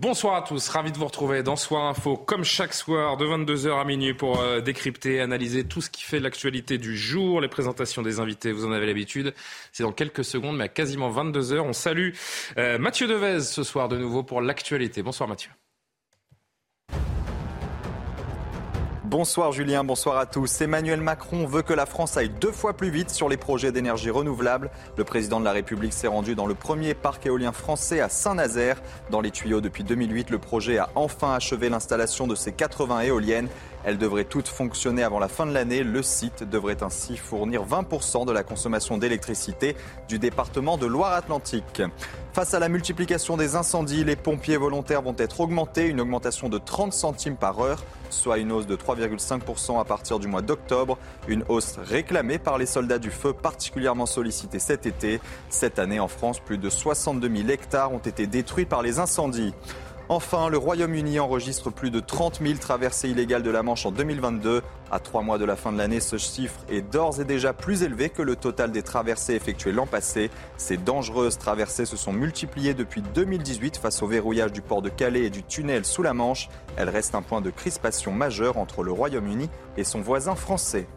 Bonsoir 0.00 0.34
à 0.34 0.40
tous, 0.40 0.66
ravi 0.70 0.92
de 0.92 0.96
vous 0.96 1.04
retrouver 1.04 1.42
dans 1.42 1.56
Soir 1.56 1.84
Info, 1.84 2.16
comme 2.16 2.42
chaque 2.42 2.72
soir, 2.72 3.18
de 3.18 3.26
22h 3.26 3.78
à 3.78 3.84
minuit, 3.84 4.14
pour 4.14 4.40
euh, 4.40 4.62
décrypter, 4.62 5.20
analyser 5.20 5.64
tout 5.64 5.82
ce 5.82 5.90
qui 5.90 6.04
fait 6.04 6.20
l'actualité 6.20 6.78
du 6.78 6.96
jour, 6.96 7.42
les 7.42 7.48
présentations 7.48 8.00
des 8.00 8.18
invités, 8.18 8.50
vous 8.50 8.64
en 8.64 8.72
avez 8.72 8.86
l'habitude. 8.86 9.34
C'est 9.72 9.82
dans 9.82 9.92
quelques 9.92 10.24
secondes, 10.24 10.56
mais 10.56 10.64
à 10.64 10.68
quasiment 10.68 11.10
22h. 11.10 11.58
On 11.58 11.74
salue 11.74 12.12
euh, 12.56 12.78
Mathieu 12.78 13.08
Devez 13.08 13.40
ce 13.40 13.62
soir 13.62 13.90
de 13.90 13.98
nouveau 13.98 14.22
pour 14.22 14.40
l'actualité. 14.40 15.02
Bonsoir 15.02 15.28
Mathieu. 15.28 15.50
Bonsoir 19.10 19.50
Julien, 19.50 19.82
bonsoir 19.82 20.18
à 20.18 20.24
tous. 20.26 20.60
Emmanuel 20.60 21.00
Macron 21.00 21.44
veut 21.44 21.62
que 21.62 21.72
la 21.72 21.84
France 21.84 22.16
aille 22.16 22.28
deux 22.28 22.52
fois 22.52 22.74
plus 22.74 22.90
vite 22.90 23.10
sur 23.10 23.28
les 23.28 23.36
projets 23.36 23.72
d'énergie 23.72 24.08
renouvelable. 24.08 24.70
Le 24.96 25.02
président 25.02 25.40
de 25.40 25.44
la 25.44 25.50
République 25.50 25.92
s'est 25.92 26.06
rendu 26.06 26.36
dans 26.36 26.46
le 26.46 26.54
premier 26.54 26.94
parc 26.94 27.26
éolien 27.26 27.50
français 27.50 27.98
à 27.98 28.08
Saint-Nazaire. 28.08 28.80
Dans 29.10 29.20
les 29.20 29.32
tuyaux 29.32 29.60
depuis 29.60 29.82
2008, 29.82 30.30
le 30.30 30.38
projet 30.38 30.78
a 30.78 30.90
enfin 30.94 31.34
achevé 31.34 31.68
l'installation 31.68 32.28
de 32.28 32.36
ses 32.36 32.52
80 32.52 33.00
éoliennes. 33.00 33.48
Elles 33.84 33.98
devraient 33.98 34.24
toutes 34.24 34.48
fonctionner 34.48 35.02
avant 35.02 35.18
la 35.18 35.28
fin 35.28 35.46
de 35.46 35.52
l'année. 35.52 35.82
Le 35.82 36.02
site 36.02 36.44
devrait 36.44 36.82
ainsi 36.82 37.16
fournir 37.16 37.64
20% 37.64 38.26
de 38.26 38.32
la 38.32 38.42
consommation 38.42 38.98
d'électricité 38.98 39.76
du 40.08 40.18
département 40.18 40.76
de 40.76 40.86
Loire-Atlantique. 40.86 41.82
Face 42.32 42.54
à 42.54 42.58
la 42.60 42.68
multiplication 42.68 43.36
des 43.36 43.56
incendies, 43.56 44.04
les 44.04 44.16
pompiers 44.16 44.56
volontaires 44.56 45.02
vont 45.02 45.16
être 45.18 45.40
augmentés, 45.40 45.86
une 45.86 46.00
augmentation 46.00 46.48
de 46.48 46.58
30 46.58 46.92
centimes 46.92 47.36
par 47.36 47.60
heure, 47.60 47.82
soit 48.08 48.38
une 48.38 48.52
hausse 48.52 48.66
de 48.66 48.76
3,5% 48.76 49.80
à 49.80 49.84
partir 49.84 50.18
du 50.18 50.28
mois 50.28 50.42
d'octobre, 50.42 50.98
une 51.26 51.44
hausse 51.48 51.76
réclamée 51.78 52.38
par 52.38 52.58
les 52.58 52.66
soldats 52.66 52.98
du 52.98 53.10
feu 53.10 53.32
particulièrement 53.32 54.06
sollicités 54.06 54.58
cet 54.58 54.86
été. 54.86 55.20
Cette 55.48 55.78
année 55.78 55.98
en 55.98 56.08
France, 56.08 56.38
plus 56.38 56.58
de 56.58 56.70
62 56.70 57.28
000 57.34 57.48
hectares 57.48 57.92
ont 57.92 57.98
été 57.98 58.26
détruits 58.26 58.66
par 58.66 58.82
les 58.82 58.98
incendies. 58.98 59.54
Enfin, 60.12 60.48
le 60.48 60.58
Royaume-Uni 60.58 61.20
enregistre 61.20 61.70
plus 61.70 61.92
de 61.92 62.00
30 62.00 62.40
000 62.42 62.58
traversées 62.58 63.10
illégales 63.10 63.44
de 63.44 63.50
la 63.50 63.62
Manche 63.62 63.86
en 63.86 63.92
2022. 63.92 64.60
À 64.90 64.98
trois 64.98 65.22
mois 65.22 65.38
de 65.38 65.44
la 65.44 65.54
fin 65.54 65.70
de 65.70 65.78
l'année, 65.78 66.00
ce 66.00 66.18
chiffre 66.18 66.58
est 66.68 66.82
d'ores 66.82 67.20
et 67.20 67.24
déjà 67.24 67.52
plus 67.52 67.84
élevé 67.84 68.10
que 68.10 68.20
le 68.20 68.34
total 68.34 68.72
des 68.72 68.82
traversées 68.82 69.34
effectuées 69.34 69.70
l'an 69.70 69.86
passé. 69.86 70.32
Ces 70.56 70.78
dangereuses 70.78 71.38
traversées 71.38 71.84
se 71.84 71.96
sont 71.96 72.12
multipliées 72.12 72.74
depuis 72.74 73.02
2018 73.02 73.76
face 73.76 74.02
au 74.02 74.08
verrouillage 74.08 74.52
du 74.52 74.62
port 74.62 74.82
de 74.82 74.88
Calais 74.88 75.26
et 75.26 75.30
du 75.30 75.44
tunnel 75.44 75.84
sous 75.84 76.02
la 76.02 76.12
Manche. 76.12 76.48
Elles 76.76 76.90
restent 76.90 77.14
un 77.14 77.22
point 77.22 77.40
de 77.40 77.50
crispation 77.50 78.10
majeur 78.10 78.58
entre 78.58 78.82
le 78.82 78.90
Royaume-Uni 78.90 79.48
et 79.76 79.84
son 79.84 80.00
voisin 80.00 80.34
français. 80.34 80.88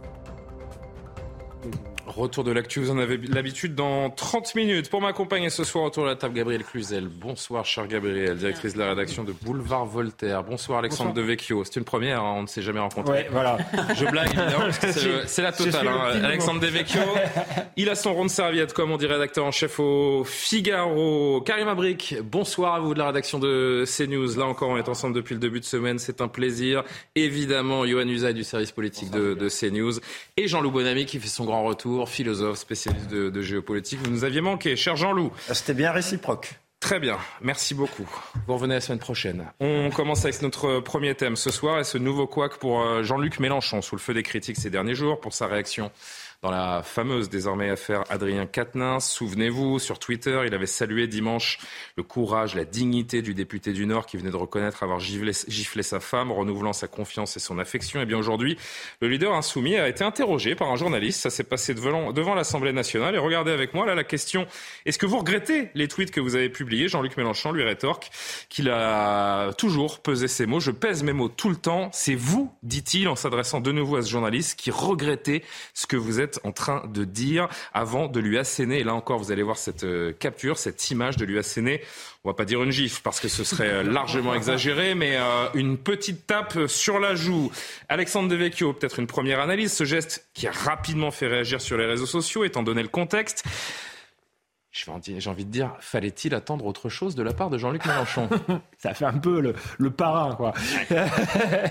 Retour 2.06 2.44
de 2.44 2.52
l'actu, 2.52 2.82
vous 2.82 2.92
en 2.92 2.98
avez 2.98 3.16
l'habitude 3.18 3.76
dans 3.76 4.09
30 4.09 4.56
minutes. 4.56 4.90
Pour 4.90 5.00
m'accompagner 5.00 5.50
ce 5.50 5.64
soir 5.64 5.86
autour 5.86 6.04
de 6.04 6.09
la 6.09 6.18
table, 6.18 6.34
Gabriel 6.34 6.62
Cluzel. 6.62 7.08
Bonsoir, 7.08 7.64
cher 7.64 7.88
Gabriel, 7.88 8.36
directrice 8.36 8.73
de 8.73 8.80
la 8.80 8.90
rédaction 8.90 9.23
de 9.23 9.32
Boulevard 9.32 9.86
Voltaire. 9.86 10.44
Bonsoir, 10.44 10.80
Alexandre 10.80 11.14
Devecchio. 11.14 11.64
C'est 11.64 11.78
une 11.78 11.86
première, 11.86 12.22
hein, 12.22 12.34
on 12.36 12.42
ne 12.42 12.48
s'est 12.48 12.62
jamais 12.62 12.81
rencontré. 12.81 13.13
Ouais, 13.13 13.28
voilà. 13.31 13.58
Je 13.96 14.06
blague, 14.06 14.28
évidemment, 14.28 14.66
parce 14.66 14.80
que 14.80 14.92
c'est, 14.92 15.09
c'est 15.28 15.42
la 15.42 15.53
totale. 15.53 15.88
Hein. 15.88 16.24
Alexandre 16.25 16.59
Devecchio, 16.59 17.00
il 17.78 17.90
a 17.90 17.96
son 17.96 18.13
rond 18.13 18.25
de 18.25 18.30
serviette, 18.30 18.74
comme 18.74 18.92
on 18.92 18.97
dit 18.97 19.08
rédacteur 19.08 19.46
en 19.46 19.52
chef 19.52 19.80
au 19.80 20.25
Figaro. 20.25 21.40
Karim 21.40 21.69
Abric, 21.69 22.18
bonsoir 22.22 22.74
à 22.74 22.80
vous 22.81 22.94
de 22.94 23.00
la 23.00 23.08
rédaction 23.08 23.40
de 23.40 23.86
CNews. 23.86 24.38
Là 24.38 24.46
encore, 24.46 24.69
on 24.69 24.78
est 24.78 24.90
ensemble 24.90 25.16
depuis 25.16 25.36
le 25.36 25.40
début 25.40 25.62
de 25.62 25.66
semaine, 25.66 26.00
c'est 26.00 26.19
un 26.19 26.28
plaisir. 26.28 26.84
Évidemment, 27.16 27.86
Johan 27.86 28.09
Usaï 28.09 28.34
du 28.34 28.44
service 28.44 28.74
politique 28.74 29.09
de, 29.09 29.36
de 29.36 29.47
CNews. 29.47 29.94
Et 30.36 30.50
Jean-Loup 30.50 30.72
Bonamy 30.72 31.06
qui 31.06 31.18
fait 31.19 31.30
son 31.30 31.46
grand 31.46 31.63
retour 31.63 31.93
philosophe, 32.06 32.58
spécialiste 32.58 33.09
de, 33.09 33.30
de 33.30 33.42
géopolitique. 33.42 34.00
Vous 34.04 34.12
nous 34.12 34.24
aviez 34.24 34.42
manqué, 34.42 34.76
cher 34.76 34.96
Jean-Loup. 34.96 35.31
C'était 35.52 35.74
bien 35.74 35.92
réciproque. 35.92 36.59
Très 36.84 37.00
bien, 37.00 37.18
merci 37.42 37.74
beaucoup. 37.74 38.06
Vous 38.46 38.54
revenez 38.56 38.74
la 38.74 38.81
semaine 38.81 39.00
prochaine. 39.00 39.46
On 39.62 39.90
commence 39.90 40.26
avec 40.26 40.42
notre 40.42 40.81
premier 40.81 41.16
thème 41.16 41.38
ce 41.38 41.50
soir 41.50 41.80
et 41.80 41.86
ce 41.86 41.98
nouveau 41.98 42.28
couac 42.28 42.58
pour 42.58 42.81
euh, 42.81 43.04
Jean-Luc 43.04 43.40
Mélenchon, 43.40 43.81
sous 43.81 43.96
le 43.96 44.02
feu 44.02 44.14
des 44.14 44.22
critiques 44.22 44.58
ces 44.58 44.70
derniers 44.70 44.94
jours, 44.94 45.22
pour 45.22 45.34
sa 45.34 45.48
réaction 45.48 45.92
dans 46.44 46.52
la 46.52 46.84
fameuse 46.84 47.30
désormais 47.30 47.70
affaire 47.70 48.04
Adrien 48.09 48.46
Quatennens. 48.46 49.09
Souvenez-vous, 49.09 49.80
sur 49.80 49.98
Twitter, 49.98 50.42
il 50.46 50.54
avait 50.54 50.68
salué 50.68 51.08
dimanche 51.08 51.58
le 51.96 52.04
courage, 52.04 52.54
la 52.54 52.66
dignité 52.66 53.22
du 53.22 53.34
député 53.34 53.72
du 53.72 53.86
Nord 53.86 54.06
qui 54.06 54.18
venait 54.18 54.30
de 54.30 54.36
reconnaître 54.36 54.84
avoir 54.84 55.00
giflé, 55.00 55.84
sa 55.84 56.02
femme, 56.02 56.34
renouvelant 56.34 56.74
sa 56.74 56.88
confiance 56.88 57.38
et 57.38 57.40
son 57.40 57.59
affection. 57.59 58.02
Et 58.02 58.06
bien 58.06 58.18
aujourd'hui, 58.18 58.58
le 59.02 59.08
leader 59.08 59.34
insoumis 59.34 59.78
a 59.78 59.88
été 59.88 60.04
interrogé 60.04 60.54
par 60.54 60.70
un 60.70 60.76
journaliste. 60.76 61.22
Ça 61.22 61.30
s'est 61.30 61.46
passé 61.46 61.74
devant, 61.74 62.12
devant 62.12 62.36
l'Assemblée 62.36 62.74
nationale. 62.74 63.16
Et 63.16 63.20
regardez 63.20 63.52
avec 63.52 63.74
moi 63.74 63.86
là 63.86 63.96
la 63.96 64.04
question 64.04 64.46
est-ce 64.86 65.00
que 65.00 65.06
vous 65.06 65.20
regrettez 65.20 65.70
les 65.75 65.88
tweets 65.88 66.12
que 66.12 66.20
vous 66.20 66.36
avez 66.36 66.50
publiés? 66.50 66.90
Jean-Luc 66.90 67.16
Mélenchon 67.16 67.54
lui 67.54 67.64
rétorque 67.64 68.10
qu'il 68.50 68.70
a 68.70 69.54
toujours 69.58 70.02
pesé 70.02 70.28
ses 70.28 70.46
mots. 70.46 70.60
Je 70.60 70.72
pèse 70.72 71.04
mes 71.04 71.14
mots 71.14 71.30
tout 71.30 71.50
le 71.50 71.56
temps. 71.56 71.90
C'est 71.94 72.16
vous, 72.16 72.52
dit-il 72.64 73.08
en 73.08 73.16
s'adressant 73.16 73.62
de 73.62 73.72
nouveau 73.72 73.96
à 73.96 74.02
ce 74.02 74.10
journaliste, 74.10 74.60
qui 74.60 74.72
regrettez 74.72 75.42
ce 75.74 75.88
que 75.88 75.96
vous 75.96 76.20
êtes 76.20 76.32
en 76.44 76.51
train 76.51 76.83
de 76.88 77.03
dire 77.03 77.47
avant 77.73 78.07
de 78.07 78.19
lui 78.19 78.38
asséner. 78.38 78.79
Et 78.79 78.83
là 78.83 78.94
encore, 78.94 79.19
vous 79.19 79.31
allez 79.31 79.44
voir 79.44 79.57
cette 79.57 79.83
euh, 79.83 80.13
capture, 80.17 80.57
cette 80.57 80.91
image 80.91 81.17
de 81.17 81.25
lui 81.25 81.38
asséner. 81.38 81.81
On 82.23 82.29
va 82.29 82.33
pas 82.33 82.45
dire 82.45 82.63
une 82.63 82.71
gifle 82.71 83.01
parce 83.03 83.19
que 83.19 83.27
ce 83.27 83.44
serait 83.44 83.69
euh, 83.69 83.83
largement 83.83 84.33
exagéré, 84.33 84.95
mais 84.95 85.17
euh, 85.17 85.47
une 85.53 85.77
petite 85.77 86.25
tape 86.25 86.67
sur 86.67 86.99
la 86.99 87.16
joue. 87.16 87.51
Alexandre 87.89 88.29
Devecchio, 88.29 88.73
peut-être 88.73 88.99
une 88.99 89.07
première 89.07 89.39
analyse. 89.39 89.73
Ce 89.73 89.83
geste 89.83 90.25
qui 90.33 90.47
a 90.47 90.51
rapidement 90.51 91.11
fait 91.11 91.27
réagir 91.27 91.61
sur 91.61 91.77
les 91.77 91.85
réseaux 91.85 92.05
sociaux, 92.05 92.44
étant 92.44 92.63
donné 92.63 92.81
le 92.81 92.89
contexte. 92.89 93.44
J'ai 94.73 94.89
envie 95.29 95.45
de 95.45 95.51
dire, 95.51 95.75
fallait-il 95.79 96.34
attendre 96.34 96.66
autre 96.66 96.89
chose 96.89 97.13
de 97.13 97.22
la 97.22 97.31
part 97.31 97.51
de 97.51 97.59
Jean-Luc 97.59 97.85
Mélenchon? 97.85 98.28
Ça 98.79 98.95
fait 98.95 99.06
un 99.06 99.19
peu 99.19 99.39
le, 99.39 99.53
le 99.78 99.91
parrain, 99.91 100.34
quoi. 100.35 100.51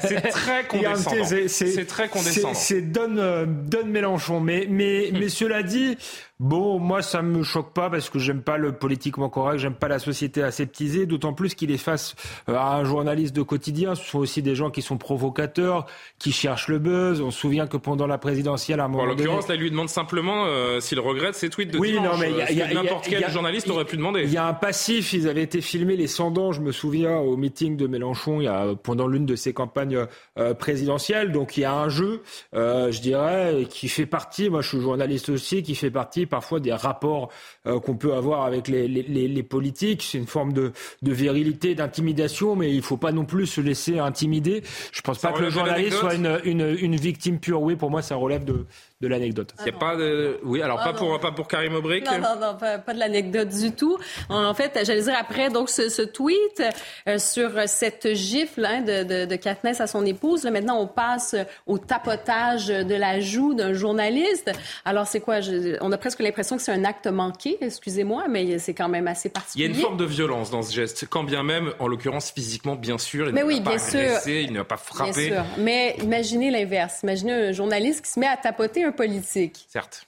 c'est 0.01 0.21
très 0.31 0.65
condescendant. 0.69 1.25
C'est 1.49 1.87
très 1.87 2.09
condescendant. 2.09 2.55
C'est 2.55 2.81
donne, 2.81 3.19
euh, 3.19 3.45
donne 3.45 3.91
Mélenchon. 3.91 4.39
Mais, 4.39 4.69
mais, 4.71 5.11
mais 5.13 5.29
cela 5.29 5.65
dit, 5.65 5.99
Bon, 6.43 6.81
moi, 6.81 7.03
ça 7.03 7.23
me 7.23 7.45
choque 7.45 7.73
pas 7.73 7.89
parce 7.89 8.11
que 8.11 8.19
j'aime 8.19 8.43
pas 8.43 8.59
le 8.59 8.73
politiquement 8.73 9.29
correct, 9.29 9.59
j'aime 9.59 9.77
pas 9.77 9.87
la 9.87 10.01
société 10.01 10.43
aseptisée, 10.43 11.07
d'autant 11.07 11.35
plus 11.35 11.55
qu'il 11.55 11.71
est 11.71 11.77
face 11.77 12.17
euh, 12.49 12.57
à 12.57 12.75
un 12.75 12.83
journaliste 12.83 13.33
de 13.37 13.43
quotidien. 13.43 13.95
Ce 13.95 14.05
sont 14.05 14.19
aussi 14.19 14.43
des 14.43 14.57
gens 14.57 14.69
qui 14.69 14.83
sont 14.83 14.99
provocateurs, 14.99 15.87
qui 16.19 16.33
cherchent 16.33 16.67
le 16.67 16.81
buzz. 16.81 17.21
On 17.21 17.31
se 17.31 17.39
souvient 17.39 17.69
que 17.69 17.77
pendant 17.77 18.09
la 18.09 18.19
présidentielle, 18.19 18.81
à 18.81 18.87
un 18.87 18.89
moment 18.89 19.05
bon, 19.05 19.11
En 19.11 19.13
l'occurrence, 19.13 19.47
donné... 19.47 19.51
là, 19.51 19.55
il 19.55 19.63
lui 19.63 19.71
demande 19.71 19.89
simplement 19.89 20.47
euh, 20.47 20.81
s'il 20.81 20.99
regrette 20.99 21.37
ses 21.37 21.49
tweets 21.49 21.71
de 21.71 21.79
oui, 21.79 21.93
dimanche. 21.93 22.15
non, 22.15 22.19
mais 22.19 22.33
y 22.33 22.43
a, 22.43 22.51
y 22.51 22.61
a, 22.61 22.75
n'importe 22.75 23.07
quel 23.09 23.31
journaliste 23.31 23.71
aurait 23.71 23.85
pu 23.85 23.97
demander. 23.97 24.23
Il 24.25 24.33
y 24.33 24.37
a 24.37 24.45
un 24.45 24.55
passif. 24.55 25.13
Ils 25.13 25.29
avaient 25.29 25.45
été 25.45 25.61
filmés 25.61 25.97
les 25.97 26.09
sans-dents, 26.09 26.51
je 26.51 26.61
me 26.61 26.73
souviens, 26.73 27.19
au 27.19 27.37
meeting 27.37 27.77
de 27.77 27.87
Mélenchon, 27.87 28.41
il 28.41 28.47
y 28.47 28.49
a 28.49 28.75
pendant 28.83 29.07
l'une 29.07 29.27
de 29.27 29.37
ses 29.37 29.53
campagnes 29.53 30.07
euh, 30.39 30.55
présidentielles. 30.55 31.31
Donc 31.31 31.57
il 31.57 31.61
y 31.61 31.65
a 31.65 31.73
un 31.73 31.89
jeu, 31.89 32.23
euh, 32.57 32.91
je 32.91 33.01
dirais, 33.01 33.65
qui 33.71 33.89
fait 33.89 34.07
partie. 34.07 34.51
Moi, 34.51 34.61
je 34.61 34.71
suis 34.71 34.81
journaliste 34.81 35.29
aussi, 35.29 35.63
qui 35.63 35.77
fait 35.77 35.93
partie 35.93 36.27
parfois 36.33 36.61
des 36.61 36.73
rapports 36.73 37.29
euh, 37.67 37.79
qu'on 37.79 37.95
peut 37.95 38.15
avoir 38.15 38.45
avec 38.47 38.67
les, 38.67 38.89
les, 38.89 39.29
les 39.29 39.43
politiques. 39.43 40.03
C'est 40.03 40.17
une 40.17 40.27
forme 40.27 40.55
de, 40.55 40.73
de 41.03 41.13
virilité, 41.13 41.75
d'intimidation, 41.75 42.57
mais 42.57 42.71
il 42.71 42.79
ne 42.79 42.83
faut 42.83 42.97
pas 42.97 43.13
non 43.13 43.27
plus 43.27 43.47
se 43.47 43.61
laisser 43.61 43.99
intimider. 43.99 44.63
Je 44.93 45.01
ne 45.01 45.03
pense 45.03 45.19
Ça 45.19 45.29
pas 45.29 45.39
que 45.39 45.43
le 45.43 45.51
journaliste 45.51 45.99
soit 45.99 46.15
une, 46.15 46.41
une 46.47 46.97
victime 46.97 47.39
pure. 47.39 47.61
Oui, 47.61 47.77
pour 47.77 47.91
moi, 47.91 48.01
ça 48.01 48.17
relève 48.17 48.45
de, 48.47 48.65
de 49.03 49.09
l'anecdote. 49.09 49.53
Il 49.61 49.67
y 49.67 49.75
a 49.75 49.79
pas 49.79 49.97
de... 49.97 50.39
Oui, 50.45 50.63
alors 50.63 50.79
Ah 50.81 50.85
pas, 50.87 50.93
non. 50.93 50.99
pour, 51.09 51.21
pas 51.21 51.33
pour 51.33 51.49
Karim 51.49 51.75
Aubric 51.75 52.07
Non, 52.07 52.19
non, 52.19 52.41
non, 52.41 52.55
pas, 52.59 52.79
pas 52.79 52.95
de 52.95 52.99
l'anecdote 53.01 53.49
du 53.49 53.73
tout. 53.73 53.99
En 54.31 54.55
fait, 54.55 54.79
j'allais 54.85 55.03
dire 55.03 55.17
après, 55.21 55.51
donc 55.51 55.69
ce, 55.69 55.89
ce 55.89 56.03
tweet 56.03 56.63
euh, 57.09 57.19
sur 57.19 57.51
cette 57.67 58.15
gifle 58.15 58.65
hein, 58.65 58.81
de, 58.83 59.03
de, 59.03 59.25
de 59.27 59.37
Katniss 59.37 59.81
à 59.81 59.87
son 59.89 60.07
épouse. 60.07 60.45
Là, 60.45 60.51
maintenant, 60.53 60.81
on 60.81 60.87
passe 60.87 61.35
au 61.67 61.79
tapotage 61.79 62.69
de 62.69 62.95
la 62.95 63.21
joue 63.21 63.55
d'un 63.55 63.73
journaliste. 63.73 64.51
Alors, 64.85 65.07
c'est 65.07 65.21
quoi? 65.21 65.41
Je- 65.41 65.77
on 65.81 65.91
a 65.93 65.99
presque 65.99 66.21
l'impression 66.21 66.57
que 66.57 66.63
c'est 66.63 66.73
un 66.73 66.85
acte 66.85 67.09
manqué, 67.09 67.59
excusez-moi, 67.61 68.27
mais 68.31 68.59
c'est 68.59 68.75
quand 68.75 68.89
même 68.89 69.09
assez 69.09 69.29
Il 69.29 69.33
y 69.33 69.33
a 69.33 69.41
particulier. 69.41 69.67
une 69.69 69.75
forme 69.75 69.97
de 69.97 70.05
violence 70.05 70.51
dans 70.51 70.63
ce 70.63 70.73
geste, 70.73 71.07
quand 71.11 71.25
bien 71.25 71.43
même, 71.43 71.73
en 71.81 71.89
l'occurrence 71.89 72.31
physiquement, 72.31 72.77
bien 72.77 72.99
sûr, 72.99 73.27
il 73.29 73.35
Mais 73.35 73.43
oui, 73.43 73.61
pas 73.61 73.71
bien 73.71 73.79
sûr. 73.79 74.01
il 74.29 74.53
ne 74.53 74.59
va 74.59 74.65
pas 74.65 74.77
Bien 74.77 74.85
frapper. 74.85 75.29
sûr. 75.31 75.45
Mais 75.59 75.97
imaginez 76.03 76.51
l'inverse. 76.53 77.01
Imaginez 77.03 77.33
un 77.33 77.53
journaliste 77.53 78.05
qui 78.05 78.11
se 78.13 78.21
met 78.21 78.27
à 78.29 78.37
tapoter 78.37 78.85
un 78.85 78.92
politique. 78.93 79.67
Certes. 79.69 80.07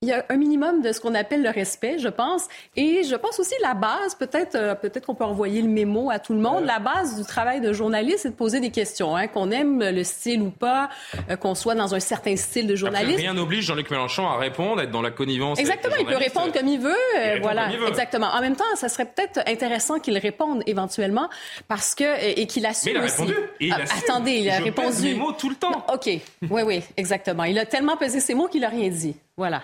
Il 0.00 0.08
y 0.08 0.12
a 0.12 0.24
un 0.28 0.36
minimum 0.36 0.80
de 0.80 0.92
ce 0.92 1.00
qu'on 1.00 1.14
appelle 1.16 1.42
le 1.42 1.50
respect, 1.50 1.98
je 1.98 2.06
pense. 2.06 2.46
Et 2.76 3.02
je 3.02 3.16
pense 3.16 3.40
aussi 3.40 3.54
la 3.62 3.74
base, 3.74 4.14
peut-être 4.14 4.54
euh, 4.54 4.76
peut-être 4.76 5.06
qu'on 5.06 5.16
peut 5.16 5.24
envoyer 5.24 5.60
le 5.60 5.66
mémo 5.68 6.08
à 6.08 6.20
tout 6.20 6.34
le 6.34 6.38
monde. 6.38 6.64
La 6.64 6.78
base 6.78 7.16
du 7.16 7.24
travail 7.24 7.60
de 7.60 7.72
journaliste, 7.72 8.20
c'est 8.20 8.30
de 8.30 8.34
poser 8.36 8.60
des 8.60 8.70
questions. 8.70 9.16
Hein, 9.16 9.26
qu'on 9.26 9.50
aime 9.50 9.80
le 9.82 10.04
style 10.04 10.40
ou 10.42 10.50
pas, 10.50 10.88
euh, 11.30 11.34
qu'on 11.34 11.56
soit 11.56 11.74
dans 11.74 11.96
un 11.96 12.00
certain 12.00 12.36
style 12.36 12.68
de 12.68 12.76
journaliste. 12.76 13.18
rien 13.18 13.34
n'oblige 13.34 13.64
Jean-Luc 13.64 13.90
Mélenchon 13.90 14.28
à 14.28 14.36
répondre, 14.36 14.80
à 14.80 14.84
être 14.84 14.92
dans 14.92 15.02
la 15.02 15.10
connivence. 15.10 15.58
Exactement, 15.58 15.96
il 15.98 16.06
peut 16.06 16.16
répondre 16.16 16.52
comme 16.52 16.68
il 16.68 16.78
veut. 16.78 16.94
Il 17.16 17.40
voilà, 17.42 17.64
comme 17.64 17.72
il 17.72 17.78
veut. 17.80 17.88
exactement. 17.88 18.28
En 18.28 18.40
même 18.40 18.54
temps, 18.54 18.64
ça 18.76 18.88
serait 18.88 19.06
peut-être 19.06 19.40
intéressant 19.48 19.98
qu'il 19.98 20.16
réponde 20.16 20.62
éventuellement 20.66 21.28
parce 21.66 21.96
que 21.96 22.04
et, 22.38 22.46
qu'il 22.46 22.66
assume 22.66 22.92
Mais 22.92 22.98
il 23.00 23.02
a 23.02 23.04
aussi. 23.06 23.20
répondu. 23.22 23.34
Et 23.58 23.66
il 23.66 23.72
Ah, 23.72 23.82
assume. 23.82 23.98
attendez, 24.04 24.30
il 24.32 24.48
a 24.50 24.58
Je 24.58 24.62
répondu. 24.62 24.86
pèse 24.88 25.02
mes 25.02 25.14
mots 25.14 25.32
tout 25.32 25.48
le 25.50 25.56
temps. 25.56 25.84
OK. 25.92 26.06
Oui, 26.50 26.62
oui, 26.64 26.82
exactement. 26.96 27.42
Il 27.42 27.58
a 27.58 27.66
tellement 27.66 27.96
pesé 27.96 28.20
ses 28.20 28.34
mots 28.34 28.46
qu'il 28.46 28.64
a 28.64 28.68
rien 28.68 28.88
dit. 28.90 29.16
Voilà. 29.36 29.62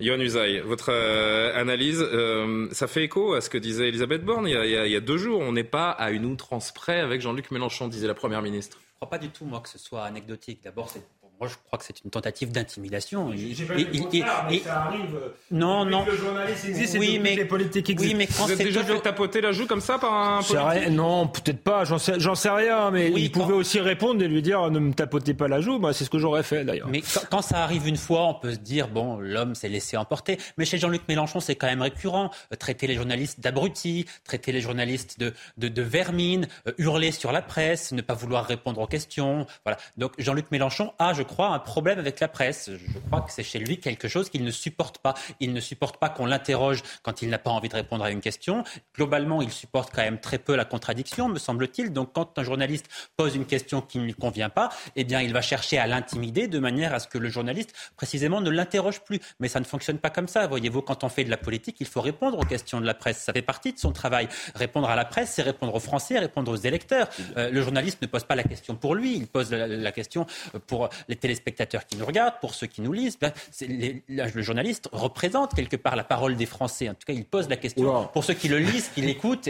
Yohann 0.00 0.22
Usaï, 0.22 0.60
votre 0.60 0.90
euh, 0.90 1.54
analyse, 1.54 2.00
euh, 2.00 2.68
ça 2.72 2.86
fait 2.88 3.04
écho 3.04 3.34
à 3.34 3.40
ce 3.40 3.50
que 3.50 3.58
disait 3.58 3.88
Elisabeth 3.88 4.24
Borne 4.24 4.46
il 4.48 4.52
y 4.52 4.56
a, 4.56 4.86
il 4.86 4.90
y 4.92 4.96
a- 4.96 5.00
deux 5.00 5.18
jours. 5.18 5.40
On 5.40 5.52
n'est 5.52 5.62
pas 5.64 5.90
à 5.90 6.10
une 6.10 6.24
outrance 6.24 6.72
près 6.72 7.00
avec 7.00 7.20
Jean-Luc 7.20 7.50
Mélenchon, 7.50 7.86
disait 7.88 8.06
la 8.06 8.14
Première 8.14 8.40
ministre. 8.42 8.78
Je 8.80 8.86
ne 9.04 9.06
crois 9.06 9.10
pas 9.10 9.18
du 9.18 9.28
tout, 9.30 9.44
moi, 9.44 9.60
que 9.60 9.68
ce 9.68 9.78
soit 9.78 10.04
anecdotique. 10.04 10.60
D'abord, 10.64 10.88
c'est- 10.90 11.02
moi, 11.40 11.48
je 11.48 11.54
crois 11.66 11.78
que 11.78 11.84
c'est 11.86 12.04
une 12.04 12.10
tentative 12.10 12.52
d'intimidation. 12.52 13.24
Contraire, 13.30 14.44
mais 14.48 14.56
il- 14.56 14.60
ça 14.62 14.82
arrive. 14.82 15.18
Non, 15.50 15.80
Depuis 15.84 15.92
non. 15.96 16.04
que 16.04 16.10
le 16.10 16.16
journaliste 16.16 16.64
existe, 16.66 16.96
Oui, 16.98 17.14
et 17.14 17.18
mais- 17.18 17.36
les 17.36 17.44
politiques 17.44 17.86
Oui, 17.88 17.92
existent. 17.92 18.18
mais 18.18 18.26
quand 18.26 18.44
Vous 18.46 18.52
êtes 18.52 18.58
déjà 18.58 18.80
toujours... 18.82 18.96
fait 18.96 19.02
tapoter 19.02 19.40
la 19.40 19.52
joue 19.52 19.66
comme 19.66 19.80
ça 19.80 19.98
par 19.98 20.12
un 20.12 20.42
politique 20.42 20.90
Non, 20.90 21.26
peut-être 21.28 21.62
pas, 21.62 21.84
j'en 21.84 21.98
sais, 21.98 22.14
j'en 22.20 22.34
sais 22.34 22.50
rien, 22.50 22.90
mais 22.90 23.10
Oui, 23.10 23.22
il 23.24 23.30
quand- 23.32 23.40
pouvait 23.40 23.54
aussi 23.54 23.80
répondre 23.80 24.22
et 24.22 24.28
lui 24.28 24.42
dire 24.42 24.70
ne 24.70 24.78
me 24.78 24.92
tapotez 24.92 25.34
pas 25.34 25.48
la 25.48 25.60
joue. 25.60 25.78
Moi, 25.78 25.92
c'est 25.92 26.04
ce 26.04 26.10
que 26.10 26.18
j'aurais 26.18 26.42
fait 26.42 26.64
d'ailleurs. 26.64 26.88
Mais 26.88 27.00
quand, 27.00 27.22
quand 27.30 27.42
ça 27.42 27.62
arrive 27.62 27.86
une 27.88 27.96
fois, 27.96 28.26
on 28.26 28.34
peut 28.34 28.52
se 28.52 28.58
dire, 28.58 28.88
bon, 28.88 29.18
l'homme 29.18 29.54
s'est 29.54 29.68
laissé 29.68 29.96
emporter. 29.96 30.38
Mais 30.58 30.64
chez 30.64 30.78
Jean-Luc 30.78 31.02
Mélenchon, 31.08 31.40
c'est 31.40 31.54
quand 31.54 31.66
même 31.68 31.82
récurrent. 31.82 32.30
Euh, 32.52 32.56
traiter 32.56 32.86
les 32.86 32.94
journalistes 32.94 33.40
d'abrutis, 33.40 34.04
traiter 34.24 34.52
les 34.52 34.60
journalistes 34.60 35.18
de, 35.18 35.32
de, 35.56 35.68
de 35.68 35.82
vermine, 35.82 36.46
euh, 36.68 36.72
hurler 36.78 37.12
sur 37.12 37.32
la 37.32 37.40
presse, 37.42 37.92
ne 37.92 38.02
pas 38.02 38.14
vouloir 38.14 38.44
répondre 38.44 38.80
aux 38.80 38.86
questions. 38.86 39.46
Voilà. 39.64 39.78
Donc 39.96 40.12
Jean-Luc 40.18 40.50
Mélenchon 40.50 40.92
a, 40.98 41.14
je 41.14 41.22
crois, 41.30 41.48
un 41.48 41.58
problème 41.58 41.98
avec 41.98 42.20
la 42.20 42.28
presse. 42.28 42.70
Je 42.72 42.98
crois 43.06 43.22
que 43.22 43.32
c'est 43.32 43.42
chez 43.42 43.58
lui 43.58 43.78
quelque 43.78 44.08
chose 44.08 44.28
qu'il 44.28 44.44
ne 44.44 44.50
supporte 44.50 44.98
pas. 44.98 45.14
Il 45.38 45.52
ne 45.52 45.60
supporte 45.60 45.96
pas 45.98 46.08
qu'on 46.08 46.26
l'interroge 46.26 46.82
quand 47.02 47.22
il 47.22 47.30
n'a 47.30 47.38
pas 47.38 47.50
envie 47.50 47.68
de 47.68 47.74
répondre 47.74 48.04
à 48.04 48.10
une 48.10 48.20
question. 48.20 48.64
Globalement, 48.96 49.40
il 49.40 49.50
supporte 49.50 49.94
quand 49.94 50.02
même 50.02 50.20
très 50.20 50.38
peu 50.38 50.56
la 50.56 50.64
contradiction, 50.64 51.28
me 51.28 51.38
semble-t-il. 51.38 51.92
Donc 51.92 52.12
quand 52.12 52.38
un 52.38 52.42
journaliste 52.42 52.86
pose 53.16 53.34
une 53.36 53.46
question 53.46 53.80
qui 53.80 53.98
ne 53.98 54.04
lui 54.04 54.14
convient 54.14 54.50
pas, 54.50 54.70
eh 54.96 55.04
bien, 55.04 55.20
il 55.20 55.32
va 55.32 55.40
chercher 55.40 55.78
à 55.78 55.86
l'intimider 55.86 56.48
de 56.48 56.58
manière 56.58 56.92
à 56.92 56.98
ce 56.98 57.08
que 57.08 57.18
le 57.18 57.28
journaliste, 57.28 57.74
précisément, 57.96 58.40
ne 58.40 58.50
l'interroge 58.50 59.00
plus. 59.00 59.20
Mais 59.38 59.48
ça 59.48 59.60
ne 59.60 59.64
fonctionne 59.64 59.98
pas 59.98 60.10
comme 60.10 60.28
ça. 60.28 60.46
Voyez-vous, 60.46 60.82
quand 60.82 61.04
on 61.04 61.08
fait 61.08 61.24
de 61.24 61.30
la 61.30 61.36
politique, 61.36 61.76
il 61.80 61.86
faut 61.86 62.00
répondre 62.00 62.38
aux 62.38 62.44
questions 62.44 62.80
de 62.80 62.86
la 62.86 62.94
presse. 62.94 63.18
Ça 63.18 63.32
fait 63.32 63.42
partie 63.42 63.72
de 63.72 63.78
son 63.78 63.92
travail. 63.92 64.28
Répondre 64.54 64.90
à 64.90 64.96
la 64.96 65.04
presse, 65.04 65.32
c'est 65.34 65.42
répondre 65.42 65.74
aux 65.74 65.80
Français, 65.80 66.18
répondre 66.18 66.50
aux 66.50 66.56
électeurs. 66.56 67.08
Euh, 67.36 67.50
le 67.50 67.62
journaliste 67.62 68.02
ne 68.02 68.06
pose 68.06 68.24
pas 68.24 68.34
la 68.34 68.42
question 68.42 68.74
pour 68.74 68.94
lui, 68.94 69.16
il 69.16 69.26
pose 69.26 69.50
la, 69.52 69.66
la 69.66 69.92
question 69.92 70.26
pour 70.66 70.88
les 71.08 71.16
téléspectateurs 71.20 71.86
qui 71.86 71.96
nous 71.96 72.04
regardent, 72.06 72.34
pour 72.40 72.54
ceux 72.54 72.66
qui 72.66 72.80
nous 72.82 72.92
lisent. 72.92 73.18
Ben, 73.20 73.32
les- 73.60 74.02
le 74.08 74.42
journaliste 74.42 74.88
représente 74.92 75.54
quelque 75.54 75.76
part 75.76 75.94
la 75.96 76.04
parole 76.04 76.36
des 76.36 76.46
Français. 76.46 76.88
En 76.88 76.94
tout 76.94 77.06
cas, 77.06 77.12
il 77.12 77.24
pose 77.24 77.48
la 77.48 77.56
question 77.56 78.06
pour 78.12 78.24
ceux 78.24 78.34
qui 78.34 78.48
le 78.48 78.58
lisent, 78.58 78.88
qui 78.94 79.02
l'écoutent. 79.02 79.48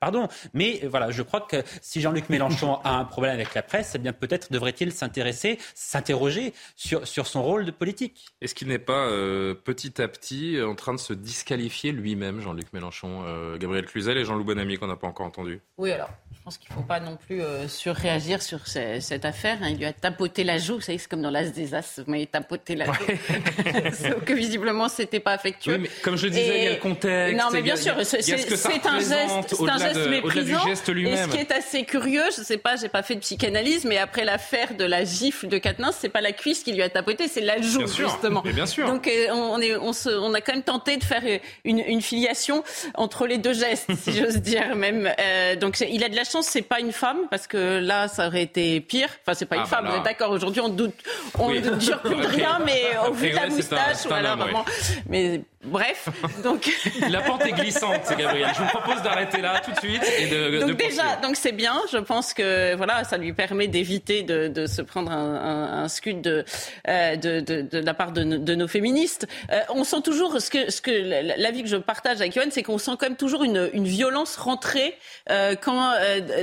pardon, 0.00 0.28
mais 0.52 0.80
euh, 0.84 0.88
voilà, 0.88 1.10
je 1.10 1.22
crois 1.22 1.40
que 1.40 1.62
si 1.80 2.00
Jean-Luc 2.00 2.28
Mélenchon 2.28 2.74
a 2.84 2.90
un 2.98 3.04
problème 3.04 3.34
avec 3.34 3.54
la 3.54 3.62
presse, 3.62 3.92
eh 3.94 3.98
bien 3.98 4.12
peut-être 4.12 4.52
devrait-il 4.52 4.92
s'intéresser, 4.92 5.58
s'interroger 5.74 6.52
sur, 6.76 7.06
sur 7.06 7.26
son 7.26 7.42
rôle 7.42 7.64
de 7.64 7.70
politique. 7.70 8.26
Est-ce 8.40 8.54
qu'il 8.54 8.68
n'est 8.68 8.78
pas 8.78 9.06
euh, 9.06 9.54
petit 9.54 10.00
à 10.02 10.08
petit 10.08 10.58
en 10.60 10.74
train 10.74 10.92
de 10.94 10.98
se 11.00 11.12
disqualifier 11.12 11.92
lui-même, 11.92 12.40
Jean-Luc 12.40 12.72
Mélenchon, 12.72 13.22
euh, 13.26 13.56
Gabriel 13.58 13.86
Cluzel 13.86 14.18
et 14.18 14.24
Jean-Loup 14.24 14.44
Bonamy 14.44 14.76
qu'on 14.78 14.86
n'a 14.88 14.96
pas 14.96 15.06
encore 15.06 15.26
entendu? 15.26 15.60
Oui, 15.78 15.92
alors, 15.92 16.10
je 16.32 16.40
pense 16.42 16.58
qu'il 16.58 16.70
ne 16.70 16.74
faut 16.74 16.82
pas 16.86 17.00
non 17.00 17.16
plus 17.16 17.40
euh, 17.42 17.68
surréagir 17.68 18.42
sur 18.42 18.66
ce- 18.66 18.98
cette 19.00 19.24
affaire. 19.24 19.58
hein. 19.62 19.68
Il 19.70 19.78
lui 19.78 19.84
a 19.84 19.92
tapoté 19.92 20.44
la 20.44 20.58
joue, 20.58 20.74
vous 20.76 20.80
savez, 20.80 20.98
c'est 21.04 21.10
comme 21.10 21.20
dans 21.22 21.30
l'As 21.30 21.50
des 21.50 21.74
As, 21.74 22.00
vous 22.04 22.10
m'avez 22.10 22.26
tapoté 22.26 22.74
la 22.76 22.86
joue. 22.86 22.92
Sauf 23.92 24.24
que 24.24 24.32
visiblement, 24.32 24.88
c'était 24.88 25.20
pas 25.20 25.32
affectueux. 25.32 25.74
Oui, 25.74 25.78
mais 25.82 25.90
comme 26.02 26.16
je 26.16 26.24
le 26.24 26.30
disais, 26.30 26.46
Et- 26.46 26.58
il 26.60 26.64
y 26.64 26.66
a 26.68 26.70
le 26.70 26.76
contexte. 26.80 27.36
Non, 27.38 27.50
mais 27.52 27.58
a- 27.58 27.62
bien 27.62 27.76
sûr, 27.76 27.94
c'est 28.04 28.22
ce 28.22 28.32
un 28.32 28.36
geste, 28.36 28.56
c'est 28.56 28.88
un 28.88 29.78
geste 29.78 29.96
de- 29.98 30.08
méprisant. 30.08 30.66
geste 30.66 30.88
Et 30.88 31.16
ce 31.16 31.28
qui 31.28 31.36
est 31.36 31.52
assez 31.52 31.84
curieux, 31.84 32.22
je 32.36 32.42
sais 32.42 32.56
pas, 32.56 32.76
j'ai 32.76 32.88
pas 32.88 33.02
fait 33.02 33.16
de 33.16 33.20
psychanalyse, 33.20 33.84
mais 33.84 33.98
après 33.98 34.24
l'affaire 34.24 34.74
de 34.74 34.84
la 34.84 35.04
gifle 35.04 35.48
de 35.48 35.58
Quatennens, 35.58 35.94
c'est 36.00 36.08
pas 36.08 36.20
la 36.22 36.32
cuisse 36.32 36.62
qui 36.62 36.72
lui 36.72 36.82
a 36.82 36.88
tapoté, 36.88 37.28
c'est 37.28 37.40
la 37.42 37.60
joue 37.60 37.78
Bien 37.78 37.86
sûr, 37.86 38.08
justement. 38.08 38.40
mais 38.44 38.52
bien 38.52 38.66
sûr. 38.66 38.86
Donc 38.86 39.06
euh, 39.06 39.26
on, 39.32 39.60
est, 39.60 39.76
on, 39.76 39.92
se- 39.92 40.08
on 40.08 40.32
a 40.32 40.40
quand 40.40 40.54
même 40.54 40.62
tenté 40.62 40.96
de 40.96 41.04
faire 41.04 41.22
euh, 41.26 41.38
une, 41.64 41.80
une 41.80 42.00
filiation 42.00 42.64
entre 42.94 43.26
les 43.26 43.36
deux 43.38 43.52
gestes, 43.52 43.90
si 44.02 44.12
j'ose 44.18 44.36
dire 44.36 44.74
même. 44.74 45.12
Euh, 45.20 45.56
donc 45.56 45.78
il 45.80 46.02
a 46.02 46.08
de 46.08 46.16
la 46.16 46.24
chance, 46.24 46.46
c'est 46.46 46.62
pas 46.62 46.80
une 46.80 46.92
femme, 46.92 47.18
parce 47.30 47.46
que 47.46 47.78
là, 47.78 48.08
ça 48.08 48.26
aurait 48.28 48.42
été 48.42 48.80
pire. 48.80 49.08
Enfin, 49.22 49.34
c'est 49.34 49.46
pas 49.46 49.56
une 49.56 49.62
Ah, 49.62 49.68
bah 49.70 49.76
femme. 49.76 49.84
là. 49.86 49.90
vous 49.90 49.96
êtes 49.98 50.04
D'accord. 50.04 50.30
Aujourd'hui, 50.30 50.60
on 50.60 50.68
doute, 50.68 50.93
on 51.38 51.48
Oui. 51.48 51.60
ne 51.60 51.70
dure 51.70 52.00
plus 52.00 52.14
rien, 52.26 52.58
mais 52.64 52.96
au 53.08 53.12
vu 53.12 53.30
de 53.30 53.34
la 53.36 53.48
moustache, 53.48 54.06
voilà, 54.06 54.34
ouais. 54.36 54.42
vraiment. 54.42 54.64
Mais 55.08 55.42
bref, 55.64 56.08
donc. 56.44 56.70
La 57.08 57.20
pente 57.20 57.44
est 57.46 57.52
glissante, 57.52 58.00
c'est 58.04 58.16
Gabriel. 58.16 58.50
Je 58.56 58.62
vous 58.62 58.68
propose 58.68 59.02
d'arrêter 59.02 59.40
là 59.40 59.60
tout 59.64 59.72
de 59.72 59.78
suite 59.78 60.02
et 60.18 60.26
de, 60.28 60.50
de 60.50 60.58
Donc 60.60 60.76
déjà, 60.76 61.02
poursuivre. 61.02 61.20
donc 61.22 61.36
c'est 61.36 61.52
bien. 61.52 61.80
Je 61.92 61.98
pense 61.98 62.34
que 62.34 62.74
voilà, 62.76 63.04
ça 63.04 63.16
lui 63.16 63.32
permet 63.32 63.66
d'éviter 63.68 64.22
de, 64.22 64.48
de 64.48 64.66
se 64.66 64.82
prendre 64.82 65.10
un, 65.12 65.34
un, 65.34 65.82
un 65.84 65.88
scud 65.88 66.20
de, 66.20 66.44
euh, 66.88 67.16
de, 67.16 67.40
de, 67.40 67.78
la 67.78 67.94
part 67.94 68.12
de, 68.12 68.22
nos- 68.24 68.38
de 68.38 68.54
nos 68.54 68.68
féministes. 68.68 69.26
Euh, 69.52 69.60
on 69.70 69.84
sent 69.84 70.02
toujours 70.02 70.40
ce 70.40 70.50
que 70.50 70.70
ce 70.70 70.80
que 70.80 70.90
l'avis 71.38 71.62
que 71.62 71.68
je 71.68 71.76
partage 71.76 72.20
avec 72.20 72.34
Yoann, 72.34 72.50
c'est 72.50 72.62
qu'on 72.62 72.78
sent 72.78 72.92
quand 72.98 73.06
même 73.08 73.16
toujours 73.16 73.44
une, 73.44 73.70
une 73.72 73.86
violence 73.86 74.36
rentrer 74.36 74.96
euh, 75.30 75.54
quand 75.60 75.92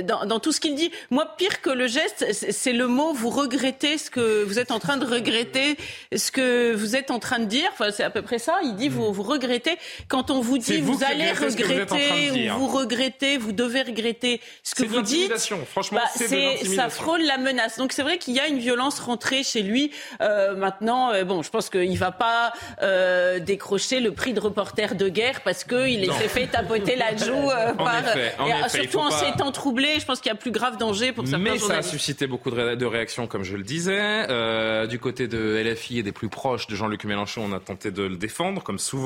dans, 0.04 0.26
dans 0.26 0.40
tout 0.40 0.52
ce 0.52 0.60
qu'il 0.60 0.74
dit. 0.74 0.90
Moi, 1.10 1.26
pire 1.36 1.60
que 1.60 1.70
le 1.70 1.86
geste, 1.86 2.26
c'est 2.32 2.72
le 2.72 2.86
mot. 2.86 3.12
Vous 3.12 3.30
regrettez 3.30 3.98
ce 3.98 4.10
que 4.10 4.42
vous 4.44 4.58
êtes 4.58 4.70
en 4.70 4.78
train 4.78 4.96
de 4.96 5.06
regretter, 5.06 5.76
ce 6.14 6.30
que 6.30 6.72
vous 6.74 6.96
êtes 6.96 7.10
en 7.10 7.18
train 7.18 7.38
de 7.38 7.44
dire. 7.46 7.68
Enfin, 7.72 7.90
c'est 7.90 8.04
à 8.04 8.10
peu 8.10 8.22
près 8.22 8.38
ça. 8.38 8.58
Il 8.64 8.74
dit 8.76 8.88
vous 8.88 9.11
vous 9.12 9.22
regrettez 9.22 9.76
quand 10.08 10.30
on 10.30 10.40
vous 10.40 10.58
dit 10.58 10.78
vous 10.80 10.94
vous, 10.94 11.04
allez 11.04 11.32
vous 11.32 11.44
regretter 11.46 12.30
dire. 12.30 12.56
ou 12.56 12.60
vous 12.60 12.66
regrettez, 12.78 13.36
vous 13.38 13.52
devez 13.52 13.82
regretter 13.82 14.40
ce 14.62 14.74
que 14.74 14.84
vous 14.84 15.02
dites. 15.02 15.32
Franchement, 15.70 16.00
Bah, 16.02 16.10
c'est 16.14 16.64
ça 16.64 16.88
frôle 16.88 17.22
la 17.22 17.38
menace. 17.38 17.78
Donc 17.78 17.92
c'est 17.92 18.02
vrai 18.02 18.18
qu'il 18.18 18.34
y 18.34 18.40
a 18.40 18.46
une 18.48 18.58
violence 18.58 19.00
rentrée 19.00 19.42
chez 19.42 19.62
lui. 19.62 19.90
Euh, 20.20 20.54
maintenant, 20.56 21.12
euh, 21.12 21.24
bon, 21.24 21.42
je 21.42 21.50
pense 21.50 21.70
qu'il 21.70 21.98
va 21.98 22.12
pas 22.12 22.52
euh, 22.82 23.38
décrocher 23.38 24.00
le 24.00 24.12
prix 24.12 24.32
de 24.32 24.40
reporter 24.40 24.94
de 24.94 25.08
guerre 25.08 25.40
parce 25.42 25.64
qu'il 25.64 26.12
s'est 26.12 26.28
fait 26.28 26.46
tapoter 26.46 26.96
la 26.96 27.16
joue 27.16 27.32
En 27.34 27.74
par. 27.74 27.98
effet, 28.08 28.34
en 28.38 28.46
et, 28.46 28.50
effet, 28.50 28.82
surtout 28.82 28.98
en 28.98 29.08
pas- 29.10 29.16
ces 29.18 29.32
temps 29.38 29.52
troublés, 29.52 29.98
je 30.00 30.04
pense 30.06 30.20
qu'il 30.20 30.30
y 30.30 30.34
a 30.34 30.38
plus 30.38 30.50
grave 30.50 30.76
danger 30.76 31.12
pour 31.12 31.24
certains 31.26 31.38
Mais 31.42 31.58
ça 31.58 31.76
a 31.78 31.82
suscité 31.82 32.26
beaucoup 32.26 32.50
de, 32.50 32.56
ré- 32.60 32.76
de 32.76 32.86
réactions, 32.86 33.26
comme 33.26 33.42
je 33.44 33.56
le 33.56 33.62
disais. 33.62 34.26
Du 34.88 34.98
côté 34.98 35.28
de 35.28 35.62
LFI 35.64 35.98
et 35.98 36.02
des 36.02 36.12
plus 36.12 36.28
proches 36.28 36.66
de 36.66 36.74
Jean-Luc 36.76 37.04
Mélenchon, 37.04 37.42
on 37.48 37.52
a 37.54 37.60
tenté 37.60 37.90
de 37.90 38.02
le 38.02 38.16
défendre, 38.16 38.62
comme 38.62 38.78
souvent, 38.78 39.01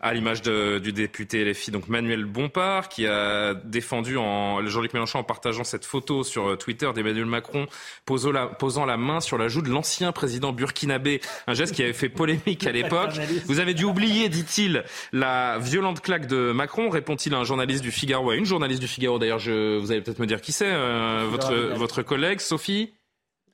à 0.00 0.14
l'image 0.14 0.42
du 0.42 0.92
député 0.92 1.44
LFI, 1.44 1.70
donc 1.70 1.88
Manuel 1.88 2.24
Bompard, 2.24 2.88
qui 2.88 3.06
a 3.06 3.54
défendu 3.54 4.16
en, 4.16 4.64
Jean-Luc 4.66 4.94
Mélenchon 4.94 5.18
en 5.18 5.24
partageant 5.24 5.64
cette 5.64 5.84
photo 5.84 6.24
sur 6.24 6.48
euh, 6.48 6.56
Twitter 6.56 6.90
d'Emmanuel 6.94 7.26
Macron 7.26 7.66
posant 8.04 8.32
la, 8.32 8.46
posant 8.46 8.84
la 8.84 8.96
main 8.96 9.20
sur 9.20 9.38
la 9.38 9.48
joue 9.48 9.62
de 9.62 9.70
l'ancien 9.70 10.12
président 10.12 10.52
burkinabé, 10.52 11.20
un 11.46 11.54
geste 11.54 11.74
qui 11.74 11.82
avait 11.82 11.92
fait 11.92 12.08
polémique 12.08 12.66
à 12.66 12.72
l'époque. 12.72 13.12
Vous 13.46 13.60
avez 13.60 13.74
dû 13.74 13.84
oublier, 13.84 14.28
dit-il, 14.28 14.84
la 15.12 15.58
violente 15.58 16.00
claque 16.00 16.26
de 16.26 16.52
Macron, 16.52 16.90
répond-il 16.90 17.34
à 17.34 17.38
un 17.38 17.44
journaliste 17.44 17.82
du 17.82 17.90
Figaro, 17.90 18.30
à 18.30 18.36
une 18.36 18.46
journaliste 18.46 18.80
du 18.80 18.88
Figaro. 18.88 19.18
D'ailleurs, 19.18 19.38
vous 19.38 19.90
allez 19.92 20.00
peut-être 20.00 20.18
me 20.18 20.26
dire 20.26 20.40
qui 20.40 20.52
c'est, 20.52 20.72
euh, 20.72 21.26
votre, 21.28 21.54
votre 21.76 22.02
collègue, 22.02 22.40
Sophie 22.40 22.92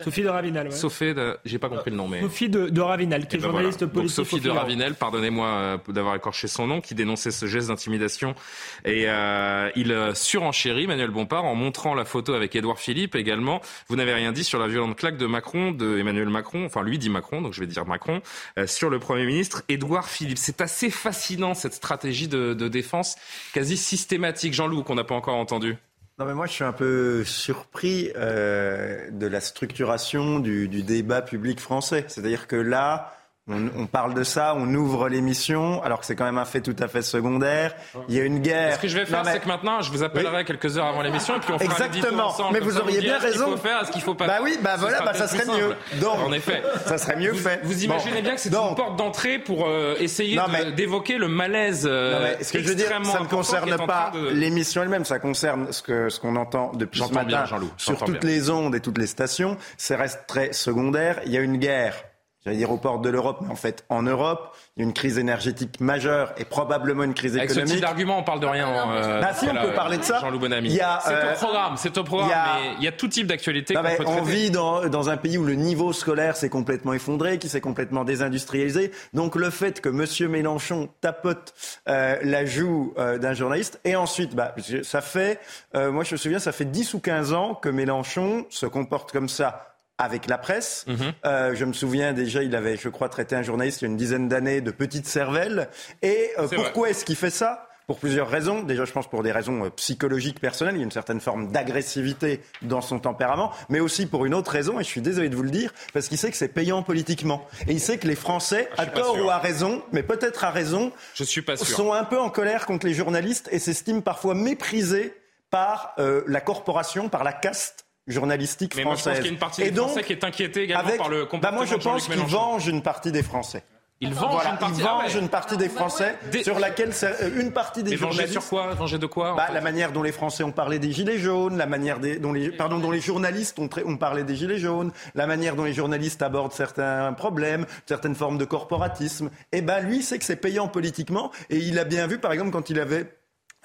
Sophie 0.04 0.22
de 0.22 0.28
Ravinal. 0.28 0.68
ouais. 0.68 0.72
Sophie, 0.72 1.12
de- 1.12 1.36
j'ai 1.44 1.58
pas 1.58 1.68
compris 1.68 1.90
le 1.90 1.96
nom, 1.96 2.06
mais. 2.06 2.20
Sophie 2.20 2.48
de, 2.48 2.68
de 2.68 2.80
Ravinal, 2.80 3.26
qui 3.26 3.34
Eh 3.34 3.38
est 3.38 3.40
ben 3.40 3.46
journaliste 3.48 3.78
voilà. 3.80 3.86
Donc, 3.86 3.94
politique. 3.94 4.14
Sophie 4.16 4.40
de. 4.40 4.48
Ravinel, 4.48 4.94
pardonnez-moi 4.94 5.46
euh, 5.48 5.78
d'avoir 5.88 6.14
écorché 6.14 6.46
son 6.46 6.68
nom, 6.68 6.80
qui 6.80 6.94
dénonçait 6.94 7.32
ce 7.32 7.46
geste 7.46 7.66
d'intimidation. 7.68 8.36
Et 8.84 9.04
euh, 9.08 9.70
il 9.74 9.90
euh, 9.90 10.14
surenchérit 10.14 10.86
Manuel 10.86 11.10
Bompard 11.10 11.44
en 11.44 11.56
montrant 11.56 11.94
la 11.94 12.04
photo 12.04 12.34
avec 12.34 12.54
Édouard 12.54 12.78
Philippe 12.78 13.16
également. 13.16 13.60
Vous 13.88 13.96
n'avez 13.96 14.14
rien 14.14 14.30
dit 14.30 14.44
sur 14.44 14.60
la 14.60 14.68
violente 14.68 14.96
claque 14.96 15.16
de 15.16 15.26
Macron, 15.26 15.72
de 15.72 15.98
Emmanuel 15.98 16.28
Macron, 16.28 16.64
enfin 16.66 16.82
lui 16.82 16.98
dit 16.98 17.10
Macron, 17.10 17.42
donc 17.42 17.52
je 17.54 17.60
vais 17.60 17.66
dire 17.66 17.84
Macron, 17.84 18.20
euh, 18.58 18.68
sur 18.68 18.90
le 18.90 19.00
Premier 19.00 19.26
ministre 19.26 19.62
Édouard 19.68 20.08
Philippe. 20.08 20.38
C'est 20.38 20.60
assez 20.60 20.90
fascinant 20.90 21.54
cette 21.54 21.74
stratégie 21.74 22.28
de, 22.28 22.54
de 22.54 22.68
défense 22.68 23.16
quasi 23.52 23.76
systématique. 23.76 24.54
Jean-Loup, 24.54 24.84
qu'on 24.84 24.94
n'a 24.94 25.02
pas 25.04 25.16
encore 25.16 25.34
entendu. 25.36 25.76
Non, 26.18 26.24
mais 26.24 26.34
moi, 26.34 26.46
je 26.46 26.52
suis 26.52 26.64
un 26.64 26.72
peu 26.72 27.22
surpris 27.22 28.10
euh, 28.16 29.08
de 29.12 29.28
la 29.28 29.40
structuration 29.40 30.40
du, 30.40 30.66
du 30.66 30.82
débat 30.82 31.22
public 31.22 31.60
français. 31.60 32.04
C'est-à-dire 32.08 32.48
que 32.48 32.56
là, 32.56 33.17
on, 33.48 33.86
parle 33.86 34.14
de 34.14 34.24
ça, 34.24 34.54
on 34.56 34.72
ouvre 34.74 35.08
l'émission, 35.08 35.82
alors 35.82 36.00
que 36.00 36.06
c'est 36.06 36.14
quand 36.14 36.24
même 36.24 36.38
un 36.38 36.44
fait 36.44 36.60
tout 36.60 36.76
à 36.78 36.88
fait 36.88 37.02
secondaire. 37.02 37.74
Il 38.08 38.14
y 38.14 38.20
a 38.20 38.24
une 38.24 38.40
guerre. 38.40 38.74
Ce 38.76 38.80
que 38.80 38.88
je 38.88 38.98
vais 38.98 39.06
faire, 39.06 39.24
c'est 39.24 39.40
que 39.40 39.48
maintenant, 39.48 39.80
je 39.80 39.90
vous 39.90 40.02
appellerai 40.02 40.44
quelques 40.44 40.76
heures 40.76 40.86
avant 40.86 41.02
l'émission 41.02 41.36
et 41.36 41.40
puis 41.40 41.52
on 41.52 41.58
fera 41.58 41.86
Exactement. 41.86 42.26
ensemble. 42.26 42.52
Mais 42.52 42.60
vous 42.60 42.78
auriez 42.78 43.00
bien 43.00 43.18
raison. 43.18 43.38
Ce 43.38 43.44
qu'il 43.44 43.56
faut 43.56 43.62
faire, 43.62 43.86
ce 43.86 43.92
qu'il 43.92 44.02
faut 44.02 44.14
pas. 44.14 44.26
Bah 44.26 44.38
oui, 44.42 44.58
bah 44.62 44.76
voilà, 44.78 45.00
bah 45.02 45.14
ça 45.14 45.26
serait 45.26 45.46
mieux. 45.46 45.74
Donc, 46.00 46.18
en 46.18 46.32
effet, 46.32 46.62
ça 46.86 46.98
serait 46.98 47.16
mieux 47.16 47.32
fait. 47.34 47.60
Vous 47.62 47.84
imaginez 47.84 48.22
bien 48.22 48.34
que 48.34 48.40
c'est 48.40 48.52
une 48.52 48.74
porte 48.74 48.96
d'entrée 48.96 49.38
pour 49.38 49.66
euh, 49.66 49.94
essayer 49.98 50.38
d'évoquer 50.76 51.18
le 51.18 51.28
malaise. 51.28 51.86
Euh, 51.90 52.34
ce 52.40 52.52
que 52.52 52.60
je 52.60 52.68
veux 52.68 52.74
dire, 52.74 52.88
ça 53.04 53.20
ne 53.20 53.26
concerne 53.26 53.76
pas 53.86 54.12
l'émission 54.32 54.82
elle-même, 54.82 55.04
ça 55.04 55.18
concerne 55.18 55.72
ce 55.72 55.82
que 55.82 56.08
ce 56.08 56.20
qu'on 56.20 56.36
entend 56.36 56.72
depuis 56.74 57.00
ce 57.00 57.12
matin 57.12 57.44
sur 57.76 57.98
toutes 58.04 58.24
les 58.24 58.50
ondes 58.50 58.74
et 58.74 58.80
toutes 58.80 58.98
les 58.98 59.06
stations. 59.06 59.56
Ça 59.76 59.96
reste 59.96 60.26
très 60.26 60.52
secondaire. 60.52 61.20
Il 61.24 61.32
y 61.32 61.38
a 61.38 61.40
une 61.40 61.56
guerre 61.56 62.07
j'allais 62.44 62.56
dire 62.56 62.70
aux 62.70 62.78
portes 62.78 63.02
de 63.02 63.08
l'Europe, 63.08 63.38
mais 63.42 63.50
en 63.50 63.56
fait 63.56 63.84
en 63.88 64.02
Europe. 64.02 64.56
Il 64.76 64.80
y 64.80 64.82
a 64.84 64.88
une 64.88 64.94
crise 64.94 65.18
énergétique 65.18 65.80
majeure 65.80 66.32
et 66.36 66.44
probablement 66.44 67.04
une 67.04 67.14
crise 67.14 67.36
économique. 67.36 67.56
Avec 67.58 67.68
ce 67.68 67.74
type 67.74 67.82
d'argument, 67.82 68.18
on 68.18 68.22
parle 68.22 68.40
de 68.40 68.46
rien. 68.46 68.68
Euh, 68.68 69.20
bah, 69.20 69.34
si, 69.34 69.46
on 69.48 69.54
peut 69.54 69.72
parler 69.74 69.98
de 69.98 70.04
ça. 70.04 70.20
Jean-Loup 70.20 70.38
Bonamy. 70.38 70.70
C'est 70.70 70.80
au 70.80 71.12
euh, 71.12 71.34
programme, 71.34 71.76
c'est 71.76 71.98
au 71.98 72.04
programme, 72.04 72.30
mais 72.60 72.74
il 72.78 72.84
y 72.84 72.88
a 72.88 72.92
tout 72.92 73.08
type 73.08 73.26
d'actualité 73.26 73.74
qu'on 73.74 73.82
peut 73.82 74.04
On 74.06 74.22
vit 74.22 74.50
dans, 74.50 74.88
dans 74.88 75.10
un 75.10 75.16
pays 75.16 75.38
où 75.38 75.44
le 75.44 75.54
niveau 75.54 75.92
scolaire 75.92 76.36
s'est 76.36 76.48
complètement 76.48 76.92
effondré, 76.92 77.38
qui 77.38 77.48
s'est 77.48 77.60
complètement 77.60 78.04
désindustrialisé. 78.04 78.92
Donc 79.14 79.36
le 79.36 79.50
fait 79.50 79.80
que 79.80 79.88
M. 79.88 80.30
Mélenchon 80.30 80.88
tapote 81.00 81.54
euh, 81.88 82.16
la 82.22 82.44
joue 82.44 82.94
euh, 82.98 83.18
d'un 83.18 83.34
journaliste, 83.34 83.80
et 83.84 83.96
ensuite, 83.96 84.34
bah, 84.34 84.54
ça 84.82 85.00
fait, 85.00 85.40
euh, 85.74 85.90
moi 85.90 86.04
je 86.04 86.14
me 86.14 86.18
souviens, 86.18 86.38
ça 86.38 86.52
fait 86.52 86.64
10 86.64 86.94
ou 86.94 87.00
15 87.00 87.32
ans 87.32 87.54
que 87.54 87.68
Mélenchon 87.68 88.46
se 88.50 88.66
comporte 88.66 89.12
comme 89.12 89.28
ça 89.28 89.77
avec 89.98 90.28
la 90.28 90.38
presse. 90.38 90.84
Mhm. 90.86 91.12
euh, 91.26 91.54
je 91.54 91.64
me 91.64 91.72
souviens 91.72 92.12
déjà, 92.12 92.42
il 92.42 92.54
avait, 92.54 92.76
je 92.76 92.88
crois, 92.88 93.08
traité 93.08 93.34
un 93.36 93.42
journaliste 93.42 93.82
il 93.82 93.84
y 93.84 93.88
a 93.88 93.90
une 93.90 93.96
dizaine 93.96 94.28
d'années 94.28 94.60
de 94.60 94.70
petite 94.70 95.06
cervelle. 95.06 95.68
Et 96.02 96.30
euh, 96.38 96.46
pourquoi 96.48 96.90
est-ce 96.90 97.04
qu'il 97.04 97.16
fait 97.16 97.30
ça? 97.30 97.64
Pour 97.88 97.98
plusieurs 97.98 98.28
raisons. 98.28 98.62
Déjà, 98.62 98.84
je 98.84 98.92
pense 98.92 99.08
pour 99.08 99.22
des 99.22 99.32
raisons 99.32 99.64
euh, 99.64 99.70
psychologiques 99.70 100.40
personnelles. 100.40 100.74
Il 100.74 100.78
y 100.78 100.82
a 100.82 100.84
une 100.84 100.90
certaine 100.90 101.20
forme 101.20 101.50
d'agressivité 101.50 102.42
dans 102.60 102.82
son 102.82 102.98
tempérament, 102.98 103.50
mais 103.70 103.80
aussi 103.80 104.04
pour 104.04 104.26
une 104.26 104.34
autre 104.34 104.50
raison, 104.50 104.78
et 104.78 104.84
je 104.84 104.88
suis 104.88 105.00
désolé 105.00 105.30
de 105.30 105.36
vous 105.36 105.42
le 105.42 105.50
dire, 105.50 105.72
parce 105.94 106.06
qu'il 106.06 106.18
sait 106.18 106.30
que 106.30 106.36
c'est 106.36 106.48
payant 106.48 106.82
politiquement. 106.82 107.46
Et 107.66 107.72
il 107.72 107.80
sait 107.80 107.96
que 107.96 108.06
les 108.06 108.14
Français, 108.14 108.68
à 108.76 108.84
tort 108.84 109.16
ou 109.24 109.30
à 109.30 109.38
raison, 109.38 109.82
mais 109.92 110.02
peut-être 110.02 110.44
à 110.44 110.50
raison, 110.50 110.92
je 111.14 111.24
suis 111.24 111.40
pas 111.40 111.56
sûr. 111.56 111.66
sont 111.66 111.92
un 111.94 112.04
peu 112.04 112.20
en 112.20 112.28
colère 112.28 112.66
contre 112.66 112.86
les 112.86 112.92
journalistes 112.92 113.48
et 113.52 113.58
s'estiment 113.58 114.02
parfois 114.02 114.34
méprisés 114.34 115.14
par 115.48 115.94
euh, 115.98 116.22
la 116.26 116.42
corporation, 116.42 117.08
par 117.08 117.24
la 117.24 117.32
caste 117.32 117.87
journalistique 118.08 118.74
mais 118.76 118.82
française. 118.82 119.06
Moi, 119.06 119.14
je 119.14 119.18
pense 119.18 119.18
qu'il 119.18 119.24
y 119.24 119.28
a 119.28 119.32
une 119.32 119.38
partie 119.38 119.62
des 119.62 119.72
Français 119.72 120.02
qui 120.02 120.12
est 120.12 120.24
inquiétée 120.24 120.62
également 120.64 120.96
par 120.96 121.08
le 121.08 121.26
comportement 121.26 121.60
bah 121.60 121.66
moi, 121.66 121.66
je 121.66 121.82
pense 121.82 122.08
qu'il 122.08 122.20
venge 122.20 122.66
une 122.66 122.82
partie 122.82 123.12
des 123.12 123.22
Français. 123.22 123.62
Il 124.00 124.14
venge, 124.14 124.44
une, 124.44 124.58
partie, 124.58 124.78
il 124.78 124.84
venge 124.84 125.14
une 125.16 125.28
partie 125.28 125.56
des 125.56 125.68
Français 125.68 126.16
sur 126.44 126.60
laquelle 126.60 126.92
euh, 127.02 127.40
une 127.40 127.50
partie 127.50 127.82
des 127.82 127.92
Mais 127.92 127.96
journalistes. 127.96 128.32
sur 128.32 128.46
quoi? 128.46 128.72
Venger 128.74 128.98
de 128.98 129.06
quoi 129.06 129.34
bah, 129.34 129.48
La 129.52 129.60
manière 129.60 129.90
dont 129.90 130.04
les 130.04 130.12
Français 130.12 130.44
ont 130.44 130.52
parlé 130.52 130.78
des 130.78 130.92
gilets 130.92 131.18
jaunes, 131.18 131.56
la 131.56 131.66
manière 131.66 131.98
des, 131.98 132.20
dont 132.20 132.32
les 132.32 132.50
pardon 132.50 132.78
dont 132.78 132.92
les 132.92 133.00
journalistes 133.00 133.58
ont, 133.58 133.68
ont 133.86 133.96
parlé 133.96 134.22
des 134.22 134.36
gilets 134.36 134.58
jaunes, 134.58 134.92
la 135.16 135.26
manière 135.26 135.56
dont 135.56 135.64
les 135.64 135.72
journalistes 135.72 136.22
abordent 136.22 136.52
certains 136.52 137.12
problèmes, 137.12 137.66
certaines 137.86 138.14
formes 138.14 138.38
de 138.38 138.44
corporatisme. 138.44 139.30
Et 139.50 139.58
eh 139.58 139.62
ben 139.62 139.80
lui, 139.80 140.04
c'est 140.04 140.20
que 140.20 140.24
c'est 140.24 140.36
payant 140.36 140.68
politiquement 140.68 141.32
et 141.50 141.56
il 141.56 141.76
a 141.80 141.84
bien 141.84 142.06
vu 142.06 142.18
par 142.18 142.32
exemple 142.32 142.52
quand 142.52 142.70
il 142.70 142.78
avait 142.78 143.17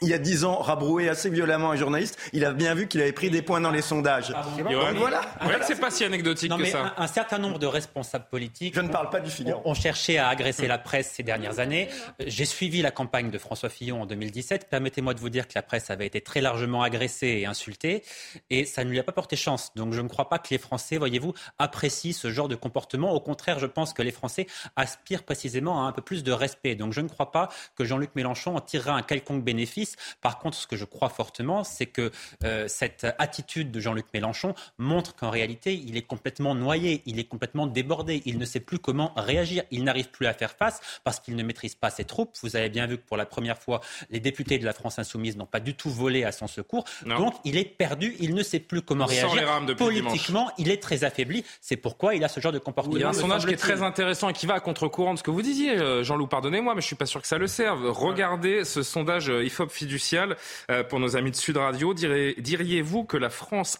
il 0.03 0.09
y 0.09 0.13
a 0.13 0.17
dix 0.17 0.43
ans, 0.43 0.57
rabroué 0.57 1.09
assez 1.09 1.29
violemment 1.29 1.71
un 1.71 1.75
journaliste, 1.75 2.17
il 2.33 2.45
a 2.45 2.53
bien 2.53 2.75
vu 2.75 2.87
qu'il 2.87 3.01
avait 3.01 3.13
pris 3.13 3.29
des 3.29 3.41
points 3.41 3.61
dans 3.61 3.71
les 3.71 3.81
sondages. 3.81 4.33
Ah 4.35 4.45
Donc 4.57 4.97
voilà. 4.97 5.21
c'est 5.61 5.79
pas 5.79 5.91
si 5.91 6.03
anecdotique 6.03 6.55
que 6.55 6.65
ça. 6.65 6.93
Un, 6.97 7.07
certain 7.07 7.37
nombre 7.37 7.59
de 7.59 7.67
responsables 7.67 8.27
politiques. 8.29 8.75
Je 8.75 8.81
ne 8.81 8.89
parle 8.89 9.09
pas 9.09 9.19
du 9.19 9.31
Figaro. 9.31 9.61
Ont, 9.65 9.73
cherché 9.73 10.17
à 10.17 10.27
agresser 10.27 10.67
la 10.67 10.77
presse 10.77 11.11
ces 11.11 11.23
dernières 11.23 11.59
années. 11.59 11.89
J'ai 12.25 12.45
suivi 12.45 12.81
la 12.81 12.91
campagne 12.91 13.31
de 13.31 13.37
François 13.37 13.69
Fillon 13.69 14.01
en 14.01 14.05
2017. 14.05 14.67
Permettez-moi 14.69 15.13
de 15.13 15.19
vous 15.19 15.29
dire 15.29 15.47
que 15.47 15.53
la 15.55 15.61
presse 15.61 15.89
avait 15.89 16.05
été 16.05 16.21
très 16.21 16.41
largement 16.41 16.83
agressée 16.83 17.39
et 17.41 17.45
insultée, 17.45 18.03
et 18.49 18.65
ça 18.65 18.83
ne 18.83 18.89
lui 18.89 18.99
a 18.99 19.03
pas 19.03 19.11
porté 19.11 19.35
chance. 19.35 19.71
Donc 19.75 19.93
je 19.93 20.01
ne 20.01 20.07
crois 20.07 20.29
pas 20.29 20.39
que 20.39 20.47
les 20.51 20.57
Français, 20.57 20.97
voyez-vous, 20.97 21.33
apprécient 21.59 22.13
ce 22.13 22.29
genre 22.29 22.47
de 22.47 22.55
comportement. 22.55 23.13
Au 23.13 23.19
contraire, 23.19 23.59
je 23.59 23.65
pense 23.65 23.93
que 23.93 24.01
les 24.01 24.11
Français 24.11 24.47
aspirent 24.75 25.23
précisément 25.23 25.85
à 25.85 25.87
un 25.87 25.91
peu 25.91 26.01
plus 26.01 26.23
de 26.23 26.31
respect. 26.31 26.75
Donc 26.75 26.93
je 26.93 27.01
ne 27.01 27.07
crois 27.07 27.31
pas 27.31 27.49
que 27.75 27.83
Jean-Luc 27.83 28.11
Mélenchon 28.15 28.55
en 28.55 28.61
tirera 28.61 28.93
un 28.93 29.01
quelconque 29.01 29.43
bénéfice 29.43 29.92
par 30.21 30.39
contre, 30.39 30.57
ce 30.57 30.67
que 30.67 30.75
je 30.75 30.85
crois 30.85 31.09
fortement, 31.09 31.63
c'est 31.63 31.85
que 31.85 32.11
euh, 32.43 32.67
cette 32.67 33.07
attitude 33.17 33.71
de 33.71 33.79
Jean-Luc 33.79 34.05
Mélenchon 34.13 34.53
montre 34.77 35.15
qu'en 35.15 35.29
réalité, 35.29 35.73
il 35.73 35.97
est 35.97 36.03
complètement 36.03 36.55
noyé, 36.55 37.01
il 37.05 37.19
est 37.19 37.23
complètement 37.25 37.67
débordé, 37.67 38.21
il 38.25 38.37
ne 38.37 38.45
sait 38.45 38.59
plus 38.59 38.79
comment 38.79 39.13
réagir, 39.15 39.63
il 39.71 39.83
n'arrive 39.83 40.09
plus 40.09 40.27
à 40.27 40.33
faire 40.33 40.51
face 40.51 40.81
parce 41.03 41.19
qu'il 41.19 41.35
ne 41.35 41.43
maîtrise 41.43 41.75
pas 41.75 41.89
ses 41.89 42.05
troupes. 42.05 42.35
Vous 42.41 42.55
avez 42.55 42.69
bien 42.69 42.87
vu 42.87 42.97
que 42.97 43.03
pour 43.03 43.17
la 43.17 43.25
première 43.25 43.57
fois, 43.57 43.81
les 44.09 44.19
députés 44.19 44.57
de 44.57 44.65
la 44.65 44.73
France 44.73 44.99
insoumise 44.99 45.37
n'ont 45.37 45.45
pas 45.45 45.59
du 45.59 45.75
tout 45.75 45.89
volé 45.89 46.23
à 46.23 46.31
son 46.31 46.47
secours. 46.47 46.83
Donc, 47.05 47.35
il 47.43 47.57
est 47.57 47.65
perdu, 47.65 48.15
il 48.19 48.33
ne 48.33 48.43
sait 48.43 48.59
plus 48.59 48.81
comment 48.81 49.05
réagir. 49.05 49.43
Politiquement, 49.77 50.51
il 50.57 50.69
est 50.69 50.81
très 50.81 51.03
affaibli. 51.03 51.43
C'est 51.61 51.77
pourquoi 51.77 52.15
il 52.15 52.23
a 52.23 52.27
ce 52.27 52.39
genre 52.39 52.51
de 52.51 52.59
comportement. 52.59 52.95
Il 52.95 53.01
y 53.01 53.03
a 53.03 53.09
un 53.09 53.13
sondage 53.13 53.45
qui 53.45 53.53
est 53.53 53.57
très 53.57 53.81
intéressant 53.81 54.29
et 54.29 54.33
qui 54.33 54.45
va 54.45 54.55
à 54.55 54.59
contre-courant 54.59 55.13
de 55.13 55.19
ce 55.19 55.23
que 55.23 55.31
vous 55.31 55.41
disiez, 55.41 55.77
euh, 55.77 56.03
Jean-Loup. 56.03 56.27
Pardonnez-moi, 56.27 56.75
mais 56.75 56.81
je 56.81 56.87
suis 56.87 56.95
pas 56.95 57.05
sûr 57.05 57.21
que 57.21 57.27
ça 57.27 57.37
le 57.37 57.47
serve. 57.47 57.89
Regardez 57.89 58.65
ce 58.65 58.83
sondage 58.83 59.29
euh, 59.29 59.43
IFOP 59.45 59.69
fiducial 59.83 60.37
euh, 60.71 60.83
pour 60.83 60.99
nos 60.99 61.17
amis 61.17 61.31
de 61.31 61.35
Sud 61.35 61.57
Radio. 61.57 61.93
Diriez-vous 61.93 63.03
que 63.03 63.17
la 63.17 63.29
France 63.29 63.79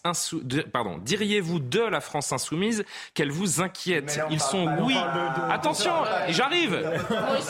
pardon, 0.72 0.98
diriez-vous 0.98 1.60
de 1.60 1.80
la 1.80 2.02
France 2.02 2.32
insoumise 2.34 2.84
qu'elle 3.14 3.32
vous 3.32 3.62
inquiète 3.62 4.20
Ils 4.30 4.42
sont 4.42 4.68
oui. 4.82 4.98
Attention, 5.50 5.94
j'arrive. 6.30 6.84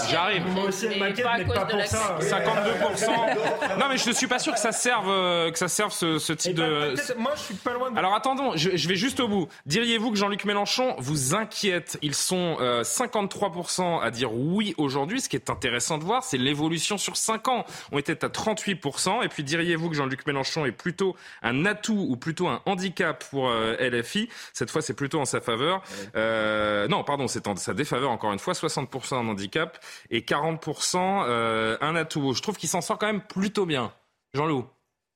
J'arrive. 0.09 0.45
Moi 0.47 0.65
aussi, 0.65 0.85
elle 0.85 0.99
m'inquiète, 0.99 1.25
mais 1.37 1.45
pas 1.45 1.65
pour 1.65 1.83
ça. 1.85 2.17
52%. 2.19 3.79
non, 3.79 3.85
mais 3.89 3.97
je 3.97 4.07
ne 4.07 4.13
suis 4.13 4.27
pas 4.27 4.39
sûr 4.39 4.53
que 4.53 4.59
ça 4.59 4.71
serve, 4.71 5.09
euh, 5.09 5.51
que 5.51 5.57
ça 5.57 5.67
serve 5.67 5.91
ce, 5.91 6.33
type 6.33 6.55
de. 6.55 6.95
Moi, 7.17 7.31
je 7.35 7.41
suis 7.41 7.53
pas 7.55 7.73
loin. 7.73 7.91
De... 7.91 7.97
Alors 7.97 8.13
attendons, 8.13 8.55
je, 8.55 8.87
vais 8.87 8.95
juste 8.95 9.19
au 9.19 9.27
bout. 9.27 9.47
Diriez-vous 9.65 10.11
que 10.11 10.17
Jean-Luc 10.17 10.45
Mélenchon 10.45 10.95
vous 10.99 11.33
inquiète 11.33 11.97
Ils 12.01 12.15
sont 12.15 12.57
53% 12.59 13.81
euh, 13.81 13.99
à 13.99 14.11
dire 14.11 14.33
oui 14.33 14.75
aujourd'hui. 14.77 15.21
Ce 15.21 15.29
qui 15.29 15.35
est 15.35 15.49
intéressant 15.49 15.97
de 15.97 16.03
voir, 16.03 16.23
c'est 16.23 16.37
l'évolution 16.37 16.97
sur 16.97 17.17
5 17.17 17.47
ans. 17.47 17.65
On 17.91 17.97
était 17.97 18.23
à 18.23 18.29
38%. 18.33 19.23
Et 19.23 19.29
puis 19.29 19.43
diriez-vous 19.43 19.89
que 19.89 19.95
Jean-Luc 19.95 20.25
Mélenchon 20.27 20.65
est 20.65 20.71
plutôt 20.71 21.15
un 21.41 21.65
atout 21.65 22.05
ou 22.09 22.17
plutôt 22.17 22.47
un 22.47 22.61
handicap 22.65 23.23
pour 23.29 23.49
euh, 23.49 23.75
LFI 23.79 24.29
Cette 24.53 24.69
fois, 24.69 24.81
c'est 24.81 24.93
plutôt 24.93 25.19
en 25.19 25.25
sa 25.25 25.41
faveur. 25.41 25.83
Euh, 26.15 26.87
non, 26.87 27.03
pardon, 27.03 27.27
c'est 27.27 27.47
en 27.47 27.55
sa 27.55 27.73
défaveur 27.73 28.11
encore 28.11 28.33
une 28.33 28.39
fois. 28.39 28.53
60% 28.53 29.15
un 29.15 29.27
handicap 29.27 29.83
et 30.09 30.21
40% 30.21 31.25
euh, 31.27 31.77
un 31.81 31.95
atout. 31.95 32.33
Je 32.33 32.41
trouve 32.41 32.57
qu'il 32.57 32.69
s'en 32.69 32.81
sort 32.81 32.97
quand 32.97 33.07
même 33.07 33.21
plutôt 33.21 33.65
bien. 33.65 33.93
Jean-Loup? 34.33 34.65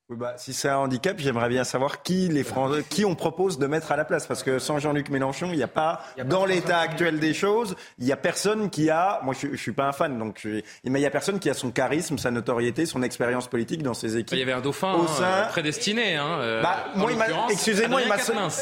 Oui, 0.09 0.15
bah, 0.17 0.35
si 0.37 0.53
c'est 0.53 0.69
un 0.69 0.77
handicap, 0.77 1.19
j'aimerais 1.19 1.49
bien 1.49 1.65
savoir 1.65 2.01
qui, 2.01 2.29
les 2.29 2.45
Français, 2.45 2.81
qui 2.89 3.03
on 3.03 3.13
propose 3.13 3.59
de 3.59 3.67
mettre 3.67 3.91
à 3.91 3.97
la 3.97 4.05
place. 4.05 4.25
Parce 4.25 4.41
que 4.41 4.57
sans 4.57 4.79
Jean-Luc 4.79 5.09
Mélenchon, 5.09 5.49
il 5.51 5.57
n'y 5.57 5.63
a 5.63 5.67
pas, 5.67 6.01
dans 6.23 6.45
l'état 6.45 6.79
actuel 6.79 7.19
des 7.19 7.33
choses, 7.33 7.75
il 7.99 8.05
n'y 8.05 8.13
a 8.13 8.15
personne 8.15 8.69
qui 8.69 8.89
a, 8.89 9.19
moi 9.23 9.35
je, 9.37 9.47
ne 9.47 9.57
suis 9.57 9.73
pas 9.73 9.85
un 9.85 9.91
fan, 9.91 10.17
donc 10.17 10.45
mais 10.45 10.63
il 10.85 11.01
y 11.01 11.05
a 11.05 11.09
personne 11.09 11.39
qui 11.39 11.49
a 11.49 11.53
son 11.53 11.71
charisme, 11.71 12.17
sa 12.17 12.31
notoriété, 12.31 12.85
son 12.85 13.03
expérience 13.03 13.49
politique 13.49 13.83
dans 13.83 13.93
ses 13.93 14.15
équipes. 14.15 14.37
Il 14.37 14.39
y 14.39 14.43
avait 14.43 14.53
un 14.53 14.61
dauphin 14.61 14.93
au 14.93 15.07
sein... 15.07 15.25
Hein, 15.25 15.47
prédestiné. 15.49 16.15
Hein, 16.15 16.39
euh, 16.39 16.61
bah, 16.61 16.85
moi, 16.95 17.11
il 17.11 17.51
excusez-moi, 17.51 18.01
il 18.01 18.07
m'a, 18.07 18.15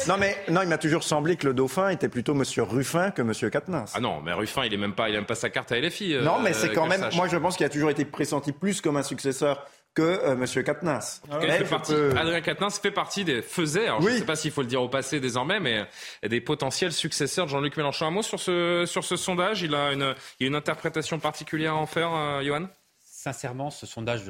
non 0.08 0.16
mais, 0.18 0.36
non, 0.48 0.62
il 0.62 0.68
m'a 0.68 0.78
toujours 0.78 1.04
semblé 1.04 1.36
que 1.36 1.46
le 1.46 1.54
dauphin 1.54 1.90
était 1.90 2.08
plutôt 2.08 2.34
Monsieur 2.34 2.64
Ruffin 2.64 3.12
que 3.12 3.22
Monsieur 3.22 3.50
Quatennens. 3.50 3.92
Ah 3.94 4.00
non, 4.00 4.20
mais 4.20 4.32
Ruffin, 4.32 4.64
il 4.64 4.74
est 4.74 4.78
même 4.78 4.94
pas, 4.94 5.10
il 5.10 5.14
aime 5.14 5.26
pas 5.26 5.36
sa 5.36 5.48
carte 5.48 5.70
à 5.70 5.78
LFI. 5.78 6.14
Euh, 6.14 6.22
non, 6.22 6.40
mais 6.40 6.54
c'est 6.54 6.72
quand 6.72 6.88
même, 6.88 7.08
moi 7.14 7.28
je 7.28 7.36
pense 7.36 7.56
qu'il 7.56 7.66
a 7.66 7.68
toujours 7.68 7.90
été 7.90 8.04
pressenti 8.04 8.50
plus 8.50 8.80
comme 8.80 8.96
un 8.96 9.04
successeur 9.04 9.64
que 9.96 10.02
euh, 10.02 10.34
M. 10.34 10.62
Katnas. 10.62 11.22
Ah 11.28 11.36
Adrien 11.36 12.40
Katnas 12.42 12.78
fait 12.80 12.90
partie 12.92 13.24
des 13.24 13.42
faisait, 13.42 13.88
je 14.00 14.08
ne 14.08 14.18
sais 14.18 14.26
pas 14.26 14.36
s'il 14.36 14.52
faut 14.52 14.60
le 14.60 14.68
dire 14.68 14.82
au 14.82 14.88
passé 14.88 15.18
désormais, 15.18 15.58
mais 15.58 15.88
des 16.22 16.40
potentiels 16.40 16.92
successeurs 16.92 17.46
de 17.46 17.50
Jean-Luc 17.50 17.76
Mélenchon. 17.76 18.06
Un 18.06 18.10
mot 18.10 18.22
sur 18.22 18.38
ce, 18.38 18.84
sur 18.86 19.02
ce 19.02 19.16
sondage, 19.16 19.62
il 19.62 19.74
a 19.74 19.92
une, 19.92 20.14
il 20.38 20.44
a 20.44 20.48
une 20.48 20.54
interprétation 20.54 21.18
particulière 21.18 21.72
à 21.72 21.76
en 21.76 21.86
faire, 21.86 22.14
euh, 22.14 22.42
Johan? 22.42 22.68
Sincèrement, 23.00 23.70
ce 23.70 23.86
sondage 23.86 24.22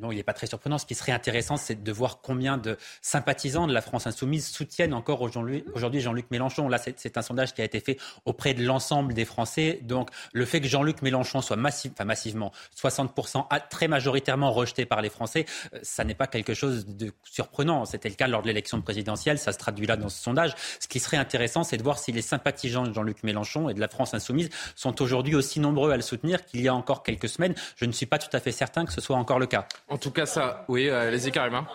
non, 0.00 0.12
il 0.12 0.16
n'est 0.16 0.22
pas 0.22 0.32
très 0.32 0.46
surprenant. 0.46 0.78
Ce 0.78 0.86
qui 0.86 0.94
serait 0.94 1.12
intéressant, 1.12 1.56
c'est 1.56 1.82
de 1.82 1.92
voir 1.92 2.20
combien 2.20 2.58
de 2.58 2.76
sympathisants 3.00 3.66
de 3.66 3.72
la 3.72 3.80
France 3.80 4.06
insoumise 4.06 4.46
soutiennent 4.46 4.94
encore 4.94 5.22
aujourd'hui 5.22 6.00
Jean-Luc 6.00 6.30
Mélenchon. 6.30 6.68
Là, 6.68 6.78
c'est 6.78 7.16
un 7.16 7.22
sondage 7.22 7.54
qui 7.54 7.62
a 7.62 7.64
été 7.64 7.80
fait 7.80 7.98
auprès 8.24 8.54
de 8.54 8.64
l'ensemble 8.64 9.14
des 9.14 9.24
Français. 9.24 9.80
Donc, 9.82 10.10
le 10.32 10.44
fait 10.44 10.60
que 10.60 10.68
Jean-Luc 10.68 11.02
Mélenchon 11.02 11.40
soit 11.40 11.56
massif, 11.56 11.92
enfin, 11.92 12.04
massivement, 12.04 12.52
60%, 12.76 13.46
très 13.70 13.88
majoritairement 13.88 14.52
rejeté 14.52 14.84
par 14.84 15.00
les 15.00 15.10
Français, 15.10 15.46
euh, 15.74 15.78
ça 15.82 16.04
n'est 16.04 16.14
pas 16.14 16.26
quelque 16.26 16.54
chose 16.54 16.86
de 16.86 17.12
surprenant. 17.24 17.84
C'était 17.84 18.08
le 18.08 18.14
cas 18.14 18.26
lors 18.26 18.42
de 18.42 18.48
l'élection 18.48 18.80
présidentielle. 18.82 19.38
Ça 19.38 19.52
se 19.52 19.58
traduit 19.58 19.86
là 19.86 19.96
dans 19.96 20.08
ce 20.08 20.22
sondage. 20.22 20.54
Ce 20.80 20.88
qui 20.88 21.00
serait 21.00 21.16
intéressant, 21.16 21.64
c'est 21.64 21.76
de 21.76 21.82
voir 21.82 21.98
si 21.98 22.12
les 22.12 22.22
sympathisants 22.22 22.84
de 22.84 22.92
Jean-Luc 22.92 23.22
Mélenchon 23.22 23.68
et 23.68 23.74
de 23.74 23.80
la 23.80 23.88
France 23.88 24.14
insoumise 24.14 24.50
sont 24.74 25.00
aujourd'hui 25.00 25.34
aussi 25.34 25.60
nombreux 25.60 25.90
à 25.90 25.96
le 25.96 26.02
soutenir 26.02 26.44
qu'il 26.44 26.60
y 26.60 26.68
a 26.68 26.74
encore 26.74 27.02
quelques 27.02 27.28
semaines. 27.28 27.54
Je 27.76 27.84
ne 27.84 27.92
suis 27.92 28.06
pas 28.06 28.18
tout 28.18 28.34
à 28.34 28.40
fait 28.40 28.52
certain 28.52 28.84
que 28.84 28.92
ce 28.92 29.00
soit 29.00 29.16
encore 29.16 29.38
le 29.38 29.46
cas. 29.46 29.66
En 29.88 29.98
tout 29.98 30.10
cas, 30.10 30.26
ça, 30.26 30.64
oui, 30.68 30.88
euh, 30.88 31.08
allez-y 31.08 31.30
carrément 31.30 31.66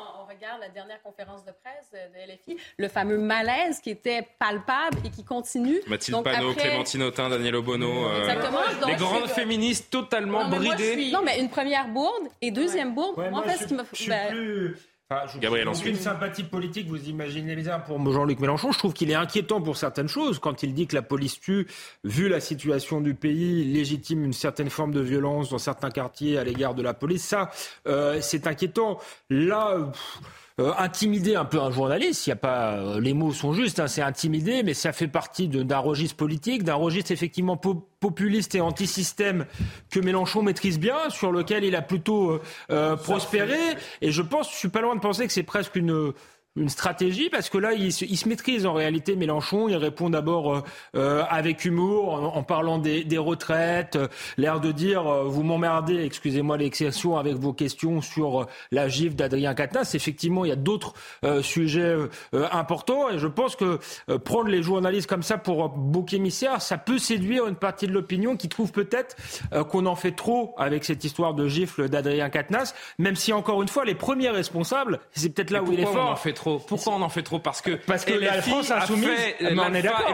regarde 0.42 0.62
la 0.62 0.70
dernière 0.70 1.02
conférence 1.04 1.46
de 1.46 1.52
presse 1.52 1.92
de 1.94 2.34
LFI, 2.34 2.58
le 2.78 2.88
fameux 2.88 3.20
malaise 3.20 3.80
qui 3.80 3.92
était 3.92 4.28
palpable 4.40 4.98
et 5.06 5.10
qui 5.10 5.24
continue. 5.24 5.80
Mathilde 5.88 6.18
Donc, 6.18 6.26
Panot, 6.26 6.54
Clémentine 6.56 7.04
Autain, 7.04 7.30
Daniel 7.30 7.58
Obono. 7.58 8.08
Euh, 8.08 8.22
Exactement. 8.22 8.60
les 8.88 8.96
grandes 8.96 9.28
féministes 9.28 9.92
totalement 9.92 10.50
bridées. 10.50 11.12
Non, 11.12 11.22
mais 11.24 11.40
une 11.40 11.50
première 11.50 11.88
bourde 11.90 12.28
et 12.42 12.50
deuxième 12.50 12.96
bourde. 12.96 13.18
moi, 13.30 13.42
en 13.42 13.44
fait, 13.44 13.58
ce 13.58 13.66
qui 13.66 13.76
Ben... 15.12 15.40
Gabriel, 15.42 15.68
ensuite. 15.68 15.90
Une 15.90 16.02
sympathie 16.02 16.44
politique, 16.44 16.88
vous 16.88 17.10
imaginez 17.10 17.58
bien, 17.58 17.80
pour 17.80 18.00
Jean-Luc 18.12 18.40
Mélenchon. 18.40 18.72
Je 18.72 18.78
trouve 18.78 18.94
qu'il 18.94 19.12
est 19.12 19.16
inquiétant 19.16 19.62
pour 19.62 19.76
certaines 19.76 20.08
choses. 20.08 20.40
Quand 20.40 20.64
il 20.64 20.74
dit 20.74 20.88
que 20.88 20.96
la 20.96 21.02
police 21.02 21.38
tue, 21.38 21.68
vu 22.06 22.30
la 22.30 22.40
situation 22.40 23.02
du 23.02 23.14
pays, 23.14 23.66
légitime 23.66 24.24
une 24.24 24.32
certaine 24.32 24.70
forme 24.70 24.94
de 24.94 25.02
violence 25.02 25.50
dans 25.50 25.58
certains 25.58 25.92
quartiers 25.92 26.38
à 26.38 26.46
l'égard 26.46 26.76
de 26.76 26.82
la 26.82 26.94
police, 26.94 27.26
ça, 27.26 27.52
euh, 27.88 28.20
c'est 28.22 28.48
inquiétant. 28.48 29.00
Là. 29.30 29.92
Euh, 30.60 30.74
intimider 30.78 31.36
un 31.36 31.46
peu 31.46 31.62
un 31.62 31.72
journaliste, 31.72 32.28
il 32.28 32.32
y 32.32 32.34
a 32.34 32.36
pas, 32.36 32.74
euh, 32.74 33.00
les 33.00 33.14
mots 33.14 33.32
sont 33.32 33.54
justes, 33.54 33.80
hein, 33.80 33.88
c'est 33.88 34.02
intimider, 34.02 34.64
mais 34.64 34.74
ça 34.74 34.92
fait 34.92 35.08
partie 35.08 35.48
d'un 35.48 35.78
registre 35.78 36.18
politique, 36.18 36.64
d'un 36.64 36.76
registre 36.76 37.12
effectivement 37.12 37.56
populiste 37.56 38.54
et 38.56 38.62
anti-système 38.62 39.46
que 39.90 40.02
Mélenchon 40.02 40.44
maîtrise 40.44 40.78
bien, 40.78 41.10
sur 41.10 41.32
lequel 41.32 41.64
il 41.64 41.76
a 41.76 41.82
plutôt 41.82 42.42
euh, 42.70 42.96
prospéré. 42.98 43.60
Et 44.02 44.12
je 44.12 44.22
pense, 44.22 44.52
je 44.52 44.58
suis 44.58 44.70
pas 44.70 44.82
loin 44.82 44.96
de 44.96 45.02
penser 45.02 45.26
que 45.26 45.32
c'est 45.32 45.44
presque 45.44 45.78
une 45.78 46.14
une 46.58 46.68
stratégie 46.68 47.30
parce 47.30 47.50
que 47.50 47.58
là, 47.58 47.72
il 47.72 47.94
se, 47.94 48.04
il 48.04 48.18
se, 48.18 48.28
maîtrise 48.28 48.66
en 48.66 48.74
réalité. 48.74 49.16
Mélenchon, 49.16 49.70
il 49.70 49.78
répond 49.78 50.10
d'abord 50.10 50.54
euh, 50.54 50.62
euh 50.96 51.24
avec 51.30 51.64
humour 51.64 52.14
en, 52.14 52.36
en 52.36 52.44
parlant 52.44 52.78
des, 52.78 53.06
des 53.06 53.18
retraites, 53.18 53.96
euh, 53.96 54.08
l'air 54.38 54.60
de 54.60 54.72
dire 54.74 55.08
euh, 55.08 55.24
vous 55.24 55.44
m'emmerdez, 55.44 56.04
excusez-moi 56.04 56.58
l'exception, 56.58 57.18
avec 57.18 57.36
vos 57.36 57.54
questions 57.54 58.02
sur 58.02 58.48
la 58.72 58.90
gifle 58.90 59.16
d'Adrien 59.16 59.54
Quatennens. 59.54 59.96
Effectivement, 59.96 60.44
il 60.44 60.50
y 60.50 60.52
a 60.52 60.58
d'autres 60.58 60.94
sujets 61.42 61.96
importants 62.34 63.10
et 63.10 63.20
je 63.20 63.28
pense 63.28 63.56
que 63.56 63.80
prendre 64.18 64.50
les 64.50 64.64
journalistes 64.64 65.08
comme 65.08 65.24
ça 65.24 65.38
pour 65.38 65.70
bouc 65.70 66.14
émissaire, 66.14 66.62
ça 66.62 66.78
peut 66.78 66.98
séduire 66.98 67.48
une 67.48 67.56
partie 67.56 67.88
de 67.88 67.94
l'opinion 67.94 68.36
qui 68.36 68.50
trouve 68.50 68.72
peut-être 68.72 69.16
qu'on 69.70 69.86
en 69.86 69.96
fait 69.96 70.12
trop 70.12 70.54
avec 70.58 70.84
cette 70.84 71.04
histoire 71.04 71.34
de 71.34 71.48
gifle 71.48 71.90
d'Adrien 71.90 72.30
Quatennens, 72.30 72.74
même 72.98 73.16
si 73.16 73.34
encore 73.34 73.62
une 73.62 73.68
fois 73.68 73.86
les 73.86 73.96
premiers 73.96 74.30
responsables, 74.30 75.00
c'est 75.14 75.30
peut-être 75.30 75.52
là 75.52 75.64
où 75.64 75.72
il 75.72 75.80
est 75.80 75.86
fort 75.86 76.20
pourquoi 76.44 76.94
on 76.94 77.02
en 77.02 77.10
fait 77.10 77.24
trop? 77.24 77.40
Parce 77.40 77.62
que 77.62 77.72
parce 77.72 78.06
que 78.06 78.14
la 78.14 78.42
France 78.42 78.72
insoumise, 78.72 79.10
a 79.10 79.16
fait 79.16 79.54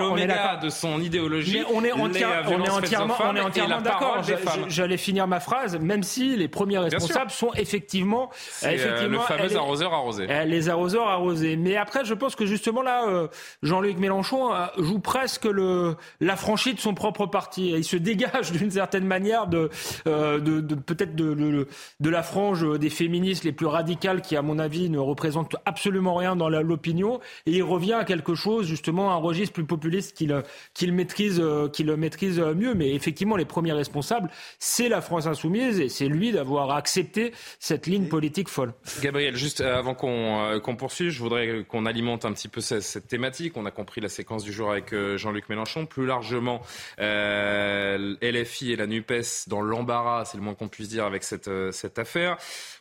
on 0.02 0.18
est 0.18 0.28
d'accord, 0.28 0.60
de 0.60 0.70
son 0.70 1.02
idéologie. 1.02 1.64
on 1.72 1.84
est, 1.84 1.92
on 1.94 2.12
est 2.14 2.70
entièrement, 2.70 3.16
on 3.24 3.36
est 3.36 3.42
entièrement 3.42 3.82
d'accord. 3.82 4.22
J'allais 4.68 4.98
finir 4.98 5.28
ma 5.28 5.40
phrase, 5.40 5.78
même 5.80 6.04
si 6.04 6.36
les 6.36 6.48
premiers 6.48 6.80
responsables 6.80 7.32
sont 7.32 7.52
effectivement, 7.56 8.30
euh, 8.64 8.70
effectivement, 8.70 9.22
le 9.30 9.38
fameux 9.38 9.56
arroseur 9.56 9.94
arrosé. 9.94 10.28
Les 10.46 10.70
arroseurs 10.70 11.08
arrosés. 11.08 11.56
Mais 11.58 11.76
après, 11.76 12.06
je 12.06 12.14
pense 12.14 12.36
que 12.36 12.46
justement 12.46 12.82
là, 12.82 13.08
euh, 13.08 13.28
Jean-Luc 13.64 13.98
Mélenchon 13.98 14.54
euh, 14.54 14.66
joue 14.78 15.00
presque 15.00 15.46
le 15.46 15.96
l'affranchi 16.20 16.74
de 16.74 16.80
son 16.80 16.94
propre 16.94 17.26
parti. 17.26 17.70
Il 17.70 17.84
se 17.84 17.98
dégage 17.98 18.52
d'une 18.58 18.72
certaine 18.72 19.06
manière 19.06 19.48
de, 19.48 19.70
de, 20.06 20.76
peut-être 20.76 21.16
de, 21.16 21.68
de 22.00 22.10
la 22.10 22.24
frange 22.24 22.80
des 22.80 22.90
féministes 22.90 23.44
les 23.44 23.52
plus 23.52 23.66
radicales 23.66 24.22
qui, 24.22 24.36
à 24.36 24.42
mon 24.42 24.60
avis, 24.60 24.90
ne 24.90 25.00
représentent 25.00 25.56
absolument 25.66 26.17
rien 26.18 26.36
dans 26.36 26.50
l'opinion 26.50 27.20
et 27.46 27.52
il 27.52 27.64
revient 27.64 27.94
à 27.94 28.04
quelque 28.04 28.36
chose, 28.36 28.66
justement, 28.66 29.12
un 29.12 29.18
registre 29.18 29.54
plus 29.54 29.66
populiste 29.66 30.16
qu'il 30.16 30.44
qu'il 30.74 30.94
maîtrise, 30.94 31.40
euh, 31.40 31.70
qu'il 31.70 31.92
maîtrise 31.96 32.40
mieux. 32.40 32.74
Mais 32.74 32.94
effectivement, 32.94 33.36
les 33.36 33.46
premiers 33.46 33.74
responsables, 33.74 34.30
c'est 34.60 34.90
la 34.90 35.02
France 35.02 35.28
insoumise 35.28 35.80
et 35.80 35.90
c'est 35.90 36.08
lui 36.08 36.32
d'avoir 36.32 36.72
accepté 36.72 37.34
cette 37.60 37.88
ligne 37.88 38.08
politique 38.08 38.50
folle. 38.50 38.74
Gabriel, 39.02 39.36
juste 39.36 39.62
euh, 39.62 39.78
avant 39.78 39.94
qu'on 39.94 40.42
euh, 40.42 40.60
qu'on 40.60 40.76
poursuive, 40.76 41.10
je 41.10 41.20
voudrais 41.20 41.66
qu'on 41.68 41.86
alimente 41.86 42.26
un 42.26 42.34
petit 42.34 42.48
peu 42.48 42.62
cette, 42.62 42.82
cette, 42.82 43.08
thématique. 43.08 43.56
On 43.56 43.66
a 43.66 43.72
compris 43.72 44.02
la 44.02 44.10
séquence 44.10 44.44
du 44.44 44.52
jour 44.52 44.72
avec 44.72 44.94
Jean-Luc 45.16 45.50
Mélenchon. 45.50 45.86
Plus 45.86 46.06
largement, 46.06 46.62
euh, 47.00 48.16
LFI 48.22 48.74
et 48.74 48.76
la 48.76 48.88
NUPES 48.88 49.48
dans 49.48 49.62
l'embarras, 49.62 50.26
c'est 50.26 50.38
le 50.38 50.44
moins 50.44 50.56
qu'on 50.56 50.68
puisse 50.68 50.90
dire 50.90 51.06
avec 51.06 51.24
cette, 51.24 51.50
cette 51.72 52.00
affaire. 52.00 52.38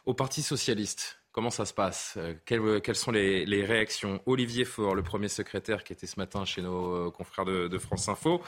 Au 0.07 0.15
Parti 0.15 0.43
socialiste, 0.43 1.19
Comment 1.37 1.51
ça 1.51 1.67
se 1.67 1.75
passe? 1.75 2.15
Euh, 2.17 2.33
quelles, 2.47 2.81
quelles, 2.81 2.97
sont 2.97 3.11
les, 3.11 3.63
réactions? 3.63 4.23
Olivier 4.25 4.65
Faure, 4.65 4.95
le 4.95 5.03
premier 5.03 5.29
secrétaire 5.29 5.85
qui 5.85 5.93
était 5.93 6.07
ce 6.07 6.19
matin 6.19 6.47
chez 6.47 6.63
nos 6.63 7.09
euh, 7.09 7.11
confrères 7.11 7.45
de, 7.45 7.79
France 7.79 8.09
Info, 8.09 8.41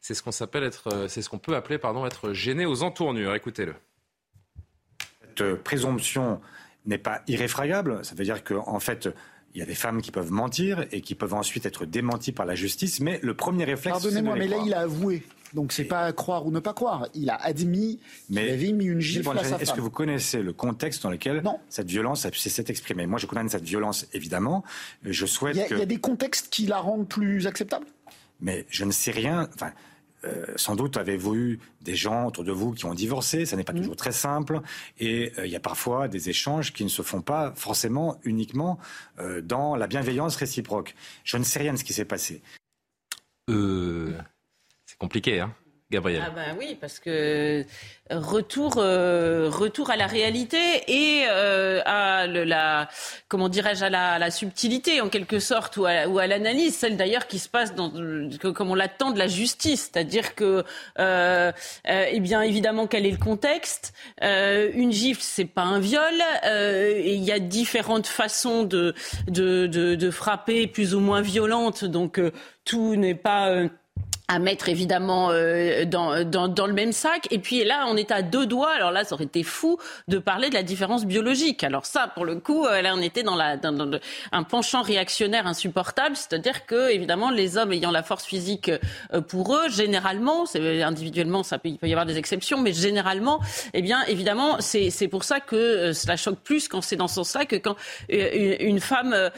c'est 0.00 0.14
ce 0.14 0.22
qu'on 0.22 0.30
euh, 0.30 1.08
ce 1.08 1.36
peut 1.38 1.56
appeler 1.56 1.78
pardon 1.78 2.06
être 2.06 2.32
gêné 2.32 2.66
aux 2.66 2.84
entournures. 2.84 3.34
Écoutez-le. 3.34 3.74
Cette 5.36 5.64
présomption 5.64 6.40
n'est 6.86 6.98
pas 6.98 7.20
irréfragable. 7.26 8.04
Ça 8.04 8.14
veut 8.14 8.22
dire 8.22 8.44
qu'en 8.44 8.76
en 8.76 8.78
fait, 8.78 9.08
il 9.54 9.58
y 9.58 9.62
a 9.62 9.66
des 9.66 9.74
femmes 9.74 10.00
qui 10.00 10.10
peuvent 10.10 10.30
mentir 10.30 10.86
et 10.92 11.00
qui 11.00 11.14
peuvent 11.14 11.34
ensuite 11.34 11.66
être 11.66 11.84
démenties 11.84 12.32
par 12.32 12.46
la 12.46 12.54
justice. 12.54 13.00
Mais 13.00 13.18
le 13.22 13.34
premier 13.34 13.64
réflexe. 13.64 14.00
Pardonnez-moi, 14.02 14.36
mais 14.36 14.48
là, 14.48 14.58
il 14.64 14.74
a 14.74 14.80
avoué. 14.80 15.22
Donc 15.54 15.72
c'est 15.72 15.84
pas 15.84 16.12
croire 16.12 16.46
ou 16.46 16.52
ne 16.52 16.60
pas 16.60 16.74
croire. 16.74 17.08
Il 17.14 17.28
a 17.28 17.34
admis 17.34 17.98
qu'il 18.28 18.38
avait 18.38 18.72
mis 18.72 18.84
une 18.84 19.00
gifle 19.00 19.36
à 19.36 19.42
sa 19.42 19.58
Est-ce 19.58 19.72
que 19.72 19.80
vous 19.80 19.90
connaissez 19.90 20.42
le 20.42 20.52
contexte 20.52 21.02
dans 21.02 21.10
lequel 21.10 21.42
cette 21.68 21.88
violence 21.88 22.28
s'est 22.30 22.64
exprimée? 22.68 23.06
Moi, 23.06 23.18
je 23.18 23.26
connais 23.26 23.48
cette 23.48 23.64
violence, 23.64 24.06
évidemment. 24.12 24.62
Je 25.02 25.26
souhaite 25.26 25.56
il 25.56 25.58
y 25.58 25.62
a, 25.62 25.68
Il 25.70 25.78
y 25.78 25.82
a 25.82 25.86
des 25.86 25.98
contextes 25.98 26.48
qui 26.50 26.66
la 26.66 26.78
rendent 26.78 27.08
plus 27.08 27.46
acceptable? 27.46 27.86
Mais 28.40 28.64
je 28.70 28.84
ne 28.84 28.92
sais 28.92 29.10
rien. 29.10 29.48
Enfin, 29.54 29.72
euh, 30.24 30.46
sans 30.56 30.76
doute 30.76 30.96
avez-vous 30.96 31.34
eu 31.34 31.60
des 31.80 31.94
gens 31.94 32.26
autour 32.26 32.44
de 32.44 32.52
vous 32.52 32.72
qui 32.72 32.84
ont 32.84 32.94
divorcé, 32.94 33.46
ça 33.46 33.56
n'est 33.56 33.64
pas 33.64 33.72
mmh. 33.72 33.80
toujours 33.80 33.96
très 33.96 34.12
simple, 34.12 34.60
et 34.98 35.32
euh, 35.38 35.46
il 35.46 35.52
y 35.52 35.56
a 35.56 35.60
parfois 35.60 36.08
des 36.08 36.28
échanges 36.28 36.72
qui 36.72 36.84
ne 36.84 36.88
se 36.88 37.02
font 37.02 37.22
pas 37.22 37.52
forcément 37.56 38.18
uniquement 38.24 38.78
euh, 39.18 39.40
dans 39.40 39.76
la 39.76 39.86
bienveillance 39.86 40.36
réciproque. 40.36 40.94
Je 41.24 41.36
ne 41.36 41.44
sais 41.44 41.58
rien 41.58 41.72
de 41.72 41.78
ce 41.78 41.84
qui 41.84 41.92
s'est 41.92 42.04
passé. 42.04 42.42
Euh, 43.48 44.16
compliqué, 44.98 45.40
hein, 45.40 45.54
Gabriel. 45.90 46.22
Ah 46.24 46.30
ben 46.30 46.56
oui, 46.56 46.76
parce 46.80 47.00
que 47.00 47.64
retour, 48.10 48.74
euh, 48.78 49.48
retour 49.50 49.90
à 49.90 49.96
la 49.96 50.06
réalité 50.06 50.58
et 50.86 51.24
euh, 51.28 51.80
à 51.84 52.28
la, 52.28 52.88
comment 53.26 53.48
dirais-je, 53.48 53.84
à 53.84 54.18
la, 54.18 54.30
subtilité 54.30 55.00
en 55.00 55.08
quelque 55.08 55.40
sorte 55.40 55.76
ou 55.76 55.86
à, 55.86 56.26
l'analyse, 56.26 56.76
celle 56.76 56.96
d'ailleurs 56.96 57.26
qui 57.26 57.40
se 57.40 57.48
passe 57.48 57.74
dans, 57.74 57.90
comme 58.54 58.70
on 58.70 58.76
l'attend 58.76 59.10
de 59.10 59.18
la 59.18 59.26
justice, 59.26 59.90
c'est-à-dire 59.92 60.36
que, 60.36 60.64
euh, 61.00 61.52
euh, 61.88 62.04
eh 62.08 62.20
bien 62.20 62.42
évidemment 62.42 62.86
quel 62.86 63.04
est 63.04 63.10
le 63.10 63.16
contexte? 63.16 63.92
Euh, 64.22 64.70
Une 64.74 64.92
gifle, 64.92 65.22
c'est 65.22 65.44
pas 65.44 65.62
un 65.62 65.80
viol. 65.80 66.14
il 66.44 67.24
y 67.24 67.32
a 67.32 67.40
différentes 67.40 68.06
façons 68.06 68.62
de, 68.62 68.94
de, 69.26 69.66
de, 69.66 69.96
de 69.96 70.10
frapper, 70.10 70.68
plus 70.68 70.94
ou 70.94 71.00
moins 71.00 71.20
violentes, 71.20 71.84
donc 71.84 72.20
tout 72.64 72.94
n'est 72.94 73.16
pas 73.16 73.68
à 74.30 74.38
mettre 74.38 74.68
évidemment 74.68 75.30
euh, 75.32 75.84
dans, 75.84 76.24
dans, 76.24 76.46
dans, 76.46 76.66
le 76.68 76.72
même 76.72 76.92
sac. 76.92 77.26
Et 77.32 77.40
puis 77.40 77.64
là, 77.64 77.86
on 77.88 77.96
est 77.96 78.12
à 78.12 78.22
deux 78.22 78.46
doigts. 78.46 78.70
Alors 78.70 78.92
là, 78.92 79.02
ça 79.02 79.16
aurait 79.16 79.24
été 79.24 79.42
fou 79.42 79.76
de 80.06 80.18
parler 80.18 80.50
de 80.50 80.54
la 80.54 80.62
différence 80.62 81.04
biologique. 81.04 81.64
Alors 81.64 81.84
ça, 81.84 82.12
pour 82.14 82.24
le 82.24 82.36
coup, 82.36 82.64
euh, 82.64 82.80
là, 82.80 82.94
on 82.96 83.02
était 83.02 83.24
dans, 83.24 83.34
la, 83.34 83.56
dans, 83.56 83.72
dans 83.72 83.98
un 84.30 84.42
penchant 84.44 84.82
réactionnaire 84.82 85.48
insupportable. 85.48 86.14
C'est-à-dire 86.14 86.64
que, 86.64 86.92
évidemment, 86.92 87.30
les 87.30 87.58
hommes 87.58 87.72
ayant 87.72 87.90
la 87.90 88.04
force 88.04 88.24
physique 88.24 88.70
euh, 89.12 89.20
pour 89.20 89.56
eux, 89.56 89.68
généralement, 89.68 90.44
individuellement, 90.54 91.42
ça 91.42 91.58
peut, 91.58 91.68
il 91.68 91.78
peut 91.78 91.88
y 91.88 91.92
avoir 91.92 92.06
des 92.06 92.16
exceptions, 92.16 92.60
mais 92.60 92.72
généralement, 92.72 93.40
eh 93.74 93.82
bien, 93.82 94.00
évidemment, 94.06 94.58
c'est, 94.60 95.08
pour 95.08 95.24
ça 95.24 95.40
que 95.40 95.92
cela 95.92 96.16
choque 96.16 96.38
plus 96.38 96.68
quand 96.68 96.82
c'est 96.82 96.94
dans 96.94 97.08
ce 97.08 97.16
sens-là 97.16 97.46
que 97.46 97.56
quand 97.56 97.74
une 98.08 98.78
femme 98.78 99.30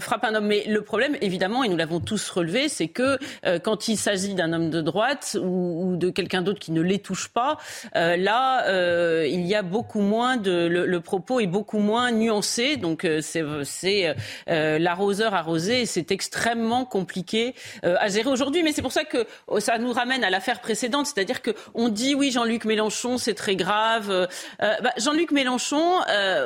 frappe 0.00 0.24
un 0.24 0.36
homme. 0.36 0.46
Mais 0.46 0.64
le 0.66 0.80
problème, 0.80 1.16
évidemment, 1.20 1.64
et 1.64 1.68
nous 1.68 1.76
l'avons 1.76 2.00
tous 2.00 2.30
relevé, 2.30 2.70
c'est 2.70 2.88
que 2.88 3.18
quand 3.58 3.88
il 3.88 3.98
s'agit 3.98 4.37
d'un 4.38 4.52
homme 4.52 4.70
de 4.70 4.80
droite 4.80 5.36
ou, 5.42 5.96
de 5.96 6.10
quelqu'un 6.10 6.42
d'autre 6.42 6.60
qui 6.60 6.70
ne 6.70 6.80
les 6.80 7.00
touche 7.00 7.28
pas, 7.28 7.58
euh, 7.96 8.16
là, 8.16 8.66
euh, 8.68 9.26
il 9.28 9.44
y 9.46 9.54
a 9.54 9.62
beaucoup 9.62 10.00
moins 10.00 10.36
de 10.36 10.66
le, 10.66 11.00
propos 11.00 11.40
est 11.40 11.46
beaucoup 11.46 11.78
moins 11.78 12.12
nuancé. 12.12 12.76
Donc 12.76 13.04
euh, 13.04 13.20
c'est 13.20 14.14
l'arroseur 14.46 15.34
arrosé, 15.34 15.86
c'est 15.86 16.10
extrêmement 16.12 16.84
compliqué 16.84 17.54
à 17.82 18.08
gérer 18.08 18.30
aujourd'hui. 18.30 18.62
Mais 18.62 18.72
c'est 18.72 18.82
pour 18.82 18.92
ça 18.92 19.04
que 19.04 19.26
oh, 19.48 19.60
ça 19.60 19.78
nous 19.78 19.92
ramène 19.92 20.22
à 20.22 20.30
l'affaire 20.30 20.60
précédente, 20.60 21.06
c'est-à-dire 21.06 21.42
que 21.42 21.50
on 21.74 21.88
dit 21.88 22.14
oui, 22.14 22.30
Jean-Luc 22.30 22.64
Mélenchon, 22.64 23.18
c'est 23.18 23.34
très 23.34 23.56
grave. 23.56 24.28
Bah, 24.60 24.92
Jean-Luc 24.98 25.32
Mélenchon, 25.32 26.00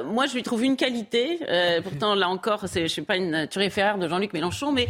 moi 0.07 0.27
je 0.27 0.35
lui 0.35 0.43
trouve 0.43 0.65
une 0.65 0.77
qualité. 0.77 1.41
pourtant 1.83 2.15
là 2.15 2.29
encore, 2.29 2.65
je 2.75 2.87
suis 2.87 3.03
pas 3.03 3.17
une 3.17 3.47
turiféraire 3.49 3.99
de 3.99 4.09
Jean-Luc 4.09 4.33
Mélenchon, 4.33 4.73
mais 4.73 4.89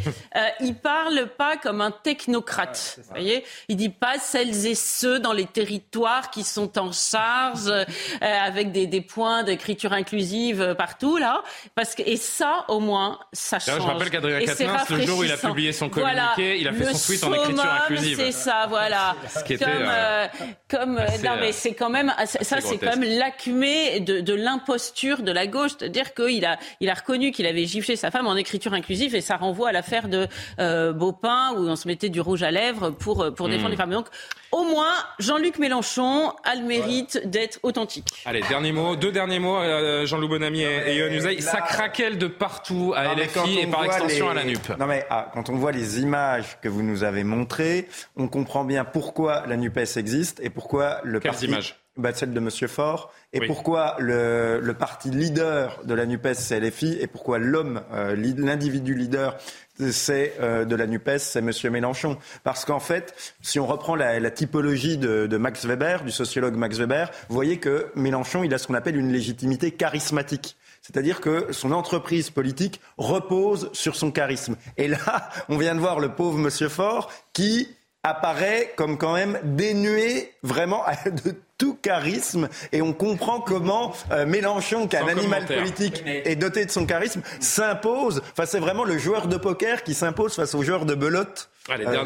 il 0.61 0.75
parle 0.75 1.27
pas 1.37 1.57
comme 1.57 1.81
un 1.81 1.91
technocrate. 1.91 2.92
Vous 2.99 3.05
voyez 3.11 3.45
Il 3.69 3.77
dit 3.77 3.89
pas 3.89 4.19
celles 4.19 4.67
et 4.67 4.75
ceux 4.75 5.19
dans 5.19 5.33
les 5.33 5.47
territoires 5.47 6.31
qui 6.31 6.45
sont 6.45 6.79
en 6.79 6.93
charge 6.93 7.69
euh, 7.69 7.85
avec 8.21 8.73
des, 8.73 8.87
des 8.87 9.01
points 9.01 9.43
d'écriture 9.43 9.93
inclusive 9.93 10.75
partout 10.77 11.17
là. 11.17 11.43
Parce 11.75 11.95
que, 11.95 12.03
et 12.03 12.17
ça, 12.17 12.65
au 12.69 12.81
moins, 12.81 13.19
ça 13.33 13.59
change. 13.59 13.77
je 13.77 13.83
rappelle 13.83 14.11
qu'Adrien 14.11 14.41
Quatennens, 14.41 14.89
le 14.91 15.03
jour 15.03 15.19
où 15.19 15.25
il 15.25 15.33
a 15.33 15.37
publié 15.37 15.73
son 15.73 15.89
communiqué, 15.89 16.59
il 16.59 16.69
a 16.69 16.73
fait 16.73 16.93
son 16.95 17.07
tweet 17.07 17.25
en 17.25 17.33
écriture 17.33 17.73
inclusive. 17.83 18.17
C'est 18.17 18.33
ça, 18.33 18.67
voilà. 18.69 19.17
Ce 19.29 19.43
comme, 19.57 19.69
euh, 19.71 20.27
comme 20.69 20.95
non 21.25 21.37
mais 21.41 21.53
c'est 21.53 21.75
quand 21.75 21.91
même 21.91 22.13
ça, 22.25 22.61
c'est 22.61 22.79
quand 22.79 22.97
même 22.97 23.19
l'acmé 23.19 24.01
de, 24.01 24.21
de 24.21 24.35
l'imposture 24.35 25.23
de 25.23 25.33
la 25.33 25.47
gauche, 25.47 25.73
c'est-à-dire 25.79 26.15
qu'il 26.15 26.45
a, 26.45 26.59
il 26.81 26.91
a 26.91 26.95
reconnu 26.95 27.31
qu'il 27.31 27.47
avait 27.47 27.65
giflé 27.67 27.97
sa 27.97 28.11
femme 28.11 28.27
en 28.27 28.37
écriture 28.37 28.73
inclusive 28.75 29.15
et 29.15 29.21
ça 29.21 29.37
renvoie 29.37 29.71
à 29.71 29.73
l'affaire 29.73 30.09
de 30.09 30.27
euh, 30.59 30.93
Beaupin 30.93 31.53
où 31.57 31.69
on 31.69 31.77
se 31.77 31.89
mettait 31.89 32.09
du 32.09 32.21
rouge 32.21 32.43
à 32.43 32.51
lèvres 32.51 32.82
pour, 32.91 33.33
pour 33.35 33.49
défendre 33.49 33.69
les 33.69 33.75
hmm. 33.75 33.79
femmes. 33.79 33.91
Donc, 33.91 34.07
au 34.53 34.65
moins, 34.65 34.93
Jean-Luc 35.19 35.59
Mélenchon 35.59 36.33
a 36.45 36.55
le 36.55 36.63
mérite 36.63 37.23
d'être 37.25 37.59
authentique. 37.63 38.23
Allez, 38.27 38.43
dernier 38.49 38.73
mot, 38.73 38.97
deux 38.97 39.11
derniers 39.11 39.39
mots, 39.39 39.57
euh, 39.57 40.05
Jean-Loup 40.05 40.29
Bonamy 40.29 40.63
et, 40.63 40.97
Yohann 40.97 41.15
Usaï. 41.15 41.41
Ça 41.41 41.63
craquelle 41.63 42.19
de 42.19 42.27
partout 42.27 42.93
à 42.95 43.15
LFI 43.15 43.61
et 43.61 43.67
par 43.67 43.85
extension 43.85 44.29
à 44.29 44.35
la 44.35 44.45
NUP. 44.45 44.69
Non 44.79 44.87
mais 44.87 45.07
ah, 45.09 45.31
quand 45.33 45.49
on 45.49 45.57
voit 45.57 45.73
les 45.73 46.01
images 46.01 46.59
que 46.61 46.69
vous 46.69 46.83
nous 46.83 47.03
avez 47.03 47.25
montrées, 47.25 47.89
on 48.17 48.29
comprend 48.29 48.65
bien 48.65 48.85
pourquoi 48.85 49.45
la 49.47 49.57
NUPES 49.57 49.97
existe 49.97 50.41
et 50.41 50.51
pourquoi 50.51 51.01
le 51.03 51.19
Quelles 51.19 51.33
parti... 51.33 51.47
images? 51.47 51.77
Bah, 51.99 52.15
celle 52.15 52.33
de 52.33 52.41
M. 52.41 52.49
Faure, 52.69 53.13
et 53.35 53.47
pourquoi 53.47 53.97
le, 53.99 54.61
le, 54.63 54.73
parti 54.73 55.11
leader 55.11 55.83
de 55.85 55.93
la 55.93 56.07
NUPES, 56.07 56.33
c'est 56.33 56.59
LFI, 56.59 56.97
et 56.99 57.07
pourquoi 57.07 57.39
l'homme, 57.39 57.83
euh, 57.93 58.17
l'individu 58.17 58.95
leader, 58.95 59.37
c'est 59.79 60.35
euh, 60.41 60.65
de 60.65 60.77
la 60.77 60.87
NUPES, 60.87 61.19
c'est 61.19 61.39
M. 61.39 61.51
Mélenchon. 61.71 62.19
Parce 62.45 62.65
qu'en 62.65 62.81
fait, 62.81 63.15
si 63.41 63.59
on 63.59 63.67
reprend 63.67 63.95
la, 63.95 64.31
typologie 64.31 64.99
de, 64.99 65.27
de, 65.27 65.37
Max 65.37 65.65
Weber, 65.65 66.05
du 66.05 66.11
sociologue 66.11 66.55
Max 66.55 66.79
Weber, 66.79 67.11
vous 67.29 67.35
voyez 67.35 67.59
que 67.59 67.91
Mélenchon, 67.95 68.45
il 68.45 68.53
a 68.55 68.59
ce 68.59 68.67
qu'on 68.67 68.75
appelle 68.75 68.97
une 68.97 69.13
légitimité 69.13 69.71
charismatique. 69.71 70.57
C'est-à-dire 70.83 71.21
que 71.21 71.53
son 71.53 71.73
entreprise 71.73 72.31
politique 72.31 72.81
repose 72.99 73.71
sur 73.73 73.95
son 73.95 74.11
charisme. 74.11 74.57
Et 74.77 74.89
là, 74.89 75.31
on 75.49 75.57
vient 75.57 75.75
de 75.75 75.81
voir 75.81 76.01
le 76.01 76.15
pauvre 76.15 76.39
Monsieur 76.39 76.69
Faure 76.69 77.11
qui 77.33 77.69
apparaît 78.03 78.73
comme 78.77 78.99
quand 78.99 79.15
même 79.15 79.39
dénué 79.45 80.33
vraiment 80.43 80.83
de 81.07 81.35
tout 81.63 81.79
charisme 81.81 82.49
et 82.73 82.83
on 82.83 82.93
comprend 82.93 83.39
comment 83.39 83.93
euh, 84.11 84.27
Mélenchon, 84.27 84.89
qui 84.89 84.97
est 84.97 84.99
un 84.99 85.07
animal 85.07 85.47
politique 85.47 86.03
et 86.05 86.35
doté 86.35 86.65
de 86.65 86.73
son 86.73 86.87
charisme, 86.87 87.23
s'impose. 87.39 88.21
Enfin, 88.33 88.47
c'est 88.47 88.59
vraiment 88.59 88.83
le 88.83 88.99
joueur 88.99 89.29
de 89.29 89.37
poker 89.37 89.85
qui 89.85 89.95
s'impose 89.95 90.35
face 90.35 90.57
au 90.57 90.65
joueur 90.65 90.87
de 90.87 90.97
belote 90.97 91.51
Allez, 91.69 91.87
euh, 91.87 92.05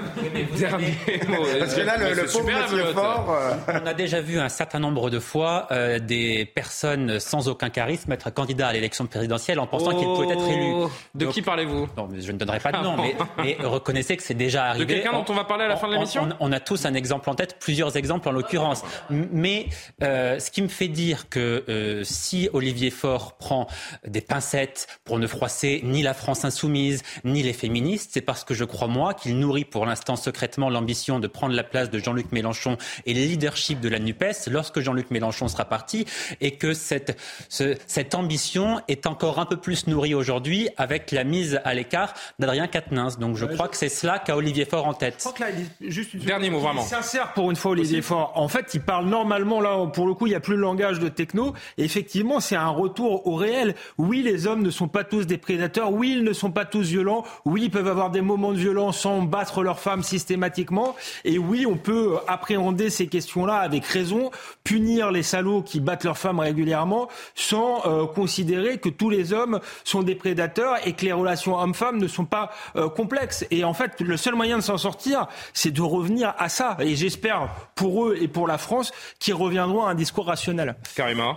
dernier, 0.59 0.95
mot. 1.29 1.45
Parce 1.59 1.75
que 1.75 1.81
là, 1.81 1.97
le, 1.97 2.15
le 2.15 2.27
pauvre 2.27 2.45
monsieur 2.45 2.85
Fort... 2.93 3.27
Euh, 3.31 3.81
On 3.83 3.87
a 3.87 3.95
déjà 3.95 4.21
vu 4.21 4.39
un 4.39 4.51
certain 4.51 4.79
nombre 4.79 5.09
de 5.09 5.19
fois 5.19 5.67
euh, 5.71 5.99
des 5.99 6.45
personnes 6.45 7.19
sans 7.19 7.49
aucun 7.49 7.71
charisme 7.71 8.13
être 8.13 8.29
candidats 8.35 8.69
à 8.69 8.73
l'élection 8.75 9.07
présidentielle 9.07 9.59
en 9.59 9.67
pensant 9.67 9.97
qu'ils 9.97 10.07
pouvaient 10.07 10.35
être 10.35 10.47
élus. 10.47 10.73
Oh, 10.75 10.91
de 11.15 11.27
qui 11.27 11.41
parlez-vous? 11.41 11.89
Non, 11.97 12.07
mais 12.11 12.21
je 12.21 12.33
ne 12.33 12.37
donnerai 12.37 12.61
pas 12.61 12.73
de 12.73 12.83
nom, 12.83 12.99
mais, 12.99 13.17
mais, 13.39 13.57
reconnaissez 13.67 14.19
que 14.19 14.23
c'est 14.23 14.35
déjà 14.35 14.67
arrivé. 14.67 14.85
De 14.85 14.93
quelqu'un 14.93 15.13
dont 15.13 15.25
on 15.27 15.35
va 15.35 15.45
parler 15.45 15.65
à 15.65 15.69
la 15.69 15.77
fin 15.77 15.89
de 15.89 15.95
l'émission? 15.95 16.29
on, 16.39 16.49
on, 16.49 16.53
a 16.53 16.61
tous 16.61 16.85
un 16.85 16.93
exemple 16.93 17.31
en 17.31 17.35
tête, 17.35 17.57
plusieurs 17.59 17.97
exemples 17.97 18.29
en 18.29 18.33
l'occurrence. 18.33 18.83
Mais 19.09 19.69
euh, 20.03 20.39
ce 20.39 20.51
qui 20.51 20.61
me 20.61 20.69
fait 20.69 20.89
dire 20.89 21.31
que 21.31 21.65
euh, 21.71 22.05
si 22.05 22.51
Olivier 22.53 22.91
Faure 22.91 23.39
prend 23.39 23.69
des 24.07 24.21
pincettes 24.21 24.87
pour 25.05 25.19
ne 25.19 25.27
froisser 25.27 25.81
ni 25.83 26.03
la 26.03 26.13
France 26.13 26.45
insoumise, 26.45 27.03
ni 27.25 27.43
les 27.43 27.55
féministes, 27.55 28.11
c'est 28.13 28.21
parce 28.21 28.45
que 28.45 28.53
je 28.53 28.65
crois, 28.65 28.89
moi, 28.89 29.15
qu'il 29.15 29.39
nourrit 29.47 29.65
pour 29.65 29.87
l'instant 29.87 30.17
secrètement 30.17 30.69
l'ambition 30.71 31.21
de 31.21 31.27
prendre 31.29 31.55
la 31.55 31.63
place 31.63 31.89
de 31.91 31.99
Jean-Luc 31.99 32.33
Mélenchon 32.33 32.77
et 33.07 33.15
le 33.15 33.21
leadership 33.21 33.81
de 33.81 33.89
la 33.89 33.99
NUPES 33.99 34.49
lorsque 34.51 34.81
Jean-Luc 34.81 35.11
Mélenchon 35.11 35.47
sera 35.49 35.65
parti 35.65 36.05
et 36.41 36.53
que 36.57 36.75
cette, 36.75 37.17
ce, 37.49 37.77
cette 37.87 38.15
ambition 38.15 38.81
est 38.89 39.07
encore 39.07 39.39
un 39.39 39.47
peu 39.47 39.57
plus 39.57 39.87
nourrie 39.87 40.15
aujourd'hui 40.15 40.69
avec 40.77 41.13
la 41.13 41.25
mise 41.25 41.61
à 41.65 41.75
l'écart 41.75 42.13
d'Adrien 42.39 42.67
Quatennens. 42.67 43.19
Donc 43.19 43.37
je 43.37 43.47
crois 43.47 43.69
que 43.69 43.77
c'est 43.77 43.89
cela 43.89 44.19
qu'a 44.19 44.37
Olivier 44.37 44.65
Faure 44.65 44.87
en 44.87 44.95
tête. 44.95 45.15
Je 45.19 45.29
crois 45.29 45.33
que 45.33 45.43
là, 45.43 45.49
juste 45.81 46.15
une 46.15 46.21
Dernier 46.21 46.51
mot, 46.51 46.59
vraiment. 46.59 46.83
sincère 46.83 47.33
pour 47.35 47.51
une 47.51 47.57
fois, 47.57 47.71
Olivier 47.73 48.03
Faure. 48.03 48.33
En 48.35 48.49
fait, 48.49 48.75
il 48.75 48.81
parle 48.81 49.07
normalement, 49.07 49.61
là, 49.61 49.87
pour 49.87 50.07
le 50.07 50.15
coup, 50.15 50.27
il 50.27 50.31
n'y 50.31 50.37
a 50.37 50.41
plus 50.41 50.57
le 50.57 50.63
langage 50.63 50.99
de 50.99 51.09
techno. 51.09 51.55
Et 51.79 51.85
effectivement, 51.85 52.41
c'est 52.41 52.57
un 52.57 52.69
retour 52.69 53.27
au 53.27 53.37
réel. 53.37 53.75
Oui, 53.99 54.23
les 54.23 54.47
hommes 54.47 54.63
ne 54.63 54.71
sont 54.71 54.89
pas 54.89 55.05
tous 55.05 55.27
des 55.27 55.39
prédateurs. 55.39 55.93
Oui, 55.93 56.15
ils 56.19 56.25
ne 56.25 56.33
sont 56.33 56.51
pas 56.51 56.65
tous 56.65 56.89
violents. 56.89 57.25
Oui, 57.45 57.63
ils 57.65 57.71
peuvent 57.71 57.87
avoir 57.89 58.11
des 58.11 58.23
moments 58.23 58.53
de 58.53 58.59
violence 58.59 58.99
sans 59.01 59.23
battre 59.37 59.63
leurs 59.63 59.81
femmes 59.81 60.03
systématiquement. 60.03 60.97
Et 61.25 61.37
oui, 61.37 61.67
on 61.67 61.77
peut 61.77 62.17
appréhender 62.27 62.89
ces 62.89 63.07
questions-là 63.07 63.57
avec 63.59 63.85
raison, 63.85 64.31
punir 64.65 65.11
les 65.11 65.23
salauds 65.23 65.61
qui 65.61 65.79
battent 65.79 66.05
leurs 66.05 66.17
femmes 66.17 66.41
régulièrement, 66.41 67.09
sans 67.35 67.85
euh, 67.85 68.07
considérer 68.07 68.79
que 68.79 68.89
tous 68.89 69.11
les 69.11 69.35
hommes 69.35 69.61
sont 69.85 70.03
des 70.03 70.15
prédateurs 70.15 70.79
et 70.87 70.95
que 70.95 71.05
les 71.05 71.13
relations 71.13 71.55
hommes-femmes 71.55 71.99
ne 71.99 72.09
sont 72.09 72.25
pas 72.25 72.51
euh, 72.77 72.89
complexes. 72.89 73.45
Et 73.51 73.63
en 73.63 73.75
fait, 73.75 74.01
le 74.01 74.17
seul 74.17 74.35
moyen 74.35 74.57
de 74.57 74.63
s'en 74.63 74.79
sortir, 74.79 75.27
c'est 75.53 75.71
de 75.71 75.83
revenir 75.83 76.35
à 76.39 76.49
ça. 76.49 76.79
Et 76.81 76.97
j'espère 76.97 77.51
pour 77.75 78.07
eux 78.07 78.17
et 78.19 78.29
pour 78.29 78.47
la 78.47 78.57
France 78.57 78.91
qu'ils 79.19 79.35
reviendront 79.35 79.85
à 79.85 79.91
un 79.91 79.95
discours 79.95 80.27
rationnel. 80.27 80.77
Carrément. 80.95 81.37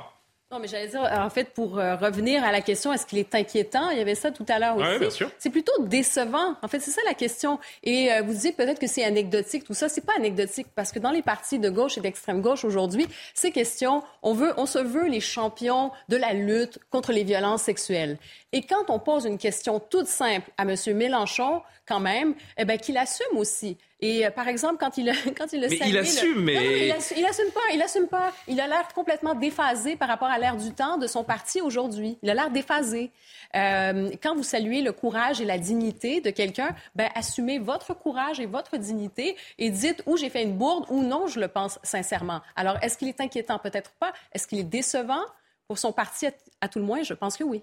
Non, 0.52 0.58
mais 0.58 0.68
j'allais 0.68 0.88
dire, 0.88 1.02
en 1.02 1.30
fait, 1.30 1.52
pour 1.54 1.78
euh, 1.78 1.96
revenir 1.96 2.44
à 2.44 2.52
la 2.52 2.62
question, 2.62 2.92
est-ce 2.92 3.06
qu'il 3.06 3.20
est 3.20 3.36
inquiétant? 3.36 3.92
Il 3.92 4.00
y 4.00 4.02
avait 4.02 4.16
ça 4.16 4.32
tout 4.32 4.48
à 4.50 4.58
l'heure 4.58 4.78
aussi. 4.78 4.88
Oui, 4.94 4.98
bien 4.98 5.10
sûr. 5.12 5.30
C'est 5.38 5.52
plutôt 5.52 5.84
décevant. 5.84 6.56
En 6.64 6.68
fait, 6.68 6.80
c'est 6.80 6.90
ça 6.90 7.02
la 7.06 7.14
question. 7.14 7.60
Et 7.84 8.12
euh, 8.12 8.24
vous 8.24 8.34
disiez 8.34 8.52
peut-être 8.52 8.80
que 8.80 8.88
c'est 8.88 9.04
anecdotique, 9.04 9.64
tout 9.64 9.76
ça. 9.76 9.90
C'est 9.90 10.04
pas 10.04 10.14
anecdotique 10.18 10.66
parce 10.74 10.92
que 10.92 10.98
dans 10.98 11.12
les 11.12 11.22
partis 11.22 11.60
de 11.60 11.70
gauche 11.70 12.00
et 12.00 12.02
d'extrême 12.02 12.42
gauche 12.42 12.66
aujourd'hui, 12.66 13.06
ces 13.36 13.52
questions, 13.52 14.02
on 14.24 14.34
veut, 14.34 14.52
on 14.58 14.66
se 14.66 14.80
veut 14.80 15.08
les 15.08 15.20
champions 15.20 15.92
de 16.08 16.18
la 16.18 16.34
lutte 16.34 16.80
contre 16.90 17.12
les 17.12 17.24
violences 17.24 17.62
sexuelles. 17.62 18.18
Et 18.52 18.64
quand 18.64 18.90
on 18.90 19.00
pose 19.00 19.26
une 19.26 19.38
question 19.38 19.80
toute 19.80 20.08
simple 20.08 20.50
à 20.58 20.64
M. 20.64 20.76
Mélenchon, 20.96 21.62
quand 21.88 22.00
même, 22.00 22.34
eh 22.58 22.66
ben, 22.66 22.78
qu'il 22.78 22.98
assume 22.98 23.38
aussi. 23.38 23.78
Et 24.00 24.26
euh, 24.26 24.32
par 24.32 24.48
exemple, 24.48 24.78
quand 24.80 24.98
il, 24.98 25.12
quand 25.38 25.52
il 25.54 25.62
le 25.62 25.68
Mais 25.68 25.80
il 25.86 25.98
assume, 25.98 26.44
mais... 26.44 26.88
il, 26.88 26.92
assume, 27.26 27.52
pas, 27.52 27.62
il 27.74 27.82
assume 27.82 28.08
pas. 28.08 28.32
Il 28.48 28.60
a 28.60 28.68
l'air 28.68 28.88
complètement 28.94 29.36
déphasé 29.36 29.96
par 29.96 30.08
rapport 30.08 30.30
à 30.30 30.40
l'ère 30.40 30.56
du 30.56 30.72
temps 30.72 30.98
de 30.98 31.08
son 31.08 31.24
parti 31.24 31.62
aujourd'hui. 31.62 32.18
Il 32.24 32.30
a 32.30 32.34
l'air 32.34 32.50
déphasé. 32.50 33.12
Euh, 33.56 34.12
quand 34.22 34.36
vous 34.36 34.44
saluez 34.44 34.82
le 34.82 34.94
courage 34.94 35.42
et 35.42 35.46
la 35.46 35.58
dignité 35.58 36.22
de 36.22 36.30
quelqu'un, 36.30 36.76
ben, 36.96 37.10
assumez 37.16 37.60
votre 37.60 37.94
courage 37.94 38.40
et 38.40 38.46
votre 38.46 38.78
dignité 38.78 39.36
et 39.58 39.70
dites 39.70 40.04
où 40.06 40.18
j'ai 40.18 40.30
fait 40.30 40.44
une 40.44 40.58
bourde 40.58 40.86
ou 40.90 41.04
non, 41.04 41.28
je 41.28 41.40
le 41.40 41.48
pense 41.48 41.80
sincèrement. 41.84 42.42
Alors, 42.56 42.78
est-ce 42.82 42.98
qu'il 42.98 43.08
est 43.08 43.20
inquiétant? 43.22 43.60
Peut-être 43.60 43.92
pas. 44.00 44.14
Est-ce 44.34 44.48
qu'il 44.48 44.60
est 44.60 44.64
décevant? 44.64 45.22
Pour 45.68 45.78
son 45.78 45.92
parti, 45.92 46.26
à 46.62 46.68
tout 46.68 46.80
le 46.80 46.86
moins, 46.86 47.04
je 47.04 47.14
pense 47.14 47.38
que 47.38 47.44
oui. 47.44 47.62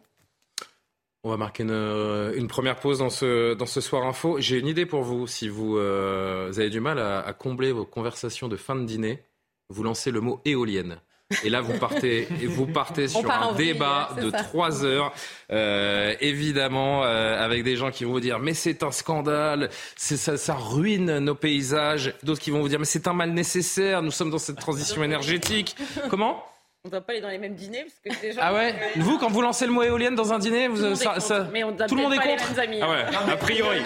On 1.27 1.31
va 1.31 1.37
marquer 1.37 1.65
une, 1.65 2.33
une, 2.37 2.47
première 2.47 2.77
pause 2.77 3.01
dans 3.01 3.11
ce, 3.11 3.55
dans 3.55 3.67
ce 3.67 3.81
soir 3.81 4.07
info. 4.07 4.37
J'ai 4.39 4.61
une 4.61 4.69
idée 4.69 4.87
pour 4.87 5.03
vous. 5.03 5.27
Si 5.27 5.49
vous, 5.49 5.77
euh, 5.77 6.47
vous 6.53 6.61
avez 6.61 6.71
du 6.71 6.79
mal 6.79 7.01
à, 7.01 7.19
à, 7.19 7.33
combler 7.33 7.73
vos 7.73 7.85
conversations 7.85 8.47
de 8.47 8.57
fin 8.57 8.77
de 8.77 8.85
dîner, 8.85 9.25
vous 9.69 9.83
lancez 9.83 10.13
le 10.13 10.21
mot 10.21 10.41
éolienne. 10.45 11.01
Et 11.43 11.51
là, 11.51 11.63
vous 11.63 11.77
partez, 11.81 12.29
et 12.41 12.47
vous 12.47 12.67
partez 12.67 13.09
sur 13.09 13.29
un 13.29 13.55
débat 13.55 14.11
de 14.23 14.31
trois 14.31 14.85
heures, 14.85 15.13
euh, 15.51 16.15
évidemment, 16.21 17.03
euh, 17.03 17.45
avec 17.45 17.65
des 17.65 17.75
gens 17.75 17.91
qui 17.91 18.05
vont 18.05 18.13
vous 18.13 18.21
dire 18.21 18.39
mais 18.39 18.55
c'est 18.55 18.85
un 18.85 18.93
scandale, 18.93 19.71
ça, 19.97 20.37
ça 20.37 20.55
ruine 20.55 21.19
nos 21.19 21.35
paysages. 21.35 22.15
D'autres 22.23 22.41
qui 22.41 22.53
vont 22.53 22.61
vous 22.61 22.69
dire 22.69 22.79
mais 22.79 22.85
c'est 22.85 23.09
un 23.09 23.15
mal 23.15 23.33
nécessaire. 23.33 24.01
Nous 24.01 24.13
sommes 24.13 24.31
dans 24.31 24.39
cette 24.39 24.61
transition 24.61 25.03
énergétique. 25.03 25.75
Comment? 26.09 26.45
On 26.87 26.89
ne 26.89 26.93
doit 26.93 27.01
pas 27.01 27.15
aller 27.15 27.21
dans 27.21 27.29
les 27.29 27.39
mêmes 27.39 27.57
dîners 27.57 27.85
parce 27.85 28.17
que 28.17 28.23
déjà. 28.23 28.41
Ah 28.45 28.55
ouais. 28.55 28.73
Vous, 28.95 29.19
quand 29.19 29.29
vous 29.29 29.43
lancez 29.43 29.67
le 29.67 29.73
mot 29.73 29.83
éolienne 29.83 30.15
dans 30.15 30.33
un 30.33 30.39
dîner, 30.39 30.69
vous, 30.69 30.91
tout, 30.91 30.95
ça, 30.95 31.19
ça... 31.19 31.49
Mais 31.53 31.65
on 31.65 31.73
tout 31.73 31.97
le 31.97 32.03
monde 32.03 32.15
est 32.15 32.19
contre. 32.19 32.45
Les 32.53 32.61
amis, 32.61 32.79
ah 32.81 32.89
ouais. 32.89 33.33
A 33.33 33.37
priori. 33.37 33.81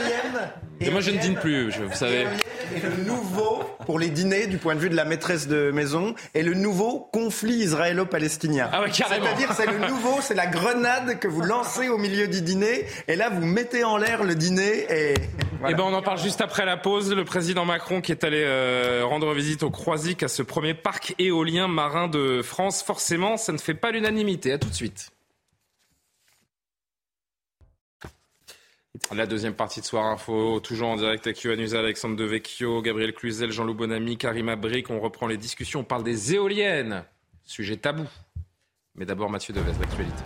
Et 0.82 0.90
moi, 0.90 1.00
je 1.00 1.10
ne 1.10 1.16
dîne 1.16 1.34
plus, 1.34 1.72
je, 1.72 1.82
vous 1.82 1.94
savez. 1.94 2.26
Et 2.76 2.80
le 2.80 3.04
nouveau, 3.04 3.62
pour 3.86 3.98
les 3.98 4.10
dîners, 4.10 4.46
du 4.46 4.58
point 4.58 4.74
de 4.74 4.80
vue 4.80 4.90
de 4.90 4.96
la 4.96 5.06
maîtresse 5.06 5.48
de 5.48 5.70
maison, 5.70 6.14
est 6.34 6.42
le 6.42 6.52
nouveau 6.52 7.08
conflit 7.12 7.54
israélo-palestinien. 7.54 8.68
Ah 8.70 8.82
ouais, 8.82 8.90
carrément. 8.90 9.24
C'est-à-dire, 9.24 9.52
c'est 9.54 9.66
le 9.66 9.78
nouveau, 9.78 10.20
c'est 10.20 10.34
la 10.34 10.46
grenade 10.46 11.18
que 11.18 11.28
vous 11.28 11.40
lancez 11.40 11.88
au 11.88 11.96
milieu 11.96 12.28
du 12.28 12.42
dîner, 12.42 12.84
et 13.08 13.16
là, 13.16 13.30
vous 13.30 13.44
mettez 13.44 13.82
en 13.82 13.96
l'air 13.96 14.24
le 14.24 14.34
dîner, 14.34 14.86
et. 14.90 15.14
Voilà. 15.60 15.74
Eh 15.74 15.76
ben, 15.76 15.84
on 15.84 15.92
en 15.92 16.00
parle 16.00 16.18
juste 16.18 16.40
après 16.40 16.64
la 16.64 16.78
pause. 16.78 17.12
Le 17.12 17.24
président 17.24 17.66
Macron 17.66 18.00
qui 18.00 18.12
est 18.12 18.24
allé 18.24 18.42
euh, 18.42 19.04
rendre 19.04 19.34
visite 19.34 19.62
au 19.62 19.70
Croisic 19.70 20.22
à 20.22 20.28
ce 20.28 20.42
premier 20.42 20.72
parc 20.72 21.14
éolien 21.18 21.68
marin 21.68 22.08
de 22.08 22.40
France. 22.40 22.82
Forcément, 22.82 23.36
ça 23.36 23.52
ne 23.52 23.58
fait 23.58 23.74
pas 23.74 23.90
l'unanimité. 23.90 24.52
À 24.52 24.58
tout 24.58 24.70
de 24.70 24.74
suite. 24.74 25.10
La 29.14 29.26
deuxième 29.26 29.54
partie 29.54 29.80
de 29.80 29.86
Soir 29.86 30.06
Info, 30.06 30.60
toujours 30.60 30.88
en 30.88 30.96
direct 30.96 31.26
avec 31.26 31.42
Yohann 31.42 31.60
Alexandre 31.74 32.16
Devecchio, 32.16 32.80
Gabriel 32.80 33.12
Cluzel, 33.12 33.52
Jean-Loup 33.52 33.74
Bonamy, 33.74 34.16
Karima 34.16 34.56
Bric. 34.56 34.88
On 34.88 34.98
reprend 34.98 35.26
les 35.26 35.36
discussions, 35.36 35.80
on 35.80 35.84
parle 35.84 36.04
des 36.04 36.34
éoliennes. 36.34 37.04
Sujet 37.44 37.76
tabou. 37.76 38.06
Mais 38.94 39.04
d'abord, 39.04 39.28
Mathieu 39.28 39.52
Deves, 39.52 39.78
l'actualité. 39.78 40.22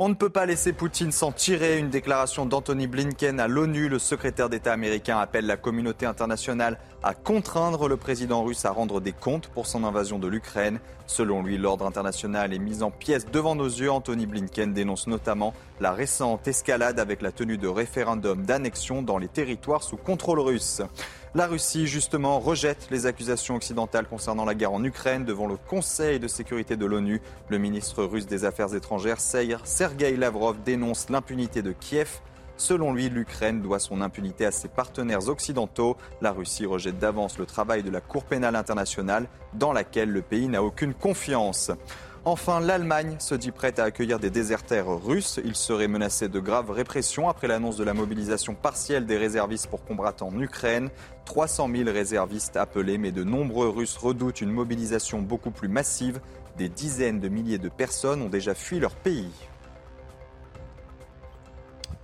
On 0.00 0.08
ne 0.08 0.14
peut 0.14 0.28
pas 0.28 0.44
laisser 0.44 0.72
Poutine 0.72 1.12
s'en 1.12 1.30
tirer. 1.30 1.78
Une 1.78 1.88
déclaration 1.88 2.46
d'Anthony 2.46 2.88
Blinken 2.88 3.38
à 3.38 3.46
l'ONU. 3.46 3.88
Le 3.88 4.00
secrétaire 4.00 4.48
d'État 4.48 4.72
américain 4.72 5.18
appelle 5.18 5.46
la 5.46 5.56
communauté 5.56 6.04
internationale 6.04 6.80
à 7.04 7.14
contraindre 7.14 7.86
le 7.86 7.96
président 7.96 8.42
russe 8.42 8.64
à 8.64 8.72
rendre 8.72 9.00
des 9.00 9.12
comptes 9.12 9.46
pour 9.46 9.68
son 9.68 9.84
invasion 9.84 10.18
de 10.18 10.26
l'Ukraine. 10.26 10.80
Selon 11.06 11.44
lui, 11.44 11.58
l'ordre 11.58 11.86
international 11.86 12.52
est 12.52 12.58
mis 12.58 12.82
en 12.82 12.90
pièces 12.90 13.26
devant 13.26 13.54
nos 13.54 13.68
yeux. 13.68 13.88
Anthony 13.88 14.26
Blinken 14.26 14.72
dénonce 14.72 15.06
notamment 15.06 15.54
la 15.80 15.92
récente 15.92 16.48
escalade 16.48 16.98
avec 16.98 17.22
la 17.22 17.30
tenue 17.30 17.56
de 17.56 17.68
référendums 17.68 18.44
d'annexion 18.44 19.00
dans 19.00 19.18
les 19.18 19.28
territoires 19.28 19.84
sous 19.84 19.96
contrôle 19.96 20.40
russe. 20.40 20.82
La 21.36 21.48
Russie, 21.48 21.88
justement, 21.88 22.38
rejette 22.38 22.86
les 22.92 23.06
accusations 23.06 23.56
occidentales 23.56 24.06
concernant 24.06 24.44
la 24.44 24.54
guerre 24.54 24.72
en 24.72 24.84
Ukraine 24.84 25.24
devant 25.24 25.48
le 25.48 25.56
Conseil 25.56 26.20
de 26.20 26.28
sécurité 26.28 26.76
de 26.76 26.86
l'ONU. 26.86 27.20
Le 27.48 27.58
ministre 27.58 28.04
russe 28.04 28.28
des 28.28 28.44
Affaires 28.44 28.72
étrangères, 28.72 29.18
Sergei 29.18 30.16
Lavrov, 30.16 30.62
dénonce 30.64 31.10
l'impunité 31.10 31.60
de 31.60 31.72
Kiev. 31.72 32.20
Selon 32.56 32.92
lui, 32.92 33.08
l'Ukraine 33.08 33.62
doit 33.62 33.80
son 33.80 34.00
impunité 34.00 34.46
à 34.46 34.52
ses 34.52 34.68
partenaires 34.68 35.28
occidentaux. 35.28 35.96
La 36.20 36.30
Russie 36.30 36.66
rejette 36.66 37.00
d'avance 37.00 37.36
le 37.36 37.46
travail 37.46 37.82
de 37.82 37.90
la 37.90 38.00
Cour 38.00 38.22
pénale 38.22 38.54
internationale 38.54 39.26
dans 39.54 39.72
laquelle 39.72 40.12
le 40.12 40.22
pays 40.22 40.46
n'a 40.46 40.62
aucune 40.62 40.94
confiance. 40.94 41.72
Enfin, 42.26 42.58
l'Allemagne 42.58 43.16
se 43.18 43.34
dit 43.34 43.50
prête 43.50 43.78
à 43.78 43.84
accueillir 43.84 44.18
des 44.18 44.30
déserteurs 44.30 45.04
russes. 45.04 45.38
Ils 45.44 45.54
seraient 45.54 45.88
menacés 45.88 46.28
de 46.30 46.40
graves 46.40 46.70
répressions 46.70 47.28
après 47.28 47.48
l'annonce 47.48 47.76
de 47.76 47.84
la 47.84 47.92
mobilisation 47.92 48.54
partielle 48.54 49.04
des 49.04 49.18
réservistes 49.18 49.66
pour 49.66 49.84
combattre 49.84 50.24
en 50.24 50.40
Ukraine. 50.40 50.88
300 51.26 51.68
000 51.70 51.90
réservistes 51.92 52.56
appelés, 52.56 52.96
mais 52.96 53.12
de 53.12 53.24
nombreux 53.24 53.68
Russes 53.68 53.98
redoutent 53.98 54.40
une 54.40 54.52
mobilisation 54.52 55.20
beaucoup 55.20 55.50
plus 55.50 55.68
massive. 55.68 56.18
Des 56.56 56.70
dizaines 56.70 57.20
de 57.20 57.28
milliers 57.28 57.58
de 57.58 57.68
personnes 57.68 58.22
ont 58.22 58.30
déjà 58.30 58.54
fui 58.54 58.80
leur 58.80 58.94
pays. 58.94 59.30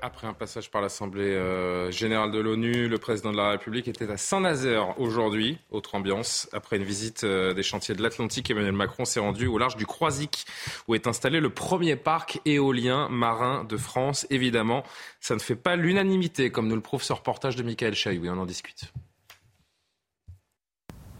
Après 0.03 0.27
un 0.27 0.33
passage 0.33 0.71
par 0.71 0.81
l'Assemblée 0.81 1.35
euh, 1.35 1.91
générale 1.91 2.31
de 2.31 2.39
l'ONU, 2.39 2.89
le 2.89 2.99
président 2.99 3.33
de 3.33 3.37
la 3.37 3.51
République 3.51 3.87
était 3.87 4.11
à 4.11 4.17
Saint-Nazaire 4.17 4.99
aujourd'hui, 4.99 5.59
autre 5.71 5.95
ambiance. 5.95 6.49
Après 6.53 6.77
une 6.77 6.85
visite 6.85 7.25
euh, 7.25 7.53
des 7.53 7.63
chantiers 7.63 7.95
de 7.95 8.03
l'Atlantique, 8.03 8.51
Emmanuel 8.51 8.73
Macron 8.73 9.05
s'est 9.05 9.21
rendu 9.21 9.47
au 9.47 9.59
large 9.59 9.77
du 9.77 9.85
Croisic, 9.85 10.47
où 10.89 10.95
est 10.95 11.07
installé 11.07 11.39
le 11.39 11.51
premier 11.51 11.97
parc 11.97 12.41
éolien 12.47 13.09
marin 13.11 13.65
de 13.65 13.77
France. 13.77 14.27
Évidemment, 14.31 14.85
ça 15.21 15.35
ne 15.35 15.41
fait 15.41 15.57
pas 15.57 15.77
l'unanimité, 15.77 16.51
comme 16.51 16.69
nous 16.69 16.77
le 16.77 16.83
prouve 16.83 17.03
ce 17.03 17.13
reportage 17.13 17.57
de 17.57 17.63
Michael 17.63 17.95
Chailloui. 17.95 18.31
On 18.31 18.39
en 18.39 18.47
discute. 18.47 18.93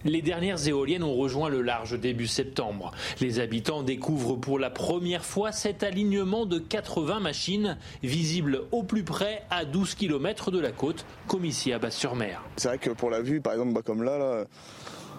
Les 0.05 0.23
dernières 0.23 0.67
éoliennes 0.67 1.03
ont 1.03 1.15
rejoint 1.15 1.51
le 1.51 1.61
large 1.61 1.99
début 1.99 2.27
septembre. 2.27 2.93
Les 3.21 3.39
habitants 3.39 3.83
découvrent 3.83 4.37
pour 4.37 4.59
la 4.59 4.71
première 4.71 5.25
fois 5.25 5.53
cet 5.53 5.83
alignement 5.83 6.47
de 6.47 6.59
80 6.59 7.21
machines 7.21 7.77
visibles 8.03 8.63
au 8.73 8.83
plus 8.83 9.05
près 9.05 9.43
à 9.51 9.67
12 9.67 9.95
km 9.95 10.51
de 10.51 10.59
la 10.59 10.73
côte, 10.73 11.05
comme 11.27 11.45
ici 11.45 11.73
à 11.73 11.79
Basse-sur-Mer. 11.79 12.43
C'est 12.57 12.69
vrai 12.69 12.79
que 12.79 12.91
pour 12.91 13.11
la 13.11 13.21
vue, 13.21 13.43
par 13.43 13.53
exemple, 13.53 13.75
bah, 13.75 13.83
comme 13.85 14.03
là, 14.03 14.17
là 14.17 14.45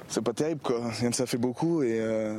c'est 0.08 0.24
pas 0.24 0.34
terrible 0.34 0.62
quoi. 0.62 0.91
Ça 1.12 1.26
fait 1.26 1.38
beaucoup 1.38 1.84
et 1.84 2.00
euh... 2.00 2.38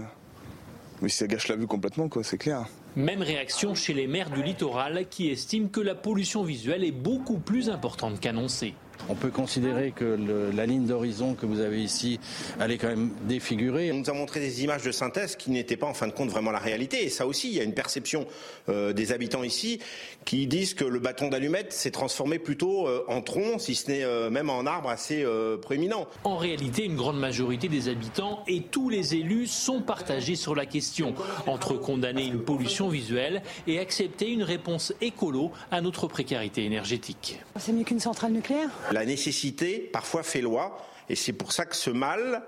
mais 1.01 1.09
ça 1.09 1.27
gâche 1.27 1.49
la 1.49 1.57
vue 1.57 1.67
complètement 1.67 2.09
quoi, 2.09 2.25
c'est 2.25 2.39
clair. 2.39 2.67
Même 2.97 3.23
réaction 3.23 3.75
chez 3.75 3.95
les 3.95 4.07
maires 4.07 4.31
du 4.31 4.43
littoral 4.43 5.07
qui 5.09 5.31
estiment 5.31 5.69
que 5.69 5.81
la 5.81 5.95
pollution 5.95 6.43
visuelle 6.43 6.85
est 6.85 6.93
beaucoup 6.93 7.39
plus 7.39 7.71
importante 7.71 8.21
qu'annoncée. 8.21 8.75
On 9.09 9.15
peut 9.15 9.31
considérer 9.31 9.93
que 9.95 10.05
le, 10.05 10.51
la 10.51 10.67
ligne 10.67 10.87
d'horizon 10.87 11.35
que 11.35 11.47
vous 11.47 11.61
avez 11.61 11.83
ici, 11.83 12.21
elle 12.61 12.71
est 12.71 12.79
quand 12.79 12.89
même 12.89 13.11
défigurée. 13.25 13.93
On 13.93 13.99
nous 13.99 14.11
a 14.11 14.15
montré 14.15 14.41
des 14.41 14.63
images 14.65 14.83
de 14.83 14.93
synthèse 14.93 15.37
qui 15.37 15.51
n'étaient 15.51 15.77
pas 15.77 15.87
en 15.87 15.95
fin 15.95 16.07
de 16.07 16.13
compte 16.13 16.31
vraiment 16.31 16.51
la 16.51 16.59
réalité. 16.59 17.05
Et 17.05 17.09
ça 17.09 17.27
aussi, 17.27 17.49
il 17.49 17.55
y 17.55 17.61
a 17.61 17.65
une 17.65 17.75
perception 17.75 18.27
euh, 18.69 18.93
des 18.93 19.13
habitants 19.13 19.43
ici 19.43 19.81
qui 20.25 20.47
disent 20.47 20.75
que 20.75 20.85
le 20.85 20.99
bâton 20.99 21.29
d'allumette 21.29 21.73
s'est 21.73 21.91
transformé 21.91 22.39
plutôt 22.39 22.87
euh, 22.87 23.05
en 23.09 23.21
tronc, 23.23 23.59
si 23.59 23.75
ce 23.75 23.91
n'est 23.91 24.05
euh, 24.05 24.31
même 24.31 24.51
en 24.51 24.67
arbre 24.67 24.89
assez 24.89 25.23
euh, 25.25 25.57
prééminent. 25.57 26.07
En 26.25 26.37
réalité, 26.37 26.85
une 26.85 26.97
grande 26.97 27.19
majorité 27.19 27.69
des 27.69 27.89
habitants 27.89 28.43
et 28.47 28.63
tous 28.63 28.89
les 28.89 29.15
élus 29.15 29.47
sont 29.47 29.81
partagés 29.81 30.37
sur 30.37 30.55
la 30.55 30.67
question, 30.67 31.15
entre 31.47 31.75
condamner 31.75 32.25
une 32.25 32.41
pollution 32.41 32.89
visuelle 32.89 33.43
et 33.67 33.79
accepter 33.79 34.31
une 34.31 34.43
réponse 34.43 34.93
écolo 35.01 35.51
à 35.71 35.81
notre 35.81 36.07
précarité 36.07 36.65
énergétique. 36.65 37.41
C'est 37.59 37.73
mieux 37.73 37.85
qu'une 37.85 38.01
centrale 38.01 38.33
nucléaire? 38.33 38.69
La 38.93 39.05
nécessité 39.05 39.91
parfois 39.93 40.23
fait 40.23 40.41
loi 40.41 40.79
et 41.09 41.17
c'est 41.17 41.33
pour 41.33 41.53
ça 41.53 41.65
que 41.65 41.77
ce 41.77 41.91
mal 41.91 42.43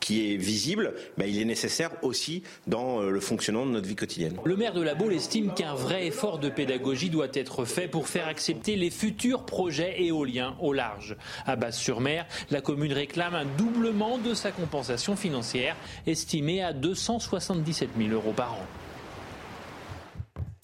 qui 0.00 0.32
est 0.32 0.36
visible, 0.36 0.94
ben, 1.16 1.26
il 1.28 1.40
est 1.40 1.44
nécessaire 1.44 1.90
aussi 2.02 2.42
dans 2.66 3.00
le 3.00 3.20
fonctionnement 3.20 3.66
de 3.66 3.70
notre 3.70 3.86
vie 3.86 3.96
quotidienne. 3.96 4.36
Le 4.44 4.56
maire 4.56 4.74
de 4.74 4.82
la 4.82 4.94
Baule 4.94 5.14
estime 5.14 5.54
qu'un 5.54 5.74
vrai 5.74 6.06
effort 6.06 6.38
de 6.38 6.48
pédagogie 6.48 7.10
doit 7.10 7.28
être 7.32 7.64
fait 7.64 7.88
pour 7.88 8.08
faire 8.08 8.28
accepter 8.28 8.76
les 8.76 8.90
futurs 8.90 9.44
projets 9.44 10.02
éoliens 10.02 10.56
au 10.60 10.72
large. 10.72 11.16
À 11.46 11.56
Basse-sur-Mer, 11.56 12.26
la 12.50 12.60
commune 12.60 12.92
réclame 12.92 13.34
un 13.34 13.44
doublement 13.44 14.18
de 14.18 14.34
sa 14.34 14.50
compensation 14.50 15.16
financière, 15.16 15.76
estimée 16.06 16.62
à 16.62 16.72
277 16.72 17.90
000 17.96 18.10
euros 18.10 18.32
par 18.32 18.54
an. 18.54 18.66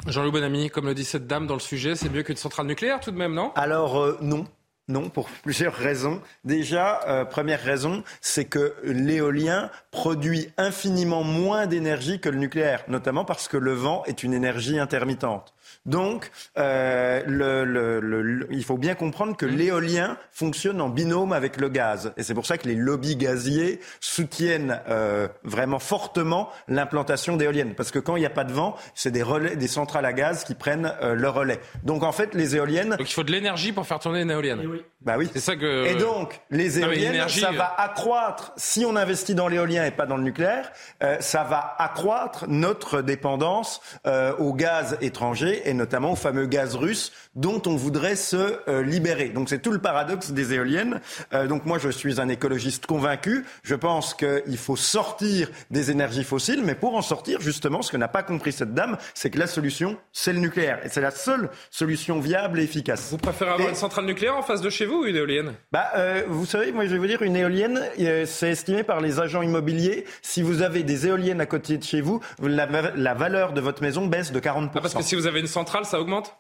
Jean-Loup 0.07 0.33
Bonamy, 0.33 0.71
comme 0.71 0.87
le 0.87 0.95
dit 0.95 1.05
cette 1.05 1.27
dame 1.27 1.47
dans 1.47 1.55
le 1.55 1.61
sujet, 1.61 1.95
c'est 1.95 2.09
mieux 2.09 2.23
qu'une 2.23 2.37
centrale 2.37 2.67
nucléaire 2.67 3.01
tout 3.01 3.11
de 3.11 3.17
même, 3.17 3.35
non? 3.35 3.53
Alors 3.55 4.01
euh, 4.01 4.19
non. 4.23 4.47
Non, 4.91 5.09
pour 5.09 5.29
plusieurs 5.43 5.75
raisons. 5.75 6.21
Déjà, 6.45 7.01
euh, 7.07 7.25
première 7.25 7.63
raison, 7.63 8.03
c'est 8.21 8.45
que 8.45 8.75
l'éolien 8.83 9.71
produit 9.93 10.53
infiniment 10.57 11.23
moins 11.23 11.67
d'énergie 11.67 12.21
que 12.21 12.29
le 12.29 12.39
nucléaire, 12.39 12.85
notamment 12.89 13.25
parce 13.25 13.49
que 13.49 13.57
le 13.57 13.73
vent 13.73 14.03
est 14.07 14.23
une 14.23 14.35
énergie 14.35 14.79
intermittente. 14.79 15.55
Donc, 15.87 16.31
euh, 16.59 17.23
le, 17.27 17.65
le, 17.65 18.01
le, 18.01 18.47
il 18.51 18.65
faut 18.65 18.79
bien 18.79 18.95
comprendre 18.95 19.37
que 19.37 19.47
l'éolien 19.47 20.17
fonctionne 20.31 20.81
en 20.81 20.89
binôme 20.89 21.33
avec 21.33 21.57
le 21.57 21.69
gaz. 21.69 22.13
Et 22.17 22.23
c'est 22.23 22.35
pour 22.35 22.47
ça 22.47 22.59
que 22.59 22.69
les 22.69 22.75
lobbies 22.75 23.17
gaziers 23.17 23.81
soutiennent 24.01 24.81
euh, 24.89 25.29
vraiment 25.45 25.79
fortement 25.79 26.51
l'implantation 26.69 27.37
d'éoliennes. 27.37 27.75
Parce 27.75 27.91
que 27.91 27.99
quand 27.99 28.17
il 28.17 28.21
n'y 28.21 28.27
a 28.27 28.31
pas 28.31 28.45
de 28.45 28.53
vent, 28.53 28.77
c'est 28.95 29.11
des, 29.11 29.23
relais, 29.23 29.57
des 29.57 29.69
centrales 29.69 30.05
à 30.05 30.13
gaz 30.13 30.45
qui 30.45 30.55
prennent 30.55 30.93
euh, 31.03 31.15
le 31.15 31.29
relais. 31.29 31.61
Donc, 31.85 32.03
en 32.03 32.13
fait, 32.13 32.35
les 32.35 32.57
éoliennes... 32.57 32.97
Donc, 32.97 33.11
il 33.11 33.15
faut 33.15 33.25
de 33.25 33.33
l'énergie 33.33 33.73
pour 33.73 33.87
faire 33.87 33.99
tourner 33.99 34.23
une 34.23 34.31
éolienne. 34.31 34.61
oui. 34.67 34.83
Bah 35.01 35.15
oui. 35.17 35.31
C'est 35.33 35.41
ça 35.41 35.57
que... 35.57 35.87
Et 35.87 35.95
donc, 35.95 36.41
les 36.51 36.79
éoliennes, 36.79 37.27
ça 37.29 37.53
va 37.53 37.75
accroître, 37.79 38.53
si 38.57 38.85
on 38.85 38.97
investit 38.97 39.35
dans 39.35 39.49
l'éolien 39.49 39.87
et 39.87 39.91
pas 39.91 40.05
dans 40.05 40.19
le 40.19 40.23
nucléaire, 40.23 40.73
euh, 41.03 41.17
ça 41.21 41.43
va 41.43 41.75
accroître 41.79 42.45
notre 42.49 43.01
dépendance 43.01 43.81
euh, 44.07 44.35
au 44.37 44.53
gaz 44.53 44.99
étranger 45.01 45.60
et 45.65 45.75
notamment 45.75 46.13
au 46.13 46.17
fameux 46.17 46.47
gaz 46.47 46.75
russe 46.77 47.13
dont 47.35 47.63
on 47.67 47.77
voudrait 47.77 48.17
se 48.17 48.59
euh, 48.69 48.83
libérer. 48.83 49.29
Donc 49.29 49.49
c'est 49.49 49.61
tout 49.61 49.71
le 49.73 49.79
paradoxe 49.79 50.31
des 50.33 50.55
éoliennes. 50.55 51.01
Euh, 51.33 51.47
donc 51.47 51.65
moi 51.67 51.79
je 51.79 51.89
suis 51.89 52.21
un 52.21 52.29
écologiste 52.29 52.87
convaincu. 52.87 53.45
Je 53.63 53.75
pense 53.75 54.15
qu'il 54.15 54.59
faut 54.59 54.77
sortir 54.77 55.49
des 55.71 55.91
énergies 55.91 56.25
fossiles, 56.25 56.63
mais 56.65 56.75
pour 56.75 56.95
en 56.97 57.03
sortir 57.03 57.41
justement, 57.41 57.83
ce 57.83 57.91
que 57.93 57.97
n'a 57.97 58.09
pas 58.09 58.23
compris 58.23 58.53
cette 58.53 58.75
dame, 58.75 58.97
c'est 59.15 59.31
que 59.31 59.39
la 59.39 59.47
solution 59.47 59.97
c'est 60.13 60.33
le 60.33 60.41
nucléaire 60.41 60.81
et 60.85 60.89
c'est 60.89 61.01
la 61.01 61.11
seule 61.11 61.51
solution 61.71 62.19
viable 62.21 62.61
et 62.61 62.65
efficace. 62.65 63.09
Vous 63.11 63.19
préférez 63.19 63.51
avoir 63.53 63.69
Et- 63.69 63.71
une 63.71 63.77
centrale 63.77 64.05
nucléaire 64.07 64.37
en 64.37 64.43
face 64.43 64.61
de 64.61 64.71
chez 64.71 64.87
vous 64.87 65.03
ou 65.03 65.07
une 65.07 65.17
éolienne? 65.17 65.53
Bah, 65.73 65.91
euh, 65.97 66.23
vous 66.29 66.47
savez, 66.47 66.73
moi 66.73 66.85
je 66.87 66.91
vais 66.93 66.99
vous 66.99 67.07
dire, 67.07 67.23
une 67.23 67.37
éolienne, 67.37 67.81
euh, 68.01 68.25
c'est 68.27 68.51
estimé 68.51 68.83
par 68.83 69.01
les 69.01 69.21
agents 69.21 69.43
immobiliers. 69.43 70.05
Si 70.23 70.43
vous 70.43 70.63
avez 70.63 70.83
des 70.83 71.07
éoliennes 71.07 71.41
à 71.41 71.47
côté 71.47 71.79
de 71.79 71.85
chez 71.85 72.01
vous, 72.01 72.21
la, 72.43 72.67
va- 72.67 72.93
la 72.97 73.15
valeur 73.15 73.53
de 73.53 73.61
votre 73.61 73.83
maison 73.83 74.07
baisse 74.07 74.33
de 74.33 74.41
40%. 74.41 74.71
Ah, 74.75 74.81
parce 74.81 74.95
que 74.95 75.03
si 75.03 75.15
vous 75.15 75.27
avez 75.27 75.41
une 75.41 75.47
centrale, 75.51 75.85
ça 75.85 76.01
augmente? 76.01 76.37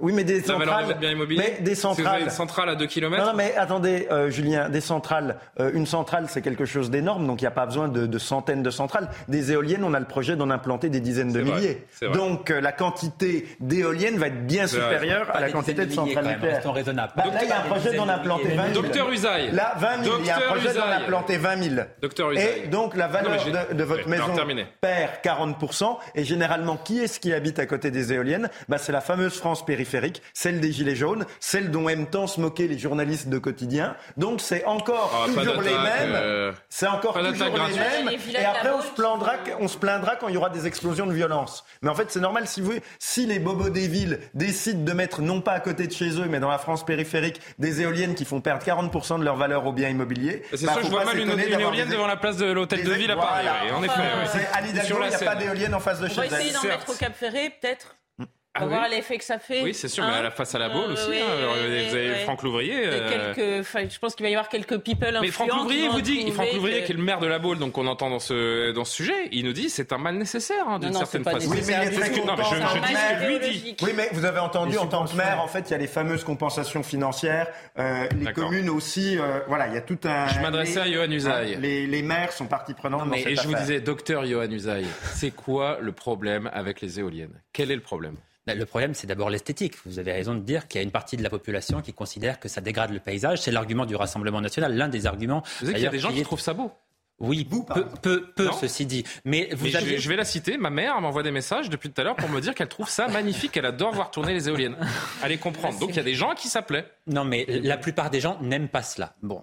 Oui, 0.00 0.12
mais 0.14 0.22
des 0.24 0.42
centrales. 0.42 0.84
votre 0.86 0.98
bien 1.00 1.10
immobilier 1.10 1.42
Mais 1.58 1.62
des 1.64 1.74
centrales. 1.74 2.22
une 2.22 2.30
centrale 2.30 2.68
à 2.68 2.76
2 2.76 2.86
km 2.86 3.18
Non, 3.22 3.30
non, 3.32 3.36
mais 3.36 3.54
attendez, 3.56 4.06
euh, 4.12 4.30
Julien, 4.30 4.68
des 4.68 4.80
centrales. 4.80 5.36
euh, 5.60 5.70
une 5.74 5.86
centrale, 5.86 6.26
c'est 6.28 6.40
quelque 6.40 6.64
chose 6.64 6.88
d'énorme, 6.90 7.26
donc 7.26 7.40
il 7.40 7.44
n'y 7.44 7.48
a 7.48 7.52
pas 7.52 7.66
besoin 7.66 7.88
de, 7.88 8.06
de 8.06 8.18
centaines 8.18 8.62
de 8.62 8.70
centrales. 8.70 9.08
Des 9.28 9.50
éoliennes, 9.52 9.82
on 9.84 9.92
a 9.92 9.98
le 9.98 10.06
projet 10.06 10.36
d'en 10.36 10.50
implanter 10.50 10.88
des 10.88 11.00
dizaines 11.00 11.32
de 11.32 11.40
milliers. 11.42 11.84
vrai. 12.00 12.10
Donc 12.16 12.50
euh, 12.50 12.60
la 12.60 12.70
quantité 12.72 13.48
d'éoliennes 13.60 14.16
va 14.18 14.28
être 14.28 14.46
bien 14.46 14.66
supérieure 14.68 15.28
à 15.34 15.40
la 15.40 15.50
quantité 15.50 15.84
de 15.84 15.92
centrales 15.92 16.26
nucléaires. 16.26 16.62
Bah, 16.64 17.24
là, 17.26 17.40
il 17.42 17.48
y 17.48 17.52
a 17.52 17.58
un 17.58 17.62
projet 17.62 17.92
d'en 17.96 18.06
de 18.06 18.10
implanter 18.10 18.44
milliers. 18.44 18.56
20 18.56 18.72
000. 18.72 18.82
Docteur 18.82 19.10
Usaï. 19.10 19.50
Là, 19.50 19.74
20 19.78 20.04
000. 20.04 20.16
Il 20.20 20.26
y 20.26 20.30
a 20.30 20.36
un 20.36 20.40
projet 20.40 20.72
d'en 20.74 20.86
implanter 20.86 21.36
20 21.38 21.62
000. 21.74 21.74
Docteur 22.00 22.30
Usaï. 22.30 22.62
Et 22.64 22.68
donc 22.68 22.94
la 22.96 23.08
valeur 23.08 23.32
mais 23.44 23.74
de, 23.74 23.74
de 23.74 23.84
votre 23.84 24.08
maison 24.08 24.32
perd 24.80 25.10
40%. 25.24 25.96
Et 26.14 26.24
généralement, 26.24 26.76
qui 26.76 27.00
est-ce 27.00 27.18
qui 27.20 27.32
habite 27.32 27.58
à 27.58 27.66
côté 27.66 27.90
des 27.90 28.12
éoliennes? 28.12 28.48
Bah, 28.68 28.78
C'est 28.78 28.92
la 28.92 29.00
fameuse 29.00 29.36
France 29.36 29.55
périphérique, 29.64 30.22
celle 30.34 30.60
des 30.60 30.72
Gilets 30.72 30.96
jaunes, 30.96 31.24
celle 31.40 31.70
dont 31.70 31.88
aiment 31.88 32.06
tant 32.06 32.26
se 32.26 32.40
moquer 32.40 32.68
les 32.68 32.78
journalistes 32.78 33.28
de 33.28 33.38
quotidien. 33.38 33.96
Donc 34.16 34.40
c'est 34.40 34.64
encore 34.64 35.12
Ah, 35.14 35.26
toujours 35.26 35.62
les 35.62 35.70
mêmes. 35.72 36.12
euh, 36.14 36.52
C'est 36.68 36.86
encore 36.86 37.14
toujours 37.14 37.32
les 37.32 37.38
gratuite. 37.38 37.78
mêmes. 37.78 38.08
Les 38.08 38.32
Et 38.40 38.44
après, 38.44 38.70
on 38.70 38.82
se, 38.82 38.88
plaindra, 38.88 39.32
on 39.60 39.68
se 39.68 39.78
plaindra 39.78 40.16
quand 40.16 40.28
il 40.28 40.34
y 40.34 40.36
aura 40.38 40.50
des 40.50 40.66
explosions 40.66 41.06
de 41.06 41.12
violence. 41.12 41.64
Mais 41.82 41.88
en 41.90 41.94
fait, 41.94 42.10
c'est 42.10 42.20
normal 42.20 42.46
si, 42.46 42.60
vous, 42.60 42.72
si 42.98 43.26
les 43.26 43.38
bobos 43.38 43.70
des 43.70 43.88
villes 43.88 44.20
décident 44.34 44.82
de 44.84 44.92
mettre, 44.92 45.22
non 45.22 45.40
pas 45.40 45.52
à 45.52 45.60
côté 45.60 45.86
de 45.86 45.92
chez 45.92 46.10
eux, 46.20 46.26
mais 46.28 46.40
dans 46.40 46.50
la 46.50 46.58
France 46.58 46.84
périphérique, 46.84 47.40
des 47.58 47.80
éoliennes 47.82 48.14
qui 48.14 48.24
font 48.24 48.40
perdre 48.40 48.64
40% 48.64 49.18
de 49.18 49.24
leur 49.24 49.36
valeur 49.36 49.66
aux 49.66 49.72
biens 49.72 49.88
immobiliers. 49.88 50.42
C'est 50.54 50.66
bah, 50.66 50.72
sûr 50.74 50.82
je 50.84 50.88
vois 50.88 51.00
pas 51.00 51.06
mal 51.06 51.18
une, 51.20 51.30
éolienne 51.30 51.88
des- 51.88 51.94
devant 51.94 52.06
la 52.06 52.16
place 52.16 52.36
de 52.36 52.46
l'hôtel 52.46 52.82
de 52.84 52.92
ville 52.92 53.10
à 53.10 53.16
Paris. 53.16 53.44
voilà. 53.44 53.54
oui, 53.64 53.70
en 53.72 53.82
effet. 53.82 53.92
oui. 54.22 54.28
C'est 54.32 54.58
à 54.58 54.60
l'Hidalgo, 54.60 54.98
il 55.02 55.08
n'y 55.08 55.14
a 55.14 55.18
pas 55.18 55.34
d'éolienne 55.36 55.74
en 55.74 55.80
face 55.80 56.00
de 56.00 56.06
On 56.06 56.08
chez 56.08 56.14
va 56.16 56.24
elle. 56.26 56.32
essayer 56.34 56.52
d'en 56.52 56.62
mettre 56.62 56.90
au 56.90 56.94
Cap 56.94 57.14
Ferré, 57.14 57.52
peut-être 57.60 57.96
On 58.58 58.66
va 58.66 58.76
Ah 58.76 58.78
voir 58.78 58.88
oui 58.90 58.96
l'effet 58.96 59.18
que 59.18 59.24
ça 59.24 59.38
fait. 59.38 59.62
Oui, 59.62 59.74
c'est 59.74 59.88
sûr, 59.88 60.04
hein. 60.04 60.08
mais 60.12 60.18
à 60.18 60.22
la 60.22 60.30
face 60.30 60.54
à 60.54 60.58
la 60.58 60.68
boule 60.68 60.84
Euh, 60.88 60.92
aussi. 60.92 61.10
oui, 61.10 61.18
hein. 61.20 61.48
Oui, 61.68 61.86
vous 61.88 61.94
avez 61.94 62.10
oui. 62.10 62.18
Franck 62.24 62.42
Louvrier. 62.42 62.74
Y 62.74 62.76
a 62.76 62.88
euh, 62.88 63.34
quelques- 63.34 63.60
enfin, 63.60 63.80
je 63.88 63.98
pense 63.98 64.14
qu'il 64.14 64.24
va 64.24 64.30
y 64.30 64.34
avoir 64.34 64.48
quelques 64.48 64.78
people 64.78 65.18
Mais 65.20 65.28
Franck 65.28 65.52
Louvrier 65.54 65.88
vous 65.88 66.00
dit, 66.00 66.30
Franck 66.32 66.52
Louvrier 66.54 66.80
que- 66.80 66.86
qui 66.86 66.92
est 66.92 66.96
le 66.96 67.02
maire 67.02 67.18
de 67.20 67.26
la 67.26 67.38
Baule, 67.38 67.58
donc 67.58 67.76
on 67.78 67.86
entend 67.86 68.10
dans 68.10 68.18
ce, 68.18 68.72
dans 68.72 68.84
ce 68.84 68.92
sujet, 68.94 69.28
il 69.32 69.44
nous 69.44 69.52
dit 69.52 69.68
c'est 69.70 69.92
un 69.92 69.98
mal 69.98 70.16
nécessaire 70.16 70.66
hein, 70.68 70.78
d'une 70.78 70.92
certaine 70.92 71.24
façon. 71.24 71.50
Oui, 71.50 71.58
mais 71.66 71.74
il 71.84 71.90
très 71.98 72.10
que- 72.10 72.26
non, 72.26 72.34
mais 72.36 72.44
je, 72.44 72.54
je 72.54 72.86
dis 72.86 72.94
ce 72.94 73.24
que 73.24 73.26
lui 73.26 73.38
dit. 73.38 73.46
idéologique. 73.46 73.80
Oui, 73.82 73.90
mais 73.94 74.08
vous 74.12 74.24
avez 74.24 74.38
entendu 74.40 74.78
en 74.78 74.86
tant 74.86 75.04
que 75.06 75.14
maire, 75.16 75.40
en 75.42 75.48
fait, 75.48 75.68
il 75.68 75.72
y 75.72 75.74
a 75.74 75.78
les 75.78 75.86
fameuses 75.86 76.24
compensations 76.24 76.82
financières. 76.82 77.48
Euh, 77.78 78.06
les 78.20 78.32
communes 78.32 78.70
aussi, 78.70 79.18
euh, 79.18 79.40
voilà, 79.48 79.66
il 79.68 79.74
y 79.74 79.76
a 79.76 79.80
tout 79.82 79.98
un. 80.04 80.26
Je 80.28 80.40
m'adressais 80.40 80.84
les- 80.84 80.92
à 80.92 81.04
Johan 81.04 81.10
Usaï. 81.12 81.54
hein, 81.54 81.58
Les, 81.60 81.86
les 81.86 82.02
maires 82.02 82.32
sont 82.32 82.46
partie 82.46 82.74
prenante 82.74 83.08
Et 83.16 83.34
je 83.36 83.46
vous 83.46 83.54
disais, 83.54 83.80
docteur 83.80 84.24
Johan 84.26 84.50
Usaï, 84.50 84.86
c'est 85.14 85.30
quoi 85.30 85.78
le 85.80 85.92
problème 85.92 86.50
avec 86.52 86.80
les 86.80 87.00
éoliennes? 87.00 87.40
Quel 87.52 87.70
est 87.70 87.74
le 87.74 87.80
problème? 87.82 88.16
Le 88.46 88.64
problème, 88.64 88.94
c'est 88.94 89.06
d'abord 89.06 89.28
l'esthétique. 89.30 89.74
Vous 89.84 89.98
avez 89.98 90.12
raison 90.12 90.34
de 90.34 90.40
dire 90.40 90.68
qu'il 90.68 90.78
y 90.78 90.80
a 90.80 90.84
une 90.84 90.90
partie 90.92 91.16
de 91.16 91.22
la 91.22 91.30
population 91.30 91.82
qui 91.82 91.92
considère 91.92 92.38
que 92.38 92.48
ça 92.48 92.60
dégrade 92.60 92.92
le 92.92 93.00
paysage. 93.00 93.42
C'est 93.42 93.50
l'argument 93.50 93.86
du 93.86 93.96
Rassemblement 93.96 94.40
national, 94.40 94.74
l'un 94.76 94.88
des 94.88 95.06
arguments. 95.06 95.42
Vous 95.60 95.66
savez 95.66 95.74
qu'il 95.74 95.82
y 95.82 95.86
a 95.86 95.90
des 95.90 95.98
gens 95.98 96.12
qui 96.12 96.20
est- 96.20 96.24
trouvent 96.24 96.40
ça 96.40 96.54
beau. 96.54 96.70
Oui, 97.18 97.48
peu, 97.74 97.86
peu, 98.02 98.26
peu, 98.36 98.50
ceci 98.60 98.84
dit. 98.84 99.02
Mais 99.24 99.48
vous 99.52 99.64
Mais 99.64 99.70
je, 99.70 99.78
vais- 99.78 99.96
je 99.98 100.08
vais 100.10 100.16
la 100.16 100.24
citer. 100.26 100.58
Ma 100.58 100.68
mère 100.68 101.00
m'envoie 101.00 101.22
des 101.22 101.30
messages 101.30 101.70
depuis 101.70 101.90
tout 101.90 101.98
à 102.00 102.04
l'heure 102.04 102.14
pour 102.16 102.28
me 102.28 102.40
dire 102.42 102.54
qu'elle 102.54 102.68
trouve 102.68 102.90
ça 102.90 103.08
magnifique. 103.08 103.56
Elle 103.56 103.64
adore 103.64 103.94
voir 103.94 104.10
tourner 104.10 104.34
les 104.34 104.48
éoliennes. 104.50 104.76
Allez 105.22 105.38
comprendre. 105.38 105.78
Donc 105.80 105.90
il 105.90 105.96
y 105.96 106.00
a 106.00 106.02
des 106.02 106.14
gens 106.14 106.30
à 106.32 106.34
qui 106.34 106.48
ça 106.48 106.60
plaît. 106.60 106.86
Non, 107.06 107.24
mais 107.24 107.46
la 107.48 107.78
plupart 107.78 108.10
des 108.10 108.20
gens 108.20 108.38
n'aiment 108.42 108.68
pas 108.68 108.82
cela. 108.82 109.14
Bon. 109.22 109.42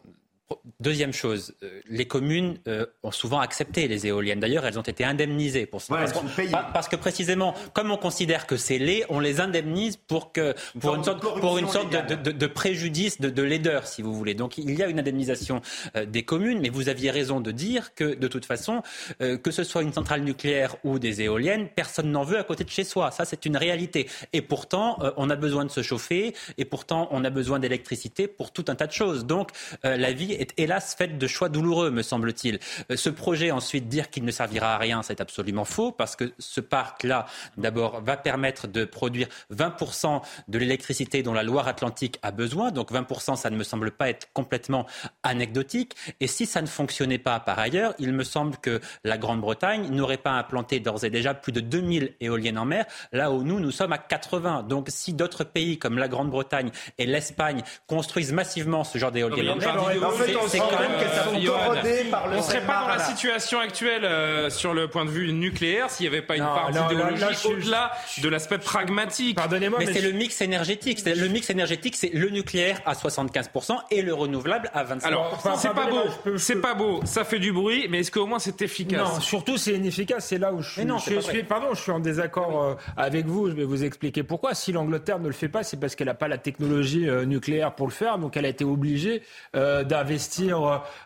Deuxième 0.79 1.13
chose, 1.13 1.55
euh, 1.63 1.79
les 1.89 2.05
communes 2.05 2.59
euh, 2.67 2.85
ont 3.01 3.11
souvent 3.11 3.39
accepté 3.39 3.87
les 3.87 4.05
éoliennes. 4.05 4.39
D'ailleurs, 4.41 4.65
elles 4.65 4.77
ont 4.77 4.83
été 4.83 5.03
indemnisées 5.03 5.65
pour 5.65 5.81
cela. 5.81 6.03
Ouais, 6.03 6.05
parce, 6.51 6.71
parce 6.73 6.87
que 6.89 6.95
précisément, 6.95 7.55
comme 7.73 7.89
on 7.91 7.97
considère 7.97 8.45
que 8.45 8.55
c'est 8.57 8.77
laid, 8.77 9.05
on 9.09 9.19
les 9.19 9.39
indemnise 9.39 9.95
pour 9.97 10.31
que 10.31 10.53
pour 10.79 10.95
une 10.95 11.03
sorte, 11.03 11.21
pour 11.21 11.57
une 11.57 11.69
sorte 11.69 11.91
de, 11.91 12.15
de- 12.15 12.31
de 12.31 12.47
préjudice 12.47 13.19
de, 13.21 13.29
de 13.29 13.41
laideur, 13.41 13.87
si 13.87 14.01
vous 14.01 14.13
voulez. 14.13 14.35
Donc 14.35 14.57
il 14.57 14.77
y 14.77 14.83
a 14.83 14.87
une 14.87 14.99
indemnisation 14.99 15.61
euh, 15.95 16.05
des 16.05 16.23
communes, 16.23 16.59
mais 16.59 16.69
vous 16.69 16.89
aviez 16.89 17.09
raison 17.09 17.39
de 17.39 17.51
dire 17.51 17.95
que 17.95 18.13
de 18.13 18.27
toute 18.27 18.45
façon, 18.45 18.83
que 19.19 19.51
ce 19.51 19.63
soit 19.63 19.81
une 19.81 19.93
centrale 19.93 20.21
nucléaire 20.21 20.75
ou 20.83 20.99
des 20.99 21.21
éoliennes, 21.21 21.69
personne 21.73 22.11
n'en 22.11 22.23
veut 22.23 22.37
à 22.37 22.43
côté 22.43 22.63
de 22.63 22.69
chez 22.69 22.83
soi. 22.83 23.09
Ça, 23.11 23.25
c'est 23.25 23.45
une 23.45 23.57
réalité. 23.57 24.09
Et 24.33 24.41
pourtant, 24.41 24.99
on 25.17 25.29
a 25.29 25.35
besoin 25.35 25.63
de 25.65 25.71
se 25.71 25.81
chauffer, 25.81 26.33
et 26.57 26.65
pourtant, 26.65 27.07
on 27.11 27.23
a 27.23 27.29
besoin 27.29 27.59
d'électricité 27.59 28.27
pour 28.27 28.51
tout 28.51 28.65
un 28.67 28.75
tas 28.75 28.87
de 28.87 28.91
choses. 28.91 29.25
Donc, 29.25 29.49
la 29.83 30.11
vie 30.11 30.32
est 30.33 30.53
hélas 30.57 30.95
faite 30.95 31.17
de 31.17 31.27
choix 31.27 31.49
douloureux, 31.49 31.91
me 31.91 32.01
semble-t-il. 32.01 32.59
Euh, 32.91 32.95
ce 32.95 33.09
projet, 33.09 33.51
ensuite, 33.51 33.87
dire 33.87 34.09
qu'il 34.09 34.25
ne 34.25 34.31
servira 34.31 34.75
à 34.75 34.77
rien, 34.77 35.03
c'est 35.03 35.21
absolument 35.21 35.65
faux, 35.65 35.91
parce 35.91 36.15
que 36.15 36.33
ce 36.39 36.61
parc-là, 36.61 37.25
d'abord, 37.57 38.01
va 38.01 38.17
permettre 38.17 38.67
de 38.67 38.85
produire 38.85 39.27
20% 39.53 40.21
de 40.47 40.57
l'électricité 40.57 41.23
dont 41.23 41.33
la 41.33 41.43
Loire-Atlantique 41.43 42.19
a 42.21 42.31
besoin. 42.31 42.71
Donc, 42.71 42.91
20%, 42.91 43.35
ça 43.35 43.49
ne 43.49 43.57
me 43.57 43.63
semble 43.63 43.91
pas 43.91 44.09
être 44.09 44.27
complètement 44.33 44.85
anecdotique. 45.23 45.95
Et 46.19 46.27
si 46.27 46.45
ça 46.45 46.61
ne 46.61 46.67
fonctionnait 46.67 47.17
pas 47.17 47.39
par 47.39 47.59
ailleurs, 47.59 47.93
il 47.99 48.13
me 48.13 48.23
semble 48.23 48.57
que 48.57 48.79
la 49.03 49.17
Grande-Bretagne 49.17 49.89
n'aurait 49.89 50.17
pas 50.17 50.31
implanté 50.31 50.79
d'ores 50.79 51.03
et 51.03 51.09
déjà 51.09 51.33
plus 51.33 51.51
de 51.51 51.59
2000 51.59 52.15
éoliennes 52.19 52.57
en 52.57 52.65
mer, 52.65 52.85
là 53.11 53.31
où 53.31 53.43
nous, 53.43 53.59
nous 53.59 53.71
sommes 53.71 53.93
à 53.93 53.97
80. 53.97 54.63
Donc, 54.63 54.87
si 54.89 55.13
d'autres 55.13 55.43
pays 55.43 55.77
comme 55.77 55.97
la 55.97 56.07
Grande-Bretagne 56.07 56.71
et 56.97 57.05
l'Espagne 57.05 57.63
construisent 57.87 58.33
massivement 58.33 58.83
ce 58.83 58.97
genre 58.97 59.11
d'éoliennes 59.11 59.49
en 59.49 59.55
mer, 59.55 59.77
fait, 60.25 60.35
on 60.35 60.47
c'est- 60.47 60.57
se 60.57 60.61
rend 60.63 60.69
compte 60.69 60.77
qu'elles 60.99 61.45
sont 61.45 61.51
corrodées 61.53 62.03
par 62.11 62.27
le 62.27 62.37
on 62.37 62.41
serait 62.41 62.61
pas 62.61 62.81
dans 62.81 62.87
la 62.87 62.99
situation 62.99 63.59
actuelle 63.59 64.05
euh, 64.05 64.49
sur 64.49 64.73
le 64.73 64.87
point 64.87 65.05
de 65.05 65.09
vue 65.09 65.31
nucléaire 65.31 65.89
s'il 65.89 66.09
n'y 66.09 66.15
avait 66.15 66.25
pas 66.25 66.35
une 66.37 66.43
part 66.43 66.71
d'idéologie 66.71 67.23
au-delà 67.45 67.91
de 68.21 68.29
l'aspect 68.29 68.57
pragmatique. 68.57 69.35
Pardonnez-moi, 69.37 69.79
Mais 69.79 69.85
mais, 69.85 69.93
c'est 69.93 70.01
je- 70.01 70.07
le 70.07 70.13
mix 70.13 70.41
énergétique. 70.41 70.99
C'est 71.03 71.15
le 71.15 71.27
mix 71.27 71.49
énergétique, 71.49 71.95
c'est 71.95 72.11
le 72.13 72.29
nucléaire 72.29 72.81
à 72.85 72.93
75% 72.95 73.77
et 73.91 74.01
le 74.01 74.13
renouvelable 74.13 74.69
à 74.73 74.83
25%. 74.83 75.05
Alors, 75.07 75.41
c'est 75.57 75.73
pas 75.73 75.87
beau, 75.87 76.37
c'est 76.37 76.61
pas 76.61 76.73
beau, 76.73 77.01
ça 77.05 77.23
fait 77.23 77.39
du 77.39 77.51
bruit, 77.51 77.87
mais 77.89 77.99
est-ce 77.99 78.11
qu'au 78.11 78.25
moins 78.25 78.39
c'est 78.39 78.61
efficace? 78.61 78.99
Non, 78.99 79.19
surtout 79.19 79.57
c'est 79.57 79.73
inefficace. 79.73 80.25
C'est 80.27 80.37
là 80.37 80.53
où 80.53 80.61
je 80.61 80.69
suis. 80.71 80.85
Non, 80.85 80.97
je 80.97 81.41
pardon, 81.41 81.67
je 81.73 81.81
suis 81.81 81.91
en 81.91 81.99
désaccord 81.99 82.63
euh, 82.63 82.75
avec 82.97 83.25
vous. 83.25 83.49
Je 83.49 83.55
vais 83.55 83.63
vous 83.65 83.83
expliquer 83.83 84.23
pourquoi. 84.23 84.53
Si 84.53 84.71
l'Angleterre 84.71 85.19
ne 85.19 85.27
le 85.27 85.33
fait 85.33 85.47
pas, 85.49 85.63
c'est 85.63 85.77
parce 85.79 85.95
qu'elle 85.95 86.07
n'a 86.07 86.13
pas 86.13 86.27
la 86.27 86.37
technologie 86.37 87.07
euh, 87.09 87.25
nucléaire 87.25 87.73
pour 87.75 87.87
le 87.87 87.91
faire, 87.93 88.17
donc 88.17 88.37
elle 88.37 88.45
a 88.45 88.49
été 88.49 88.63
obligée 88.63 89.21
d'investir 89.53 90.12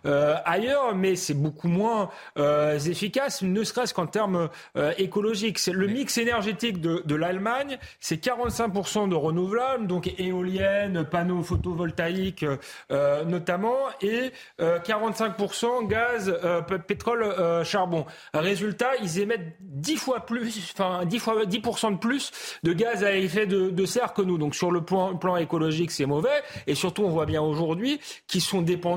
euh, 0.06 0.36
ailleurs. 0.46 0.96
Mais 0.96 1.16
c'est 1.16 1.34
beaucoup 1.34 1.68
moins 1.68 2.10
euh, 2.38 2.78
efficace, 2.80 3.42
ne 3.42 3.64
serait-ce 3.64 3.94
qu'en 3.94 4.08
termes 4.08 4.50
euh, 4.76 4.94
écologiques. 4.98 5.60
C'est 5.60 5.72
le 5.72 5.88
mix 5.88 6.18
énergétique 6.18 6.82
de, 6.82 7.02
de 7.06 7.16
l'Allemagne, 7.16 7.78
c'est 8.00 8.24
45% 8.24 9.10
de 9.10 9.16
renouvelables, 9.16 9.88
donc 9.88 10.12
éoliennes, 10.18 11.04
panneaux 11.04 11.44
photovoltaïques 11.44 12.46
euh, 12.92 13.24
notamment, 13.26 13.78
et 14.02 14.32
euh, 14.62 14.80
45% 14.80 15.88
gaz, 15.88 16.34
euh, 16.44 16.62
pétrole, 16.62 17.24
euh, 17.24 17.64
charbon. 17.64 18.06
Résultat, 18.34 18.96
ils 19.02 19.20
émettent 19.20 19.56
10 19.60 19.98
fois 19.98 20.26
plus, 20.26 20.74
enfin 20.74 21.06
10 21.06 21.20
fois 21.20 21.46
10% 21.46 21.94
de 21.94 21.98
plus 21.98 22.32
de 22.64 22.74
gaz 22.74 23.04
à 23.04 23.16
effet 23.16 23.46
de, 23.46 23.70
de 23.70 23.86
serre 23.86 24.14
que 24.14 24.22
nous. 24.22 24.38
Donc 24.38 24.56
sur 24.56 24.72
le 24.72 24.82
plan, 24.82 25.16
plan 25.16 25.38
écologique, 25.38 25.92
c'est 25.92 26.06
mauvais. 26.06 26.42
Et 26.66 26.76
surtout, 26.76 27.04
on 27.04 27.10
voit 27.10 27.26
bien 27.26 27.42
aujourd'hui 27.42 28.00
qu'ils 28.28 28.42
sont 28.42 28.62
dépendants 28.62 28.88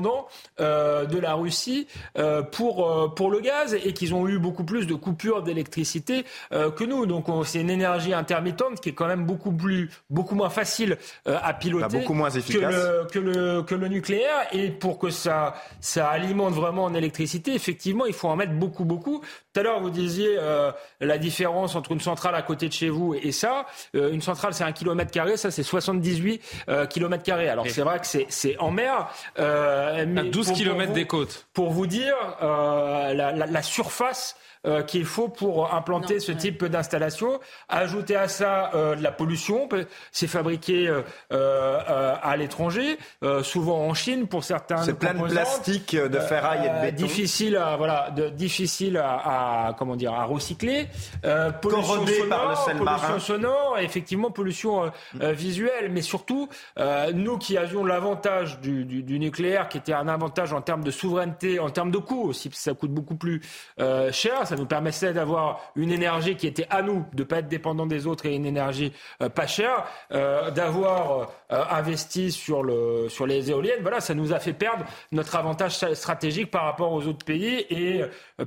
euh, 0.59 1.05
de 1.05 1.17
la 1.19 1.33
Russie 1.33 1.87
euh, 2.17 2.41
pour 2.41 2.89
euh, 2.89 3.07
pour 3.09 3.29
le 3.31 3.39
gaz 3.39 3.73
et 3.73 3.93
qu'ils 3.93 4.13
ont 4.13 4.27
eu 4.27 4.37
beaucoup 4.39 4.63
plus 4.63 4.87
de 4.87 4.93
coupures 4.95 5.43
d'électricité 5.43 6.25
euh, 6.51 6.71
que 6.71 6.83
nous. 6.83 7.05
Donc 7.05 7.29
on- 7.29 7.43
c'est 7.43 7.61
une 7.61 7.69
énergie 7.69 8.13
intermittente 8.13 8.79
qui 8.81 8.89
est 8.89 8.93
quand 8.93 9.07
même 9.07 9.25
beaucoup 9.25 9.51
plus 9.51 9.89
beaucoup 10.09 10.35
moins 10.35 10.49
facile 10.49 10.97
euh, 11.27 11.37
à 11.41 11.53
piloter, 11.53 11.83
Bah, 11.83 11.99
beaucoup 11.99 12.13
moins 12.13 12.29
que 12.31 12.37
efficace. 12.39 12.73
le, 12.73 13.07
que 13.11 13.19
le 13.19 13.61
que 13.63 13.75
le 13.75 13.87
nucléaire. 13.87 14.47
Et 14.51 14.69
pour 14.69 14.97
que 14.99 15.09
ça 15.09 15.55
ça 15.79 16.09
alimente 16.09 16.53
vraiment 16.53 16.83
en 16.85 16.93
électricité, 16.93 17.53
effectivement, 17.53 18.05
il 18.05 18.13
faut 18.13 18.27
en 18.29 18.35
mettre 18.35 18.53
beaucoup 18.53 18.85
beaucoup. 18.85 19.21
Tout 19.53 19.59
à 19.59 19.63
l'heure, 19.63 19.81
vous 19.81 19.89
disiez 19.89 20.35
euh, 20.39 20.71
la 21.01 21.17
différence 21.17 21.75
entre 21.75 21.91
une 21.91 21.99
centrale 21.99 22.35
à 22.35 22.41
côté 22.41 22.67
de 22.67 22.73
chez 22.73 22.89
vous 22.89 23.13
et 23.15 23.31
ça. 23.31 23.65
Euh, 23.95 24.11
une 24.13 24.21
centrale, 24.21 24.53
c'est 24.53 24.63
un 24.63 24.71
kilomètre 24.71 25.11
carré, 25.11 25.35
ça 25.37 25.51
c'est 25.51 25.63
78 25.63 26.41
euh, 26.69 26.85
kilomètres 26.85 27.23
carrés. 27.23 27.49
Alors 27.49 27.67
c'est 27.69 27.81
vrai 27.81 27.99
que 27.99 28.07
c'est 28.07 28.25
c'est 28.29 28.57
en 28.59 28.71
mer, 28.71 29.09
euh, 29.39 29.90
À 29.95 30.05
12 30.05 30.31
pour- 30.33 30.45
pour 30.45 30.57
km 30.57 30.87
vous- 30.89 30.93
des 30.93 31.05
côtes. 31.07 31.47
pour 31.53 31.71
vous 31.71 31.87
dire 31.87 32.15
euh, 32.41 33.13
la, 33.13 33.31
la- 33.31 33.45
la 33.47 33.61
surface 33.63 34.35
euh, 34.67 34.83
qu'il 34.83 35.05
faut 35.05 35.27
pour 35.27 35.73
implanter 35.73 36.19
ce 36.19 36.31
type 36.31 36.65
d'installation. 36.65 37.39
Ajouter 37.69 38.15
à 38.15 38.27
ça 38.27 38.71
euh, 38.75 38.95
de 38.95 39.03
la 39.03 39.11
pollution, 39.11 39.67
c'est 40.11 40.27
fabriqué 40.27 40.87
euh, 40.87 41.01
euh, 41.31 42.15
à 42.21 42.37
l'étranger, 42.37 42.97
euh, 43.23 43.43
souvent 43.43 43.79
en 43.87 43.93
Chine 43.93 44.27
pour 44.27 44.43
certains. 44.43 44.83
C'est 44.83 44.93
plein 44.97 45.13
de 45.13 45.23
plastique, 45.27 45.95
de 45.95 46.19
ferraille 46.19 46.65
et 46.65 46.69
de 46.69 46.75
Euh, 46.75 46.81
béton. 46.81 46.97
Difficile 47.05 47.57
à 47.57 47.75
voilà, 47.77 48.09
de, 48.11 48.29
difficile 48.29 48.97
à, 48.97 49.67
à, 49.67 49.73
comment 49.73 49.95
dire 49.95 50.13
à 50.13 50.25
recycler. 50.25 50.87
Euh, 51.25 51.51
pollution 51.51 51.93
Corrodé 51.93 52.13
sonore, 52.13 52.29
par 52.29 52.49
le 52.49 52.55
sel 52.55 52.77
pollution 52.77 52.85
marin. 52.85 53.19
sonore, 53.19 53.77
et 53.79 53.83
effectivement 53.83 54.31
pollution 54.31 54.83
euh, 54.83 54.89
euh, 55.21 55.31
visuelle, 55.33 55.91
mais 55.91 56.01
surtout 56.01 56.49
euh, 56.79 57.11
nous 57.13 57.37
qui 57.37 57.57
avions 57.57 57.83
l'avantage 57.85 58.59
du, 58.61 58.85
du, 58.85 59.03
du 59.03 59.19
nucléaire, 59.19 59.69
qui 59.69 59.77
était 59.77 59.93
un 59.93 60.07
avantage 60.07 60.53
en 60.53 60.61
termes 60.61 60.83
de 60.83 60.91
souveraineté, 60.91 61.59
en 61.59 61.69
termes 61.69 61.91
de 61.91 61.97
coût 61.97 62.23
aussi, 62.29 62.49
parce 62.49 62.59
que 62.59 62.63
ça 62.71 62.73
coûte 62.73 62.91
beaucoup 62.91 63.15
plus 63.15 63.41
euh, 63.79 64.11
cher. 64.11 64.47
Ça 64.51 64.57
nous 64.57 64.65
permettait 64.65 65.13
d'avoir 65.13 65.61
une 65.77 65.93
énergie 65.93 66.35
qui 66.35 66.45
était 66.45 66.67
à 66.69 66.81
nous, 66.81 67.05
de 67.13 67.23
pas 67.23 67.37
être 67.37 67.47
dépendant 67.47 67.85
des 67.85 68.05
autres 68.05 68.25
et 68.25 68.35
une 68.35 68.45
énergie 68.45 68.91
euh, 69.21 69.29
pas 69.29 69.47
chère, 69.47 69.85
euh, 70.11 70.51
d'avoir 70.51 71.31
euh, 71.53 71.63
investi 71.69 72.33
sur 72.33 72.61
le 72.61 73.07
sur 73.07 73.25
les 73.25 73.49
éoliennes. 73.49 73.79
Voilà, 73.81 74.01
ça 74.01 74.13
nous 74.13 74.33
a 74.33 74.39
fait 74.39 74.51
perdre 74.51 74.83
notre 75.13 75.37
avantage 75.37 75.77
stratégique 75.93 76.51
par 76.51 76.65
rapport 76.65 76.91
aux 76.91 77.07
autres 77.07 77.23
pays 77.23 77.65
et 77.69 78.01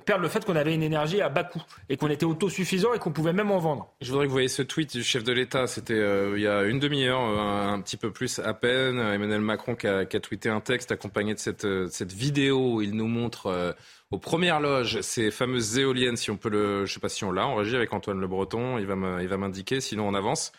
perdre 0.05 0.25
le 0.25 0.29
fait 0.29 0.45
qu'on 0.45 0.57
avait 0.57 0.75
une 0.75 0.83
énergie 0.83 1.23
à 1.23 1.31
bas 1.31 1.45
coût 1.45 1.63
et 1.89 1.97
qu'on 1.97 2.11
était 2.11 2.27
autosuffisant 2.27 2.93
et 2.93 2.99
qu'on 2.99 3.13
pouvait 3.13 3.33
même 3.33 3.51
en 3.51 3.59
vendre. 3.59 3.89
Je 4.03 4.11
voudrais 4.11 4.27
que 4.27 4.29
vous 4.29 4.35
voyez 4.35 4.49
ce 4.49 4.61
tweet 4.61 4.95
du 4.95 5.03
chef 5.03 5.25
de 5.25 5.33
l'État. 5.33 5.67
C'était 5.67 6.03
il 6.35 6.43
y 6.43 6.47
a 6.47 6.65
une 6.65 6.81
demi-heure, 6.81 7.21
un, 7.21 7.81
petit 7.81 7.97
peu 7.97 8.11
plus 8.11 8.41
à 8.41 8.53
peine. 8.53 8.99
Emmanuel 8.99 9.41
Macron 9.41 9.75
qui 9.75 9.87
a, 9.87 10.05
tweeté 10.05 10.51
un 10.51 10.61
texte 10.61 10.93
accompagné 10.93 11.33
de 11.33 11.39
cette, 11.39 11.67
cette 11.89 12.13
vidéo 12.13 12.75
où 12.75 12.83
il 12.83 12.95
nous 12.95 13.09
montre 13.09 13.75
aux 14.15 14.19
premières 14.19 14.61
loges 14.61 15.01
ces 15.01 15.31
fameuses 15.31 15.79
éoliennes. 15.79 16.17
Si 16.17 16.31
on 16.31 16.37
peut 16.37 16.51
le, 16.51 16.87
je 16.87 16.95
sais 16.95 17.01
pas 17.01 17.09
si 17.09 17.25
on 17.25 17.33
l'a 17.33 17.47
en 17.47 17.55
régie 17.57 17.77
avec 17.77 17.93
Antoine 17.93 18.21
Le 18.21 18.27
Breton, 18.27 18.79
il 18.79 18.87
va 18.87 19.37
m'indiquer. 19.37 19.81
Sinon 19.81 20.09
on 20.09 20.15
avance. 20.15 20.53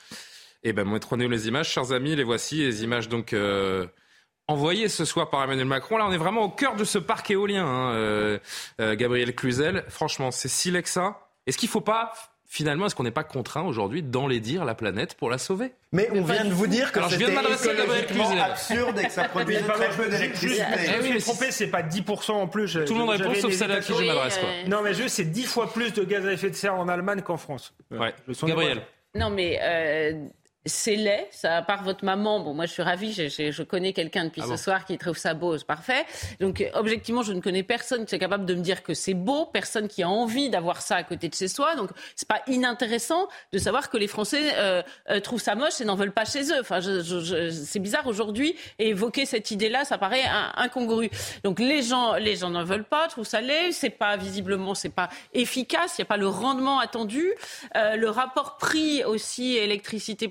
Et 0.63 0.73
ben 0.73 0.83
montrez-nous 0.83 1.29
les 1.29 1.47
images, 1.47 1.69
chers 1.69 1.91
amis. 1.91 2.15
Les 2.15 2.23
voici 2.23 2.57
les 2.57 2.83
images 2.83 3.09
donc. 3.09 3.33
euh, 3.33 3.87
envoyées 4.47 4.89
ce 4.89 5.05
soir 5.05 5.29
par 5.29 5.43
Emmanuel 5.43 5.67
Macron. 5.67 5.97
Là, 5.97 6.05
on 6.07 6.11
est 6.11 6.17
vraiment 6.17 6.43
au 6.43 6.49
cœur 6.49 6.75
de 6.75 6.83
ce 6.83 6.97
parc 6.97 7.31
éolien, 7.31 7.65
hein, 7.65 7.93
euh, 7.93 8.39
euh, 8.79 8.95
Gabriel 8.95 9.33
Cluzel. 9.33 9.83
Franchement, 9.89 10.31
c'est 10.31 10.47
si 10.47 10.71
que 10.71 10.89
ça. 10.89 11.29
Est-ce 11.47 11.57
qu'il 11.57 11.69
faut 11.69 11.81
pas, 11.81 12.13
finalement, 12.47 12.85
est-ce 12.85 12.95
qu'on 12.95 13.03
n'est 13.03 13.11
pas 13.11 13.23
contraint 13.23 13.63
aujourd'hui 13.63 14.03
d'enlaidir 14.03 14.65
la 14.65 14.75
planète 14.75 15.15
pour 15.15 15.29
la 15.29 15.37
sauver? 15.37 15.73
Mais 15.91 16.09
on 16.13 16.21
vient 16.23 16.45
de 16.45 16.53
vous 16.53 16.67
dire 16.67 16.91
que 16.91 16.99
c'était 17.09 17.31
écologiquement 17.31 18.29
absurde 18.41 18.99
et 18.99 19.05
que 19.05 19.11
ça 19.11 19.25
produisait 19.25 19.61
très 19.61 19.89
peu 19.89 20.03
je- 20.05 20.09
d'électricité. 20.09 20.63
Je, 20.77 20.91
Eh 20.93 20.97
me 20.97 21.03
oui, 21.03 21.11
suis 21.21 21.31
trompé, 21.31 21.51
c'est 21.51 21.67
pas 21.67 21.81
10% 21.83 22.31
en 22.33 22.47
plus. 22.47 22.77
Tout 22.85 22.93
le 22.93 22.99
monde 22.99 23.09
répond 23.09 23.33
sauf 23.35 23.53
celle 23.53 23.71
à 23.71 23.79
qui 23.79 23.93
je 23.93 24.03
m'adresse. 24.03 24.39
Non, 24.67 24.81
mais 24.81 24.93
juste, 24.93 25.15
c'est 25.15 25.25
10 25.25 25.45
fois 25.45 25.71
plus 25.71 25.93
de 25.93 26.03
gaz 26.03 26.25
à 26.25 26.31
effet 26.33 26.49
de 26.49 26.55
serre 26.55 26.75
en 26.75 26.87
Allemagne 26.87 27.21
qu'en 27.21 27.37
France. 27.37 27.73
Ouais. 27.91 28.13
Gabriel. 28.43 28.81
Non, 29.15 29.29
mais 29.29 29.57
euh, 29.61 30.13
c'est 30.65 30.95
laid, 30.95 31.27
ça, 31.31 31.57
à 31.57 31.61
part 31.61 31.83
votre 31.83 32.03
maman. 32.03 32.39
Bon, 32.39 32.53
moi, 32.53 32.65
je 32.65 32.71
suis 32.71 32.81
ravie, 32.81 33.13
je 33.13 33.63
connais 33.63 33.93
quelqu'un 33.93 34.25
depuis 34.25 34.41
ah 34.43 34.47
ce 34.49 34.57
soir 34.57 34.85
qui 34.85 34.97
trouve 34.97 35.17
ça 35.17 35.33
beau, 35.33 35.57
c'est 35.57 35.67
parfait. 35.67 36.05
Donc, 36.39 36.61
euh, 36.61 36.69
objectivement, 36.73 37.21
je 37.21 37.33
ne 37.33 37.39
connais 37.39 37.61
personne 37.61 38.05
qui 38.05 38.15
est 38.15 38.19
capable 38.19 38.45
de 38.45 38.55
me 38.55 38.61
dire 38.61 38.81
que 38.81 38.93
c'est 38.93 39.13
beau, 39.13 39.45
personne 39.45 39.87
qui 39.87 40.01
a 40.01 40.09
envie 40.09 40.49
d'avoir 40.49 40.81
ça 40.81 40.95
à 40.95 41.03
côté 41.03 41.29
de 41.29 41.35
chez 41.35 41.47
soi. 41.47 41.75
Donc, 41.75 41.91
c'est 42.15 42.27
pas 42.27 42.41
inintéressant 42.47 43.27
de 43.53 43.59
savoir 43.59 43.89
que 43.89 43.97
les 43.97 44.07
Français 44.07 44.53
euh, 44.55 44.81
euh, 45.09 45.19
trouvent 45.19 45.41
ça 45.41 45.55
moche 45.55 45.81
et 45.81 45.85
n'en 45.85 45.95
veulent 45.95 46.11
pas 46.11 46.25
chez 46.25 46.51
eux. 46.51 46.59
Enfin, 46.61 46.79
je, 46.79 47.49
c'est 47.51 47.79
bizarre 47.79 48.07
aujourd'hui 48.07 48.55
et 48.79 48.89
évoquer 48.89 49.25
cette 49.25 49.51
idée-là, 49.51 49.85
ça 49.85 49.99
paraît 49.99 50.25
incongru. 50.55 51.11
Donc, 51.43 51.59
les 51.59 51.83
gens, 51.83 52.15
les 52.15 52.35
gens 52.35 52.49
n'en 52.49 52.63
veulent 52.63 52.83
pas, 52.83 53.07
trouvent 53.07 53.27
ça 53.27 53.41
laid. 53.41 53.71
C'est 53.71 53.91
pas 53.91 54.17
visiblement, 54.17 54.73
c'est 54.73 54.89
pas 54.89 55.09
efficace. 55.33 55.95
Il 55.97 56.01
n'y 56.01 56.05
a 56.05 56.07
pas 56.07 56.17
le 56.17 56.27
rendement 56.27 56.79
attendu. 56.79 57.33
le 57.75 58.07
rapport 58.07 58.57
prix 58.57 59.03
aussi 59.03 59.57
électricité 59.57 60.27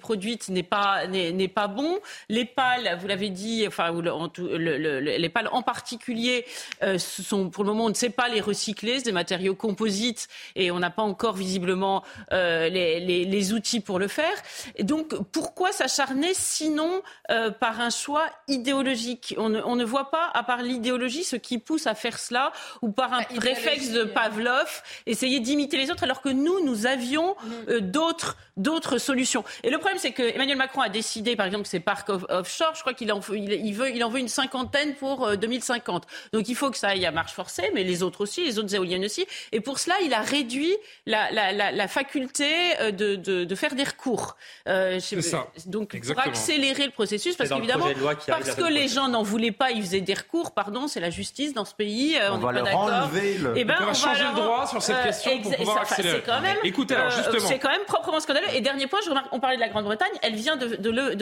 n'est 0.48 0.62
pas 0.62 1.06
n'est 1.06 1.48
pas 1.48 1.68
bon. 1.68 1.98
Les 2.28 2.44
pales, 2.44 2.98
vous 3.00 3.06
l'avez 3.06 3.30
dit, 3.30 3.64
enfin 3.66 3.92
les 4.38 5.28
pales 5.28 5.48
en 5.52 5.62
particulier 5.62 6.44
euh, 6.82 6.98
sont 6.98 7.50
pour 7.50 7.64
le 7.64 7.70
moment 7.70 7.86
on 7.86 7.90
ne 7.90 7.94
sait 7.94 8.10
pas 8.10 8.28
les 8.28 8.40
recycler, 8.40 8.98
c'est 8.98 9.06
des 9.06 9.12
matériaux 9.12 9.54
composites 9.54 10.28
et 10.56 10.70
on 10.70 10.78
n'a 10.78 10.90
pas 10.90 11.02
encore 11.02 11.34
visiblement 11.34 12.02
euh, 12.32 12.68
les, 12.68 13.00
les, 13.24 13.52
outils 13.52 13.80
pour 13.80 13.98
le 13.98 14.08
faire. 14.08 14.34
Et 14.76 14.84
donc 14.84 15.14
pourquoi 15.32 15.72
s'acharner 15.72 16.32
sinon 16.32 17.02
euh, 17.30 17.50
par 17.50 17.80
un 17.80 17.90
choix 17.90 18.24
idéologique? 18.48 19.34
On 19.38 19.48
ne, 19.50 19.60
on 19.62 19.76
ne, 19.76 19.84
voit 19.84 20.10
pas 20.10 20.30
à 20.32 20.42
part 20.42 20.62
l'idéologie 20.62 21.24
ce 21.24 21.36
qui 21.36 21.58
pousse 21.58 21.86
à 21.86 21.94
faire 21.94 22.18
cela 22.18 22.52
ou 22.80 22.90
par 22.90 23.12
un 23.12 23.20
bah, 23.20 23.26
réflexe 23.38 23.90
de 23.90 24.04
Pavlov 24.04 24.82
essayer 25.06 25.40
d'imiter 25.40 25.76
les 25.76 25.90
autres 25.90 26.04
alors 26.04 26.22
que 26.22 26.30
nous 26.30 26.64
nous 26.64 26.86
avions 26.86 27.36
d'autres 27.80 28.36
d'autres 28.56 28.98
solutions. 28.98 29.44
Et 29.62 29.70
le 29.70 29.78
problème 29.78 29.98
c'est 29.98 30.12
que 30.14 30.22
Emmanuel 30.22 30.56
Macron 30.56 30.80
a 30.80 30.88
décidé, 30.88 31.36
par 31.36 31.46
exemple, 31.46 31.64
que 31.64 31.68
ces 31.68 31.80
parcs 31.80 32.08
offshore, 32.08 32.74
je 32.74 32.80
crois 32.80 32.94
qu'il 32.94 33.12
en, 33.12 33.20
il, 33.32 33.74
veut, 33.74 33.90
il 33.94 34.02
en 34.02 34.08
veut 34.08 34.20
une 34.20 34.28
cinquantaine 34.28 34.94
pour 34.94 35.36
2050. 35.36 36.04
Euh, 36.04 36.38
Donc 36.38 36.48
il 36.48 36.54
faut 36.54 36.70
que 36.70 36.78
ça 36.78 36.88
aille 36.88 37.04
à 37.06 37.10
marche 37.10 37.32
forcée, 37.32 37.70
mais 37.74 37.84
les 37.84 38.02
autres 38.02 38.22
aussi, 38.22 38.44
les 38.44 38.58
autres 38.58 38.74
éoliennes 38.74 39.04
aussi. 39.04 39.26
Et 39.52 39.60
pour 39.60 39.78
cela, 39.78 39.96
il 40.02 40.14
a 40.14 40.20
réduit 40.20 40.74
la, 41.06 41.30
la, 41.30 41.52
la, 41.52 41.72
la 41.72 41.88
faculté 41.88 42.50
euh, 42.80 42.90
de, 42.90 43.16
de, 43.16 43.44
de, 43.44 43.54
faire 43.54 43.74
des 43.74 43.84
recours. 43.84 44.36
Euh, 44.68 45.00
ça. 45.00 45.48
Donc 45.66 45.98
pour 46.00 46.18
accélérer 46.18 46.86
le 46.86 46.90
processus, 46.92 47.36
parce 47.36 47.50
qu'évidemment, 47.50 47.86
parce 48.26 48.54
que 48.54 48.64
les 48.64 48.88
gens 48.88 49.08
n'en 49.08 49.22
voulaient 49.22 49.52
pas, 49.52 49.70
ils 49.70 49.82
faisaient 49.82 50.00
des 50.00 50.14
recours. 50.14 50.52
Pardon, 50.52 50.88
c'est 50.88 51.00
la 51.00 51.10
justice 51.10 51.54
dans 51.54 51.64
ce 51.64 51.74
pays. 51.74 52.16
Euh, 52.16 52.32
on, 52.32 52.36
on 52.36 52.38
va 52.38 52.52
leur 52.52 52.76
enlever 52.76 53.38
le. 53.38 53.54
Eh 53.56 53.64
ben, 53.64 53.76
on, 53.80 53.86
va 53.86 53.94
changer 53.94 54.24
le 54.24 54.34
droit 54.34 54.66
sur 54.66 54.82
cette 54.82 55.02
question 55.02 55.40
pour 55.40 55.56
pouvoir 55.56 55.78
accélérer. 55.82 56.22
Quand 56.24 56.40
même, 56.40 56.56
Écoutez, 56.62 56.94
alors 56.94 57.10
justement, 57.10 57.48
c'est 57.48 57.58
quand 57.58 57.70
même 57.70 57.84
proprement 57.86 58.20
scandaleux. 58.20 58.46
Et 58.54 58.60
dernier 58.60 58.86
point, 58.86 59.00
je 59.04 59.10
remarque, 59.10 59.28
on 59.32 59.40
parlait 59.40 59.56
de 59.56 59.60
la 59.60 59.68
Grande-Bretagne 59.68 60.03
elle 60.22 60.34
vient 60.34 60.56
de, 60.56 60.66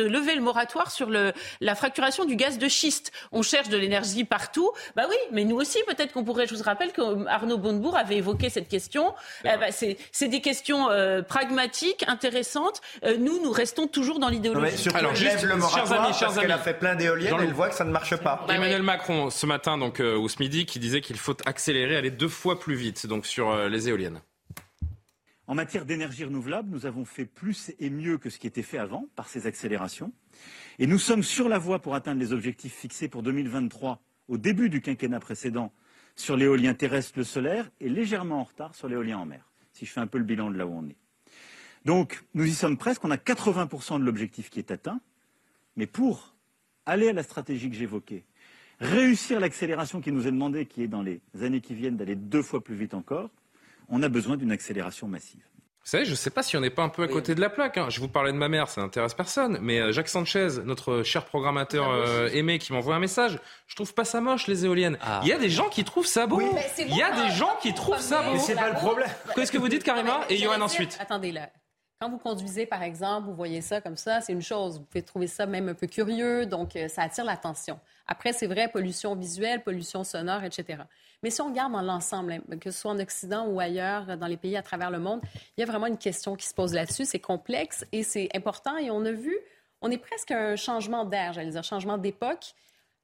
lever 0.02 0.34
le 0.34 0.40
moratoire 0.40 0.90
sur 0.90 1.10
la 1.10 1.74
fracturation 1.74 2.24
du 2.24 2.36
gaz 2.36 2.58
de 2.58 2.68
schiste. 2.68 3.12
On 3.32 3.42
cherche 3.42 3.68
de 3.68 3.76
l'énergie 3.76 4.24
partout. 4.24 4.70
Bah 4.96 5.04
oui, 5.08 5.16
mais 5.30 5.44
nous 5.44 5.56
aussi, 5.56 5.78
peut-être 5.86 6.12
qu'on 6.12 6.24
pourrait. 6.24 6.46
Je 6.46 6.54
vous 6.54 6.62
rappelle 6.62 6.92
qu'Arnaud 6.92 7.58
Bonnebourg 7.58 7.96
avait 7.96 8.16
évoqué 8.16 8.50
cette 8.50 8.68
question. 8.68 9.14
Eh 9.44 9.56
ben, 9.58 9.70
c'est 9.70 10.28
des 10.28 10.40
questions 10.40 10.90
euh, 10.90 11.22
pragmatiques, 11.22 12.04
intéressantes. 12.08 12.80
Euh, 13.04 13.16
nous, 13.18 13.42
nous 13.42 13.52
restons 13.52 13.86
toujours 13.86 14.18
dans 14.18 14.28
l'idéologie. 14.28 14.88
Alors, 14.94 15.14
juste, 15.14 15.42
le 15.42 15.56
moratoire, 15.56 15.86
chers 15.86 16.00
amis, 16.00 16.14
parce 16.20 16.38
qu'elle 16.38 16.52
a 16.52 16.58
fait 16.58 16.74
plein 16.74 16.94
d'éoliennes, 16.94 17.36
elle 17.40 17.52
voit 17.52 17.68
que 17.68 17.74
ça 17.74 17.84
ne 17.84 17.90
marche 17.90 18.16
pas. 18.16 18.44
Emmanuel 18.48 18.82
Macron, 18.82 19.30
ce 19.30 19.46
matin, 19.46 19.78
donc, 19.78 20.00
euh, 20.00 20.16
ou 20.16 20.28
ce 20.28 20.36
midi, 20.40 20.66
qui 20.66 20.78
disait 20.78 21.00
qu'il 21.00 21.18
faut 21.18 21.36
accélérer, 21.46 21.96
aller 21.96 22.10
deux 22.10 22.28
fois 22.28 22.58
plus 22.58 22.74
vite, 22.74 23.06
donc 23.06 23.26
sur 23.26 23.54
les 23.68 23.88
éoliennes. 23.88 24.20
En 25.48 25.54
matière 25.54 25.84
d'énergie 25.84 26.24
renouvelable, 26.24 26.70
nous 26.70 26.86
avons 26.86 27.04
fait 27.04 27.24
plus 27.24 27.72
et 27.80 27.90
mieux 27.90 28.16
que 28.16 28.30
ce 28.30 28.38
qui 28.38 28.46
était 28.46 28.62
fait 28.62 28.78
avant 28.78 29.08
par 29.16 29.28
ces 29.28 29.46
accélérations. 29.46 30.12
Et 30.78 30.86
nous 30.86 30.98
sommes 30.98 31.24
sur 31.24 31.48
la 31.48 31.58
voie 31.58 31.80
pour 31.80 31.94
atteindre 31.94 32.20
les 32.20 32.32
objectifs 32.32 32.74
fixés 32.74 33.08
pour 33.08 33.22
2023 33.22 34.00
au 34.28 34.38
début 34.38 34.70
du 34.70 34.80
quinquennat 34.80 35.20
précédent 35.20 35.72
sur 36.14 36.36
l'éolien 36.36 36.74
terrestre, 36.74 37.14
le 37.16 37.24
solaire, 37.24 37.70
et 37.80 37.88
légèrement 37.88 38.40
en 38.40 38.44
retard 38.44 38.74
sur 38.74 38.88
l'éolien 38.88 39.18
en 39.18 39.26
mer, 39.26 39.50
si 39.72 39.84
je 39.84 39.90
fais 39.90 40.00
un 40.00 40.06
peu 40.06 40.18
le 40.18 40.24
bilan 40.24 40.50
de 40.50 40.56
là 40.56 40.66
où 40.66 40.72
on 40.72 40.86
est. 40.86 40.96
Donc, 41.84 42.22
nous 42.34 42.44
y 42.44 42.52
sommes 42.52 42.76
presque, 42.76 43.04
on 43.04 43.10
a 43.10 43.16
80% 43.16 43.98
de 43.98 44.04
l'objectif 44.04 44.50
qui 44.50 44.60
est 44.60 44.70
atteint, 44.70 45.00
mais 45.76 45.86
pour 45.86 46.36
aller 46.86 47.08
à 47.08 47.12
la 47.12 47.22
stratégie 47.22 47.68
que 47.70 47.76
j'évoquais, 47.76 48.24
réussir 48.78 49.40
l'accélération 49.40 50.00
qui 50.00 50.12
nous 50.12 50.26
est 50.28 50.32
demandée, 50.32 50.66
qui 50.66 50.82
est 50.82 50.88
dans 50.88 51.02
les 51.02 51.20
années 51.40 51.60
qui 51.60 51.74
viennent 51.74 51.96
d'aller 51.96 52.14
deux 52.14 52.42
fois 52.42 52.62
plus 52.62 52.76
vite 52.76 52.94
encore, 52.94 53.30
on 53.92 54.02
a 54.02 54.08
besoin 54.08 54.36
d'une 54.36 54.50
accélération 54.50 55.06
massive. 55.06 55.44
Vous 55.84 55.88
savez, 55.88 56.04
je 56.04 56.12
ne 56.12 56.16
sais 56.16 56.30
pas 56.30 56.44
si 56.44 56.56
on 56.56 56.60
n'est 56.60 56.70
pas 56.70 56.84
un 56.84 56.88
peu 56.88 57.02
à 57.02 57.08
côté 57.08 57.34
de 57.34 57.40
la 57.40 57.50
plaque. 57.50 57.76
Hein. 57.76 57.86
Je 57.90 57.98
vous 57.98 58.08
parlais 58.08 58.30
de 58.30 58.36
ma 58.36 58.48
mère, 58.48 58.68
ça 58.68 58.80
n'intéresse 58.80 59.14
personne. 59.14 59.58
Mais 59.60 59.80
euh, 59.80 59.92
Jacques 59.92 60.08
Sanchez, 60.08 60.48
notre 60.64 61.02
cher 61.02 61.24
programmateur 61.24 61.90
euh, 61.90 62.28
aimé, 62.28 62.60
qui 62.60 62.72
m'envoie 62.72 62.94
un 62.94 63.00
message, 63.00 63.40
je 63.66 63.74
trouve 63.74 63.92
pas 63.92 64.04
ça 64.04 64.20
moche 64.20 64.46
les 64.46 64.64
éoliennes. 64.64 64.96
Ah. 65.02 65.20
Il 65.24 65.28
y 65.28 65.32
a 65.32 65.38
des 65.38 65.50
gens 65.50 65.68
qui 65.68 65.82
trouvent 65.82 66.06
ça 66.06 66.28
beau. 66.28 66.40
Il 66.78 66.96
y 66.96 67.02
a 67.02 67.10
des 67.10 67.32
gens 67.32 67.56
qui 67.60 67.74
trouvent 67.74 67.98
ça 67.98 68.22
beau. 68.22 68.32
Mais 68.34 68.38
c'est 68.38 68.54
pas 68.54 68.70
le 68.70 68.76
problème. 68.76 69.10
Qu'est-ce 69.34 69.50
que 69.50 69.58
vous 69.58 69.68
dites, 69.68 69.82
Karima 69.82 70.20
Et 70.28 70.36
Johan 70.36 70.60
ensuite. 70.60 70.96
Attendez 71.00 71.32
là. 71.32 71.50
Quand 72.00 72.10
vous 72.10 72.18
conduisez, 72.18 72.66
par 72.66 72.82
exemple, 72.82 73.26
vous 73.28 73.34
voyez 73.34 73.60
ça 73.60 73.80
comme 73.80 73.96
ça, 73.96 74.20
c'est 74.20 74.32
une 74.32 74.42
chose. 74.42 74.78
Vous 74.78 74.84
pouvez 74.84 75.02
trouver 75.02 75.26
ça 75.26 75.46
même 75.46 75.68
un 75.68 75.74
peu 75.74 75.88
curieux, 75.88 76.46
donc 76.46 76.76
euh, 76.76 76.88
ça 76.88 77.02
attire 77.02 77.24
l'attention. 77.24 77.78
Après, 78.06 78.32
c'est 78.32 78.46
vrai, 78.46 78.68
pollution 78.68 79.14
visuelle, 79.14 79.62
pollution 79.62 80.04
sonore, 80.04 80.44
etc. 80.44 80.82
Mais 81.22 81.30
si 81.30 81.40
on 81.40 81.46
regarde 81.46 81.72
dans 81.72 81.82
l'ensemble, 81.82 82.32
hein, 82.32 82.58
que 82.58 82.70
ce 82.70 82.80
soit 82.80 82.90
en 82.90 82.98
Occident 82.98 83.46
ou 83.46 83.60
ailleurs, 83.60 84.16
dans 84.16 84.26
les 84.26 84.36
pays 84.36 84.56
à 84.56 84.62
travers 84.62 84.90
le 84.90 84.98
monde, 84.98 85.20
il 85.56 85.60
y 85.60 85.62
a 85.62 85.66
vraiment 85.66 85.86
une 85.86 85.98
question 85.98 86.34
qui 86.36 86.46
se 86.46 86.54
pose 86.54 86.74
là-dessus. 86.74 87.04
C'est 87.04 87.20
complexe 87.20 87.84
et 87.92 88.02
c'est 88.02 88.28
important. 88.34 88.76
Et 88.76 88.90
on 88.90 89.04
a 89.04 89.12
vu, 89.12 89.36
on 89.80 89.90
est 89.90 89.98
presque 89.98 90.32
un 90.32 90.56
changement 90.56 91.04
d'air, 91.04 91.32
j'allais 91.32 91.50
dire, 91.50 91.64
changement 91.64 91.98
d'époque. 91.98 92.54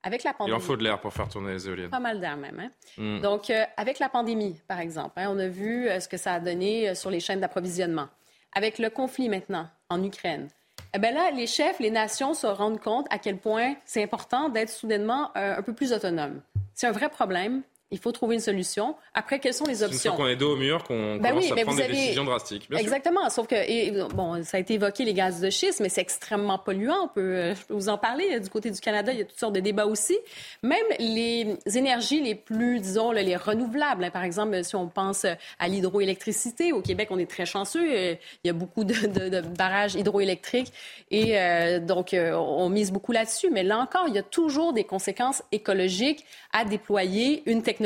Avec 0.05 0.23
la 0.23 0.33
pandémie. 0.33 0.57
Il 0.57 0.63
en 0.63 0.65
faut 0.65 0.77
de 0.77 0.85
l'air 0.85 1.01
pour 1.01 1.13
faire 1.13 1.29
tourner 1.29 1.55
les 1.55 1.69
éoliennes. 1.69 1.91
Pas 1.91 1.99
mal 1.99 2.21
d'air 2.21 2.37
même. 2.37 2.61
Hein? 2.61 2.71
Hmm. 2.97 3.21
Donc, 3.21 3.51
euh, 3.51 3.65
avec 3.77 3.99
la 3.99 4.09
pandémie, 4.09 4.61
par 4.69 4.79
exemple, 4.79 5.15
hein, 5.17 5.27
on 5.29 5.39
a 5.39 5.49
vu 5.49 5.89
euh, 5.89 5.99
ce 5.99 6.09
que 6.09 6.17
ça 6.17 6.35
a 6.35 6.41
donné 6.41 6.89
euh, 6.89 6.95
sur 6.95 7.11
les 7.11 7.19
chaînes 7.19 7.41
d'approvisionnement. 7.41 8.09
Avec 8.55 8.79
le 8.79 8.91
conflit 8.91 9.29
maintenant 9.29 9.69
en 9.89 10.03
Ukraine, 10.03 10.49
eh 10.95 10.99
bien 10.99 11.13
là, 11.13 11.31
les 11.31 11.47
chefs, 11.47 11.79
les 11.81 11.91
nations 11.91 12.35
se 12.35 12.47
rendent 12.47 12.81
compte 12.81 13.07
à 13.11 13.19
quel 13.19 13.39
point 13.39 13.75
c'est 13.85 14.03
important 14.03 14.49
d'être 14.49 14.71
soudainement 14.71 15.31
un 15.35 15.63
peu 15.63 15.75
plus 15.75 15.93
autonome. 15.93 16.41
C'est 16.75 16.87
un 16.87 16.93
vrai 16.93 17.09
problème. 17.09 17.63
Il 17.91 17.99
faut 17.99 18.13
trouver 18.13 18.35
une 18.35 18.41
solution. 18.41 18.97
Après, 19.15 19.39
quelles 19.39 19.55
sont 19.55 19.65
les 19.65 19.83
options? 19.83 20.15
Qu'on 20.15 20.29
est 20.29 20.37
dos 20.37 20.53
au 20.53 20.57
mur, 20.57 20.85
qu'on 20.85 21.17
ben 21.17 21.31
commence 21.31 21.51
à 21.51 21.57
prendre 21.57 21.79
des 21.79 21.89
décisions 21.89 22.25
drastiques. 22.25 22.69
Exactement. 22.77 23.31
Sauf 23.31 23.47
que, 23.47 23.55
et, 23.55 23.91
bon, 24.15 24.45
ça 24.45 24.59
a 24.59 24.61
été 24.61 24.75
évoqué 24.75 25.05
les 25.07 25.15
gaz 25.15 25.41
de 25.41 25.49
schiste, 25.49 25.81
mais 25.81 25.89
c'est 25.89 26.03
extrêmement 26.03 26.59
polluant. 26.59 27.05
On 27.05 27.09
peut, 27.09 27.55
je 27.55 27.65
peux 27.65 27.75
vous 27.75 27.89
en 27.89 27.97
parler. 27.97 28.41
Du 28.41 28.51
côté 28.51 28.71
du 28.71 28.79
Canada, 28.81 29.11
il 29.13 29.19
y 29.19 29.23
a 29.23 29.25
toutes 29.25 29.39
sortes 29.39 29.55
de 29.55 29.61
débats 29.61 29.87
aussi. 29.87 30.19
Même 30.63 30.77
les 30.99 31.57
énergies 31.77 32.21
les 32.21 32.35
plus, 32.35 32.81
disons, 32.81 33.11
les 33.11 33.37
renouvelables. 33.37 34.05
Hein. 34.05 34.11
par 34.11 34.23
exemple, 34.23 34.63
si 34.63 34.77
on 34.77 34.89
pense 34.89 35.25
à 35.59 35.69
l'hydroélectricité, 35.69 36.73
au 36.73 36.83
Québec, 36.83 37.09
on 37.11 37.19
est 37.19 37.31
très 37.31 37.47
chanceux. 37.47 37.89
Euh, 37.91 38.15
il 38.45 38.49
y 38.49 38.51
a 38.51 38.53
beaucoup 38.53 38.85
de, 38.85 39.41
barrages 39.57 39.95
hydroélectriques 39.95 40.73
et 41.11 41.39
euh, 41.39 41.81
donc 41.81 42.13
euh, 42.13 42.33
on 42.35 42.69
mise 42.69 42.93
beaucoup 42.93 43.13
là-dessus. 43.13 43.49
Mais 43.51 43.63
là 43.63 43.79
encore, 43.79 44.05
il 44.09 44.15
y 44.15 44.19
a 44.19 44.23
toujours 44.23 44.75
des 44.75 44.85
conséquences 44.85 45.43
écologiques 45.53 46.25
à 46.53 46.65
déployer 46.65 47.43
une 47.47 47.63
technologie 47.63 47.78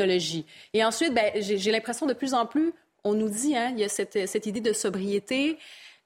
et 0.73 0.85
ensuite, 0.85 1.13
ben, 1.13 1.31
j'ai 1.35 1.71
l'impression 1.71 2.05
de 2.05 2.13
plus 2.13 2.33
en 2.33 2.45
plus, 2.45 2.73
on 3.03 3.13
nous 3.13 3.29
dit, 3.29 3.55
hein, 3.55 3.71
il 3.73 3.79
y 3.79 3.83
a 3.83 3.89
cette, 3.89 4.45
idée 4.45 4.61
de 4.61 4.73
sobriété. 4.73 5.57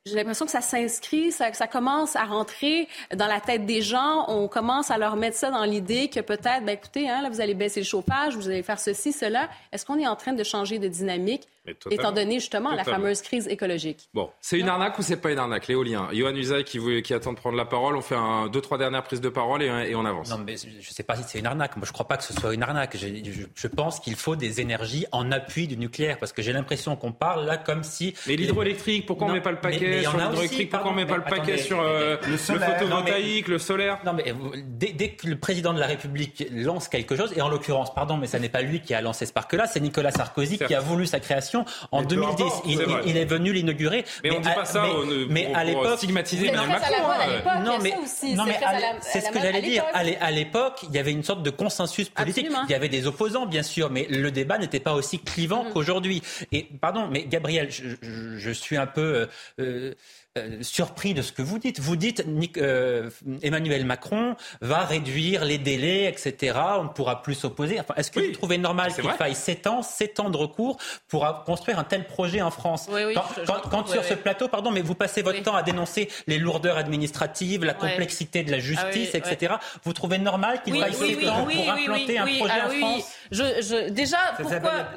J'ai 0.05 0.15
l'impression 0.15 0.45
que 0.45 0.51
ça 0.51 0.61
s'inscrit, 0.61 1.31
ça, 1.31 1.51
ça, 1.53 1.67
commence 1.67 2.15
à 2.15 2.23
rentrer 2.23 2.87
dans 3.13 3.27
la 3.27 3.41
tête 3.41 3.65
des 3.65 3.81
gens. 3.81 4.25
On 4.29 4.47
commence 4.47 4.89
à 4.89 4.97
leur 4.97 5.17
mettre 5.17 5.35
ça 5.35 5.51
dans 5.51 5.65
l'idée 5.65 6.07
que 6.07 6.21
peut-être, 6.21 6.63
ben 6.63 6.69
écoutez, 6.69 7.09
hein, 7.09 7.21
là, 7.21 7.29
vous 7.29 7.41
allez 7.41 7.53
baisser 7.53 7.81
le 7.81 7.85
chauffage, 7.85 8.35
vous 8.35 8.47
allez 8.47 8.63
faire 8.63 8.79
ceci, 8.79 9.11
cela. 9.11 9.49
Est-ce 9.71 9.85
qu'on 9.85 9.99
est 9.99 10.07
en 10.07 10.15
train 10.15 10.33
de 10.33 10.43
changer 10.43 10.79
de 10.79 10.87
dynamique? 10.87 11.47
Étant 11.91 12.11
donné 12.11 12.35
justement 12.35 12.73
la 12.73 12.83
fameuse 12.83 13.21
crise 13.21 13.47
écologique. 13.47 14.09
Bon, 14.13 14.29
c'est 14.41 14.59
une 14.59 14.69
arnaque 14.69 14.97
ou 14.99 15.01
c'est 15.01 15.17
pas 15.17 15.31
une 15.31 15.39
arnaque, 15.39 15.67
l'éolien 15.67 16.07
Johan 16.13 16.35
Usaï 16.35 16.63
qui, 16.63 16.79
qui 17.01 17.13
attend 17.13 17.33
de 17.33 17.37
prendre 17.37 17.57
la 17.57 17.65
parole, 17.65 17.95
on 17.95 18.01
fait 18.01 18.15
un, 18.15 18.47
deux, 18.47 18.61
trois 18.61 18.77
dernières 18.77 19.03
prises 19.03 19.21
de 19.21 19.29
parole 19.29 19.63
et, 19.63 19.95
on 19.95 20.05
avance. 20.05 20.29
Non, 20.29 20.37
mais 20.37 20.55
je 20.57 20.67
ne 20.67 20.81
sais 20.81 21.03
pas 21.03 21.15
si 21.15 21.23
c'est 21.27 21.39
une 21.39 21.45
arnaque. 21.45 21.75
Moi, 21.75 21.85
je 21.85 21.89
ne 21.89 21.93
crois 21.93 22.07
pas 22.07 22.17
que 22.17 22.23
ce 22.23 22.33
soit 22.33 22.53
une 22.53 22.63
arnaque. 22.63 22.97
Je, 22.97 23.07
je, 23.53 23.67
pense 23.67 23.99
qu'il 23.99 24.15
faut 24.15 24.35
des 24.35 24.61
énergies 24.61 25.05
en 25.11 25.31
appui 25.31 25.67
du 25.67 25.77
nucléaire 25.77 26.17
parce 26.19 26.33
que 26.33 26.41
j'ai 26.41 26.53
l'impression 26.53 26.95
qu'on 26.95 27.11
parle 27.11 27.45
là 27.45 27.57
comme 27.57 27.83
si. 27.83 28.13
Mais 28.27 28.35
l'hydroélectrique, 28.35 29.05
pourquoi 29.05 29.27
on 29.27 29.29
ne 29.29 29.35
met 29.35 29.41
pas 29.41 29.51
le 29.51 29.59
paquet 29.59 30.01
sur 30.01 30.17
l'hydroélectrique 30.17 30.69
Pourquoi 30.69 30.91
on 30.91 30.93
ne 30.93 30.99
met 30.99 31.05
pas 31.05 31.17
le 31.17 31.23
paquet 31.23 31.57
sur 31.57 31.81
le, 31.81 32.17
photovoltaïque, 32.37 33.47
le 33.47 33.59
solaire? 33.59 33.99
Non, 34.05 34.13
mais 34.13 34.33
dès, 34.65 34.93
dès, 34.93 35.09
que 35.09 35.27
le 35.27 35.37
président 35.37 35.73
de 35.73 35.79
la 35.79 35.87
République 35.87 36.45
lance 36.51 36.87
quelque 36.87 37.15
chose, 37.15 37.33
et 37.35 37.41
en 37.41 37.49
l'occurrence, 37.49 37.93
pardon, 37.93 38.17
mais 38.17 38.27
ça 38.27 38.39
n'est 38.39 38.49
pas 38.49 38.61
lui 38.61 38.81
qui 38.81 38.93
a 38.93 39.01
lancé 39.01 39.25
ce 39.25 39.33
parc-là, 39.33 39.67
c'est 39.67 39.79
Nicolas 39.79 40.11
Sarkozy 40.11 40.57
qui 40.57 40.75
a 40.75 40.79
voulu 40.79 41.05
sa 41.05 41.19
création 41.19 41.56
en 41.91 42.03
2010. 42.03 42.43
il, 42.65 43.17
est 43.17 43.25
venu 43.25 43.53
l'inaugurer. 43.53 44.05
Mais, 44.23 44.31
on 44.31 44.39
ne 44.39 44.43
dit 44.43 44.49
pas 44.53 44.65
ça 44.65 44.85
mais, 45.29 45.53
à 45.53 45.63
l'époque, 45.63 45.97
stigmatiser 45.97 46.51
Macron. 46.51 46.73
Hein. 47.45 47.63
Non, 47.63 47.77
mais, 47.81 47.91
non, 48.35 48.45
mais 48.45 48.59
c'est 49.01 49.21
ce 49.21 49.31
que 49.31 49.39
j'allais 49.39 49.61
dire. 49.61 49.83
À 49.93 50.31
l'époque, 50.31 50.79
il 50.89 50.95
y 50.95 50.99
avait 50.99 51.11
une 51.11 51.23
sorte 51.23 51.43
de 51.43 51.49
consensus 51.49 52.09
politique. 52.09 52.47
Il 52.67 52.71
y 52.71 52.75
avait 52.75 52.89
des 52.89 53.07
opposants, 53.07 53.45
bien 53.45 53.63
sûr, 53.63 53.89
mais 53.89 54.07
le 54.09 54.31
débat 54.31 54.57
n'était 54.57 54.79
pas 54.79 54.93
aussi 54.93 55.19
clivant 55.19 55.63
mm. 55.63 55.73
qu'aujourd'hui. 55.73 56.21
Et 56.51 56.63
pardon, 56.63 57.07
mais 57.11 57.25
Gabriel, 57.25 57.69
je, 57.71 58.51
suis 58.51 58.77
un 58.77 58.87
peu 58.87 59.27
euh, 59.59 59.93
euh, 60.37 60.57
surpris 60.61 61.13
de 61.13 61.21
ce 61.21 61.31
que 61.31 61.41
vous 61.41 61.59
dites. 61.59 61.79
Vous 61.79 61.95
dites 61.95 62.23
euh, 62.57 63.09
Emmanuel 63.41 63.85
Macron 63.85 64.35
va 64.61 64.79
réduire 64.79 65.45
les 65.45 65.57
délais, 65.57 66.05
etc. 66.05 66.57
On 66.79 66.83
ne 66.85 66.89
pourra 66.89 67.21
plus 67.21 67.35
s'opposer. 67.35 67.79
Enfin, 67.79 67.93
Est-ce 67.97 68.11
que 68.11 68.19
vous 68.19 68.31
trouvez 68.31 68.57
normal 68.57 68.93
qu'il 68.93 69.09
faille 69.11 69.35
7 69.35 69.67
ans, 69.67 69.81
7 69.81 70.19
ans 70.19 70.29
de 70.29 70.37
recours 70.37 70.77
pour 71.07 71.43
construire 71.45 71.79
un 71.79 71.83
tel 71.83 72.05
projet 72.05 72.41
en 72.41 72.51
France 72.51 72.87
oui, 72.91 73.01
oui, 73.07 73.15
Quand, 73.45 73.87
sur 73.87 74.03
ce 74.03 74.13
plateau, 74.13 74.47
pardon, 74.47 74.71
mais 74.71 74.81
vous 74.81 74.95
passez 74.95 75.21
votre 75.21 75.41
temps 75.41 75.55
à 75.55 75.63
dénoncer 75.63 76.09
les 76.27 76.37
lourdeurs 76.37 76.77
administratives, 76.77 77.63
la 77.63 77.73
complexité 77.73 78.43
de 78.43 78.51
la 78.51 78.59
justice, 78.59 79.11
ah 79.13 79.17
etc. 79.17 79.55
Vous 79.83 79.93
trouvez 79.93 80.17
normal 80.17 80.61
qu'il 80.63 80.79
faille 80.79 80.93
7 80.93 81.27
ans 81.29 81.45
pour 81.45 81.69
implanter 81.69 82.17
un 82.17 82.25
projet 82.25 82.53
ah 82.61 82.67
en 82.67 82.69
France 82.69 83.11
je, 83.31 83.43
je, 83.43 83.89
Déjà, 83.89 84.17
pourquoi 84.37 84.87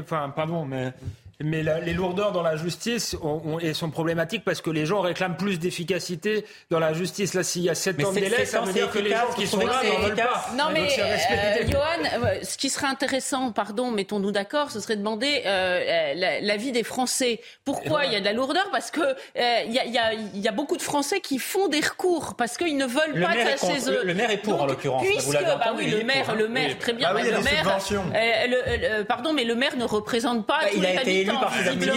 enfin, 0.00 0.32
pardon, 0.34 0.64
mais 0.64 0.92
mais 1.40 1.62
les 1.62 1.92
lourdeurs 1.92 2.32
dans 2.32 2.42
la 2.42 2.56
justice 2.56 3.16
ont, 3.22 3.58
sont 3.72 3.90
problématiques 3.90 4.44
parce 4.44 4.60
que 4.60 4.70
les 4.70 4.86
gens 4.86 5.00
réclament 5.00 5.36
plus 5.36 5.60
d'efficacité 5.60 6.44
dans 6.68 6.80
la 6.80 6.92
justice. 6.92 7.34
Là, 7.34 7.44
s'il 7.44 7.62
y 7.62 7.70
a 7.70 7.76
7 7.76 8.04
ans 8.04 8.12
de 8.12 8.18
délai, 8.18 8.44
ça 8.44 8.60
veut 8.60 8.72
dire 8.72 8.90
que 8.90 8.98
les 8.98 9.10
gens 9.10 9.32
qui 9.36 9.46
sont 9.46 9.64
là 9.64 9.80
n'en 9.84 10.00
veulent 10.00 10.16
pas. 10.16 10.46
Non, 10.56 10.64
mais, 10.72 10.88
euh, 10.98 11.70
Johan, 11.70 11.82
euh, 12.24 12.38
ce 12.42 12.56
qui 12.56 12.70
serait 12.70 12.88
intéressant, 12.88 13.52
pardon, 13.52 13.92
mettons-nous 13.92 14.32
d'accord, 14.32 14.72
ce 14.72 14.80
serait 14.80 14.94
de 14.94 15.00
demander 15.00 15.42
euh, 15.46 16.40
l'avis 16.42 16.72
des 16.72 16.82
Français. 16.82 17.40
Pourquoi 17.64 18.06
il 18.06 18.12
y 18.12 18.16
a 18.16 18.20
de 18.20 18.24
la 18.24 18.32
lourdeur? 18.32 18.68
Parce 18.72 18.90
que 18.90 19.00
il 19.36 19.72
y, 19.72 19.78
a, 19.78 20.12
y, 20.14 20.48
a, 20.48 20.52
beaucoup 20.52 20.76
de 20.76 20.82
Français 20.82 21.20
qui 21.20 21.38
font 21.38 21.68
des 21.68 21.80
recours 21.80 22.34
parce 22.34 22.56
qu'ils 22.56 22.76
ne 22.76 22.86
veulent 22.86 23.22
pas 23.22 23.36
être 23.36 23.64
chez 23.64 23.90
eux. 23.90 24.02
Le 24.02 24.14
maire 24.14 24.30
est 24.30 24.38
pour, 24.38 24.60
en 24.60 24.66
l'occurrence. 24.66 25.04
Puisque, 25.06 25.40
bah 25.40 25.72
oui, 25.76 25.86
le 25.86 26.02
maire, 26.02 26.34
le 26.34 26.48
maire, 26.48 26.76
très 26.78 26.92
bien. 26.94 27.10
Ah 27.10 27.22
le 27.22 27.42
maire, 27.42 29.06
pardon, 29.06 29.32
mais 29.32 29.44
le 29.44 29.54
maire 29.54 29.76
ne 29.76 29.84
représente 29.84 30.44
pas 30.44 30.60
bah, 30.62 30.68
tous 30.72 30.80
les 30.80 31.27
habitants 31.30 31.94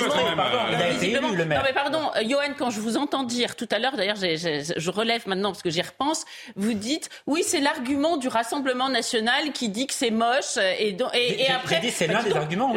il 0.69 0.75
a 0.75 0.89
été 0.89 1.11
élu, 1.11 1.35
le 1.35 1.45
maire. 1.45 1.59
Non, 1.59 1.65
mais 1.67 1.73
pardon, 1.73 2.11
euh, 2.15 2.23
Johan, 2.27 2.53
quand 2.57 2.69
je 2.69 2.79
vous 2.79 2.97
entends 2.97 3.23
dire 3.23 3.55
tout 3.55 3.67
à 3.71 3.79
l'heure, 3.79 3.95
d'ailleurs, 3.95 4.17
je 4.17 4.89
relève 4.89 5.27
maintenant 5.27 5.51
parce 5.51 5.61
que 5.63 5.69
j'y 5.69 5.81
repense, 5.81 6.25
vous 6.55 6.73
dites, 6.73 7.09
oui, 7.27 7.43
c'est 7.45 7.59
l'argument 7.59 8.17
du 8.17 8.27
Rassemblement 8.27 8.89
national 8.89 9.51
qui 9.53 9.69
dit 9.69 9.87
que 9.87 9.93
c'est 9.93 10.11
moche. 10.11 10.57
Et, 10.57 10.95
et, 11.13 11.41
et 11.41 11.51
après. 11.51 11.81
c'est 11.91 12.07
l'un 12.07 12.23
des 12.23 12.35
arguments. 12.35 12.75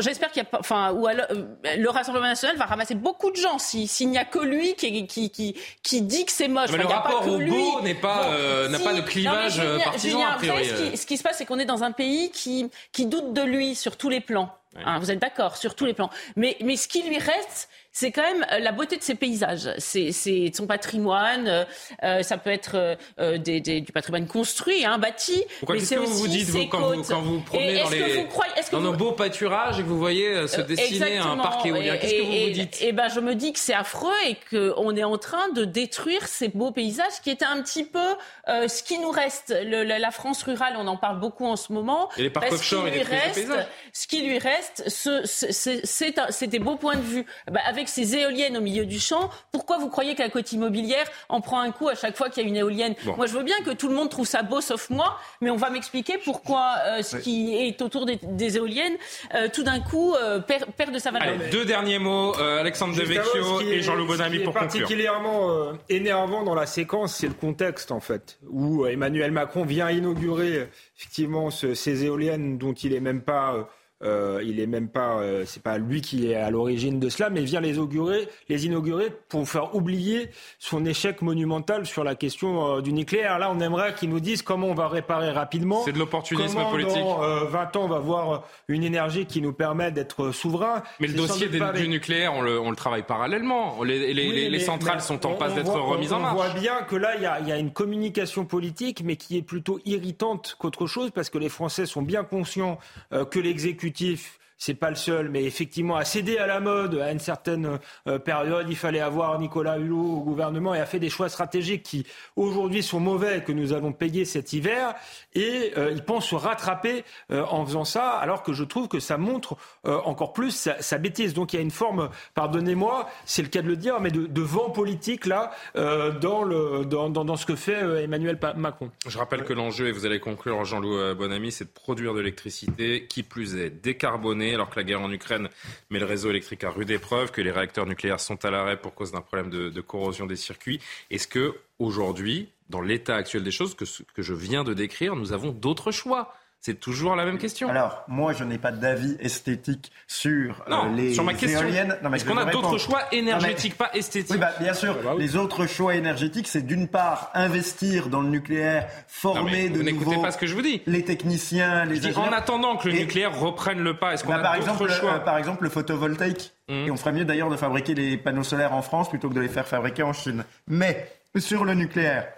J'espère 0.00 0.30
qu'il 0.30 0.42
y 0.42 0.46
a 0.46 0.48
pas. 0.48 0.58
Enfin, 0.60 0.92
ou 0.92 1.06
alors, 1.06 1.26
euh, 1.30 1.44
le 1.76 1.90
Rassemblement 1.90 2.26
national 2.26 2.56
va 2.56 2.66
ramasser 2.66 2.94
beaucoup 2.94 3.30
de 3.30 3.36
gens 3.36 3.58
s'il 3.58 4.10
n'y 4.10 4.18
a 4.18 4.24
que 4.24 4.38
lui 4.38 4.74
qui, 4.74 5.06
qui, 5.06 5.30
qui, 5.30 5.56
qui 5.82 6.02
dit 6.02 6.24
que 6.24 6.32
c'est 6.32 6.48
moche. 6.48 6.70
Mais 6.72 6.78
le 6.78 6.86
rapport 6.86 7.26
au 7.26 7.38
beau 7.38 7.80
n'est 7.82 7.94
pas, 7.94 8.26
euh, 8.28 8.68
n'a 8.68 8.78
pas 8.78 8.94
de 8.94 9.00
clivage 9.00 9.62
partisan, 9.84 10.22
a 10.22 10.36
priori. 10.36 10.66
Ce 10.66 10.74
qui, 10.74 10.96
ce 10.96 11.06
qui 11.06 11.16
se 11.16 11.22
passe, 11.22 11.38
c'est 11.38 11.46
qu'on 11.46 11.58
est 11.58 11.64
dans 11.64 11.82
un 11.82 11.92
pays 11.92 12.30
qui, 12.30 12.70
qui 12.92 13.06
doute 13.06 13.32
de 13.32 13.42
lui 13.42 13.74
sur 13.74 13.96
tous 13.96 14.08
les 14.08 14.20
plans. 14.20 14.50
Hein, 14.76 14.98
vous 14.98 15.10
êtes 15.10 15.18
d'accord 15.18 15.56
sur 15.56 15.74
tous 15.74 15.84
les 15.84 15.94
plans. 15.94 16.10
Mais, 16.36 16.56
mais 16.62 16.76
ce 16.76 16.86
qui 16.86 17.02
lui 17.02 17.18
reste, 17.18 17.68
c'est 17.92 18.12
quand 18.12 18.22
même 18.22 18.46
euh, 18.52 18.60
la 18.60 18.72
beauté 18.72 18.96
de 18.96 19.02
ses 19.02 19.14
paysages. 19.14 19.70
C'est 19.78 20.12
son 20.54 20.66
patrimoine. 20.66 21.48
Euh, 21.48 21.64
euh, 22.04 22.22
ça 22.22 22.38
peut 22.38 22.50
être 22.50 22.96
des, 23.18 23.60
du 23.60 23.92
patrimoine 23.92 24.26
construit, 24.26 24.84
hein, 24.84 24.98
bâti. 24.98 25.42
Pourquoi 25.58 25.76
qu'est-ce 25.76 25.94
que 25.94 26.00
vous 26.00 26.14
vous 26.14 26.28
dites 26.28 26.48
quand, 26.70 26.80
vous, 26.80 27.02
quand 27.02 27.20
vous 27.20 27.40
promenez 27.40 27.82
dans, 27.82 27.90
les, 27.90 28.26
dans 28.70 28.80
nos 28.80 28.92
beaux 28.92 29.12
pâturages 29.12 29.80
et 29.80 29.82
que 29.82 29.88
vous 29.88 29.98
voyez 29.98 30.46
se 30.46 30.60
dessiner 30.60 31.18
un 31.18 31.36
parc 31.36 31.66
éolien 31.66 31.96
Qu'est-ce 31.96 32.14
que 32.14 32.22
vous 32.22 32.46
vous 32.46 32.50
dites? 32.50 32.78
Eh 32.80 32.92
ben, 32.92 33.08
je 33.08 33.20
me 33.20 33.34
dis 33.34 33.52
que 33.52 33.58
c'est 33.58 33.74
affreux 33.74 34.10
et 34.28 34.36
qu'on 34.50 34.96
est 34.96 35.04
en 35.04 35.18
train 35.18 35.48
de 35.50 35.64
détruire 35.64 36.26
ces 36.26 36.48
beaux 36.48 36.70
paysages 36.70 37.20
qui 37.22 37.30
étaient 37.30 37.44
un 37.44 37.62
petit 37.62 37.84
peu 37.84 37.98
ce 38.46 38.82
qui 38.82 38.98
nous 38.98 39.10
reste. 39.10 39.54
Le, 39.64 39.82
la, 39.82 40.10
France 40.10 40.42
rurale, 40.42 40.74
on 40.76 40.86
en 40.86 40.96
parle 40.96 41.18
beaucoup 41.20 41.46
en 41.46 41.56
ce 41.56 41.72
moment. 41.72 42.08
Et 42.16 42.22
les 42.22 42.30
parcs 42.30 42.52
offshore, 42.52 42.88
il 42.88 43.02
reste, 43.02 43.50
Ce 43.92 44.06
qui 44.06 44.22
lui 44.22 44.38
reste, 44.38 44.84
c'est 44.88 46.46
des 46.46 46.58
beaux 46.58 46.76
points 46.76 46.96
de 46.96 47.02
vue. 47.02 47.26
Bah, 47.50 47.60
avec 47.66 47.79
ces 47.88 48.16
éoliennes 48.16 48.56
au 48.56 48.60
milieu 48.60 48.86
du 48.86 48.98
champ, 48.98 49.30
pourquoi 49.52 49.78
vous 49.78 49.88
croyez 49.88 50.14
que 50.14 50.22
la 50.22 50.28
côte 50.28 50.52
immobilière 50.52 51.06
en 51.28 51.40
prend 51.40 51.60
un 51.60 51.70
coup 51.70 51.88
à 51.88 51.94
chaque 51.94 52.16
fois 52.16 52.28
qu'il 52.28 52.42
y 52.42 52.46
a 52.46 52.48
une 52.48 52.56
éolienne? 52.56 52.94
Moi, 53.16 53.26
je 53.26 53.32
veux 53.32 53.42
bien 53.42 53.56
que 53.64 53.70
tout 53.70 53.88
le 53.88 53.94
monde 53.94 54.10
trouve 54.10 54.26
ça 54.26 54.42
beau, 54.42 54.60
sauf 54.60 54.90
moi, 54.90 55.18
mais 55.40 55.50
on 55.50 55.56
va 55.56 55.70
m'expliquer 55.70 56.18
pourquoi 56.18 56.74
euh, 56.86 57.02
ce 57.02 57.16
qui 57.16 57.56
est 57.56 57.80
autour 57.82 58.06
des, 58.06 58.56
éoliennes, 58.56 58.96
euh, 59.34 59.48
tout 59.52 59.62
d'un 59.62 59.80
coup, 59.80 60.14
euh, 60.14 60.40
perd, 60.40 60.92
de 60.92 60.98
sa 60.98 61.10
valeur. 61.10 61.28
Allez, 61.28 61.50
deux 61.50 61.64
derniers 61.64 61.98
mots, 61.98 62.34
Alexandre 62.38 62.96
Devecchio 62.96 63.60
et 63.60 63.80
Jean-Loup 63.82 64.06
Bonamy 64.06 64.38
pour 64.38 64.54
conclure. 64.54 64.68
particulièrement 64.68 65.72
énervant 65.88 66.42
dans 66.42 66.54
la 66.54 66.66
séquence, 66.66 67.14
c'est 67.14 67.28
le 67.28 67.34
contexte, 67.34 67.92
en 67.92 68.00
fait, 68.00 68.38
où 68.48 68.86
Emmanuel 68.86 69.30
Macron 69.30 69.64
vient 69.64 69.90
inaugurer 69.90 70.68
effectivement 70.96 71.50
ces 71.50 72.04
éoliennes 72.04 72.58
dont 72.58 72.72
il 72.72 72.92
n'est 72.92 73.00
même 73.00 73.22
pas 73.22 73.68
euh, 74.02 74.40
il 74.42 74.60
est 74.60 74.66
même 74.66 74.88
pas, 74.88 75.18
euh, 75.18 75.44
c'est 75.44 75.62
pas 75.62 75.76
lui 75.76 76.00
qui 76.00 76.30
est 76.30 76.34
à 76.34 76.50
l'origine 76.50 76.98
de 76.98 77.10
cela, 77.10 77.28
mais 77.28 77.42
vient 77.42 77.60
les 77.60 77.74
inaugurer, 77.74 78.28
les 78.48 78.64
inaugurer 78.64 79.12
pour 79.28 79.46
faire 79.46 79.74
oublier 79.74 80.30
son 80.58 80.86
échec 80.86 81.20
monumental 81.20 81.84
sur 81.84 82.02
la 82.02 82.14
question 82.14 82.76
euh, 82.76 82.80
du 82.80 82.94
nucléaire. 82.94 83.38
Là, 83.38 83.50
on 83.54 83.60
aimerait 83.60 83.94
qu'ils 83.94 84.08
nous 84.08 84.20
disent 84.20 84.40
comment 84.40 84.68
on 84.68 84.74
va 84.74 84.88
réparer 84.88 85.30
rapidement. 85.30 85.82
C'est 85.84 85.92
de 85.92 85.98
l'opportunisme 85.98 86.62
politique. 86.70 86.96
Dans 86.96 87.44
20 87.44 87.76
ans, 87.76 87.84
on 87.84 87.88
va 87.88 87.98
voir 87.98 88.44
une 88.68 88.84
énergie 88.84 89.26
qui 89.26 89.42
nous 89.42 89.52
permet 89.52 89.90
d'être 89.90 90.30
souverain. 90.32 90.82
Mais 90.98 91.06
le 91.06 91.14
dossier 91.14 91.48
du 91.48 91.88
nucléaire, 91.88 92.32
on 92.32 92.40
le, 92.40 92.58
on 92.58 92.70
le, 92.70 92.76
travaille 92.76 93.02
parallèlement. 93.02 93.82
Les, 93.84 94.14
les, 94.14 94.48
les 94.48 94.60
centrales 94.60 95.02
sont 95.02 95.26
en 95.26 95.34
passe 95.34 95.54
d'être 95.54 95.72
remises 95.72 96.12
en 96.14 96.20
marche. 96.20 96.32
On 96.32 96.36
voit 96.36 96.60
bien 96.60 96.82
que 96.88 96.96
là, 96.96 97.16
il 97.16 97.22
y 97.22 97.26
a, 97.26 97.40
y 97.40 97.52
a 97.52 97.58
une 97.58 97.72
communication 97.72 98.46
politique, 98.46 99.02
mais 99.04 99.16
qui 99.16 99.36
est 99.36 99.42
plutôt 99.42 99.78
irritante 99.84 100.56
qu'autre 100.58 100.86
chose, 100.86 101.10
parce 101.10 101.28
que 101.28 101.36
les 101.36 101.50
Français 101.50 101.84
sont 101.84 102.02
bien 102.02 102.24
conscients 102.24 102.78
que 103.10 103.38
l'exécutif 103.38 103.89
exécutif 103.90 104.39
c'est 104.60 104.74
pas 104.74 104.90
le 104.90 104.96
seul, 104.96 105.30
mais 105.30 105.44
effectivement 105.44 105.96
a 105.96 106.04
cédé 106.04 106.36
à 106.36 106.46
la 106.46 106.60
mode 106.60 106.96
à 106.96 107.10
une 107.10 107.18
certaine 107.18 107.78
euh, 108.06 108.18
période. 108.18 108.66
Il 108.68 108.76
fallait 108.76 109.00
avoir 109.00 109.38
Nicolas 109.40 109.78
Hulot 109.78 110.18
au 110.18 110.20
gouvernement 110.20 110.74
et 110.74 110.80
a 110.80 110.84
fait 110.84 110.98
des 110.98 111.08
choix 111.08 111.30
stratégiques 111.30 111.82
qui 111.82 112.06
aujourd'hui 112.36 112.82
sont 112.82 113.00
mauvais 113.00 113.42
que 113.42 113.52
nous 113.52 113.72
allons 113.72 113.94
payer 113.94 114.26
cet 114.26 114.52
hiver. 114.52 114.94
Et 115.34 115.72
euh, 115.78 115.90
il 115.92 116.04
pense 116.04 116.28
se 116.28 116.34
rattraper 116.34 117.04
euh, 117.32 117.42
en 117.48 117.64
faisant 117.64 117.86
ça, 117.86 118.10
alors 118.10 118.42
que 118.42 118.52
je 118.52 118.62
trouve 118.62 118.86
que 118.86 119.00
ça 119.00 119.16
montre 119.16 119.56
encore 119.84 120.34
plus 120.34 120.68
sa, 120.78 120.98
bêtise. 120.98 121.32
Donc 121.32 121.54
il 121.54 121.56
y 121.56 121.58
a 121.58 121.62
une 121.62 121.70
forme, 121.70 122.10
pardonnez-moi, 122.34 123.08
c'est 123.24 123.40
le 123.40 123.48
cas 123.48 123.62
de 123.62 123.66
le 123.66 123.76
dire, 123.76 123.98
mais 123.98 124.10
de, 124.10 124.42
vent 124.42 124.68
politique 124.68 125.24
là 125.24 125.52
dans, 125.74 126.42
le, 126.42 126.84
dans, 126.84 127.08
dans, 127.08 127.36
ce 127.36 127.46
que 127.46 127.56
fait 127.56 128.04
Emmanuel 128.04 128.38
Macron. 128.56 128.90
Je 129.06 129.16
rappelle 129.16 129.44
que 129.44 129.54
l'enjeu, 129.54 129.88
et 129.88 129.92
vous 129.92 130.04
allez 130.04 130.20
conclure 130.20 130.64
Jean-Loup 130.64 131.14
Bonamy, 131.14 131.50
c'est 131.50 131.64
de 131.64 131.70
produire 131.70 132.12
de 132.12 132.18
l'électricité, 132.18 133.06
qui 133.06 133.22
plus 133.22 133.56
est 133.56 133.70
décarbonée 133.70 134.49
alors 134.54 134.70
que 134.70 134.76
la 134.78 134.84
guerre 134.84 135.00
en 135.00 135.10
Ukraine 135.10 135.48
met 135.90 135.98
le 135.98 136.06
réseau 136.06 136.30
électrique 136.30 136.64
à 136.64 136.70
rude 136.70 136.90
épreuve, 136.90 137.30
que 137.30 137.40
les 137.40 137.50
réacteurs 137.50 137.86
nucléaires 137.86 138.20
sont 138.20 138.44
à 138.44 138.50
l'arrêt 138.50 138.80
pour 138.80 138.94
cause 138.94 139.12
d'un 139.12 139.20
problème 139.20 139.50
de, 139.50 139.80
corrosion 139.80 140.26
des 140.26 140.36
circuits. 140.36 140.80
Est-ce 141.10 141.28
que 141.28 141.54
aujourd'hui, 141.78 142.50
dans 142.68 142.80
l'état 142.80 143.16
actuel 143.16 143.42
des 143.42 143.50
choses 143.50 143.74
que, 143.74 143.84
que 144.14 144.22
je 144.22 144.34
viens 144.34 144.64
de 144.64 144.74
décrire, 144.74 145.16
nous 145.16 145.32
avons 145.32 145.50
d'autres 145.50 145.90
choix 145.90 146.34
c'est 146.60 146.78
toujours 146.78 147.16
la 147.16 147.24
même 147.24 147.38
question. 147.38 147.70
Alors, 147.70 148.04
moi, 148.06 148.34
je 148.34 148.44
n'ai 148.44 148.58
pas 148.58 148.70
d'avis 148.70 149.16
esthétique 149.18 149.90
sur 150.06 150.62
euh, 150.68 150.94
les 150.94 151.14
sur 151.14 151.24
ma 151.24 151.32
question. 151.32 151.62
éoliennes. 151.62 151.96
Est-ce 152.12 152.26
qu'on 152.26 152.36
a 152.36 152.44
d'autres 152.44 152.76
choix 152.76 153.00
énergétiques, 153.12 153.78
pas 153.78 153.90
esthétiques 153.94 154.32
Oui, 154.32 154.38
bah, 154.38 154.52
bien 154.60 154.74
sûr. 154.74 154.94
Ah 155.00 155.04
bah 155.04 155.14
les 155.18 155.36
autres 155.36 155.66
choix 155.66 155.94
énergétiques, 155.94 156.48
c'est 156.48 156.60
d'une 156.60 156.86
part 156.86 157.30
investir 157.32 158.08
dans 158.10 158.20
le 158.20 158.28
nucléaire, 158.28 158.88
former 159.06 159.70
de 159.70 159.80
n'écoutez 159.80 160.20
pas 160.20 160.32
ce 160.32 160.36
que 160.36 160.46
je 160.46 160.54
vous 160.54 160.60
dis. 160.60 160.82
les 160.86 161.02
techniciens, 161.02 161.86
les 161.86 161.98
dis, 161.98 162.12
En 162.14 162.30
attendant 162.30 162.76
que 162.76 162.88
le 162.88 162.94
nucléaire 162.94 163.38
reprenne 163.38 163.80
le 163.80 163.96
pas, 163.96 164.12
est-ce 164.12 164.24
qu'on 164.24 164.32
bah, 164.32 164.50
a 164.50 164.58
d'autres 164.58 164.88
choix 164.88 165.14
euh, 165.14 165.18
Par 165.18 165.38
exemple, 165.38 165.64
le 165.64 165.70
photovoltaïque. 165.70 166.52
Mmh. 166.68 166.72
Et 166.72 166.90
on 166.90 166.96
ferait 166.96 167.12
mieux 167.12 167.24
d'ailleurs 167.24 167.48
de 167.48 167.56
fabriquer 167.56 167.94
les 167.94 168.18
panneaux 168.18 168.44
solaires 168.44 168.74
en 168.74 168.82
France 168.82 169.08
plutôt 169.08 169.30
que 169.30 169.34
de 169.34 169.40
les 169.40 169.48
faire 169.48 169.66
fabriquer 169.66 170.02
en 170.02 170.12
Chine. 170.12 170.44
Mais 170.68 171.08
sur 171.38 171.64
le 171.64 171.74
nucléaire, 171.74 172.28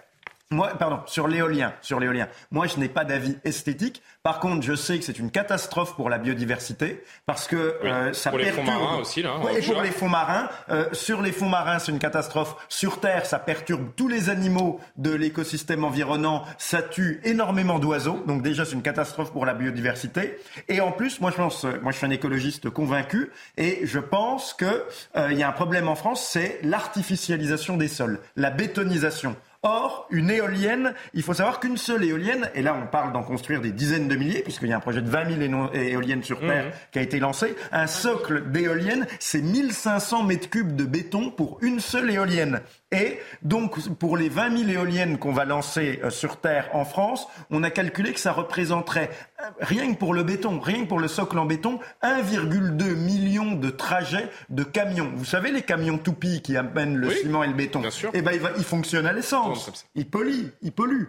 moi, 0.51 0.69
pardon, 0.77 0.99
sur 1.07 1.27
l'éolien, 1.27 1.73
sur 1.81 1.99
l'éolien. 1.99 2.27
Moi, 2.51 2.67
je 2.67 2.77
n'ai 2.77 2.89
pas 2.89 3.05
d'avis 3.05 3.37
esthétique. 3.43 4.01
Par 4.21 4.39
contre, 4.39 4.61
je 4.61 4.75
sais 4.75 4.99
que 4.99 5.03
c'est 5.03 5.19
une 5.19 5.31
catastrophe 5.31 5.95
pour 5.95 6.09
la 6.09 6.17
biodiversité 6.17 7.03
parce 7.25 7.47
que 7.47 7.55
euh, 7.83 8.13
ça 8.13 8.29
pour 8.29 8.39
les 8.39 8.51
fonds 8.51 8.63
marins 8.63 8.97
aussi, 8.99 9.21
là. 9.21 9.35
et 9.57 9.61
pour 9.61 9.81
les 9.81 9.91
fonds 9.91 10.09
marins, 10.09 10.47
euh, 10.69 10.87
sur 10.93 11.21
les 11.21 11.31
fonds 11.31 11.49
marins, 11.49 11.79
c'est 11.79 11.91
une 11.91 11.99
catastrophe. 11.99 12.55
Sur 12.69 12.99
Terre, 12.99 13.25
ça 13.25 13.39
perturbe 13.39 13.89
tous 13.95 14.07
les 14.07 14.29
animaux 14.29 14.79
de 14.95 15.11
l'écosystème 15.11 15.83
environnant. 15.83 16.45
Ça 16.57 16.81
tue 16.81 17.19
énormément 17.23 17.79
d'oiseaux. 17.79 18.23
Donc 18.27 18.43
déjà, 18.43 18.63
c'est 18.63 18.73
une 18.73 18.83
catastrophe 18.83 19.31
pour 19.31 19.45
la 19.45 19.53
biodiversité. 19.53 20.37
Et 20.69 20.79
en 20.81 20.91
plus, 20.91 21.19
moi, 21.19 21.31
je 21.31 21.37
pense, 21.37 21.63
moi, 21.81 21.91
je 21.91 21.97
suis 21.97 22.05
un 22.05 22.11
écologiste 22.11 22.69
convaincu 22.69 23.31
et 23.57 23.81
je 23.83 23.99
pense 23.99 24.53
que 24.53 24.85
euh, 25.17 25.29
il 25.31 25.37
y 25.37 25.43
a 25.43 25.49
un 25.49 25.53
problème 25.53 25.87
en 25.87 25.95
France, 25.95 26.25
c'est 26.25 26.59
l'artificialisation 26.63 27.75
des 27.75 27.87
sols, 27.87 28.19
la 28.35 28.51
bétonisation. 28.51 29.35
Or, 29.65 30.07
une 30.09 30.29
éolienne, 30.29 30.93
il 31.13 31.23
faut 31.23 31.33
savoir 31.33 31.61
qu'une 31.61 31.77
seule 31.77 32.03
éolienne, 32.03 32.49
et 32.53 32.61
là 32.61 32.75
on 32.75 32.85
parle 32.85 33.13
d'en 33.13 33.23
construire 33.23 33.61
des 33.61 33.71
dizaines 33.71 34.09
de 34.09 34.15
milliers, 34.17 34.41
puisqu'il 34.41 34.67
y 34.67 34.73
a 34.73 34.75
un 34.75 34.81
projet 34.81 35.01
de 35.01 35.09
20 35.09 35.39
000 35.39 35.73
éoliennes 35.73 36.21
sur 36.21 36.41
Terre 36.41 36.73
qui 36.91 36.99
a 36.99 37.01
été 37.01 37.17
lancé, 37.17 37.55
un 37.71 37.87
socle 37.87 38.51
d'éoliennes, 38.51 39.07
c'est 39.19 39.41
1500 39.41 40.23
mètres 40.23 40.49
cubes 40.49 40.75
de 40.75 40.83
béton 40.83 41.31
pour 41.31 41.59
une 41.61 41.79
seule 41.79 42.11
éolienne. 42.11 42.59
Et 42.93 43.19
donc, 43.41 43.89
pour 43.95 44.17
les 44.17 44.29
20 44.29 44.57
000 44.57 44.69
éoliennes 44.69 45.17
qu'on 45.17 45.33
va 45.33 45.45
lancer 45.45 45.99
euh, 46.03 46.11
sur 46.11 46.37
Terre 46.37 46.69
en 46.73 46.85
France, 46.85 47.27
on 47.49 47.63
a 47.63 47.71
calculé 47.71 48.13
que 48.13 48.19
ça 48.19 48.31
représenterait, 48.31 49.09
euh, 49.41 49.49
rien 49.59 49.91
que 49.91 49.97
pour 49.97 50.13
le 50.13 50.23
béton, 50.23 50.59
rien 50.59 50.83
que 50.83 50.87
pour 50.87 50.99
le 50.99 51.07
socle 51.07 51.39
en 51.39 51.45
béton, 51.45 51.79
1,2 52.03 52.95
million 52.95 53.53
de 53.53 53.69
trajets 53.71 54.29
de 54.49 54.63
camions. 54.63 55.11
Vous 55.15 55.25
savez, 55.25 55.51
les 55.51 55.63
camions 55.63 55.97
toupies 55.97 56.41
qui 56.43 56.55
amènent 56.55 56.95
le 56.95 57.09
ciment 57.09 57.43
et 57.43 57.47
le 57.47 57.53
béton, 57.53 57.81
eh 58.13 58.21
ben, 58.21 58.31
il, 58.33 58.39
va, 58.39 58.49
il 58.57 58.63
fonctionne 58.63 59.07
à 59.07 59.13
l'essence. 59.13 59.85
Il 59.95 60.07
pollue, 60.07 60.49
il 60.61 60.71
pollue. 60.71 61.05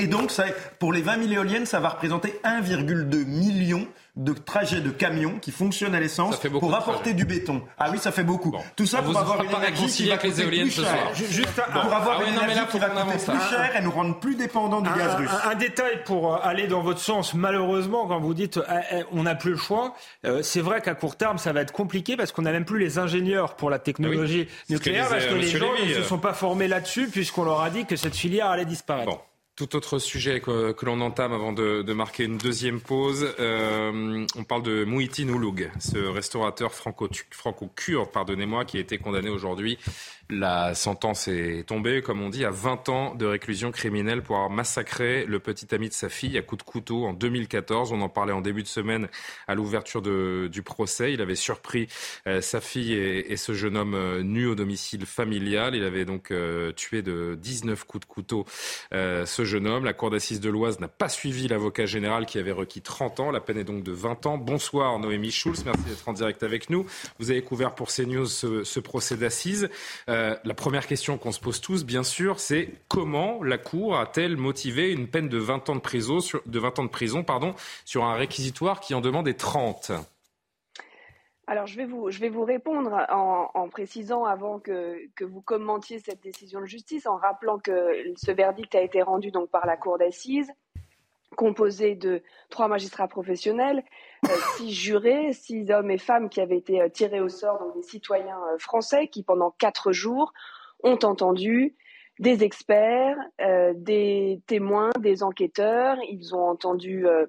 Et 0.00 0.06
donc, 0.06 0.30
ça, 0.30 0.44
pour 0.78 0.92
les 0.92 1.02
20 1.02 1.24
000 1.24 1.32
éoliennes, 1.32 1.66
ça 1.66 1.80
va 1.80 1.88
représenter 1.88 2.40
1,2 2.44 3.24
million 3.24 3.84
de 4.14 4.32
trajets 4.32 4.80
de 4.80 4.90
camions 4.90 5.38
qui 5.40 5.50
fonctionnent 5.50 5.94
à 5.94 5.98
l'essence 5.98 6.36
pour 6.36 6.72
apporter 6.72 7.14
du 7.14 7.24
béton. 7.24 7.62
Ah 7.78 7.88
oui, 7.90 7.98
ça 7.98 8.12
fait 8.12 8.22
beaucoup. 8.22 8.54
Tout 8.76 8.86
ça 8.86 9.02
pour 9.02 9.16
avoir 9.18 9.42
une 9.42 9.50
énergie 9.50 9.86
qui 9.86 10.08
va 10.08 10.18
coûter 10.18 10.44
plus 10.44 10.70
cher. 10.70 11.14
Juste 11.14 11.60
pour 11.72 11.92
avoir 11.92 12.22
une 12.22 12.34
énergie 12.34 12.66
qui 12.70 12.78
va 12.78 12.90
coûter 12.90 13.24
plus 13.24 13.40
cher 13.50 13.76
et 13.76 13.82
nous 13.82 13.90
rendre 13.90 14.18
plus 14.20 14.36
dépendants 14.36 14.80
du 14.80 14.90
gaz 14.90 15.16
russe. 15.16 15.30
Un, 15.44 15.54
détail 15.54 16.04
pour 16.04 16.34
euh, 16.34 16.38
aller 16.42 16.68
dans 16.68 16.82
votre 16.82 17.00
sens. 17.00 17.34
Malheureusement, 17.34 18.06
quand 18.06 18.20
vous 18.20 18.34
dites 18.34 18.60
eh, 18.68 18.98
eh, 18.98 19.02
on 19.10 19.24
n'a 19.24 19.34
plus 19.34 19.52
le 19.52 19.56
choix, 19.56 19.94
euh, 20.24 20.42
c'est 20.42 20.60
vrai 20.60 20.80
qu'à 20.80 20.94
court 20.94 21.16
terme, 21.16 21.38
ça 21.38 21.52
va 21.52 21.62
être 21.62 21.72
compliqué 21.72 22.16
parce 22.16 22.30
qu'on 22.30 22.42
n'a 22.42 22.52
même 22.52 22.64
plus 22.64 22.78
les 22.78 22.98
ingénieurs 22.98 23.56
pour 23.56 23.70
la 23.70 23.80
technologie 23.80 24.46
Ah 24.48 24.72
nucléaire 24.72 25.08
parce 25.08 25.26
que 25.26 25.34
les 25.34 25.48
gens 25.48 25.72
ne 25.84 25.94
se 25.94 26.02
sont 26.04 26.18
pas 26.18 26.34
formés 26.34 26.68
là-dessus 26.68 27.08
puisqu'on 27.08 27.44
leur 27.44 27.60
a 27.62 27.70
dit 27.70 27.84
que 27.84 27.96
cette 27.96 28.14
filière 28.14 28.46
allait 28.46 28.64
disparaître. 28.64 29.18
Tout 29.58 29.74
autre 29.74 29.98
sujet 29.98 30.40
que, 30.40 30.84
l'on 30.86 31.00
entame 31.00 31.32
avant 31.32 31.52
de, 31.52 31.92
marquer 31.92 32.22
une 32.22 32.38
deuxième 32.38 32.80
pause. 32.80 33.26
Euh, 33.40 34.24
on 34.36 34.44
parle 34.44 34.62
de 34.62 34.84
Mouhitine 34.84 35.32
Ouloug, 35.32 35.68
ce 35.80 35.98
restaurateur 35.98 36.72
franco-kurde, 36.72 38.12
pardonnez-moi, 38.12 38.64
qui 38.64 38.76
a 38.76 38.80
été 38.80 38.98
condamné 38.98 39.30
aujourd'hui 39.30 39.76
la 40.30 40.74
sentence 40.74 41.26
est 41.26 41.66
tombée, 41.66 42.02
comme 42.02 42.20
on 42.20 42.28
dit, 42.28 42.44
à 42.44 42.50
20 42.50 42.88
ans 42.90 43.14
de 43.14 43.24
réclusion 43.24 43.70
criminelle 43.70 44.22
pour 44.22 44.36
avoir 44.36 44.50
massacré 44.50 45.24
le 45.24 45.38
petit 45.38 45.74
ami 45.74 45.88
de 45.88 45.94
sa 45.94 46.10
fille 46.10 46.36
à 46.36 46.42
coups 46.42 46.64
de 46.64 46.70
couteau 46.70 47.06
en 47.06 47.14
2014. 47.14 47.92
On 47.92 48.00
en 48.02 48.10
parlait 48.10 48.34
en 48.34 48.42
début 48.42 48.62
de 48.62 48.68
semaine 48.68 49.08
à 49.46 49.54
l'ouverture 49.54 50.02
du 50.02 50.62
procès. 50.62 51.14
Il 51.14 51.22
avait 51.22 51.34
surpris 51.34 51.88
euh, 52.26 52.42
sa 52.42 52.60
fille 52.60 52.92
et, 52.92 53.36
ce 53.38 53.54
jeune 53.54 53.76
homme 53.76 53.94
euh, 53.94 54.22
nu 54.22 54.46
au 54.46 54.54
domicile 54.54 55.06
familial. 55.06 55.74
Il 55.74 55.84
avait 55.84 56.04
donc 56.04 56.30
euh, 56.30 56.72
tué 56.72 57.00
de 57.00 57.38
19 57.40 57.84
coups 57.84 58.06
de 58.06 58.12
couteau 58.12 58.44
ce 58.92 59.44
jeune 59.44 59.66
homme. 59.66 59.84
La 59.84 59.92
cour 59.92 60.10
d'assises 60.10 60.40
de 60.40 60.50
l'Oise 60.50 60.80
n'a 60.80 60.88
pas 60.88 61.08
suivi 61.08 61.48
l'avocat 61.48 61.86
général 61.86 62.26
qui 62.26 62.38
avait 62.38 62.52
requis 62.52 62.82
30 62.82 63.20
ans. 63.20 63.30
La 63.30 63.40
peine 63.40 63.58
est 63.58 63.64
donc 63.64 63.82
de 63.82 63.92
20 63.92 64.26
ans. 64.26 64.38
Bonsoir 64.38 64.98
Noémie 64.98 65.30
Schulz, 65.30 65.64
merci 65.64 65.84
d'être 65.84 66.08
en 66.08 66.12
direct 66.12 66.42
avec 66.42 66.68
nous. 66.68 66.84
Vous 67.18 67.30
avez 67.30 67.42
couvert 67.42 67.74
pour 67.74 67.88
CNews 67.88 68.26
ce 68.26 68.80
procès 68.80 69.16
d'assises. 69.16 69.68
Euh, 70.18 70.34
la 70.42 70.54
première 70.54 70.86
question 70.86 71.16
qu'on 71.16 71.30
se 71.30 71.38
pose 71.38 71.60
tous, 71.60 71.84
bien 71.84 72.02
sûr, 72.02 72.40
c'est 72.40 72.70
comment 72.88 73.42
la 73.44 73.56
Cour 73.56 73.96
a-t-elle 73.96 74.36
motivé 74.36 74.90
une 74.90 75.06
peine 75.06 75.28
de 75.28 75.38
20 75.38 75.68
ans 75.68 75.76
de 75.76 75.80
prison, 75.80 76.18
sur, 76.18 76.42
de 76.44 76.58
20 76.58 76.80
ans 76.80 76.84
de 76.84 76.90
prison 76.90 77.22
pardon, 77.22 77.54
sur 77.84 78.04
un 78.04 78.14
réquisitoire 78.14 78.80
qui 78.80 78.94
en 78.94 79.00
demandait 79.00 79.34
30 79.34 79.92
alors, 81.50 81.66
je 81.66 81.78
vais 81.78 81.86
vous, 82.28 82.44
répondre 82.44 83.06
en, 83.08 83.68
précisant, 83.70 84.26
avant 84.26 84.58
que, 84.58 85.08
vous 85.24 85.40
commentiez 85.40 85.98
cette 85.98 86.22
décision 86.22 86.60
de 86.60 86.66
justice, 86.66 87.06
en 87.06 87.16
rappelant 87.16 87.58
que 87.58 87.72
ce 88.16 88.30
verdict 88.32 88.74
a 88.74 88.82
été 88.82 89.00
rendu 89.00 89.30
donc 89.30 89.48
par 89.48 89.64
la 89.64 89.78
Cour 89.78 89.96
d'assises, 89.96 90.52
composé 91.36 91.94
de 91.94 92.22
trois 92.50 92.68
magistrats 92.68 93.08
professionnels, 93.08 93.82
six 94.56 94.72
jurés, 94.72 95.32
six 95.32 95.70
hommes 95.70 95.90
et 95.90 95.98
femmes 95.98 96.28
qui 96.28 96.40
avaient 96.40 96.58
été 96.58 96.80
euh, 96.80 96.88
tirés 96.88 97.20
au 97.20 97.28
sort, 97.28 97.58
donc 97.58 97.74
des 97.76 97.82
citoyens 97.82 98.38
euh, 98.52 98.58
français 98.58 99.08
qui, 99.08 99.22
pendant 99.22 99.50
quatre 99.52 99.92
jours, 99.92 100.32
ont 100.82 100.98
entendu 101.02 101.76
des 102.18 102.42
experts, 102.42 103.16
euh, 103.40 103.72
des 103.76 104.42
témoins, 104.46 104.90
des 104.98 105.22
enquêteurs. 105.22 105.96
Ils 106.08 106.34
ont 106.34 106.44
entendu 106.44 107.06
euh, 107.06 107.26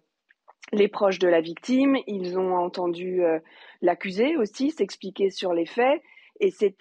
les 0.72 0.88
proches 0.88 1.20
de 1.20 1.28
la 1.28 1.42
victime, 1.42 1.98
ils 2.08 2.38
ont 2.38 2.56
entendu 2.56 3.24
euh, 3.24 3.40
l'accusé 3.82 4.36
aussi 4.38 4.72
s'expliquer 4.72 5.30
sur 5.30 5.54
les 5.54 5.66
faits. 5.66 6.02
Et 6.40 6.52
c'est 6.52 6.78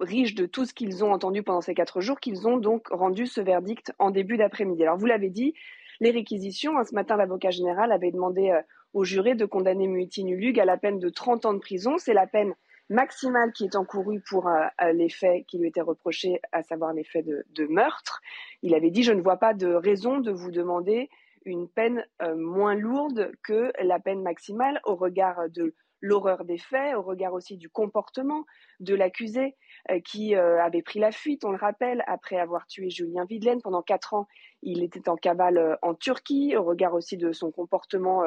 riche 0.00 0.34
de 0.36 0.46
tout 0.46 0.64
ce 0.64 0.72
qu'ils 0.72 1.04
ont 1.04 1.12
entendu 1.12 1.42
pendant 1.42 1.60
ces 1.60 1.74
quatre 1.74 2.00
jours 2.00 2.20
qu'ils 2.20 2.46
ont 2.46 2.58
donc 2.58 2.86
rendu 2.88 3.26
ce 3.26 3.40
verdict 3.40 3.92
en 3.98 4.12
début 4.12 4.36
d'après-midi. 4.36 4.84
Alors 4.84 4.96
vous 4.96 5.06
l'avez 5.06 5.30
dit, 5.30 5.54
les 6.00 6.12
réquisitions. 6.12 6.72
Ce 6.84 6.94
matin, 6.94 7.16
l'avocat 7.16 7.50
général 7.50 7.90
avait 7.90 8.12
demandé 8.12 8.56
au 8.94 9.04
juré 9.04 9.34
de 9.34 9.44
condamner 9.44 9.86
Muitine 9.86 10.28
Ulug 10.28 10.58
à 10.58 10.64
la 10.64 10.76
peine 10.76 10.98
de 10.98 11.08
30 11.08 11.46
ans 11.46 11.54
de 11.54 11.58
prison. 11.58 11.98
C'est 11.98 12.14
la 12.14 12.26
peine 12.26 12.54
maximale 12.90 13.52
qui 13.52 13.64
est 13.64 13.76
encourue 13.76 14.20
pour 14.28 14.48
euh, 14.48 14.92
les 14.92 15.08
faits 15.08 15.44
qui 15.46 15.58
lui 15.58 15.68
étaient 15.68 15.80
reprochés, 15.80 16.40
à 16.52 16.62
savoir 16.62 16.92
les 16.92 17.04
faits 17.04 17.26
de, 17.26 17.66
meurtre. 17.66 18.20
Il 18.62 18.74
avait 18.74 18.90
dit, 18.90 19.02
je 19.02 19.12
ne 19.12 19.20
vois 19.20 19.36
pas 19.36 19.54
de 19.54 19.68
raison 19.68 20.20
de 20.20 20.32
vous 20.32 20.50
demander 20.50 21.10
une 21.44 21.68
peine 21.68 22.04
euh, 22.22 22.34
moins 22.36 22.74
lourde 22.74 23.32
que 23.42 23.72
la 23.82 23.98
peine 24.00 24.22
maximale 24.22 24.80
au 24.84 24.96
regard 24.96 25.48
de 25.50 25.74
l'horreur 26.00 26.44
des 26.44 26.58
faits, 26.58 26.96
au 26.96 27.02
regard 27.02 27.32
aussi 27.32 27.56
du 27.56 27.68
comportement 27.68 28.44
de 28.80 28.94
l'accusé 28.94 29.56
euh, 29.90 30.00
qui 30.00 30.34
euh, 30.34 30.62
avait 30.62 30.82
pris 30.82 30.98
la 30.98 31.12
fuite, 31.12 31.44
on 31.44 31.50
le 31.50 31.58
rappelle, 31.58 32.02
après 32.06 32.36
avoir 32.36 32.66
tué 32.66 32.90
Julien 32.90 33.24
Videlaine. 33.24 33.60
Pendant 33.62 33.82
quatre 33.82 34.14
ans, 34.14 34.26
il 34.62 34.82
était 34.82 35.08
en 35.08 35.16
cavale 35.16 35.58
euh, 35.58 35.76
en 35.82 35.94
Turquie, 35.94 36.56
au 36.56 36.62
regard 36.62 36.94
aussi 36.94 37.16
de 37.16 37.32
son 37.32 37.50
comportement 37.50 38.22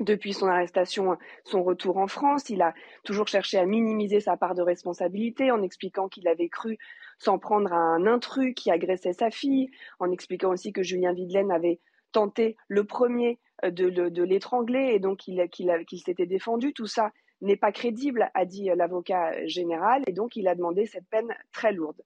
depuis 0.00 0.32
son 0.32 0.46
arrestation, 0.46 1.16
son 1.44 1.62
retour 1.62 1.96
en 1.96 2.06
France, 2.06 2.50
il 2.50 2.62
a 2.62 2.72
toujours 3.04 3.26
cherché 3.26 3.58
à 3.58 3.66
minimiser 3.66 4.20
sa 4.20 4.36
part 4.36 4.54
de 4.54 4.62
responsabilité 4.62 5.50
en 5.50 5.62
expliquant 5.62 6.08
qu'il 6.08 6.28
avait 6.28 6.48
cru 6.48 6.78
s'en 7.18 7.38
prendre 7.38 7.72
à 7.72 7.76
un 7.76 8.06
intrus 8.06 8.54
qui 8.54 8.70
agressait 8.70 9.12
sa 9.12 9.30
fille, 9.30 9.70
en 9.98 10.10
expliquant 10.12 10.50
aussi 10.50 10.72
que 10.72 10.82
Julien 10.82 11.12
Videlaine 11.12 11.50
avait 11.50 11.80
tenté 12.12 12.56
le 12.68 12.84
premier 12.84 13.38
de, 13.64 13.90
de, 13.90 14.22
l'étrangler 14.22 14.92
et 14.94 15.00
donc 15.00 15.18
qu'il 15.18 15.44
qu 15.50 15.64
qu 15.86 15.96
s'était 15.96 16.26
défendu. 16.26 16.72
Tout 16.72 16.86
ça 16.86 17.10
n'est 17.40 17.56
pas 17.56 17.72
crédible, 17.72 18.30
a 18.34 18.44
dit 18.44 18.70
l'avocat 18.76 19.46
général, 19.46 20.02
et 20.06 20.12
donc 20.12 20.36
il 20.36 20.46
a 20.48 20.54
demandé 20.54 20.86
cette 20.86 21.08
peine 21.08 21.34
très 21.52 21.72
lourde 21.72 22.00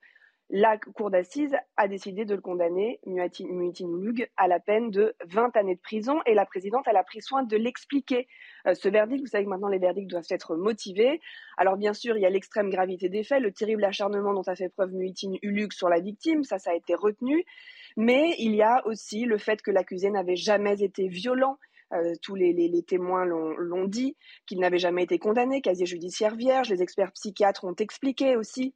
la 0.54 0.76
cour 0.76 1.10
d'assises 1.10 1.56
a 1.78 1.88
décidé 1.88 2.26
de 2.26 2.34
le 2.34 2.42
condamner, 2.42 3.00
Muitin 3.06 3.88
Lug, 3.88 4.28
à 4.36 4.48
la 4.48 4.60
peine 4.60 4.90
de 4.90 5.14
20 5.24 5.56
années 5.56 5.76
de 5.76 5.80
prison. 5.80 6.20
Et 6.26 6.34
la 6.34 6.44
présidente, 6.44 6.84
elle 6.86 6.98
a 6.98 7.04
pris 7.04 7.22
soin 7.22 7.42
de 7.42 7.56
l'expliquer. 7.56 8.28
Euh, 8.66 8.74
ce 8.74 8.90
verdict, 8.90 9.22
vous 9.22 9.28
savez 9.28 9.44
que 9.44 9.48
maintenant 9.48 9.68
les 9.68 9.78
verdicts 9.78 10.10
doivent 10.10 10.26
être 10.28 10.54
motivés. 10.54 11.20
Alors 11.56 11.78
bien 11.78 11.94
sûr, 11.94 12.18
il 12.18 12.20
y 12.20 12.26
a 12.26 12.30
l'extrême 12.30 12.68
gravité 12.68 13.08
des 13.08 13.24
faits, 13.24 13.40
le 13.40 13.50
terrible 13.50 13.82
acharnement 13.82 14.34
dont 14.34 14.42
a 14.42 14.54
fait 14.54 14.68
preuve 14.68 14.92
Muitin 14.92 15.32
Ulug 15.40 15.72
sur 15.72 15.88
la 15.88 16.00
victime, 16.00 16.44
ça, 16.44 16.58
ça 16.58 16.72
a 16.72 16.74
été 16.74 16.94
retenu. 16.94 17.46
Mais 17.96 18.34
il 18.38 18.54
y 18.54 18.62
a 18.62 18.86
aussi 18.86 19.24
le 19.24 19.38
fait 19.38 19.62
que 19.62 19.70
l'accusé 19.70 20.10
n'avait 20.10 20.36
jamais 20.36 20.82
été 20.82 21.08
violent. 21.08 21.56
Euh, 21.94 22.12
tous 22.20 22.34
les, 22.34 22.52
les 22.52 22.82
témoins 22.82 23.24
l'ont 23.24 23.84
dit, 23.86 24.16
qu'il 24.46 24.60
n'avait 24.60 24.78
jamais 24.78 25.04
été 25.04 25.18
condamné, 25.18 25.62
casier 25.62 25.86
judiciaire 25.86 26.36
vierge. 26.36 26.68
Les 26.68 26.82
experts 26.82 27.12
psychiatres 27.12 27.64
ont 27.64 27.74
expliqué 27.74 28.36
aussi 28.36 28.74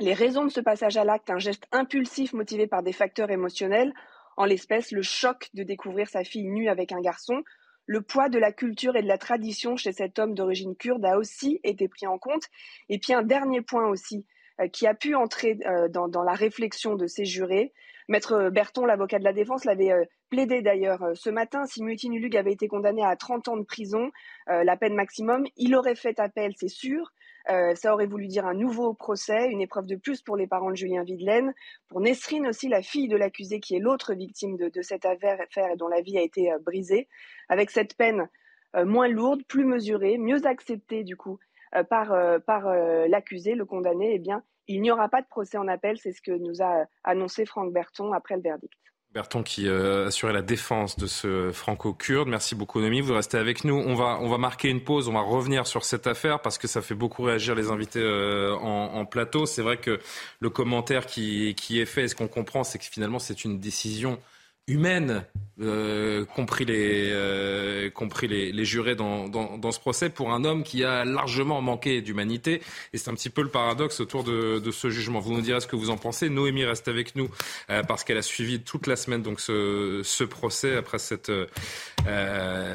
les 0.00 0.14
raisons 0.14 0.44
de 0.44 0.50
ce 0.50 0.60
passage 0.60 0.96
à 0.96 1.04
l'acte, 1.04 1.30
un 1.30 1.38
geste 1.38 1.66
impulsif 1.72 2.32
motivé 2.32 2.66
par 2.66 2.82
des 2.82 2.92
facteurs 2.92 3.30
émotionnels, 3.30 3.92
en 4.36 4.44
l'espèce 4.44 4.92
le 4.92 5.02
choc 5.02 5.48
de 5.54 5.64
découvrir 5.64 6.08
sa 6.08 6.22
fille 6.22 6.48
nue 6.48 6.68
avec 6.68 6.92
un 6.92 7.00
garçon, 7.00 7.42
le 7.86 8.02
poids 8.02 8.28
de 8.28 8.38
la 8.38 8.52
culture 8.52 8.96
et 8.96 9.02
de 9.02 9.08
la 9.08 9.18
tradition 9.18 9.76
chez 9.76 9.92
cet 9.92 10.18
homme 10.18 10.34
d'origine 10.34 10.76
kurde 10.76 11.04
a 11.04 11.16
aussi 11.16 11.58
été 11.64 11.88
pris 11.88 12.06
en 12.06 12.18
compte. 12.18 12.44
Et 12.88 12.98
puis 12.98 13.14
un 13.14 13.22
dernier 13.22 13.62
point 13.62 13.88
aussi 13.88 14.26
euh, 14.60 14.68
qui 14.68 14.86
a 14.86 14.94
pu 14.94 15.14
entrer 15.14 15.58
euh, 15.66 15.88
dans, 15.88 16.22
la 16.22 16.34
réflexion 16.34 16.94
de 16.94 17.06
ces 17.06 17.24
jurés. 17.24 17.72
Maître 18.08 18.50
Berton, 18.50 18.84
l'avocat 18.84 19.18
de 19.18 19.24
la 19.24 19.32
défense, 19.32 19.64
l'avait 19.64 19.90
euh, 19.90 20.04
plaidé 20.28 20.60
d'ailleurs 20.60 21.02
ce 21.14 21.30
matin. 21.30 21.64
Si 21.64 21.82
Mutin 21.82 22.12
Ulug 22.12 22.36
avait 22.36 22.52
été 22.52 22.68
condamné 22.68 23.02
à 23.02 23.16
30 23.16 23.48
ans 23.48 23.56
de 23.56 23.64
prison, 23.64 24.10
la 24.46 24.76
peine 24.76 24.94
maximum, 24.94 25.44
il 25.56 25.74
aurait 25.74 25.94
fait 25.94 26.20
appel, 26.20 26.52
c'est 26.58 26.68
sûr. 26.68 27.10
Euh, 27.50 27.74
ça 27.74 27.94
aurait 27.94 28.06
voulu 28.06 28.26
dire 28.26 28.46
un 28.46 28.54
nouveau 28.54 28.92
procès, 28.92 29.48
une 29.48 29.60
épreuve 29.60 29.86
de 29.86 29.96
plus 29.96 30.20
pour 30.20 30.36
les 30.36 30.46
parents 30.46 30.70
de 30.70 30.76
Julien 30.76 31.02
Videlaine, 31.02 31.54
pour 31.88 32.00
Nesrine 32.00 32.46
aussi, 32.46 32.68
la 32.68 32.82
fille 32.82 33.08
de 33.08 33.16
l'accusé 33.16 33.60
qui 33.60 33.74
est 33.74 33.78
l'autre 33.78 34.12
victime 34.14 34.56
de, 34.56 34.68
de, 34.68 34.82
cette 34.82 35.06
affaire 35.06 35.40
et 35.70 35.76
dont 35.76 35.88
la 35.88 36.02
vie 36.02 36.18
a 36.18 36.22
été 36.22 36.52
euh, 36.52 36.58
brisée, 36.58 37.08
avec 37.48 37.70
cette 37.70 37.96
peine 37.96 38.28
euh, 38.76 38.84
moins 38.84 39.08
lourde, 39.08 39.42
plus 39.46 39.64
mesurée, 39.64 40.18
mieux 40.18 40.46
acceptée 40.46 41.04
du 41.04 41.16
coup 41.16 41.38
euh, 41.74 41.84
par, 41.84 42.14
par 42.42 42.64
l'accusé, 43.08 43.54
le 43.54 43.64
condamné, 43.64 44.14
eh 44.14 44.18
bien, 44.18 44.42
il 44.66 44.82
n'y 44.82 44.90
aura 44.90 45.08
pas 45.08 45.22
de 45.22 45.26
procès 45.26 45.56
en 45.56 45.68
appel, 45.68 45.96
c'est 45.98 46.12
ce 46.12 46.20
que 46.20 46.32
nous 46.32 46.62
a 46.62 46.84
annoncé 47.02 47.46
Franck 47.46 47.72
Berton 47.72 48.12
après 48.12 48.36
le 48.36 48.42
verdict. 48.42 48.87
Berton 49.14 49.42
qui 49.42 49.68
euh, 49.68 50.08
assurait 50.08 50.32
la 50.32 50.42
défense 50.42 50.96
de 50.96 51.06
ce 51.06 51.50
franco-kurde. 51.50 52.28
Merci 52.28 52.54
beaucoup 52.54 52.80
Noémie, 52.80 53.00
vous 53.00 53.14
restez 53.14 53.38
avec 53.38 53.64
nous. 53.64 53.74
On 53.74 53.94
va, 53.94 54.18
on 54.20 54.28
va 54.28 54.38
marquer 54.38 54.68
une 54.68 54.82
pause, 54.82 55.08
on 55.08 55.14
va 55.14 55.20
revenir 55.20 55.66
sur 55.66 55.84
cette 55.84 56.06
affaire 56.06 56.40
parce 56.40 56.58
que 56.58 56.68
ça 56.68 56.82
fait 56.82 56.94
beaucoup 56.94 57.22
réagir 57.22 57.54
les 57.54 57.70
invités 57.70 58.02
euh, 58.02 58.54
en, 58.56 58.94
en, 58.94 59.06
plateau. 59.06 59.46
C'est 59.46 59.62
vrai 59.62 59.78
que 59.78 59.98
le 60.40 60.50
commentaire 60.50 61.06
qui, 61.06 61.54
qui 61.54 61.80
est 61.80 61.86
fait, 61.86 62.04
et 62.04 62.08
ce 62.08 62.14
qu'on 62.14 62.28
comprend, 62.28 62.64
c'est 62.64 62.78
que 62.78 62.84
finalement 62.84 63.18
c'est 63.18 63.44
une 63.44 63.58
décision 63.58 64.20
humaine, 64.68 65.24
euh, 65.60 66.24
compris, 66.24 66.64
les, 66.64 67.10
euh, 67.10 67.90
jurés 68.62 68.94
dans, 68.94 69.72
ce 69.72 69.80
procès, 69.80 70.08
pour 70.08 70.32
un 70.32 70.44
homme 70.44 70.62
qui 70.62 70.84
a 70.84 71.04
largement 71.04 71.60
manqué 71.60 72.00
d'humanité. 72.00 72.62
Et 72.92 72.98
c'est 72.98 73.10
un 73.10 73.14
petit 73.14 73.30
peu 73.30 73.42
le 73.42 73.48
paradoxe 73.48 74.00
autour 74.00 74.22
de, 74.22 74.70
ce 74.70 74.90
jugement. 74.90 75.18
Vous 75.18 75.32
nous 75.32 75.40
direz 75.40 75.60
ce 75.60 75.66
que 75.66 75.74
vous 75.74 75.90
en 75.90 75.96
pensez. 75.96 76.28
Noémie 76.28 76.64
reste 76.64 76.86
avec 76.86 77.16
nous 77.16 77.28
euh, 77.70 77.82
parce 77.82 78.04
qu'elle 78.04 78.18
a 78.18 78.22
suivi 78.22 78.60
toute 78.60 78.86
la 78.86 78.94
semaine 78.96 79.24
ce, 79.38 80.24
procès 80.24 80.76
après 80.76 80.98
cette 80.98 81.32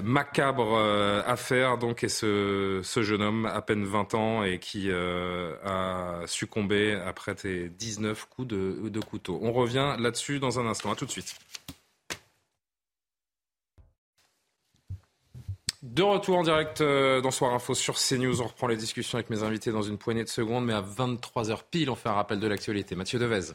macabre 0.03 0.77
affaire 1.25 1.77
donc 1.77 2.03
et 2.03 2.09
ce, 2.09 2.81
jeune 2.83 3.21
homme 3.21 3.45
à 3.45 3.61
peine 3.61 3.85
20 3.85 4.13
ans 4.15 4.43
et 4.43 4.59
qui 4.59 4.89
a 4.91 6.21
succombé 6.25 6.99
après 7.05 7.35
19 7.35 8.25
coups 8.29 8.47
de, 8.47 8.89
de 8.89 8.99
couteau. 8.99 9.39
On 9.41 9.53
revient 9.53 9.95
là-dessus 9.99 10.39
dans 10.39 10.59
un 10.59 10.67
instant. 10.67 10.91
À 10.91 10.95
tout 10.95 11.05
de 11.05 11.11
suite. 11.11 11.35
De 15.83 16.01
retour 16.01 16.37
en 16.37 16.43
direct 16.43 16.79
euh, 16.79 17.19
dans 17.19 17.29
Soir 17.29 17.53
Info 17.53 17.73
sur 17.73 17.95
CNews. 17.95 18.41
On 18.41 18.47
reprend 18.47 18.67
les 18.67 18.77
discussions 18.77 19.17
avec 19.17 19.29
mes 19.29 19.43
invités 19.43 19.69
dans 19.73 19.81
une 19.81 19.97
poignée 19.97 20.23
de 20.23 20.29
secondes, 20.29 20.63
mais 20.63 20.71
à 20.71 20.81
23h 20.81 21.59
pile, 21.69 21.89
on 21.89 21.95
fait 21.95 22.07
un 22.07 22.13
rappel 22.13 22.39
de 22.39 22.47
l'actualité. 22.47 22.95
Mathieu 22.95 23.19
Devez. 23.19 23.51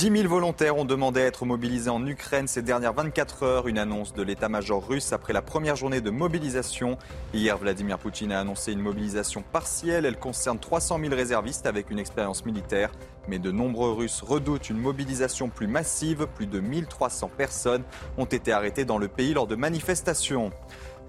10 0.00 0.10
000 0.10 0.28
volontaires 0.28 0.78
ont 0.78 0.86
demandé 0.86 1.20
à 1.20 1.26
être 1.26 1.44
mobilisés 1.44 1.90
en 1.90 2.06
Ukraine 2.06 2.48
ces 2.48 2.62
dernières 2.62 2.94
24 2.94 3.42
heures. 3.42 3.68
Une 3.68 3.76
annonce 3.76 4.14
de 4.14 4.22
l'état-major 4.22 4.88
russe 4.88 5.12
après 5.12 5.34
la 5.34 5.42
première 5.42 5.76
journée 5.76 6.00
de 6.00 6.08
mobilisation. 6.08 6.96
Hier, 7.34 7.58
Vladimir 7.58 7.98
Poutine 7.98 8.32
a 8.32 8.40
annoncé 8.40 8.72
une 8.72 8.80
mobilisation 8.80 9.44
partielle. 9.52 10.06
Elle 10.06 10.16
concerne 10.16 10.58
300 10.58 11.00
000 11.00 11.14
réservistes 11.14 11.66
avec 11.66 11.90
une 11.90 11.98
expérience 11.98 12.46
militaire. 12.46 12.90
Mais 13.28 13.38
de 13.38 13.50
nombreux 13.50 13.92
Russes 13.92 14.22
redoutent 14.22 14.70
une 14.70 14.78
mobilisation 14.78 15.50
plus 15.50 15.66
massive. 15.66 16.26
Plus 16.34 16.46
de 16.46 16.60
1300 16.60 17.30
personnes 17.36 17.82
ont 18.16 18.24
été 18.24 18.52
arrêtées 18.52 18.86
dans 18.86 18.96
le 18.96 19.08
pays 19.08 19.34
lors 19.34 19.46
de 19.46 19.54
manifestations. 19.54 20.50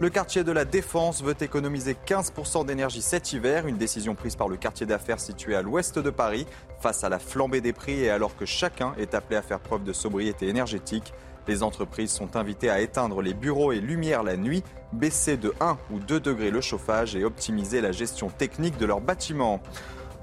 Le 0.01 0.09
quartier 0.09 0.43
de 0.43 0.51
la 0.51 0.65
Défense 0.65 1.21
veut 1.21 1.35
économiser 1.39 1.95
15% 2.07 2.65
d'énergie 2.65 3.03
cet 3.03 3.33
hiver, 3.33 3.67
une 3.67 3.77
décision 3.77 4.15
prise 4.15 4.35
par 4.35 4.47
le 4.47 4.57
quartier 4.57 4.87
d'affaires 4.87 5.19
situé 5.19 5.55
à 5.55 5.61
l'ouest 5.61 5.99
de 5.99 6.09
Paris 6.09 6.47
face 6.79 7.03
à 7.03 7.09
la 7.09 7.19
flambée 7.19 7.61
des 7.61 7.71
prix 7.71 8.05
et 8.05 8.09
alors 8.09 8.35
que 8.35 8.47
chacun 8.47 8.95
est 8.97 9.13
appelé 9.13 9.35
à 9.35 9.43
faire 9.43 9.59
preuve 9.59 9.83
de 9.83 9.93
sobriété 9.93 10.47
énergétique. 10.47 11.13
Les 11.47 11.61
entreprises 11.61 12.09
sont 12.09 12.35
invitées 12.35 12.71
à 12.71 12.81
éteindre 12.81 13.21
les 13.21 13.35
bureaux 13.35 13.73
et 13.73 13.79
lumières 13.79 14.23
la 14.23 14.37
nuit, 14.37 14.63
baisser 14.91 15.37
de 15.37 15.53
1 15.61 15.77
ou 15.91 15.99
2 15.99 16.19
degrés 16.19 16.49
le 16.49 16.61
chauffage 16.61 17.15
et 17.15 17.23
optimiser 17.23 17.79
la 17.79 17.91
gestion 17.91 18.29
technique 18.29 18.79
de 18.79 18.87
leurs 18.87 19.01
bâtiments. 19.01 19.61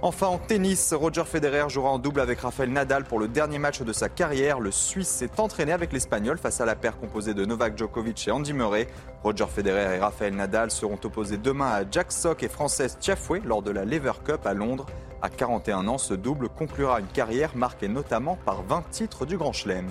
Enfin, 0.01 0.29
en 0.29 0.39
tennis, 0.39 0.95
Roger 0.95 1.25
Federer 1.25 1.69
jouera 1.69 1.91
en 1.91 1.99
double 1.99 2.21
avec 2.21 2.39
Rafael 2.39 2.71
Nadal 2.71 3.03
pour 3.03 3.19
le 3.19 3.27
dernier 3.27 3.59
match 3.59 3.83
de 3.83 3.93
sa 3.93 4.09
carrière. 4.09 4.61
Le 4.61 4.71
Suisse 4.71 5.09
s'est 5.09 5.41
entraîné 5.41 5.73
avec 5.73 5.93
l'Espagnol 5.93 6.39
face 6.39 6.61
à 6.61 6.65
la 6.65 6.77
paire 6.77 7.01
composée 7.01 7.35
de 7.35 7.45
Novak 7.45 7.77
Djokovic 7.77 8.29
et 8.29 8.31
Andy 8.31 8.53
Murray. 8.53 8.87
Roger 9.25 9.47
Federer 9.53 9.97
et 9.97 9.99
Rafael 9.99 10.37
Nadal 10.37 10.71
seront 10.71 11.01
opposés 11.03 11.37
demain 11.37 11.67
à 11.67 11.83
Jack 11.91 12.13
Sock 12.13 12.45
et 12.45 12.49
Frances 12.49 12.97
Tiafoe 13.01 13.41
lors 13.45 13.61
de 13.61 13.73
la 13.73 13.85
Lever 13.85 14.13
Cup 14.25 14.47
à 14.47 14.55
Londres. 14.55 14.87
À 15.21 15.31
41 15.31 15.89
ans, 15.89 15.99
ce 15.99 16.15
double 16.15 16.49
conclura 16.49 17.01
une 17.01 17.09
carrière 17.09 17.57
marquée 17.57 17.89
notamment 17.89 18.39
par 18.45 18.63
20 18.63 18.89
titres 18.91 19.27
du 19.27 19.37
Grand 19.37 19.53
Chelem. 19.53 19.89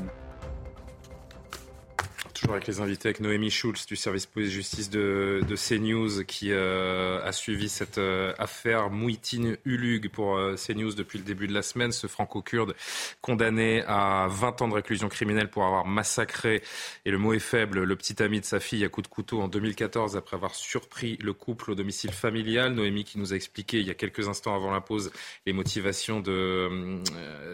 Toujours 2.37 2.53
avec 2.53 2.67
les 2.67 2.81
invités, 2.81 3.07
avec 3.07 3.19
Noémie 3.19 3.49
Schulz 3.49 3.87
du 3.87 3.95
service 3.95 4.27
police-justice 4.27 4.91
de, 4.91 5.41
de, 5.47 5.55
CNews 5.55 6.23
qui 6.23 6.51
euh, 6.51 7.19
a 7.23 7.31
suivi 7.31 7.67
cette 7.67 7.97
euh, 7.97 8.31
affaire 8.37 8.91
Mouitine 8.91 9.57
Ulug 9.65 10.09
pour 10.09 10.37
euh, 10.37 10.55
CNews 10.55 10.93
depuis 10.93 11.17
le 11.17 11.23
début 11.23 11.47
de 11.47 11.53
la 11.55 11.63
semaine. 11.63 11.91
Ce 11.91 12.05
franco-kurde 12.05 12.75
condamné 13.21 13.81
à 13.87 14.27
20 14.29 14.61
ans 14.61 14.67
de 14.67 14.75
réclusion 14.75 15.09
criminelle 15.09 15.49
pour 15.49 15.65
avoir 15.65 15.87
massacré, 15.87 16.61
et 17.05 17.09
le 17.09 17.17
mot 17.17 17.33
est 17.33 17.39
faible, 17.39 17.81
le 17.81 17.95
petit 17.95 18.21
ami 18.21 18.39
de 18.39 18.45
sa 18.45 18.59
fille 18.59 18.85
à 18.85 18.89
coup 18.89 19.01
de 19.01 19.07
couteau 19.07 19.41
en 19.41 19.47
2014 19.47 20.15
après 20.15 20.35
avoir 20.35 20.53
surpris 20.53 21.17
le 21.19 21.33
couple 21.33 21.71
au 21.71 21.75
domicile 21.75 22.11
familial. 22.11 22.71
Noémie 22.71 23.03
qui 23.03 23.17
nous 23.17 23.33
a 23.33 23.35
expliqué 23.35 23.79
il 23.79 23.87
y 23.87 23.91
a 23.91 23.95
quelques 23.95 24.27
instants 24.27 24.53
avant 24.53 24.69
la 24.69 24.81
pause 24.81 25.11
les 25.47 25.53
motivations 25.53 26.19
de, 26.19 27.01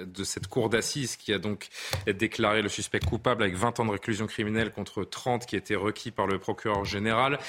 de 0.04 0.24
cette 0.26 0.48
cour 0.48 0.68
d'assises 0.68 1.16
qui 1.16 1.32
a 1.32 1.40
donc 1.40 1.70
déclaré 2.06 2.62
le 2.62 2.68
suspect 2.68 3.00
coupable 3.00 3.44
avec 3.44 3.56
20 3.56 3.80
ans 3.80 3.86
de 3.86 3.92
réclusion 3.92 4.28
criminelle 4.28 4.73
contre 4.74 5.04
30 5.04 5.46
qui 5.46 5.56
étaient 5.56 5.76
requis 5.76 6.12
par 6.12 6.28
le 6.28 6.40
procureur 6.40 6.84
général. 6.84 7.40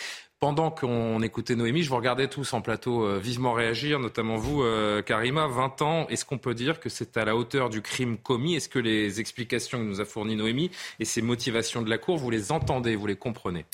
Pendant 0.44 0.70
qu'on 0.70 1.22
écoutait 1.22 1.54
Noémie, 1.54 1.82
je 1.82 1.88
vous 1.88 1.96
regardais 1.96 2.28
tous 2.28 2.52
en 2.52 2.60
plateau 2.60 3.06
euh, 3.06 3.18
vivement 3.18 3.54
réagir, 3.54 3.98
notamment 3.98 4.36
vous, 4.36 4.62
euh, 4.62 5.00
Karima. 5.00 5.46
20 5.46 5.80
ans, 5.80 6.06
est-ce 6.08 6.26
qu'on 6.26 6.36
peut 6.36 6.52
dire 6.52 6.80
que 6.80 6.90
c'est 6.90 7.16
à 7.16 7.24
la 7.24 7.34
hauteur 7.34 7.70
du 7.70 7.80
crime 7.80 8.18
commis? 8.18 8.54
Est-ce 8.54 8.68
que 8.68 8.78
les 8.78 9.20
explications 9.20 9.78
que 9.78 9.84
nous 9.84 10.02
a 10.02 10.04
fournies 10.04 10.36
Noémie 10.36 10.70
et 11.00 11.06
ces 11.06 11.22
motivations 11.22 11.80
de 11.80 11.88
la 11.88 11.96
Cour, 11.96 12.18
vous 12.18 12.28
les 12.28 12.52
entendez, 12.52 12.94
vous 12.94 13.06
les 13.06 13.16
comprenez? 13.16 13.64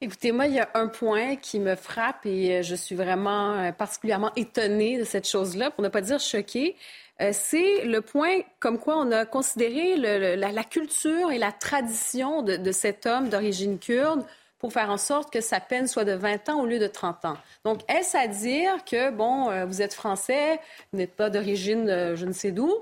Écoutez, 0.00 0.32
moi, 0.32 0.48
il 0.48 0.54
y 0.54 0.58
a 0.58 0.68
un 0.74 0.88
point 0.88 1.36
qui 1.36 1.60
me 1.60 1.76
frappe 1.76 2.26
et 2.26 2.56
euh, 2.56 2.62
je 2.62 2.74
suis 2.74 2.96
vraiment 2.96 3.72
particulièrement 3.78 4.32
étonnée 4.34 4.98
de 4.98 5.04
cette 5.04 5.28
chose-là, 5.28 5.70
pour 5.70 5.84
ne 5.84 5.88
pas 5.88 6.00
dire 6.00 6.18
choquée. 6.18 6.74
Euh, 7.20 7.30
c'est 7.32 7.84
le 7.84 8.00
point 8.00 8.38
comme 8.60 8.78
quoi 8.78 8.96
on 8.96 9.12
a 9.12 9.26
considéré 9.26 9.96
la, 9.96 10.64
culture 10.64 11.30
et 11.30 11.38
la 11.38 11.52
tradition 11.52 12.42
de, 12.42 12.72
cet 12.72 13.06
homme 13.06 13.28
d'origine 13.28 13.78
kurde 13.78 14.24
pour 14.58 14.72
faire 14.72 14.90
en 14.90 14.96
sorte 14.96 15.32
que 15.32 15.40
sa 15.40 15.60
peine 15.60 15.86
soit 15.86 16.04
de 16.04 16.12
20 16.12 16.48
ans 16.50 16.60
au 16.60 16.66
lieu 16.66 16.78
de 16.78 16.86
30 16.86 17.24
ans. 17.24 17.36
Donc, 17.64 17.80
est-ce 17.88 18.16
à 18.16 18.26
dire 18.26 18.84
que, 18.84 19.10
bon, 19.10 19.50
euh, 19.50 19.64
vous 19.64 19.80
êtes 19.80 19.94
français, 19.94 20.60
vous 20.92 20.98
n'êtes 20.98 21.14
pas 21.14 21.30
d'origine 21.30 21.88
euh, 21.88 22.16
je 22.16 22.26
ne 22.26 22.32
sais 22.32 22.52
d'où, 22.52 22.72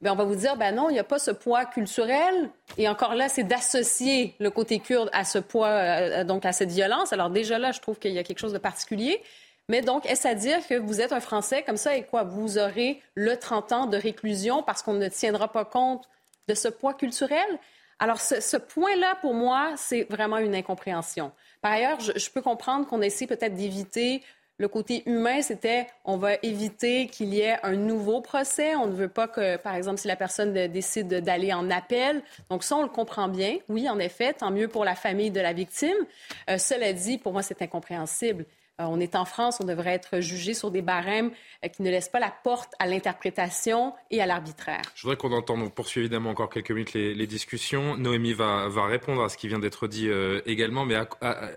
ben 0.00 0.12
on 0.12 0.16
va 0.16 0.24
vous 0.24 0.36
dire, 0.36 0.56
ben 0.56 0.74
non, 0.74 0.90
il 0.90 0.92
n'y 0.92 0.98
a 0.98 1.04
pas 1.04 1.18
ce 1.18 1.30
poids 1.30 1.64
culturel. 1.64 2.50
Et 2.76 2.88
encore 2.88 3.14
là, 3.14 3.28
c'est 3.28 3.44
d'associer 3.44 4.34
le 4.38 4.50
côté 4.50 4.78
kurde 4.78 5.08
à 5.12 5.24
ce 5.24 5.38
poids, 5.38 6.24
donc 6.24 6.44
à 6.44 6.52
cette 6.52 6.70
violence. 6.70 7.12
Alors 7.12 7.30
déjà 7.30 7.58
là, 7.58 7.72
je 7.72 7.80
trouve 7.80 7.98
qu'il 7.98 8.12
y 8.12 8.18
a 8.18 8.22
quelque 8.22 8.40
chose 8.40 8.52
de 8.52 8.58
particulier. 8.58 9.22
Mais 9.68 9.80
donc, 9.80 10.04
est-ce 10.06 10.28
à 10.28 10.34
dire 10.34 10.66
que 10.66 10.74
vous 10.74 11.00
êtes 11.00 11.12
un 11.12 11.20
Français 11.20 11.62
comme 11.62 11.76
ça 11.76 11.96
et 11.96 12.04
quoi? 12.04 12.22
Vous 12.22 12.58
aurez 12.58 13.00
le 13.14 13.36
30 13.36 13.72
ans 13.72 13.86
de 13.86 13.96
réclusion 13.96 14.62
parce 14.62 14.82
qu'on 14.82 14.92
ne 14.94 15.08
tiendra 15.08 15.50
pas 15.50 15.64
compte 15.64 16.08
de 16.48 16.54
ce 16.54 16.68
poids 16.68 16.94
culturel? 16.94 17.46
Alors, 17.98 18.20
ce, 18.20 18.56
point-là, 18.56 19.16
pour 19.20 19.34
moi, 19.34 19.72
c'est 19.76 20.02
vraiment 20.10 20.38
une 20.38 20.54
incompréhension. 20.54 21.32
Par 21.62 21.72
ailleurs, 21.72 22.00
je, 22.00 22.12
je 22.16 22.30
peux 22.30 22.42
comprendre 22.42 22.86
qu'on 22.86 23.00
essaie 23.00 23.26
peut-être 23.26 23.54
d'éviter 23.54 24.22
le 24.58 24.68
côté 24.68 25.02
humain, 25.06 25.42
c'était 25.42 25.88
on 26.04 26.16
va 26.16 26.34
éviter 26.44 27.08
qu'il 27.08 27.34
y 27.34 27.40
ait 27.40 27.56
un 27.64 27.74
nouveau 27.74 28.20
procès. 28.20 28.76
On 28.76 28.86
ne 28.86 28.92
veut 28.92 29.08
pas 29.08 29.26
que, 29.26 29.56
par 29.56 29.74
exemple, 29.74 29.98
si 29.98 30.06
la 30.06 30.14
personne 30.14 30.52
décide 30.68 31.08
d'aller 31.08 31.52
en 31.52 31.70
appel. 31.70 32.22
Donc 32.50 32.62
ça, 32.62 32.76
on 32.76 32.82
le 32.82 32.88
comprend 32.88 33.28
bien. 33.28 33.58
Oui, 33.68 33.88
en 33.88 33.98
effet, 33.98 34.32
tant 34.32 34.52
mieux 34.52 34.68
pour 34.68 34.84
la 34.84 34.94
famille 34.94 35.32
de 35.32 35.40
la 35.40 35.52
victime. 35.52 35.96
Euh, 36.48 36.58
cela 36.58 36.92
dit, 36.92 37.18
pour 37.18 37.32
moi, 37.32 37.42
c'est 37.42 37.62
incompréhensible. 37.62 38.46
Euh, 38.80 38.84
on 38.88 38.98
est 38.98 39.14
en 39.14 39.24
France, 39.24 39.58
on 39.60 39.64
devrait 39.64 39.92
être 39.92 40.18
jugé 40.18 40.52
sur 40.52 40.72
des 40.72 40.82
barèmes 40.82 41.30
euh, 41.64 41.68
qui 41.68 41.82
ne 41.82 41.90
laissent 41.90 42.08
pas 42.08 42.18
la 42.18 42.32
porte 42.42 42.72
à 42.80 42.86
l'interprétation 42.86 43.94
et 44.10 44.20
à 44.20 44.26
l'arbitraire. 44.26 44.82
Je 44.96 45.02
voudrais 45.02 45.16
qu'on 45.16 45.32
entende, 45.32 45.62
on 45.62 45.70
poursuit 45.70 46.00
évidemment 46.00 46.30
encore 46.30 46.50
quelques 46.50 46.72
minutes 46.72 46.92
les, 46.94 47.26
discussions. 47.26 47.96
Noémie 47.96 48.32
va, 48.32 48.68
répondre 48.86 49.22
à 49.22 49.28
ce 49.28 49.36
qui 49.36 49.46
vient 49.46 49.60
d'être 49.60 49.86
dit 49.86 50.08
euh, 50.08 50.40
également, 50.44 50.84
mais 50.84 50.96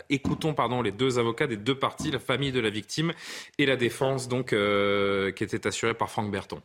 écoutons 0.08 0.54
les 0.82 0.92
deux 0.92 1.18
avocats 1.18 1.46
des 1.46 1.56
deux 1.56 1.78
parties, 1.78 2.10
la 2.10 2.18
famille 2.18 2.52
de 2.52 2.60
la 2.60 2.70
victime 2.70 3.12
et 3.58 3.66
la 3.66 3.76
défense 3.76 4.28
donc, 4.28 4.50
qui 4.50 5.44
était 5.44 5.66
assurée 5.66 5.94
par 5.94 6.10
Franck 6.10 6.30
Berton. 6.30 6.60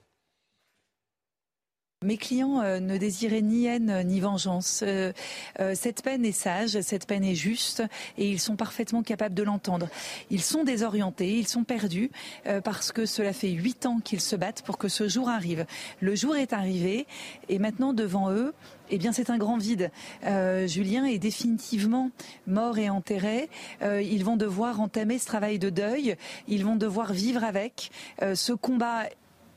Mes 2.04 2.18
clients 2.18 2.62
euh, 2.62 2.80
ne 2.80 2.98
désiraient 2.98 3.42
ni 3.42 3.66
haine 3.66 4.04
ni 4.06 4.20
vengeance. 4.20 4.84
Euh, 4.86 5.14
euh, 5.60 5.74
cette 5.76 6.04
peine 6.04 6.26
est 6.26 6.32
sage, 6.32 6.80
cette 6.82 7.08
peine 7.08 7.24
est 7.24 7.36
juste 7.36 7.84
et 8.18 8.30
ils 8.30 8.40
sont 8.40 8.56
parfaitement 8.56 9.04
capables 9.04 9.36
de 9.36 9.44
l'entendre. 9.44 9.88
Ils 10.30 10.42
sont 10.42 10.64
désorientés, 10.64 11.38
ils 11.38 11.48
sont 11.48 11.64
perdus 11.64 12.12
euh, 12.46 12.62
parce 12.62 12.92
que 12.92 13.06
cela 13.06 13.34
fait 13.34 13.50
huit 13.50 13.86
ans 13.86 14.00
qu'ils 14.04 14.22
se 14.22 14.36
battent 14.36 14.64
pour 14.64 14.78
que 14.78 14.88
ce 14.88 15.08
jour 15.08 15.30
arrive. 15.30 15.66
Le 16.02 16.16
jour 16.16 16.36
est 16.36 16.54
arrivé 16.54 17.08
et 17.50 17.60
maintenant 17.60 17.94
devant 17.94 18.32
eux, 18.32 18.54
eh 18.90 18.98
bien, 18.98 19.12
c'est 19.12 19.30
un 19.30 19.38
grand 19.38 19.58
vide. 19.58 19.92
Euh, 20.26 20.68
Julien 20.68 21.06
est 21.06 21.18
définitivement 21.18 22.12
mort 22.48 22.78
et 22.78 22.90
enterré. 22.90 23.50
Euh, 23.82 24.02
ils 24.02 24.24
vont 24.24 24.38
devoir 24.38 24.82
entamer 24.82 25.18
ce 25.20 25.26
travail 25.26 25.58
de 25.58 25.70
deuil. 25.70 26.16
Ils 26.48 26.66
vont 26.66 26.76
devoir 26.76 27.14
vivre 27.14 27.44
avec 27.44 27.92
euh, 28.22 28.36
ce 28.36 28.54
combat. 28.54 29.06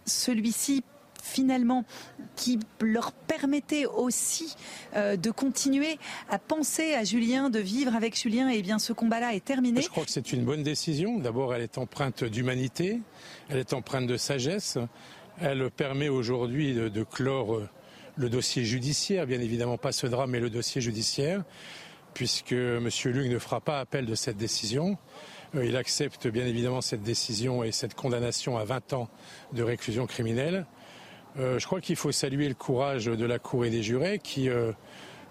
Celui-ci 0.07 0.85
finalement 1.27 1.85
qui 2.37 2.59
leur 2.81 3.13
permettait 3.13 3.87
aussi 3.87 4.55
euh, 4.95 5.17
de 5.17 5.31
continuer 5.31 5.99
à 6.31 6.39
penser 6.39 6.95
à 6.95 7.05
Julien, 7.05 7.51
de 7.51 7.59
vivre 7.59 7.95
avec 7.95 8.19
Julien. 8.19 8.51
Et 8.51 8.59
eh 8.59 8.63
bien 8.63 8.79
ce 8.79 8.93
combat-là 8.93 9.35
est 9.35 9.45
terminé. 9.45 9.83
Je 9.83 9.89
crois 9.89 10.05
que 10.05 10.11
c'est 10.11 10.33
une 10.33 10.45
bonne 10.45 10.63
décision. 10.63 11.19
D'abord, 11.19 11.55
elle 11.55 11.63
est 11.63 11.79
empreinte 11.79 12.25
d'humanité, 12.25 13.01
elle 13.49 13.59
est 13.59 13.73
empreinte 13.73 14.07
de 14.07 14.17
sagesse. 14.17 14.79
Elle 15.41 15.71
permet 15.71 16.09
aujourd'hui 16.09 16.75
de, 16.75 16.89
de 16.89 17.03
clore 17.03 17.61
le 18.17 18.31
dossier 18.31 18.65
judiciaire, 18.65 19.27
bien 19.27 19.41
évidemment 19.41 19.79
pas 19.79 19.93
ce 19.93 20.07
drame, 20.07 20.31
mais 20.31 20.41
le 20.41 20.51
dossier 20.51 20.81
judiciaire, 20.81 21.45
puisque 22.15 22.53
M. 22.53 22.89
Luc 23.05 23.31
ne 23.31 23.39
fera 23.39 23.61
pas 23.61 23.79
appel 23.79 24.07
de 24.07 24.15
cette 24.15 24.39
décision. 24.39 24.97
Euh, 25.55 25.65
il 25.65 25.77
accepte 25.77 26.27
bien 26.27 26.47
évidemment 26.47 26.81
cette 26.81 27.03
décision 27.03 27.63
et 27.63 27.73
cette 27.73 27.95
condamnation 27.95 28.57
à 28.57 28.65
20 28.65 28.95
ans 28.95 29.09
de 29.53 29.63
réclusion 29.63 30.07
criminelle. 30.07 30.67
Euh, 31.39 31.59
je 31.59 31.67
crois 31.67 31.81
qu'il 31.81 31.97
faut 31.97 32.13
saluer 32.13 32.49
le 32.49 32.55
courage 32.55 33.07
de 33.07 33.27
la 33.27 33.39
Cour 33.39 33.65
et 33.65 33.71
des 33.71 33.83
jurés 33.83 34.21
qui 34.23 34.49
euh, 34.49 34.73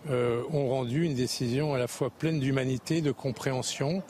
ont 0.07 0.69
rendu 0.69 1.03
une 1.03 1.15
décision 1.15 1.73
à 1.73 1.77
la 1.77 1.87
fois 1.87 2.09
pleine 2.09 2.39
d'humanité, 2.39 3.01
de 3.01 3.11
compréhension. 3.11 4.03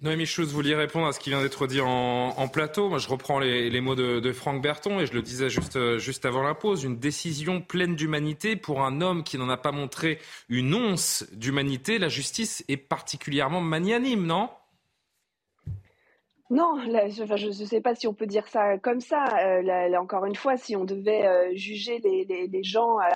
Noémie 0.00 0.26
Schulz, 0.26 0.50
vous 0.50 0.54
vouliez 0.54 0.76
répondre 0.76 1.08
à 1.08 1.12
ce 1.12 1.18
qui 1.18 1.30
vient 1.30 1.42
d'être 1.42 1.66
dit 1.66 1.80
en, 1.80 2.48
plateau. 2.48 2.88
Moi, 2.88 2.98
je 2.98 3.08
reprends 3.08 3.40
les, 3.40 3.80
mots 3.80 3.96
de, 3.96 4.32
Franck 4.32 4.62
Berton 4.62 5.00
et 5.00 5.06
je 5.06 5.12
le 5.12 5.22
disais 5.22 5.50
juste, 5.50 5.98
juste 5.98 6.24
avant 6.24 6.44
la 6.44 6.54
pause. 6.54 6.84
Une 6.84 6.98
décision 6.98 7.60
pleine 7.60 7.96
d'humanité 7.96 8.54
pour 8.54 8.84
un 8.84 9.00
homme 9.00 9.24
qui 9.24 9.38
n'en 9.38 9.48
a 9.48 9.56
pas 9.56 9.72
montré 9.72 10.20
une 10.48 10.72
once 10.72 11.26
d'humanité. 11.32 11.98
La 11.98 12.08
justice 12.08 12.64
est 12.68 12.76
particulièrement 12.76 13.60
magnanime, 13.60 14.24
non? 14.24 14.50
Non, 16.50 16.80
je 16.80 17.46
ne 17.46 17.66
sais 17.66 17.82
pas 17.82 17.94
si 17.94 18.06
on 18.06 18.14
peut 18.14 18.26
dire 18.26 18.48
ça 18.48 18.78
comme 18.78 19.00
ça. 19.00 19.26
Euh, 19.42 19.94
encore 19.96 20.24
une 20.24 20.34
fois, 20.34 20.56
si 20.56 20.76
on 20.76 20.84
devait 20.84 21.26
euh, 21.26 21.50
juger 21.54 21.98
les, 21.98 22.62
gens 22.62 22.96
à 22.96 23.10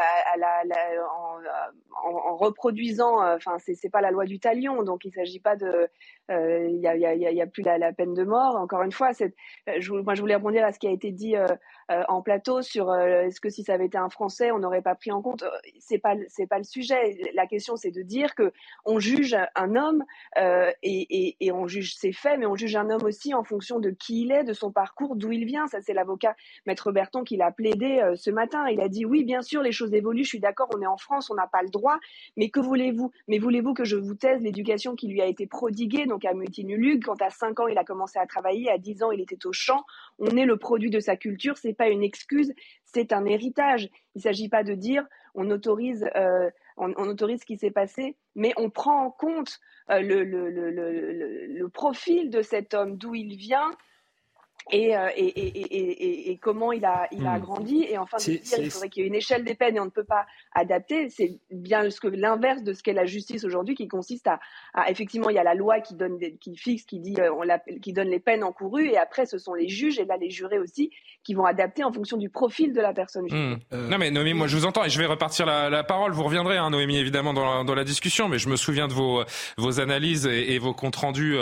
en, 2.04 2.10
en, 2.10 2.36
reproduisant, 2.36 3.22
euh, 3.22 3.36
enfin, 3.36 3.56
c'est 3.58 3.88
pas 3.90 4.02
la 4.02 4.10
loi 4.10 4.26
du 4.26 4.38
talion, 4.38 4.82
donc 4.82 5.06
il 5.06 5.08
ne 5.08 5.14
s'agit 5.14 5.40
pas 5.40 5.56
de, 5.56 5.88
il 6.28 6.78
n'y 6.78 7.42
a, 7.42 7.46
plus 7.46 7.62
la, 7.62 7.92
peine 7.92 8.14
de 8.14 8.24
mort. 8.24 8.56
Encore 8.56 8.82
une 8.82 8.92
fois, 8.92 9.10
je, 9.12 9.92
moi, 9.92 10.14
je 10.14 10.20
voulais 10.20 10.36
rebondir 10.36 10.64
à 10.64 10.72
ce 10.72 10.78
qui 10.78 10.86
a 10.86 10.90
été 10.90 11.10
dit 11.10 11.36
euh, 11.92 12.02
en 12.08 12.22
plateau 12.22 12.62
sur 12.62 12.90
euh, 12.90 13.22
est-ce 13.22 13.40
que 13.40 13.50
si 13.50 13.64
ça 13.64 13.74
avait 13.74 13.86
été 13.86 13.98
un 13.98 14.08
Français, 14.08 14.50
on 14.50 14.58
n'aurait 14.58 14.82
pas 14.82 14.94
pris 14.94 15.10
en 15.10 15.20
compte. 15.20 15.42
Euh, 15.42 15.50
c'est 15.78 15.98
pas 15.98 16.14
pas 16.48 16.58
le 16.58 16.64
sujet. 16.64 17.18
La 17.34 17.46
question 17.46 17.76
c'est 17.76 17.90
de 17.90 18.02
dire 18.02 18.34
que 18.34 18.52
on 18.84 18.98
juge 18.98 19.36
un 19.54 19.76
homme 19.76 20.04
et, 20.82 21.36
et, 21.40 21.52
on 21.52 21.66
juge 21.66 21.94
ses 21.94 22.12
faits, 22.12 22.38
mais 22.38 22.46
on 22.46 22.56
juge 22.56 22.76
un 22.76 22.90
homme 22.90 23.04
aussi 23.04 23.34
en 23.34 23.44
fonction 23.44 23.80
de 23.80 23.90
qui 23.90 24.22
il 24.22 24.32
est, 24.32 24.44
de 24.44 24.52
son 24.52 24.70
parcours, 24.72 25.16
d'où 25.16 25.32
il 25.32 25.44
vient. 25.44 25.66
Ça 25.66 25.80
c'est 25.80 25.92
l'avocat 25.92 26.34
Maître 26.66 26.92
Berton 26.92 27.24
qui 27.24 27.36
l'a 27.36 27.50
plaidé 27.50 28.02
ce 28.16 28.30
matin. 28.30 28.68
Il 28.68 28.80
a 28.80 28.88
dit 28.88 29.04
oui, 29.04 29.24
bien 29.24 29.42
sûr, 29.42 29.62
les 29.62 29.72
choses 29.72 29.92
évoluent. 29.94 30.24
Je 30.24 30.28
suis 30.28 30.40
d'accord, 30.40 30.68
on 30.74 30.80
est 30.82 30.86
en 30.86 30.96
France, 30.96 31.30
on 31.30 31.34
n'a 31.34 31.46
pas 31.46 31.62
le 31.62 31.68
droit. 31.68 31.98
Mais 32.36 32.50
que 32.50 32.60
voulez-vous? 32.60 33.12
Mais 33.28 33.38
voulez-vous 33.38 33.74
que 33.74 33.84
je 33.84 33.96
vous 33.96 34.14
taise 34.14 34.42
l'éducation 34.42 34.94
qui 34.94 35.08
lui 35.08 35.20
a 35.20 35.26
été 35.26 35.46
prodiguée? 35.46 36.06
Donc 36.06 36.21
quand 37.04 37.20
à 37.22 37.30
5 37.30 37.60
ans 37.60 37.66
il 37.66 37.78
a 37.78 37.84
commencé 37.84 38.18
à 38.18 38.26
travailler, 38.26 38.70
à 38.70 38.78
10 38.78 39.02
ans 39.02 39.10
il 39.10 39.20
était 39.20 39.46
au 39.46 39.52
champ. 39.52 39.84
On 40.18 40.36
est 40.36 40.44
le 40.44 40.56
produit 40.56 40.90
de 40.90 41.00
sa 41.00 41.16
culture. 41.16 41.56
C'est 41.56 41.74
pas 41.74 41.88
une 41.88 42.02
excuse, 42.02 42.52
c'est 42.84 43.12
un 43.12 43.24
héritage. 43.24 43.88
Il 44.14 44.18
ne 44.18 44.22
s'agit 44.22 44.48
pas 44.48 44.64
de 44.64 44.74
dire 44.74 45.06
on 45.34 45.50
autorise, 45.50 46.08
euh, 46.16 46.50
on, 46.76 46.92
autorise 46.92 47.40
ce 47.40 47.46
qui 47.46 47.56
s'est 47.56 47.70
passé, 47.70 48.16
mais 48.34 48.52
on 48.56 48.70
prend 48.70 49.04
en 49.04 49.10
compte 49.10 49.60
euh, 49.90 50.00
le, 50.00 50.24
le, 50.24 51.68
profil 51.68 52.30
de 52.30 52.42
cet 52.42 52.74
homme, 52.74 52.96
d'où 52.96 53.14
il 53.14 53.36
vient, 53.36 53.70
et, 54.70 54.94
et, 55.16 55.24
et, 55.24 56.30
et, 56.30 56.36
comment 56.38 56.72
il 56.72 56.84
a, 56.84 57.08
il 57.10 57.26
a 57.26 57.38
hmm. 57.38 57.42
grandi. 57.42 57.86
Et 57.88 57.98
enfin, 57.98 58.18
de 58.18 58.24
dire 58.24 58.56
qu'il 58.58 58.70
faudrait 58.70 58.88
qu'il 58.88 59.02
y 59.02 59.04
ait 59.04 59.08
une 59.08 59.14
échelle 59.14 59.44
des 59.44 59.54
peines 59.54 59.76
et 59.76 59.80
on 59.80 59.86
ne 59.86 59.90
peut 59.90 60.04
pas 60.04 60.26
adapter, 60.54 61.08
c'est 61.08 61.38
bien 61.50 61.88
ce 61.90 62.00
que 62.00 62.08
l'inverse 62.08 62.62
de 62.62 62.72
ce 62.72 62.82
qu'est 62.82 62.92
la 62.92 63.06
justice 63.06 63.44
aujourd'hui, 63.44 63.74
qui 63.74 63.88
consiste 63.88 64.26
à, 64.26 64.40
à, 64.74 64.90
effectivement, 64.90 65.30
il 65.30 65.36
y 65.36 65.38
a 65.38 65.44
la 65.44 65.54
loi 65.54 65.80
qui 65.80 65.94
donne, 65.94 66.18
qui 66.40 66.56
fixe, 66.56 66.84
qui 66.84 67.00
dit, 67.00 67.16
euh, 67.18 67.32
on 67.32 67.42
qui 67.80 67.92
donne 67.92 68.08
les 68.08 68.20
peines 68.20 68.44
encourues, 68.44 68.88
et 68.88 68.98
après, 68.98 69.26
ce 69.26 69.38
sont 69.38 69.54
les 69.54 69.68
juges 69.68 69.98
et 69.98 70.04
là 70.04 70.16
les 70.16 70.30
jurés 70.30 70.58
aussi 70.58 70.90
qui 71.24 71.34
vont 71.34 71.44
adapter 71.44 71.84
en 71.84 71.92
fonction 71.92 72.16
du 72.16 72.28
profil 72.28 72.72
de 72.72 72.80
la 72.80 72.92
personne. 72.92 73.26
Hmm. 73.30 73.56
Euh, 73.72 73.88
non 73.88 73.98
mais 73.98 74.10
Noémie, 74.10 74.34
moi 74.34 74.48
je 74.48 74.56
vous 74.56 74.66
entends 74.66 74.84
et 74.84 74.90
je 74.90 74.98
vais 74.98 75.06
repartir 75.06 75.46
la, 75.46 75.70
la 75.70 75.84
parole. 75.84 76.12
Vous 76.12 76.24
reviendrez, 76.24 76.56
hein, 76.56 76.70
Noémie, 76.70 76.98
évidemment 76.98 77.32
dans 77.32 77.58
la, 77.58 77.64
dans 77.64 77.74
la, 77.74 77.84
discussion, 77.84 78.28
mais 78.28 78.38
je 78.38 78.48
me 78.48 78.56
souviens 78.56 78.86
de 78.86 78.92
vos, 78.92 79.24
vos 79.58 79.80
analyses 79.80 80.26
et, 80.26 80.58
vos 80.58 80.72
comptes 80.72 80.96
rendus 80.96 81.36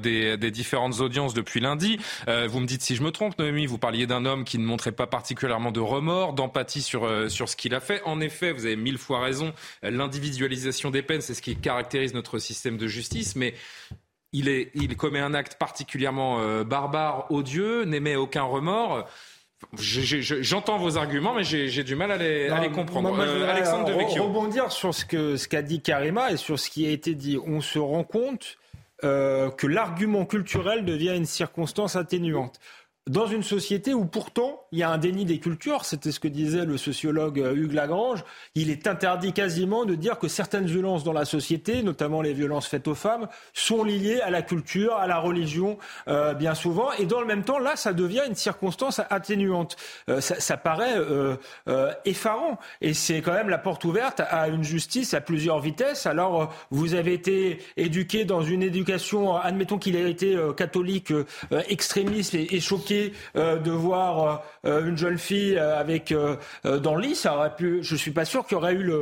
des, 0.00 0.36
des, 0.36 0.50
différentes 0.50 1.00
audiences 1.00 1.34
depuis 1.34 1.60
lundi. 1.60 1.98
vous 2.26 2.59
me 2.60 2.66
dites 2.66 2.82
si 2.82 2.94
je 2.94 3.02
me 3.02 3.10
trompe, 3.10 3.38
Noémie, 3.38 3.66
vous 3.66 3.78
parliez 3.78 4.06
d'un 4.06 4.24
homme 4.24 4.44
qui 4.44 4.58
ne 4.58 4.64
montrait 4.64 4.92
pas 4.92 5.06
particulièrement 5.06 5.72
de 5.72 5.80
remords, 5.80 6.32
d'empathie 6.32 6.82
sur, 6.82 7.04
euh, 7.04 7.28
sur 7.28 7.48
ce 7.48 7.56
qu'il 7.56 7.74
a 7.74 7.80
fait. 7.80 8.02
En 8.04 8.20
effet, 8.20 8.52
vous 8.52 8.66
avez 8.66 8.76
mille 8.76 8.98
fois 8.98 9.20
raison, 9.20 9.52
l'individualisation 9.82 10.90
des 10.90 11.02
peines, 11.02 11.20
c'est 11.20 11.34
ce 11.34 11.42
qui 11.42 11.56
caractérise 11.56 12.14
notre 12.14 12.38
système 12.38 12.76
de 12.76 12.86
justice, 12.86 13.36
mais 13.36 13.54
il, 14.32 14.48
est, 14.48 14.70
il 14.74 14.96
commet 14.96 15.20
un 15.20 15.34
acte 15.34 15.56
particulièrement 15.58 16.40
euh, 16.40 16.64
barbare, 16.64 17.26
odieux, 17.30 17.84
n'émet 17.84 18.16
aucun 18.16 18.42
remords. 18.42 19.06
J'entends 19.78 20.78
vos 20.78 20.96
arguments, 20.96 21.34
mais 21.34 21.44
j'ai 21.44 21.84
du 21.84 21.94
mal 21.94 22.10
à 22.10 22.16
les, 22.16 22.48
à 22.48 22.60
les 22.60 22.70
comprendre. 22.70 23.14
Euh, 23.18 23.48
Alexandre 23.48 23.86
de 23.86 24.20
rebondir 24.20 24.72
sur 24.72 24.94
ce 24.94 25.04
qu'a 25.04 25.36
ce 25.36 25.46
qu'a 25.48 25.60
dit 25.60 25.82
Karima 25.82 26.32
et 26.32 26.38
sur 26.38 26.58
ce 26.58 26.70
qui 26.70 26.86
a 26.86 26.90
été 26.90 27.14
dit. 27.14 27.38
On 27.46 27.60
se 27.60 27.78
rend 27.78 28.04
compte 28.04 28.56
euh, 29.04 29.50
que 29.50 29.66
l'argument 29.66 30.26
culturel 30.26 30.84
devient 30.84 31.16
une 31.16 31.26
circonstance 31.26 31.96
atténuante 31.96 32.60
dans 33.10 33.26
une 33.26 33.42
société 33.42 33.92
où 33.92 34.04
pourtant 34.04 34.62
il 34.70 34.78
y 34.78 34.84
a 34.84 34.90
un 34.90 34.98
déni 34.98 35.24
des 35.24 35.40
cultures, 35.40 35.84
c'était 35.84 36.12
ce 36.12 36.20
que 36.20 36.28
disait 36.28 36.64
le 36.64 36.76
sociologue 36.76 37.40
euh, 37.40 37.56
Hugues 37.56 37.72
Lagrange, 37.72 38.24
il 38.54 38.70
est 38.70 38.86
interdit 38.86 39.32
quasiment 39.32 39.84
de 39.84 39.96
dire 39.96 40.16
que 40.16 40.28
certaines 40.28 40.66
violences 40.66 41.02
dans 41.02 41.12
la 41.12 41.24
société, 41.24 41.82
notamment 41.82 42.22
les 42.22 42.32
violences 42.32 42.68
faites 42.68 42.86
aux 42.86 42.94
femmes, 42.94 43.26
sont 43.52 43.82
liées 43.82 44.20
à 44.20 44.30
la 44.30 44.42
culture, 44.42 44.94
à 44.94 45.08
la 45.08 45.18
religion, 45.18 45.76
euh, 46.06 46.34
bien 46.34 46.54
souvent. 46.54 46.92
Et 47.00 47.04
dans 47.04 47.20
le 47.20 47.26
même 47.26 47.42
temps, 47.42 47.58
là, 47.58 47.74
ça 47.74 47.92
devient 47.92 48.22
une 48.28 48.36
circonstance 48.36 49.00
atténuante. 49.10 49.76
Euh, 50.08 50.20
ça, 50.20 50.56
paraît 50.56 50.94
effarant. 52.04 52.58
Et 52.80 52.94
c'est 52.94 53.22
quand 53.22 53.32
même 53.32 53.48
la 53.48 53.58
porte 53.58 53.84
ouverte 53.84 54.20
à 54.20 54.48
une 54.48 54.62
justice 54.62 55.14
à 55.14 55.20
plusieurs 55.20 55.58
vitesses. 55.58 56.06
Alors, 56.06 56.54
vous 56.70 56.94
avez 56.94 57.14
été 57.14 57.58
éduqué 57.76 58.24
dans 58.24 58.42
une 58.42 58.62
éducation, 58.62 59.36
admettons 59.36 59.78
qu'il 59.78 59.96
ait 59.96 60.10
été 60.10 60.38
catholique 60.56 61.12
extrémiste 61.68 62.34
et 62.34 62.60
choqué 62.60 62.99
euh, 63.36 63.58
de 63.58 63.70
voir 63.70 64.42
euh, 64.64 64.86
une 64.86 64.96
jeune 64.96 65.18
fille 65.18 65.56
euh, 65.56 65.78
avec 65.78 66.14
dans 66.64 66.94
le 66.94 67.02
lit, 67.02 67.14
ça 67.14 67.36
aurait 67.36 67.54
pu. 67.54 67.82
Je 67.82 67.96
suis 67.96 68.10
pas 68.10 68.24
sûr 68.24 68.46
qu'il 68.46 68.56
y 68.56 68.58
aurait 68.58 68.74
eu 68.74 68.92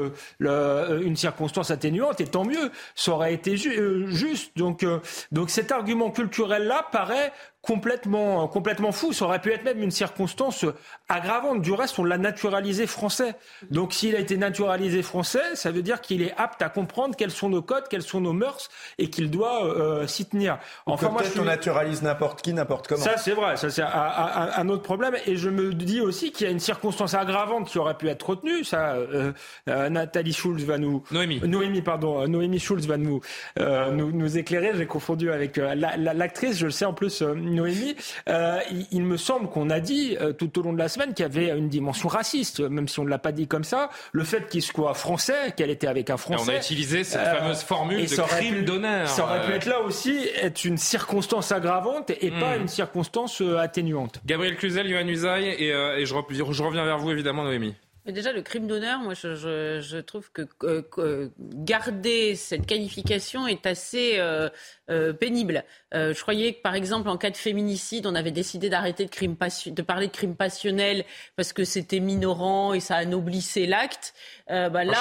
une 0.41 1.17
circonstance 1.17 1.71
atténuante, 1.71 2.21
et 2.21 2.27
tant 2.27 2.45
mieux, 2.45 2.71
ça 2.95 3.13
aurait 3.13 3.35
été 3.35 3.57
juste. 3.57 4.57
Donc, 4.57 4.85
donc 5.33 5.51
cet 5.51 5.73
argument 5.73 6.11
culturel 6.11 6.67
là 6.67 6.85
paraît 6.91 7.33
complètement, 7.63 8.47
complètement 8.49 8.93
fou. 8.93 9.13
Ça 9.13 9.25
aurait 9.25 9.41
pu 9.41 9.53
être 9.53 9.65
même 9.65 9.83
une 9.83 9.91
circonstance 9.91 10.65
aggravante. 11.09 11.61
Du 11.61 11.73
reste, 11.73 11.99
on 11.99 12.05
l'a 12.05 12.19
naturalisé 12.19 12.87
français. 12.87 13.35
Donc, 13.71 13.93
s'il 13.93 14.15
a 14.15 14.21
été 14.21 14.37
naturalisé 14.37 15.03
français, 15.03 15.55
ça 15.55 15.71
veut 15.71 15.83
dire 15.83 16.01
qu'il 16.01 16.23
est 16.23 16.35
apte 16.37 16.63
à 16.63 16.69
comprendre 16.69 17.17
quels 17.17 17.31
sont 17.31 17.49
nos 17.49 17.63
codes, 17.63 17.85
quelles 17.89 18.03
sont 18.03 18.21
nos 18.21 18.33
mœurs 18.33 18.69
et 18.99 19.11
qu'il 19.11 19.31
doit 19.31 19.67
euh, 19.67 20.07
s'y 20.07 20.27
tenir. 20.27 20.59
Enfin, 20.87 21.09
moi, 21.09 21.23
peut-être 21.23 21.39
on 21.41 21.45
naturalise 21.45 22.03
n'importe 22.03 22.43
qui, 22.43 22.53
n'importe 22.53 22.87
comment. 22.87 23.03
Ça, 23.03 23.17
c'est 23.17 23.33
vrai. 23.33 23.57
Ça, 23.57 23.71
c'est 23.71 23.83
un, 23.83 24.69
autre 24.69 24.83
problème. 24.83 25.17
Et 25.27 25.37
je 25.37 25.51
me 25.51 25.75
dis 25.75 26.01
aussi 26.01 26.33
qu'il 26.33 26.47
y 26.47 26.49
a 26.49 26.53
une 26.53 26.61
circonstance 26.61 27.15
aggravante 27.15 27.69
qui 27.69 27.79
aurait 27.79 27.97
pu 27.97 28.09
être 28.09 28.31
retenue. 28.31 28.65
Ça, 28.65 28.95
euh, 28.95 29.33
euh, 29.69 29.89
Nathalie 29.89 30.33
Schulz 30.33 30.65
va 30.65 30.79
nous. 30.79 31.03
Noémie. 31.11 31.41
Noémie, 31.45 31.83
pardon. 31.83 32.27
Noémie 32.29 32.61
Schulz 32.61 32.87
va 32.87 32.97
nous, 32.97 33.21
nous, 33.59 34.13
nous, 34.13 34.39
éclairer. 34.39 34.73
J'ai 34.77 34.87
confondu 34.87 35.33
avec 35.33 35.57
l'actrice. 35.57 36.57
je 36.59 36.67
le 36.67 36.73
sais 36.73 36.85
en 36.85 36.95
plus. 36.95 37.23
Noémie, 37.55 37.97
euh, 38.29 38.59
il, 38.91 39.03
me 39.03 39.17
semble 39.17 39.49
qu'on 39.49 39.71
a 39.71 39.81
dit 39.81 40.17
euh, 40.21 40.33
tout 40.33 40.59
au 40.59 40.63
long 40.63 40.73
de 40.73 40.79
la 40.79 40.89
semaine 40.89 41.15
qu'il 41.15 41.23
y 41.23 41.27
avait 41.27 41.57
une 41.57 41.69
dimension 41.69 42.09
raciste, 42.09 42.61
même 42.61 42.89
si 42.89 42.99
on 43.01 43.05
ne 43.05 43.11
l'a 43.11 43.19
pas 43.19 43.33
dit 43.33 43.47
comme 43.47 43.65
ça. 43.65 43.91
Le 44.13 44.25
fait 44.25 44.49
qu'il 44.49 44.63
soit 44.63 44.95
français, 44.95 45.53
qu'elle 45.57 45.71
était 45.71 45.87
avec 45.87 46.11
un 46.11 46.17
Français. 46.17 46.51
on 46.53 46.55
a 46.55 46.59
utilisé 46.59 47.05
cette 47.05 47.21
euh, 47.21 47.35
fameuse 47.39 47.63
formule 47.63 48.07
de 48.07 48.17
crime 48.17 48.65
d'honneur. 48.65 49.09
Ça 49.09 49.25
aurait 49.25 49.47
pu 49.47 49.53
être 49.53 49.67
là 49.67 49.81
aussi 49.81 50.29
être 50.41 50.65
une 50.65 50.79
circonstance 50.79 51.53
aggravante 51.53 52.11
et 52.11 52.31
pas 52.31 52.57
hmm. 52.57 52.63
une 52.63 52.69
circonstance 52.69 53.43
atténuante. 53.59 54.21
Gabriel 54.27 54.57
Cluzel, 54.57 54.89
Yohann 54.89 55.09
Usaï, 55.09 55.47
et, 55.47 55.69
et 55.69 56.07
je, 56.07 56.15
je 56.31 56.63
reviens 56.63 56.85
vers 56.85 56.99
vous 56.99 57.11
évidemment, 57.11 57.45
Noémie. 57.45 57.75
Mais 58.09 58.15
déjà, 58.15 58.33
le 58.33 58.41
crime 58.41 58.67
d'honneur, 58.67 59.01
moi, 59.01 59.13
je, 59.13 59.35
je, 59.35 59.81
je 59.83 59.99
trouve 59.99 60.33
que 60.33 60.49
euh, 60.65 61.29
garder 61.39 62.37
cette 62.37 62.65
qualification 62.65 63.47
est 63.47 63.67
assez 63.67 64.15
euh, 64.17 64.49
euh, 64.89 65.13
pénible. 65.13 65.63
Euh, 65.93 66.15
je 66.15 66.23
croyais 66.23 66.55
que, 66.55 66.63
par 66.63 66.75
exemple, 66.75 67.11
en 67.11 67.19
cas 67.19 67.29
de 67.29 67.37
féminicide, 67.37 68.07
on 68.07 68.15
avait 68.15 68.31
décidé 68.31 68.71
d'arrêter 68.71 69.05
de, 69.05 69.11
crime 69.11 69.37
de 69.67 69.83
parler 69.83 70.07
de 70.07 70.13
crime 70.13 70.37
passionnel 70.37 71.05
parce 71.37 71.53
que 71.53 71.65
c'était 71.65 72.01
minorant 72.01 72.73
et 72.73 72.81
ça 72.81 72.97
anoblissait 72.97 73.67
l'acte. 73.67 74.15
Bah, 74.49 74.85
là, 74.85 74.95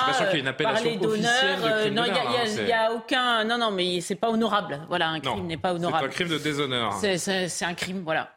parler 0.57 0.97
d'honneur, 0.97 1.89
non, 1.93 2.03
il 2.03 2.65
n'y 2.65 2.73
a, 2.73 2.89
a, 2.89 2.91
aucun. 2.91 3.45
Non, 3.45 3.57
non, 3.57 3.71
mais 3.71 4.01
c'est 4.01 4.15
pas 4.15 4.29
honorable. 4.29 4.81
Voilà, 4.89 5.07
un 5.07 5.21
crime 5.21 5.47
n'est 5.47 5.55
pas 5.55 5.73
honorable. 5.73 6.09
C'est 6.11 6.23
un 6.23 6.25
crime 6.25 6.37
de 6.37 6.43
déshonneur. 6.43 6.93
C'est 6.99 7.65
un 7.65 7.73
crime, 7.73 8.01
voilà. 8.03 8.36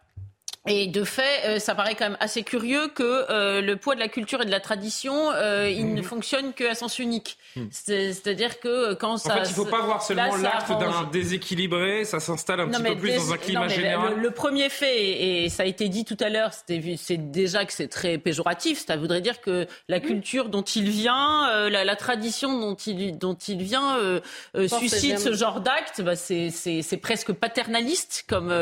Et 0.68 0.88
de 0.88 1.04
fait, 1.04 1.22
euh, 1.46 1.58
ça 1.58 1.74
paraît 1.74 1.94
quand 1.94 2.04
même 2.04 2.18
assez 2.20 2.42
curieux 2.42 2.88
que 2.88 3.24
euh, 3.30 3.62
le 3.62 3.76
poids 3.76 3.94
de 3.94 4.00
la 4.00 4.08
culture 4.08 4.42
et 4.42 4.44
de 4.44 4.50
la 4.50 4.60
tradition, 4.60 5.30
euh, 5.32 5.70
il 5.70 5.94
ne 5.94 6.02
fonctionne 6.02 6.52
qu'à 6.52 6.74
sens 6.74 6.98
unique. 6.98 7.38
Hmm. 7.56 7.64
C'est-à-dire 7.70 8.60
que 8.60 8.92
quand 8.92 9.16
ça... 9.16 9.32
En 9.32 9.36
fait, 9.38 9.44
il 9.44 9.48
ne 9.48 9.54
faut 9.54 9.64
pas 9.64 9.80
voir 9.80 10.02
seulement 10.02 10.36
l'acte 10.36 10.68
d'un 10.68 11.08
déséquilibré, 11.10 12.04
ça 12.04 12.20
s'installe 12.20 12.60
un 12.60 12.68
petit 12.68 12.82
peu 12.82 12.96
plus 12.96 13.16
dans 13.16 13.32
un 13.32 13.38
climat 13.38 13.68
général. 13.68 14.20
Le, 14.20 14.30
premier 14.30 14.68
fait, 14.68 15.44
et 15.44 15.48
ça 15.48 15.62
a 15.62 15.66
été 15.66 15.88
dit 15.88 16.04
tout 16.04 16.16
à 16.20 16.28
l'heure, 16.28 16.50
c'est 16.52 17.30
déjà 17.30 17.64
que 17.64 17.72
c'est 17.72 17.88
très 17.88 18.18
péjoratif, 18.18 18.84
ça 18.86 18.96
voudrait 18.98 19.22
dire 19.22 19.40
que 19.40 19.66
la 19.88 19.98
culture 19.98 20.50
dont 20.50 20.62
il 20.62 20.90
vient, 20.90 21.68
la, 21.70 21.84
la, 21.84 21.96
tradition 21.96 22.58
dont 22.58 22.74
il, 22.74 23.16
dont 23.16 23.34
il 23.34 23.62
vient 23.62 23.98
suscite 24.54 25.18
ce 25.18 25.32
genre 25.32 25.60
d'acte, 25.60 26.02
bah, 26.02 26.16
c'est 26.16 27.00
presque 27.00 27.32
paternaliste 27.32 28.26
comme, 28.28 28.54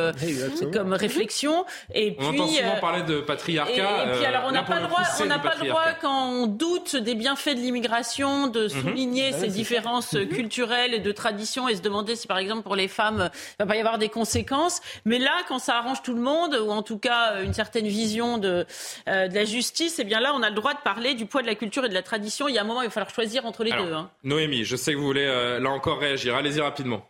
comme 0.72 0.92
réflexion. 0.92 1.64
Et 1.94 2.14
on 2.18 2.30
puis, 2.30 2.40
entend 2.40 2.46
souvent 2.48 2.76
euh, 2.76 2.80
parler 2.80 3.02
de 3.02 3.20
patriarcat. 3.20 3.72
Et, 3.72 4.16
puis 4.16 4.26
alors 4.26 4.44
on 4.46 4.52
n'a 4.52 4.62
pas 4.62 4.80
le 4.80 4.86
droit, 4.86 5.02
on 5.20 5.24
n'a 5.24 5.38
pas 5.38 5.54
le 5.58 5.68
droit 5.68 5.92
quand 6.00 6.28
on 6.30 6.46
doute 6.46 6.96
des 6.96 7.14
bienfaits 7.14 7.54
de 7.54 7.60
l'immigration 7.60 8.46
de 8.46 8.64
mhm. 8.64 8.68
souligner 8.68 9.30
bah 9.30 9.38
ces 9.38 9.48
différences 9.48 10.12
mhm. 10.12 10.28
culturelles 10.28 10.92
et 10.92 10.98
de 10.98 11.12
traditions 11.12 11.66
et 11.66 11.76
se 11.76 11.80
demander 11.80 12.14
si 12.14 12.26
par 12.26 12.38
exemple 12.38 12.62
pour 12.62 12.76
les 12.76 12.88
femmes 12.88 13.30
il 13.58 13.62
va 13.64 13.66
pas 13.66 13.76
y 13.76 13.80
avoir 13.80 13.96
des 13.98 14.10
conséquences. 14.10 14.80
Mais 15.06 15.18
là, 15.18 15.32
quand 15.48 15.58
ça 15.58 15.78
arrange 15.78 16.02
tout 16.02 16.14
le 16.14 16.20
monde 16.20 16.54
ou 16.54 16.70
en 16.70 16.82
tout 16.82 16.98
cas 16.98 17.42
une 17.42 17.54
certaine 17.54 17.86
vision 17.86 18.36
de, 18.36 18.66
euh, 19.08 19.28
de 19.28 19.34
la 19.34 19.44
justice, 19.44 19.98
et 19.98 20.02
eh 20.02 20.04
bien 20.04 20.20
là 20.20 20.32
on 20.34 20.42
a 20.42 20.50
le 20.50 20.54
droit 20.54 20.74
de 20.74 20.80
parler 20.80 21.14
du 21.14 21.24
poids 21.24 21.40
de 21.40 21.46
la 21.46 21.54
culture 21.54 21.86
et 21.86 21.88
de 21.88 21.94
la 21.94 22.02
tradition. 22.02 22.48
Il 22.48 22.54
y 22.54 22.58
a 22.58 22.62
un 22.62 22.64
moment 22.64 22.82
il 22.82 22.86
va 22.86 22.90
falloir 22.90 23.14
choisir 23.14 23.46
entre 23.46 23.64
les 23.64 23.72
deux. 23.72 23.94
Hein. 23.94 24.10
Noémie, 24.24 24.64
je 24.64 24.76
sais 24.76 24.92
que 24.92 24.98
vous 24.98 25.06
voulez 25.06 25.26
euh, 25.26 25.58
là 25.58 25.70
encore 25.70 26.00
réagir. 26.00 26.34
Allez-y 26.34 26.60
rapidement. 26.60 27.06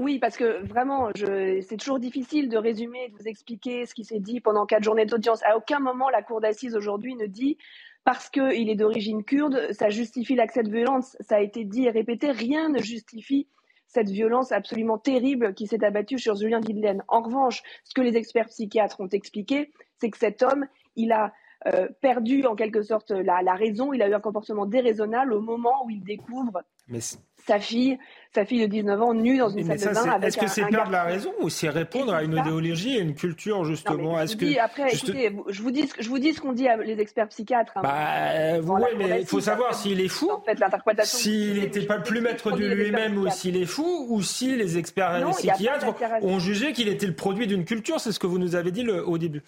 Oui, 0.00 0.20
parce 0.20 0.36
que 0.36 0.64
vraiment, 0.64 1.10
c'est 1.16 1.76
toujours 1.76 1.98
difficile 1.98 2.48
de 2.48 2.56
résumer, 2.56 3.08
de 3.08 3.16
vous 3.16 3.26
expliquer 3.26 3.84
ce 3.84 3.94
qui 3.94 4.04
s'est 4.04 4.20
dit 4.20 4.38
pendant 4.38 4.64
quatre 4.64 4.84
journées 4.84 5.06
d'audience. 5.06 5.42
À 5.42 5.56
aucun 5.56 5.80
moment, 5.80 6.08
la 6.08 6.22
Cour 6.22 6.40
d'assises 6.40 6.76
aujourd'hui 6.76 7.16
ne 7.16 7.26
dit 7.26 7.58
parce 8.04 8.30
qu'il 8.30 8.70
est 8.70 8.76
d'origine 8.76 9.24
kurde, 9.24 9.72
ça 9.72 9.90
justifie 9.90 10.36
l'accès 10.36 10.62
de 10.62 10.70
violence. 10.70 11.16
Ça 11.18 11.36
a 11.36 11.40
été 11.40 11.64
dit 11.64 11.86
et 11.86 11.90
répété, 11.90 12.30
rien 12.30 12.68
ne 12.68 12.78
justifie 12.78 13.48
cette 13.88 14.08
violence 14.08 14.52
absolument 14.52 14.98
terrible 14.98 15.52
qui 15.52 15.66
s'est 15.66 15.84
abattue 15.84 16.20
sur 16.20 16.36
Julien 16.36 16.60
Guidelaine. 16.60 17.02
En 17.08 17.20
revanche, 17.20 17.64
ce 17.82 17.92
que 17.92 18.00
les 18.00 18.16
experts 18.16 18.46
psychiatres 18.50 19.00
ont 19.00 19.08
expliqué, 19.08 19.72
c'est 19.96 20.10
que 20.10 20.18
cet 20.18 20.44
homme, 20.44 20.66
il 20.94 21.10
a 21.10 21.32
euh, 21.66 21.88
perdu 22.00 22.46
en 22.46 22.54
quelque 22.54 22.82
sorte 22.82 23.10
la, 23.10 23.54
raison, 23.54 23.92
il 23.92 24.00
a 24.00 24.08
eu 24.08 24.14
un 24.14 24.20
comportement 24.20 24.64
déraisonnable 24.64 25.32
au 25.32 25.40
moment 25.40 25.84
où 25.84 25.90
il 25.90 26.04
découvre 26.04 26.62
sa 27.48 27.58
fille, 27.58 27.98
sa 28.34 28.44
fille 28.44 28.60
de 28.60 28.66
19 28.66 29.02
ans 29.02 29.14
nue 29.14 29.38
dans 29.38 29.48
une 29.48 29.64
salle 29.64 29.78
de 29.78 29.94
bain 29.94 30.20
Est-ce 30.20 30.36
que 30.36 30.46
c'est 30.46 30.66
perdre 30.66 30.92
la 30.92 31.02
raison 31.02 31.32
ou 31.40 31.48
c'est 31.48 31.70
répondre 31.70 32.12
à 32.12 32.22
une 32.22 32.36
idéologie 32.36 32.96
et 32.96 33.00
une 33.00 33.14
culture 33.14 33.64
justement? 33.64 34.20
Est-ce 34.20 34.36
que 34.36 34.58
après, 34.60 34.94
écoutez, 34.94 35.34
je 35.48 35.62
vous 35.62 35.70
dis, 35.70 35.90
je 35.98 36.08
vous 36.08 36.18
dis 36.18 36.34
ce 36.34 36.40
qu'ont 36.40 36.52
dit 36.52 36.68
les 36.84 37.00
experts 37.00 37.28
psychiatres. 37.28 37.72
Hein. 37.76 37.82
bah, 37.82 38.60
oui, 38.60 38.90
mais 38.98 39.20
il 39.20 39.26
faut 39.26 39.40
savoir 39.40 39.74
s'il 39.74 40.00
est 40.00 40.08
fou, 40.08 40.30
s'il 41.04 41.60
n'était 41.60 41.86
pas 41.86 41.96
le 41.96 42.02
plus 42.02 42.20
maître 42.20 42.52
de 42.52 42.66
lui-même 42.66 43.16
ou 43.16 43.30
s'il 43.30 43.56
est 43.56 43.66
fou, 43.66 44.06
ou 44.08 44.22
si 44.22 44.54
les 44.56 44.78
experts 44.78 45.26
psychiatres 45.32 45.86
ont 46.22 46.38
jugé 46.38 46.72
qu'il 46.72 46.88
était 46.88 47.06
le 47.06 47.14
produit 47.14 47.46
d'une 47.46 47.64
culture. 47.64 47.98
C'est 47.98 48.12
ce 48.12 48.18
que 48.18 48.26
vous 48.26 48.38
nous 48.38 48.54
avez 48.54 48.70
dit 48.70 48.82
le, 48.82 49.06
au 49.06 49.18
début. 49.18 49.42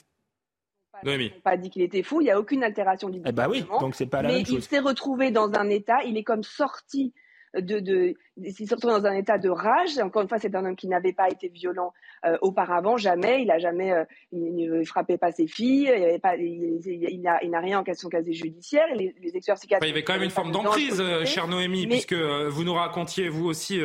Noémie. 1.03 1.31
pas 1.43 1.57
dit 1.57 1.71
qu'il 1.71 1.83
était 1.83 2.03
fou, 2.03 2.21
il 2.21 2.25
n'y 2.25 2.31
a 2.31 2.39
aucune 2.39 2.63
altération 2.63 3.09
du 3.09 3.23
eh 3.25 3.33
bah 3.33 3.47
oui, 3.49 3.65
donc 3.81 3.95
c'est 3.95 4.05
pas 4.05 4.21
la 4.21 4.29
mais 4.29 4.35
même 4.37 4.45
chose. 4.45 4.57
il 4.57 4.63
s'est 4.63 4.81
retrouvé 4.81 5.31
dans 5.31 5.51
un 5.55 5.71
état, 5.71 6.03
il 6.05 6.19
est 6.19 6.25
comme 6.25 6.43
sorti 6.43 7.15
de, 7.55 7.81
de 7.81 8.15
s'il 8.49 8.69
se 8.69 8.75
retrouve 8.75 8.93
dans 8.93 9.07
un 9.07 9.15
état 9.15 9.39
de 9.39 9.49
rage. 9.49 9.99
Encore 9.99 10.23
une 10.23 10.29
fois, 10.29 10.39
c'est 10.39 10.55
un 10.55 10.65
homme 10.65 10.77
qui 10.77 10.89
n'avait 10.89 11.13
pas 11.13 11.29
été 11.29 11.49
violent 11.49 11.93
euh, 12.25 12.37
auparavant, 12.41 12.97
jamais. 12.97 13.43
Il 13.43 13.49
n'a 13.49 13.59
jamais, 13.59 13.93
euh, 13.93 14.05
il 14.33 14.71
ne 14.71 14.85
frappait 14.85 15.19
pas 15.19 15.33
ses 15.33 15.47
filles. 15.47 15.93
Il, 15.95 16.05
avait 16.05 16.19
pas, 16.19 16.37
il, 16.37 16.81
il, 16.85 17.21
n'a 17.51 17.61
rien 17.61 17.81
en 17.81 17.95
son 17.95 18.09
casier 18.09 18.33
judiciaire. 18.33 18.87
Les, 18.95 19.15
il 19.21 19.33
y 19.33 19.91
avait 19.91 20.03
quand 20.03 20.15
même 20.15 20.23
une 20.23 20.31
forme 20.31 20.53
d'emprise, 20.53 21.01
euh, 21.01 21.25
chère 21.25 21.49
Noémie, 21.49 21.87
puisque 21.87 22.15
vous 22.15 22.65
nous 22.65 22.75
racontiez 22.75 23.29
vous 23.29 23.47
aussi 23.47 23.81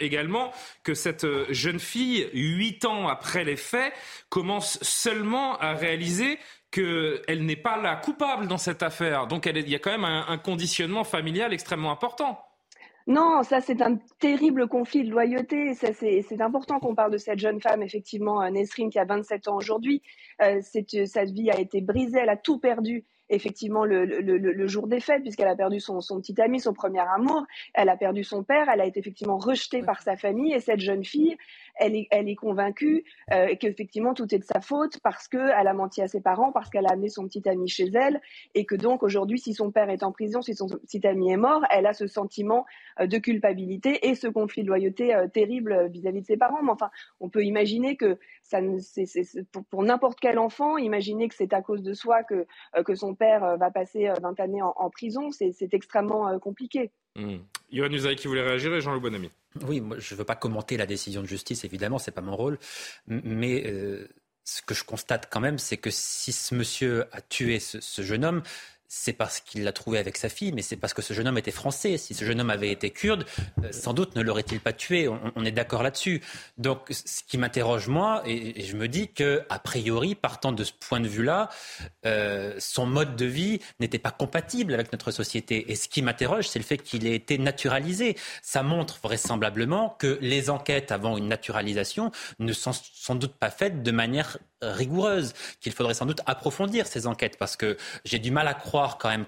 également 0.00 0.50
que 0.82 0.94
cette 0.94 1.26
jeune 1.50 1.78
fille, 1.78 2.28
huit 2.32 2.84
ans 2.84 3.08
après 3.08 3.44
les 3.44 3.56
faits, 3.56 3.92
commence 4.28 4.78
seulement 4.82 5.58
à 5.58 5.74
réaliser 5.74 6.38
qu'elle 6.70 7.44
n'est 7.44 7.56
pas 7.56 7.80
la 7.80 7.96
coupable 7.96 8.46
dans 8.46 8.58
cette 8.58 8.82
affaire. 8.82 9.26
Donc 9.26 9.46
il 9.46 9.68
y 9.68 9.74
a 9.74 9.78
quand 9.78 9.90
même 9.90 10.04
un 10.04 10.38
conditionnement 10.38 11.04
familial 11.04 11.52
extrêmement 11.52 11.90
important. 11.90 12.45
Non, 13.06 13.44
ça 13.44 13.60
c'est 13.60 13.82
un 13.82 13.98
terrible 14.18 14.66
conflit 14.66 15.04
de 15.04 15.10
loyauté. 15.10 15.74
C'est 15.74 16.40
important 16.40 16.80
qu'on 16.80 16.96
parle 16.96 17.12
de 17.12 17.18
cette 17.18 17.38
jeune 17.38 17.60
femme, 17.60 17.82
effectivement, 17.82 18.42
euh, 18.42 18.50
Nesrine, 18.50 18.90
qui 18.90 18.98
a 18.98 19.04
27 19.04 19.46
ans 19.46 19.56
aujourd'hui. 19.56 20.02
Euh, 20.42 20.60
sa 20.60 21.24
vie 21.24 21.50
a 21.50 21.60
été 21.60 21.80
brisée, 21.80 22.18
elle 22.20 22.28
a 22.28 22.36
tout 22.36 22.58
perdu 22.58 23.04
effectivement 23.28 23.84
le, 23.84 24.04
le, 24.04 24.38
le, 24.38 24.66
jour 24.66 24.86
des 24.86 25.00
fêtes, 25.00 25.22
puisqu'elle 25.22 25.48
a 25.48 25.56
perdu 25.56 25.80
son, 25.80 26.00
son, 26.00 26.20
petit 26.20 26.40
ami, 26.40 26.60
son 26.60 26.72
premier 26.72 27.00
amour, 27.00 27.44
elle 27.74 27.88
a 27.88 27.96
perdu 27.96 28.22
son 28.22 28.44
père, 28.44 28.68
elle 28.68 28.80
a 28.80 28.86
été 28.86 29.00
effectivement 29.00 29.38
rejetée 29.38 29.82
par 29.82 30.02
sa 30.02 30.16
famille, 30.16 30.52
et 30.52 30.60
cette 30.60 30.80
jeune 30.80 31.04
fille, 31.04 31.36
elle 31.76 31.96
est, 31.96 32.08
elle 32.10 32.28
est 32.28 32.34
convaincue 32.34 33.04
euh, 33.32 33.54
qu'effectivement 33.58 34.14
tout 34.14 34.34
est 34.34 34.38
de 34.38 34.44
sa 34.44 34.60
faute 34.60 34.98
parce 35.02 35.28
qu'elle 35.28 35.50
a 35.66 35.74
menti 35.74 36.02
à 36.02 36.08
ses 36.08 36.20
parents, 36.20 36.52
parce 36.52 36.70
qu'elle 36.70 36.86
a 36.86 36.92
amené 36.92 37.08
son 37.08 37.26
petit 37.26 37.48
ami 37.48 37.68
chez 37.68 37.90
elle, 37.94 38.20
et 38.54 38.64
que 38.64 38.74
donc 38.74 39.02
aujourd'hui, 39.02 39.38
si 39.38 39.54
son 39.54 39.70
père 39.70 39.90
est 39.90 40.02
en 40.02 40.12
prison, 40.12 40.42
si 40.42 40.54
son 40.54 40.68
petit 40.68 41.06
ami 41.06 41.30
est 41.30 41.36
mort, 41.36 41.62
elle 41.70 41.86
a 41.86 41.92
ce 41.92 42.06
sentiment 42.06 42.64
euh, 43.00 43.06
de 43.06 43.18
culpabilité 43.18 44.08
et 44.08 44.14
ce 44.14 44.26
conflit 44.26 44.62
de 44.62 44.68
loyauté 44.68 45.14
euh, 45.14 45.28
terrible 45.28 45.88
vis-à-vis 45.88 46.22
de 46.22 46.26
ses 46.26 46.36
parents. 46.36 46.62
Mais 46.62 46.70
enfin, 46.70 46.90
on 47.20 47.28
peut 47.28 47.44
imaginer 47.44 47.96
que 47.96 48.18
ça, 48.42 48.60
c'est, 48.80 49.06
pour, 49.52 49.64
pour 49.64 49.82
n'importe 49.82 50.18
quel 50.20 50.38
enfant, 50.38 50.78
imaginer 50.78 51.28
que 51.28 51.34
c'est 51.34 51.52
à 51.52 51.62
cause 51.62 51.82
de 51.82 51.94
soi 51.94 52.22
que, 52.22 52.46
que 52.84 52.94
son 52.94 53.14
père 53.14 53.56
va 53.58 53.70
passer 53.70 54.10
20 54.22 54.40
années 54.40 54.62
en, 54.62 54.72
en 54.76 54.90
prison, 54.90 55.30
c'est, 55.30 55.54
extrêmement 55.72 56.38
compliqué. 56.38 56.92
Mmh. 57.16 57.36
Yohann 57.72 57.92
Usaï 57.92 58.16
qui 58.16 58.28
voulait 58.28 58.42
réagir 58.42 58.74
et 58.74 58.80
Jean-Loup 58.80 59.00
Bonamy. 59.00 59.30
Oui, 59.62 59.80
moi, 59.80 59.96
je 59.98 60.14
ne 60.14 60.18
veux 60.18 60.24
pas 60.24 60.36
commenter 60.36 60.76
la 60.76 60.86
décision 60.86 61.22
de 61.22 61.26
justice, 61.26 61.64
évidemment, 61.64 61.98
ce 61.98 62.10
n'est 62.10 62.14
pas 62.14 62.20
mon 62.20 62.36
rôle. 62.36 62.58
Mais 63.06 63.64
euh, 63.66 64.06
ce 64.44 64.62
que 64.62 64.74
je 64.74 64.84
constate 64.84 65.28
quand 65.30 65.40
même, 65.40 65.58
c'est 65.58 65.78
que 65.78 65.90
si 65.90 66.32
ce 66.32 66.54
monsieur 66.54 67.06
a 67.12 67.20
tué 67.20 67.58
ce 67.58 68.02
jeune 68.02 68.24
homme, 68.24 68.42
c'est 68.88 69.12
parce 69.12 69.40
qu'il 69.40 69.64
l'a 69.64 69.72
trouvé 69.72 69.98
avec 69.98 70.16
sa 70.16 70.28
fille, 70.28 70.52
mais 70.52 70.62
c'est 70.62 70.76
parce 70.76 70.94
que 70.94 71.02
ce 71.02 71.12
jeune 71.12 71.28
homme 71.28 71.38
était 71.38 71.50
français. 71.50 71.96
Si 71.98 72.14
ce 72.14 72.24
jeune 72.24 72.40
homme 72.40 72.50
avait 72.50 72.70
été 72.70 72.90
kurde, 72.90 73.24
euh, 73.62 73.72
sans 73.72 73.92
doute 73.92 74.16
ne 74.16 74.22
l'aurait-il 74.22 74.60
pas 74.60 74.72
tué. 74.72 75.08
On, 75.08 75.44
est 75.44 75.52
d'accord 75.52 75.82
là-dessus. 75.82 76.22
Donc, 76.58 76.86
ce 76.90 77.22
qui 77.26 77.38
m'interroge 77.38 77.88
moi, 77.88 78.22
et, 78.26 78.62
je 78.62 78.76
me 78.76 78.88
dis 78.88 79.08
que 79.08 79.42
a 79.48 79.58
priori, 79.58 80.14
partant 80.14 80.52
de 80.52 80.64
ce 80.64 80.72
point 80.72 81.00
de 81.00 81.08
vue-là, 81.08 81.48
euh, 82.04 82.54
son 82.58 82.86
mode 82.86 83.16
de 83.16 83.26
vie 83.26 83.60
n'était 83.80 83.98
pas 83.98 84.10
compatible 84.10 84.74
avec 84.74 84.92
notre 84.92 85.10
société. 85.10 85.70
Et 85.70 85.76
ce 85.76 85.88
qui 85.88 86.02
m'interroge, 86.02 86.48
c'est 86.48 86.58
le 86.58 86.64
fait 86.64 86.78
qu'il 86.78 87.06
ait 87.06 87.14
été 87.14 87.38
naturalisé. 87.38 88.16
Ça 88.42 88.62
montre 88.62 88.98
vraisemblablement 89.02 89.90
que 89.98 90.18
les 90.20 90.50
enquêtes 90.50 90.92
avant 90.92 91.16
une 91.16 91.28
naturalisation 91.28 92.10
ne 92.38 92.52
sont 92.52 92.72
sans 92.72 93.14
doute 93.14 93.34
pas 93.34 93.50
faites 93.50 93.82
de 93.82 93.90
manière 93.90 94.38
rigoureuse, 94.62 95.34
qu'il 95.60 95.72
faudrait 95.72 95.94
sans 95.94 96.06
doute 96.06 96.20
approfondir 96.26 96.86
ces 96.86 97.06
enquêtes, 97.06 97.36
parce 97.38 97.56
que 97.56 97.76
j'ai 98.04 98.18
du 98.18 98.30
mal 98.30 98.48
à 98.48 98.54
croire 98.54 98.75
quand 98.98 99.08
même, 99.08 99.24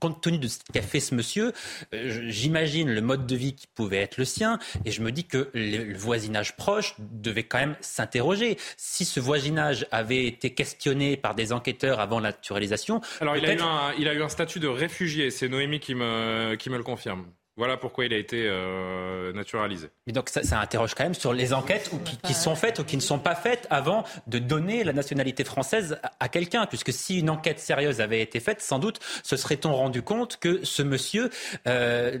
compte 0.00 0.20
tenu 0.20 0.38
de 0.38 0.48
ce 0.48 0.58
qu'a 0.72 0.82
fait 0.82 1.00
ce 1.00 1.14
monsieur, 1.14 1.52
euh, 1.94 2.24
j'imagine 2.28 2.90
le 2.90 3.00
mode 3.00 3.26
de 3.26 3.36
vie 3.36 3.54
qui 3.54 3.66
pouvait 3.66 3.98
être 3.98 4.18
le 4.18 4.24
sien, 4.24 4.58
et 4.84 4.90
je 4.90 5.02
me 5.02 5.10
dis 5.10 5.24
que 5.24 5.50
le 5.54 5.96
voisinage 5.96 6.56
proche 6.56 6.94
devait 6.98 7.44
quand 7.44 7.58
même 7.58 7.76
s'interroger. 7.80 8.58
Si 8.76 9.04
ce 9.04 9.20
voisinage 9.20 9.86
avait 9.90 10.26
été 10.26 10.50
questionné 10.54 11.16
par 11.16 11.34
des 11.34 11.52
enquêteurs 11.52 12.00
avant 12.00 12.20
la 12.20 12.30
naturalisation... 12.30 13.00
Alors 13.20 13.36
il 13.36 13.46
a, 13.46 13.54
eu 13.54 13.60
un, 13.60 13.92
il 13.98 14.08
a 14.08 14.14
eu 14.14 14.22
un 14.22 14.28
statut 14.28 14.60
de 14.60 14.68
réfugié, 14.68 15.30
c'est 15.30 15.48
Noémie 15.48 15.80
qui 15.80 15.94
me, 15.94 16.54
qui 16.56 16.70
me 16.70 16.76
le 16.76 16.84
confirme. 16.84 17.26
Voilà 17.56 17.76
pourquoi 17.76 18.04
il 18.04 18.12
a 18.12 18.16
été 18.16 18.48
euh, 18.48 19.32
naturalisé. 19.32 19.88
Mais 20.08 20.12
donc 20.12 20.28
ça, 20.28 20.42
ça, 20.42 20.58
interroge 20.58 20.94
quand 20.94 21.04
même 21.04 21.14
sur 21.14 21.32
les 21.32 21.52
enquêtes 21.52 21.88
ou 21.92 22.00
qui, 22.00 22.34
sont 22.34 22.56
faites 22.56 22.80
ou 22.80 22.84
qui 22.84 22.96
ne 22.96 23.00
sont 23.00 23.20
pas 23.20 23.36
faites 23.36 23.68
avant 23.70 24.02
de 24.26 24.40
donner 24.40 24.82
la 24.82 24.92
nationalité 24.92 25.44
française 25.44 26.00
à, 26.18 26.28
quelqu'un. 26.28 26.66
Puisque 26.66 26.92
si 26.92 27.20
une 27.20 27.30
enquête 27.30 27.60
sérieuse 27.60 28.00
avait 28.00 28.20
été 28.20 28.40
faite, 28.40 28.60
sans 28.60 28.80
doute 28.80 28.98
se 29.22 29.36
serait-on 29.36 29.72
rendu 29.72 30.02
compte 30.02 30.38
que 30.38 30.64
ce 30.64 30.82
monsieur, 30.82 31.30
euh, 31.68 32.18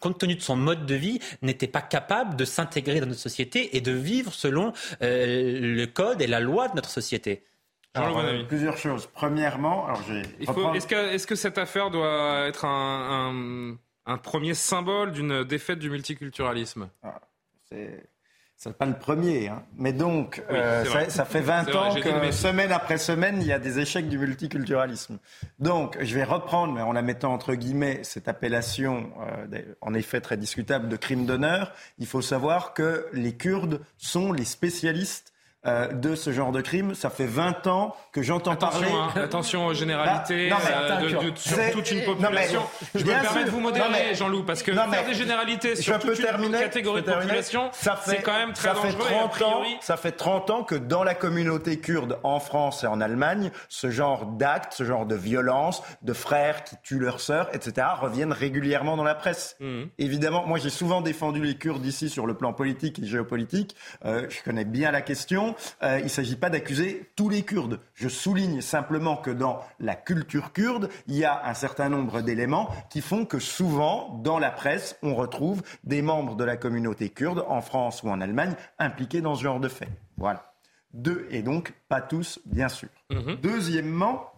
compte 0.00 0.18
tenu 0.18 0.34
de 0.34 0.42
son 0.42 0.56
mode 0.56 0.84
de 0.84 0.96
vie, 0.96 1.20
n'était 1.42 1.68
pas 1.68 1.82
capable 1.82 2.34
de 2.34 2.44
s'intégrer 2.44 2.98
dans 2.98 3.06
notre 3.06 3.20
société 3.20 3.76
et 3.76 3.80
de 3.80 3.92
vivre 3.92 4.34
selon 4.34 4.72
euh, 5.02 5.60
le 5.60 5.86
code 5.86 6.22
et 6.22 6.26
la 6.26 6.40
loi 6.40 6.66
de 6.66 6.74
notre 6.74 6.90
société. 6.90 7.44
Alors, 7.94 8.22
plusieurs 8.48 8.76
choses. 8.76 9.08
Premièrement, 9.12 9.86
alors 9.86 10.02
j'ai. 10.08 10.22
Est-ce 10.40 10.86
que, 10.86 11.14
est 11.14 11.26
que, 11.26 11.34
cette 11.34 11.58
affaire 11.58 11.90
doit 11.90 12.46
être 12.46 12.64
un 12.64 13.30
un 13.32 13.76
premier 14.16 14.54
symbole 14.54 15.12
d'une 15.12 15.44
défaite 15.44 15.78
du 15.78 15.90
multiculturalisme 15.90 16.88
ah, 17.02 17.20
C'est 17.70 18.76
pas 18.76 18.86
le 18.86 18.98
premier. 18.98 19.48
Hein. 19.48 19.62
Mais 19.76 19.92
donc, 19.92 20.42
euh, 20.50 20.84
ça, 21.08 21.24
fait 21.24 21.40
20 21.40 21.74
ans 21.74 21.94
que 21.94 22.30
semaine 22.32 22.72
après 22.72 22.98
semaine, 22.98 23.38
il 23.40 23.46
y 23.46 23.52
a 23.52 23.58
des 23.58 23.78
échecs 23.78 24.08
du 24.08 24.18
multiculturalisme. 24.18 25.18
Donc, 25.58 25.96
je 26.00 26.14
vais 26.14 26.24
reprendre, 26.24 26.72
mais 26.72 26.82
en 26.82 26.92
la 26.92 27.02
mettant 27.02 27.32
entre 27.32 27.54
guillemets, 27.54 28.00
cette 28.02 28.28
appellation, 28.28 29.12
euh, 29.52 29.62
en 29.80 29.94
effet 29.94 30.20
très 30.20 30.36
discutable, 30.36 30.88
de 30.88 30.96
crime 30.96 31.26
d'honneur. 31.26 31.72
Il 31.98 32.06
faut 32.06 32.22
savoir 32.22 32.74
que 32.74 33.06
les 33.12 33.36
Kurdes 33.36 33.80
sont 33.98 34.32
les 34.32 34.44
spécialistes 34.44 35.29
euh, 35.66 35.88
de 35.88 36.14
ce 36.14 36.32
genre 36.32 36.52
de 36.52 36.62
crime. 36.62 36.94
Ça 36.94 37.10
fait 37.10 37.26
20 37.26 37.66
ans 37.66 37.94
que 38.12 38.22
j'entends 38.22 38.56
parler. 38.56 38.88
Hein, 38.90 39.10
attention 39.14 39.66
aux 39.66 39.74
généralités 39.74 40.48
Bah, 40.48 40.56
non, 40.56 40.62
mais, 40.64 40.74
euh, 40.74 41.20
de, 41.20 41.30
de, 41.30 41.36
sur 41.36 41.70
toute 41.72 41.90
une 41.90 42.04
population. 42.04 42.62
je 42.94 43.04
me 43.04 43.10
permets 43.10 43.44
de 43.44 43.50
vous 43.50 43.60
modérer, 43.60 44.14
Jean-Loup, 44.14 44.44
parce 44.44 44.62
que 44.62 44.72
faire 44.72 45.04
des 45.04 45.14
généralités 45.14 45.76
sur 45.76 45.98
toute 45.98 46.18
une 46.18 46.24
terminer, 46.24 46.60
catégorie 46.60 47.02
de 47.02 47.12
population, 47.12 47.68
c'est 47.72 48.22
quand 48.22 48.32
même 48.32 48.54
très 48.54 48.68
ça 48.68 48.74
dangereux. 48.74 49.02
Fait 49.02 49.14
30 49.14 49.42
ans, 49.42 49.62
ça 49.82 49.96
fait 49.98 50.12
30 50.12 50.50
ans 50.50 50.64
que 50.64 50.74
dans 50.74 51.04
la 51.04 51.14
communauté 51.14 51.78
kurde 51.78 52.18
en 52.22 52.40
France 52.40 52.82
et 52.82 52.86
en 52.86 53.00
Allemagne, 53.02 53.50
ce 53.68 53.90
genre 53.90 54.24
d'actes, 54.26 54.72
ce 54.72 54.84
genre 54.84 55.04
de 55.04 55.14
violence, 55.14 55.82
de 56.00 56.12
frères 56.14 56.64
qui 56.64 56.76
tuent 56.82 56.98
leurs 56.98 57.20
sœurs, 57.20 57.48
etc., 57.52 57.86
reviennent 58.00 58.32
régulièrement 58.32 58.96
dans 58.96 59.04
la 59.04 59.14
presse. 59.14 59.56
Mmh. 59.60 59.82
Évidemment, 59.98 60.46
moi 60.46 60.58
j'ai 60.58 60.70
souvent 60.70 61.02
défendu 61.02 61.42
les 61.42 61.56
Kurdes 61.56 61.84
ici 61.84 62.08
sur 62.08 62.26
le 62.26 62.32
plan 62.34 62.54
politique 62.54 62.98
et 62.98 63.06
géopolitique. 63.06 63.76
Euh, 64.06 64.26
je 64.30 64.42
connais 64.42 64.64
bien 64.64 64.90
la 64.90 65.02
question. 65.02 65.49
Euh, 65.82 66.00
il 66.02 66.10
s'agit 66.10 66.36
pas 66.36 66.50
d'accuser 66.50 67.10
tous 67.16 67.28
les 67.28 67.42
Kurdes. 67.42 67.80
Je 67.94 68.08
souligne 68.08 68.60
simplement 68.60 69.16
que 69.16 69.30
dans 69.30 69.60
la 69.78 69.94
culture 69.94 70.52
kurde, 70.52 70.88
il 71.06 71.16
y 71.16 71.24
a 71.24 71.46
un 71.46 71.54
certain 71.54 71.88
nombre 71.88 72.20
d'éléments 72.22 72.68
qui 72.90 73.00
font 73.00 73.24
que 73.24 73.38
souvent, 73.38 74.20
dans 74.22 74.38
la 74.38 74.50
presse, 74.50 74.96
on 75.02 75.14
retrouve 75.14 75.62
des 75.84 76.02
membres 76.02 76.36
de 76.36 76.44
la 76.44 76.56
communauté 76.56 77.08
kurde, 77.08 77.44
en 77.48 77.60
France 77.60 78.02
ou 78.02 78.10
en 78.10 78.20
Allemagne, 78.20 78.54
impliqués 78.78 79.20
dans 79.20 79.34
ce 79.34 79.42
genre 79.42 79.60
de 79.60 79.68
faits. 79.68 79.90
Voilà. 80.16 80.52
Deux, 80.92 81.26
et 81.30 81.42
donc 81.42 81.72
pas 81.88 82.00
tous, 82.00 82.40
bien 82.46 82.68
sûr. 82.68 82.88
Mmh. 83.10 83.34
Deuxièmement, 83.42 84.32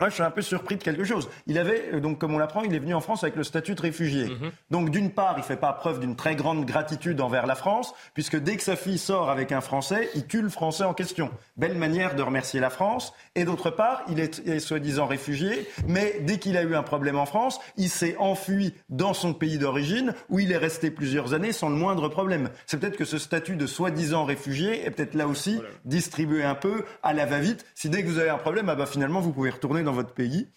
moi, 0.00 0.08
je 0.08 0.14
suis 0.14 0.22
un 0.22 0.30
peu 0.30 0.42
surpris 0.42 0.76
de 0.76 0.82
quelque 0.82 1.04
chose. 1.04 1.28
Il 1.46 1.58
avait, 1.58 1.90
euh, 1.92 2.00
donc, 2.00 2.18
comme 2.18 2.34
on 2.34 2.38
l'apprend, 2.38 2.62
il 2.62 2.74
est 2.74 2.78
venu 2.78 2.94
en 2.94 3.00
France 3.00 3.22
avec 3.22 3.36
le 3.36 3.44
statut 3.44 3.74
de 3.74 3.82
réfugié. 3.82 4.26
Mmh. 4.26 4.50
Donc, 4.70 4.90
d'une 4.90 5.10
part, 5.10 5.34
il 5.36 5.40
ne 5.40 5.44
fait 5.44 5.56
pas 5.56 5.72
preuve 5.72 6.00
d'une 6.00 6.16
très 6.16 6.34
grande 6.34 6.64
gratitude 6.64 7.20
envers 7.20 7.46
la 7.46 7.54
France, 7.54 7.92
puisque 8.14 8.36
dès 8.36 8.56
que 8.56 8.62
sa 8.62 8.76
fille 8.76 8.98
sort 8.98 9.30
avec 9.30 9.52
un 9.52 9.60
Français, 9.60 10.08
il 10.14 10.26
tue 10.26 10.42
le 10.42 10.48
Français 10.48 10.84
en 10.84 10.94
question. 10.94 11.30
Belle 11.56 11.76
manière 11.76 12.14
de 12.14 12.22
remercier 12.22 12.60
la 12.60 12.70
France. 12.70 13.12
Et 13.34 13.44
d'autre 13.44 13.70
part, 13.70 14.02
il 14.08 14.20
est, 14.20 14.46
est 14.46 14.58
soi-disant 14.60 15.06
réfugié, 15.06 15.68
mais 15.86 16.20
dès 16.22 16.38
qu'il 16.38 16.56
a 16.56 16.62
eu 16.62 16.74
un 16.74 16.82
problème 16.82 17.18
en 17.18 17.26
France, 17.26 17.60
il 17.76 17.88
s'est 17.88 18.16
enfui 18.18 18.74
dans 18.88 19.14
son 19.14 19.34
pays 19.34 19.58
d'origine, 19.58 20.14
où 20.28 20.38
il 20.38 20.52
est 20.52 20.56
resté 20.56 20.90
plusieurs 20.90 21.34
années 21.34 21.52
sans 21.52 21.68
le 21.68 21.76
moindre 21.76 22.08
problème. 22.08 22.50
C'est 22.66 22.78
peut-être 22.80 22.96
que 22.96 23.04
ce 23.04 23.18
statut 23.18 23.56
de 23.56 23.66
soi-disant 23.66 24.24
réfugié 24.24 24.86
est 24.86 24.90
peut-être 24.90 25.14
là 25.14 25.26
aussi 25.26 25.56
voilà. 25.56 25.70
distribué 25.84 26.44
un 26.44 26.54
peu 26.54 26.84
à 27.02 27.12
la 27.12 27.26
va-vite. 27.26 27.64
Si 27.74 27.88
dès 27.88 28.02
que 28.02 28.08
vous 28.08 28.18
avez 28.18 28.30
un 28.30 28.38
problème, 28.38 28.68
ah 28.68 28.74
bah, 28.74 28.86
finalement, 28.86 29.20
vous 29.20 29.32
pouvez 29.32 29.50
retourner 29.50 29.82
dans 29.82 29.89
votre 29.92 30.12
pays 30.12 30.48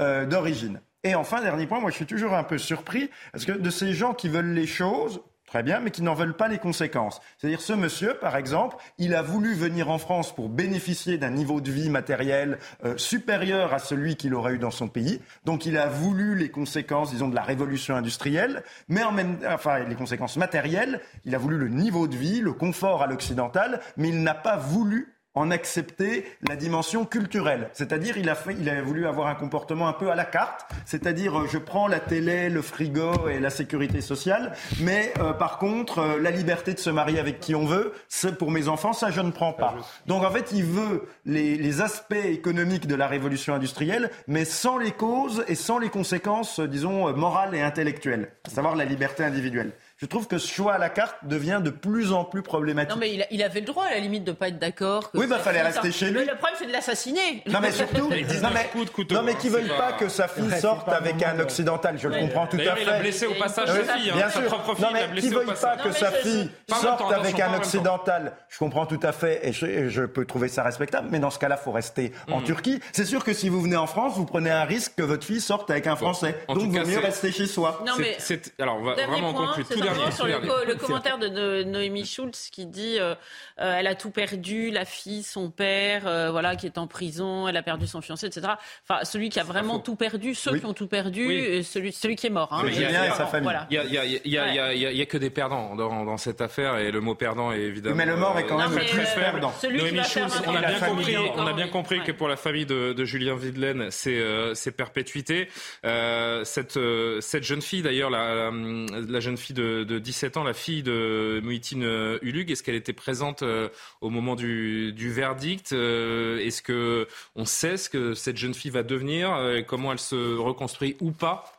euh, 0.00 0.26
d'origine. 0.26 0.80
Et 1.04 1.14
enfin, 1.14 1.40
dernier 1.40 1.66
point, 1.66 1.80
moi 1.80 1.90
je 1.90 1.96
suis 1.96 2.06
toujours 2.06 2.34
un 2.34 2.44
peu 2.44 2.58
surpris 2.58 3.10
parce 3.32 3.44
que 3.44 3.52
de 3.52 3.70
ces 3.70 3.92
gens 3.92 4.14
qui 4.14 4.28
veulent 4.28 4.52
les 4.52 4.66
choses, 4.66 5.20
Très 5.46 5.62
bien, 5.62 5.78
mais 5.78 5.92
qui 5.92 6.02
n'en 6.02 6.14
veulent 6.14 6.36
pas 6.36 6.48
les 6.48 6.58
conséquences. 6.58 7.20
C'est-à-dire 7.38 7.60
ce 7.60 7.72
monsieur, 7.72 8.14
par 8.14 8.36
exemple, 8.36 8.76
il 8.98 9.14
a 9.14 9.22
voulu 9.22 9.54
venir 9.54 9.90
en 9.90 9.98
France 9.98 10.34
pour 10.34 10.48
bénéficier 10.48 11.18
d'un 11.18 11.30
niveau 11.30 11.60
de 11.60 11.70
vie 11.70 11.88
matériel 11.88 12.58
euh, 12.84 12.98
supérieur 12.98 13.72
à 13.72 13.78
celui 13.78 14.16
qu'il 14.16 14.34
aurait 14.34 14.54
eu 14.54 14.58
dans 14.58 14.72
son 14.72 14.88
pays. 14.88 15.20
Donc 15.44 15.64
il 15.64 15.78
a 15.78 15.86
voulu 15.86 16.34
les 16.34 16.50
conséquences, 16.50 17.12
disons, 17.12 17.28
de 17.28 17.36
la 17.36 17.42
révolution 17.42 17.94
industrielle, 17.94 18.64
mais 18.88 19.04
en 19.04 19.12
même, 19.12 19.38
enfin 19.48 19.78
les 19.78 19.94
conséquences 19.94 20.36
matérielles. 20.36 21.00
Il 21.24 21.34
a 21.36 21.38
voulu 21.38 21.58
le 21.58 21.68
niveau 21.68 22.08
de 22.08 22.16
vie, 22.16 22.40
le 22.40 22.52
confort 22.52 23.04
à 23.04 23.06
l'occidental, 23.06 23.80
mais 23.96 24.08
il 24.08 24.24
n'a 24.24 24.34
pas 24.34 24.56
voulu 24.56 25.15
en 25.36 25.50
accepter 25.50 26.24
la 26.48 26.56
dimension 26.56 27.04
culturelle. 27.04 27.68
C'est-à-dire, 27.72 28.16
il 28.16 28.28
a, 28.28 28.34
fait, 28.34 28.56
il 28.58 28.68
a 28.68 28.82
voulu 28.82 29.06
avoir 29.06 29.28
un 29.28 29.34
comportement 29.34 29.86
un 29.86 29.92
peu 29.92 30.10
à 30.10 30.16
la 30.16 30.24
carte, 30.24 30.66
c'est-à-dire, 30.84 31.46
je 31.46 31.58
prends 31.58 31.86
la 31.86 32.00
télé, 32.00 32.48
le 32.48 32.62
frigo 32.62 33.28
et 33.28 33.38
la 33.38 33.50
sécurité 33.50 34.00
sociale, 34.00 34.54
mais 34.80 35.12
euh, 35.20 35.34
par 35.34 35.58
contre, 35.58 35.98
euh, 35.98 36.18
la 36.20 36.30
liberté 36.30 36.72
de 36.72 36.78
se 36.78 36.90
marier 36.90 37.20
avec 37.20 37.38
qui 37.38 37.54
on 37.54 37.66
veut, 37.66 37.92
c'est 38.08 38.36
pour 38.38 38.50
mes 38.50 38.66
enfants, 38.68 38.94
ça 38.94 39.10
je 39.10 39.20
ne 39.20 39.30
prends 39.30 39.52
pas. 39.52 39.76
Donc 40.06 40.24
en 40.24 40.30
fait, 40.30 40.52
il 40.52 40.64
veut 40.64 41.06
les, 41.26 41.56
les 41.56 41.80
aspects 41.82 42.14
économiques 42.14 42.86
de 42.86 42.94
la 42.94 43.06
révolution 43.06 43.54
industrielle, 43.54 44.10
mais 44.26 44.46
sans 44.46 44.78
les 44.78 44.92
causes 44.92 45.44
et 45.48 45.54
sans 45.54 45.78
les 45.78 45.90
conséquences, 45.90 46.60
disons, 46.60 47.14
morales 47.14 47.54
et 47.54 47.60
intellectuelles, 47.60 48.30
à 48.46 48.50
savoir 48.50 48.74
la 48.74 48.86
liberté 48.86 49.22
individuelle 49.22 49.72
je 49.98 50.04
trouve 50.04 50.26
que 50.26 50.36
ce 50.36 50.52
choix 50.52 50.74
à 50.74 50.78
la 50.78 50.90
carte 50.90 51.16
devient 51.22 51.60
de 51.64 51.70
plus 51.70 52.12
en 52.12 52.24
plus 52.24 52.42
problématique. 52.42 52.90
Non, 52.90 53.00
mais 53.00 53.14
il, 53.14 53.22
a, 53.22 53.26
il 53.30 53.42
avait 53.42 53.60
le 53.60 53.66
droit, 53.66 53.84
à 53.84 53.94
la 53.94 53.98
limite, 54.00 54.24
de 54.24 54.32
ne 54.32 54.36
pas 54.36 54.48
être 54.48 54.58
d'accord. 54.58 55.10
Oui, 55.14 55.26
bah, 55.26 55.38
fallait 55.38 55.62
rester 55.62 55.90
chez 55.90 56.10
lui. 56.10 56.20
Le, 56.20 56.20
le 56.20 56.36
problème, 56.36 56.54
c'est 56.58 56.66
de 56.66 56.72
l'assassiner. 56.72 57.42
Non, 57.46 57.60
mais 57.62 57.72
surtout, 57.72 58.10
non, 58.42 58.48
mais, 58.52 58.64
coups 58.72 58.84
de 58.84 58.90
couteau, 58.90 59.14
non, 59.14 59.22
mais 59.22 59.36
qui 59.36 59.48
veulent 59.48 59.68
pas... 59.68 59.92
que 59.94 60.10
sa 60.10 60.28
fille 60.28 60.50
sorte 60.60 60.86
avec 60.90 61.22
un 61.22 61.40
occidental. 61.40 61.98
Je 61.98 62.08
le 62.08 62.18
comprends 62.18 62.46
tout 62.46 62.58
à 62.58 62.76
fait. 62.76 62.82
Il 62.82 62.88
a 62.90 62.98
blessé 62.98 63.26
au 63.26 63.34
passage 63.34 63.68
sa 63.68 63.96
fille. 63.96 64.12
Bien 64.12 64.28
sûr. 64.28 64.42
Non, 64.80 64.88
mais 64.92 65.20
qui 65.20 65.30
veulent 65.30 65.46
pas 65.46 65.76
que 65.76 65.92
sa 65.92 66.10
fille 66.10 66.50
sorte 66.68 67.10
avec 67.12 67.40
un 67.40 67.54
occidental. 67.54 68.32
Je 68.50 68.58
comprends 68.58 68.84
tout 68.84 69.00
à 69.02 69.12
fait 69.12 69.48
et 69.48 69.52
je 69.52 70.02
peux 70.02 70.26
trouver 70.26 70.48
ça 70.48 70.62
respectable. 70.62 71.08
Mais 71.10 71.20
dans 71.20 71.30
ce 71.30 71.38
cas-là, 71.38 71.56
il 71.58 71.64
faut 71.64 71.72
rester 71.72 72.12
en 72.30 72.42
Turquie. 72.42 72.80
C'est 72.92 73.06
sûr 73.06 73.24
que 73.24 73.32
si 73.32 73.48
vous 73.48 73.62
venez 73.62 73.76
en 73.76 73.86
France, 73.86 74.14
vous 74.16 74.26
prenez 74.26 74.50
un 74.50 74.64
risque 74.64 74.92
que 74.96 75.02
votre 75.02 75.24
fille 75.24 75.40
sorte 75.40 75.70
avec 75.70 75.86
un 75.86 75.96
Français. 75.96 76.36
Donc, 76.48 76.58
il 76.60 76.78
vaut 76.78 76.86
mieux 76.86 76.98
rester 76.98 77.32
chez 77.32 77.46
soi. 77.46 77.82
Non, 77.86 77.94
mais. 77.98 78.18
Alors, 78.58 78.80
vraiment 78.80 79.32
conclure. 79.32 79.66
Tout 79.66 79.85
dernier 79.94 80.66
le 80.66 80.74
commentaire 80.74 81.18
de, 81.18 81.28
de 81.28 81.62
Noémie 81.64 82.04
Schulz 82.04 82.50
qui 82.50 82.66
dit 82.66 82.98
euh, 82.98 83.14
euh, 83.60 83.76
elle 83.78 83.86
a 83.86 83.94
tout 83.94 84.10
perdu, 84.10 84.70
la 84.70 84.84
fille, 84.84 85.22
son 85.22 85.50
père, 85.50 86.06
euh, 86.06 86.30
voilà, 86.30 86.56
qui 86.56 86.66
est 86.66 86.78
en 86.78 86.86
prison, 86.86 87.48
elle 87.48 87.56
a 87.56 87.62
perdu 87.62 87.86
son 87.86 88.00
fiancé, 88.00 88.26
etc. 88.26 88.48
Enfin, 88.88 89.04
celui 89.04 89.28
qui 89.30 89.40
a 89.40 89.44
vraiment 89.44 89.78
tout 89.78 89.96
perdu, 89.96 90.34
ceux 90.34 90.52
oui. 90.52 90.60
qui 90.60 90.66
ont 90.66 90.74
tout 90.74 90.86
perdu, 90.86 91.32
et 91.32 91.62
celui, 91.62 91.92
celui 91.92 92.16
qui 92.16 92.26
est 92.26 92.30
mort. 92.30 92.52
Hein, 92.52 92.64
il 92.66 92.74
sa 92.74 93.26
famille. 93.26 93.44
Voilà. 93.44 93.66
Il 93.70 93.80
n'y 93.80 93.98
a, 93.98 94.04
y 94.04 94.38
a, 94.38 94.64
a, 94.64 94.74
y 94.74 95.02
a, 95.02 95.06
que 95.06 95.18
des 95.18 95.30
perdants 95.30 95.74
dans, 95.74 96.04
dans, 96.04 96.16
cette 96.16 96.40
affaire, 96.40 96.76
et 96.78 96.90
le 96.90 97.00
mot 97.00 97.14
perdant 97.14 97.52
est 97.52 97.60
évidemment. 97.60 97.96
mais 97.96 98.06
le 98.06 98.16
mort 98.16 98.38
est 98.38 98.46
quand 98.46 98.58
même 98.58 98.84
très 98.84 99.14
perdant. 99.14 99.52
Noémie 99.62 100.04
Schulz, 100.04 100.42
on 100.46 100.54
a 100.54 100.60
bien 100.60 100.80
compris, 100.80 101.16
on 101.36 101.46
a 101.46 101.52
bien 101.52 101.68
compris 101.68 102.02
que 102.02 102.12
pour 102.12 102.28
la 102.28 102.36
famille 102.36 102.66
de, 102.66 102.92
de 102.92 103.04
Julien 103.04 103.36
Videlaine, 103.36 103.88
c'est 103.90 104.18
euh, 104.18 104.54
perpétuité. 104.76 105.48
Euh, 105.84 106.44
cette, 106.44 106.78
cette 107.20 107.44
jeune 107.44 107.62
fille, 107.62 107.82
d'ailleurs, 107.82 108.10
la, 108.10 108.50
la, 108.50 109.20
jeune 109.20 109.36
fille 109.36 109.54
de, 109.54 109.75
de 109.84 109.98
17 109.98 110.36
ans, 110.36 110.44
la 110.44 110.54
fille 110.54 110.82
de 110.82 111.40
Mouitine 111.42 111.84
euh, 111.84 112.18
Ulug 112.22 112.50
Est-ce 112.50 112.62
qu'elle 112.62 112.74
était 112.74 112.92
présente 112.92 113.42
euh, 113.42 113.68
au 114.00 114.10
moment 114.10 114.34
du, 114.34 114.92
verdict 115.10 115.72
euh, 115.72 116.38
Est-ce 116.38 116.62
que 116.62 117.06
on 117.34 117.44
sait 117.44 117.76
ce 117.76 117.88
que 117.88 118.14
cette 118.14 118.36
jeune 118.36 118.54
fille 118.54 118.70
va 118.70 118.82
devenir 118.82 119.38
Comment 119.66 119.92
elle 119.92 119.98
se 119.98 120.36
reconstruit 120.36 120.96
ou 121.00 121.12
pas? 121.12 121.52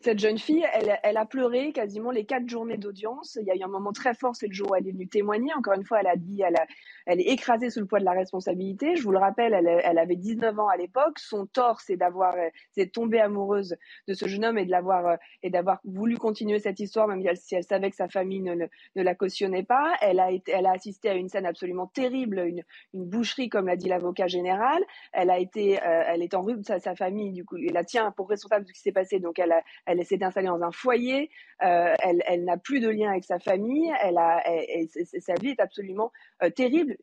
Cette 0.00 0.20
jeune 0.20 0.38
fille, 0.38 0.64
elle, 1.02 1.16
a 1.16 1.26
pleuré 1.26 1.72
quasiment 1.72 2.12
les 2.12 2.24
quatre 2.24 2.48
journées 2.48 2.76
d'audience. 2.76 3.36
Il 3.40 3.46
y 3.46 3.50
a 3.50 3.56
eu 3.56 3.62
un 3.64 3.68
moment 3.68 3.92
très 3.92 4.14
fort, 4.14 4.36
c'est 4.36 4.46
le 4.46 4.54
jour 4.54 4.70
où 4.70 4.74
elle 4.76 4.86
est 4.86 4.92
venue 4.92 5.08
témoigner. 5.08 5.52
Encore 5.54 5.74
une 5.74 5.84
fois, 5.84 5.98
elle 6.00 6.06
a 6.06 6.16
dit, 6.16 6.42
elle 7.08 7.20
est 7.20 7.30
écrasée 7.30 7.70
sous 7.70 7.80
le 7.80 7.86
poids 7.86 8.00
de 8.00 8.04
la 8.04 8.12
responsabilité. 8.12 8.94
Je 8.94 9.02
vous 9.02 9.12
le 9.12 9.18
rappelle, 9.18 9.54
elle, 9.54 9.98
avait 9.98 10.14
19 10.14 10.58
ans 10.58 10.68
à 10.68 10.76
l'époque. 10.76 11.18
Son 11.18 11.46
tort, 11.46 11.80
c'est 11.80 11.96
d'avoir, 11.96 12.34
c'est 12.72 12.92
tomber 12.92 13.18
amoureuse 13.18 13.76
de 14.06 14.12
ce 14.12 14.28
jeune 14.28 14.44
homme 14.44 14.58
et 14.58 14.66
de 14.66 14.70
l'avoir 14.70 15.16
et 15.42 15.48
d'avoir 15.48 15.80
voulu 15.84 16.18
continuer 16.18 16.58
cette 16.58 16.80
histoire, 16.80 17.08
même 17.08 17.22
si 17.34 17.54
elle 17.54 17.64
savait 17.64 17.88
que 17.88 17.96
sa 17.96 18.08
famille 18.08 18.42
ne, 18.42 18.66
la 18.94 19.14
cautionnait 19.14 19.62
pas. 19.62 19.94
Elle 20.02 20.20
a 20.20 20.30
été, 20.30 20.52
elle 20.52 20.66
a 20.66 20.72
assisté 20.72 21.08
à 21.08 21.14
une 21.14 21.30
scène 21.30 21.46
absolument 21.46 21.86
terrible, 21.86 22.40
une, 22.40 22.62
boucherie, 22.92 23.48
comme 23.48 23.68
l'a 23.68 23.76
dit 23.76 23.88
l'avocat 23.88 24.26
général. 24.26 24.82
Elle 25.12 25.30
a 25.30 25.38
été, 25.38 25.82
euh, 25.82 26.02
elle 26.08 26.22
est 26.22 26.34
en 26.34 26.42
rue 26.42 26.62
sa, 26.62 26.78
sa 26.78 26.94
famille, 26.94 27.32
du 27.32 27.46
coup, 27.46 27.56
elle 27.56 27.72
la 27.72 27.84
tient 27.84 28.10
pour 28.10 28.28
responsable 28.28 28.64
de 28.64 28.68
ce 28.68 28.74
qui 28.74 28.80
s'est 28.80 28.92
passé. 28.92 29.18
Donc, 29.18 29.38
elle 29.38 29.54
elle 29.86 30.04
s'est 30.04 30.22
installée 30.22 30.48
dans 30.48 30.62
un 30.62 30.72
foyer, 30.72 31.30
euh, 31.62 31.94
elle, 32.02 32.22
elle 32.26 32.44
n'a 32.44 32.56
plus 32.56 32.80
de 32.80 32.88
lien 32.88 33.10
avec 33.10 33.24
sa 33.24 33.38
famille, 33.38 33.92
elle 34.02 34.18
a, 34.18 34.42
elle, 34.46 34.88
elle, 34.94 35.06
sa 35.20 35.34
vie 35.34 35.50
est 35.50 35.60
absolument 35.60 36.12
euh, 36.42 36.50
terrible. 36.50 36.96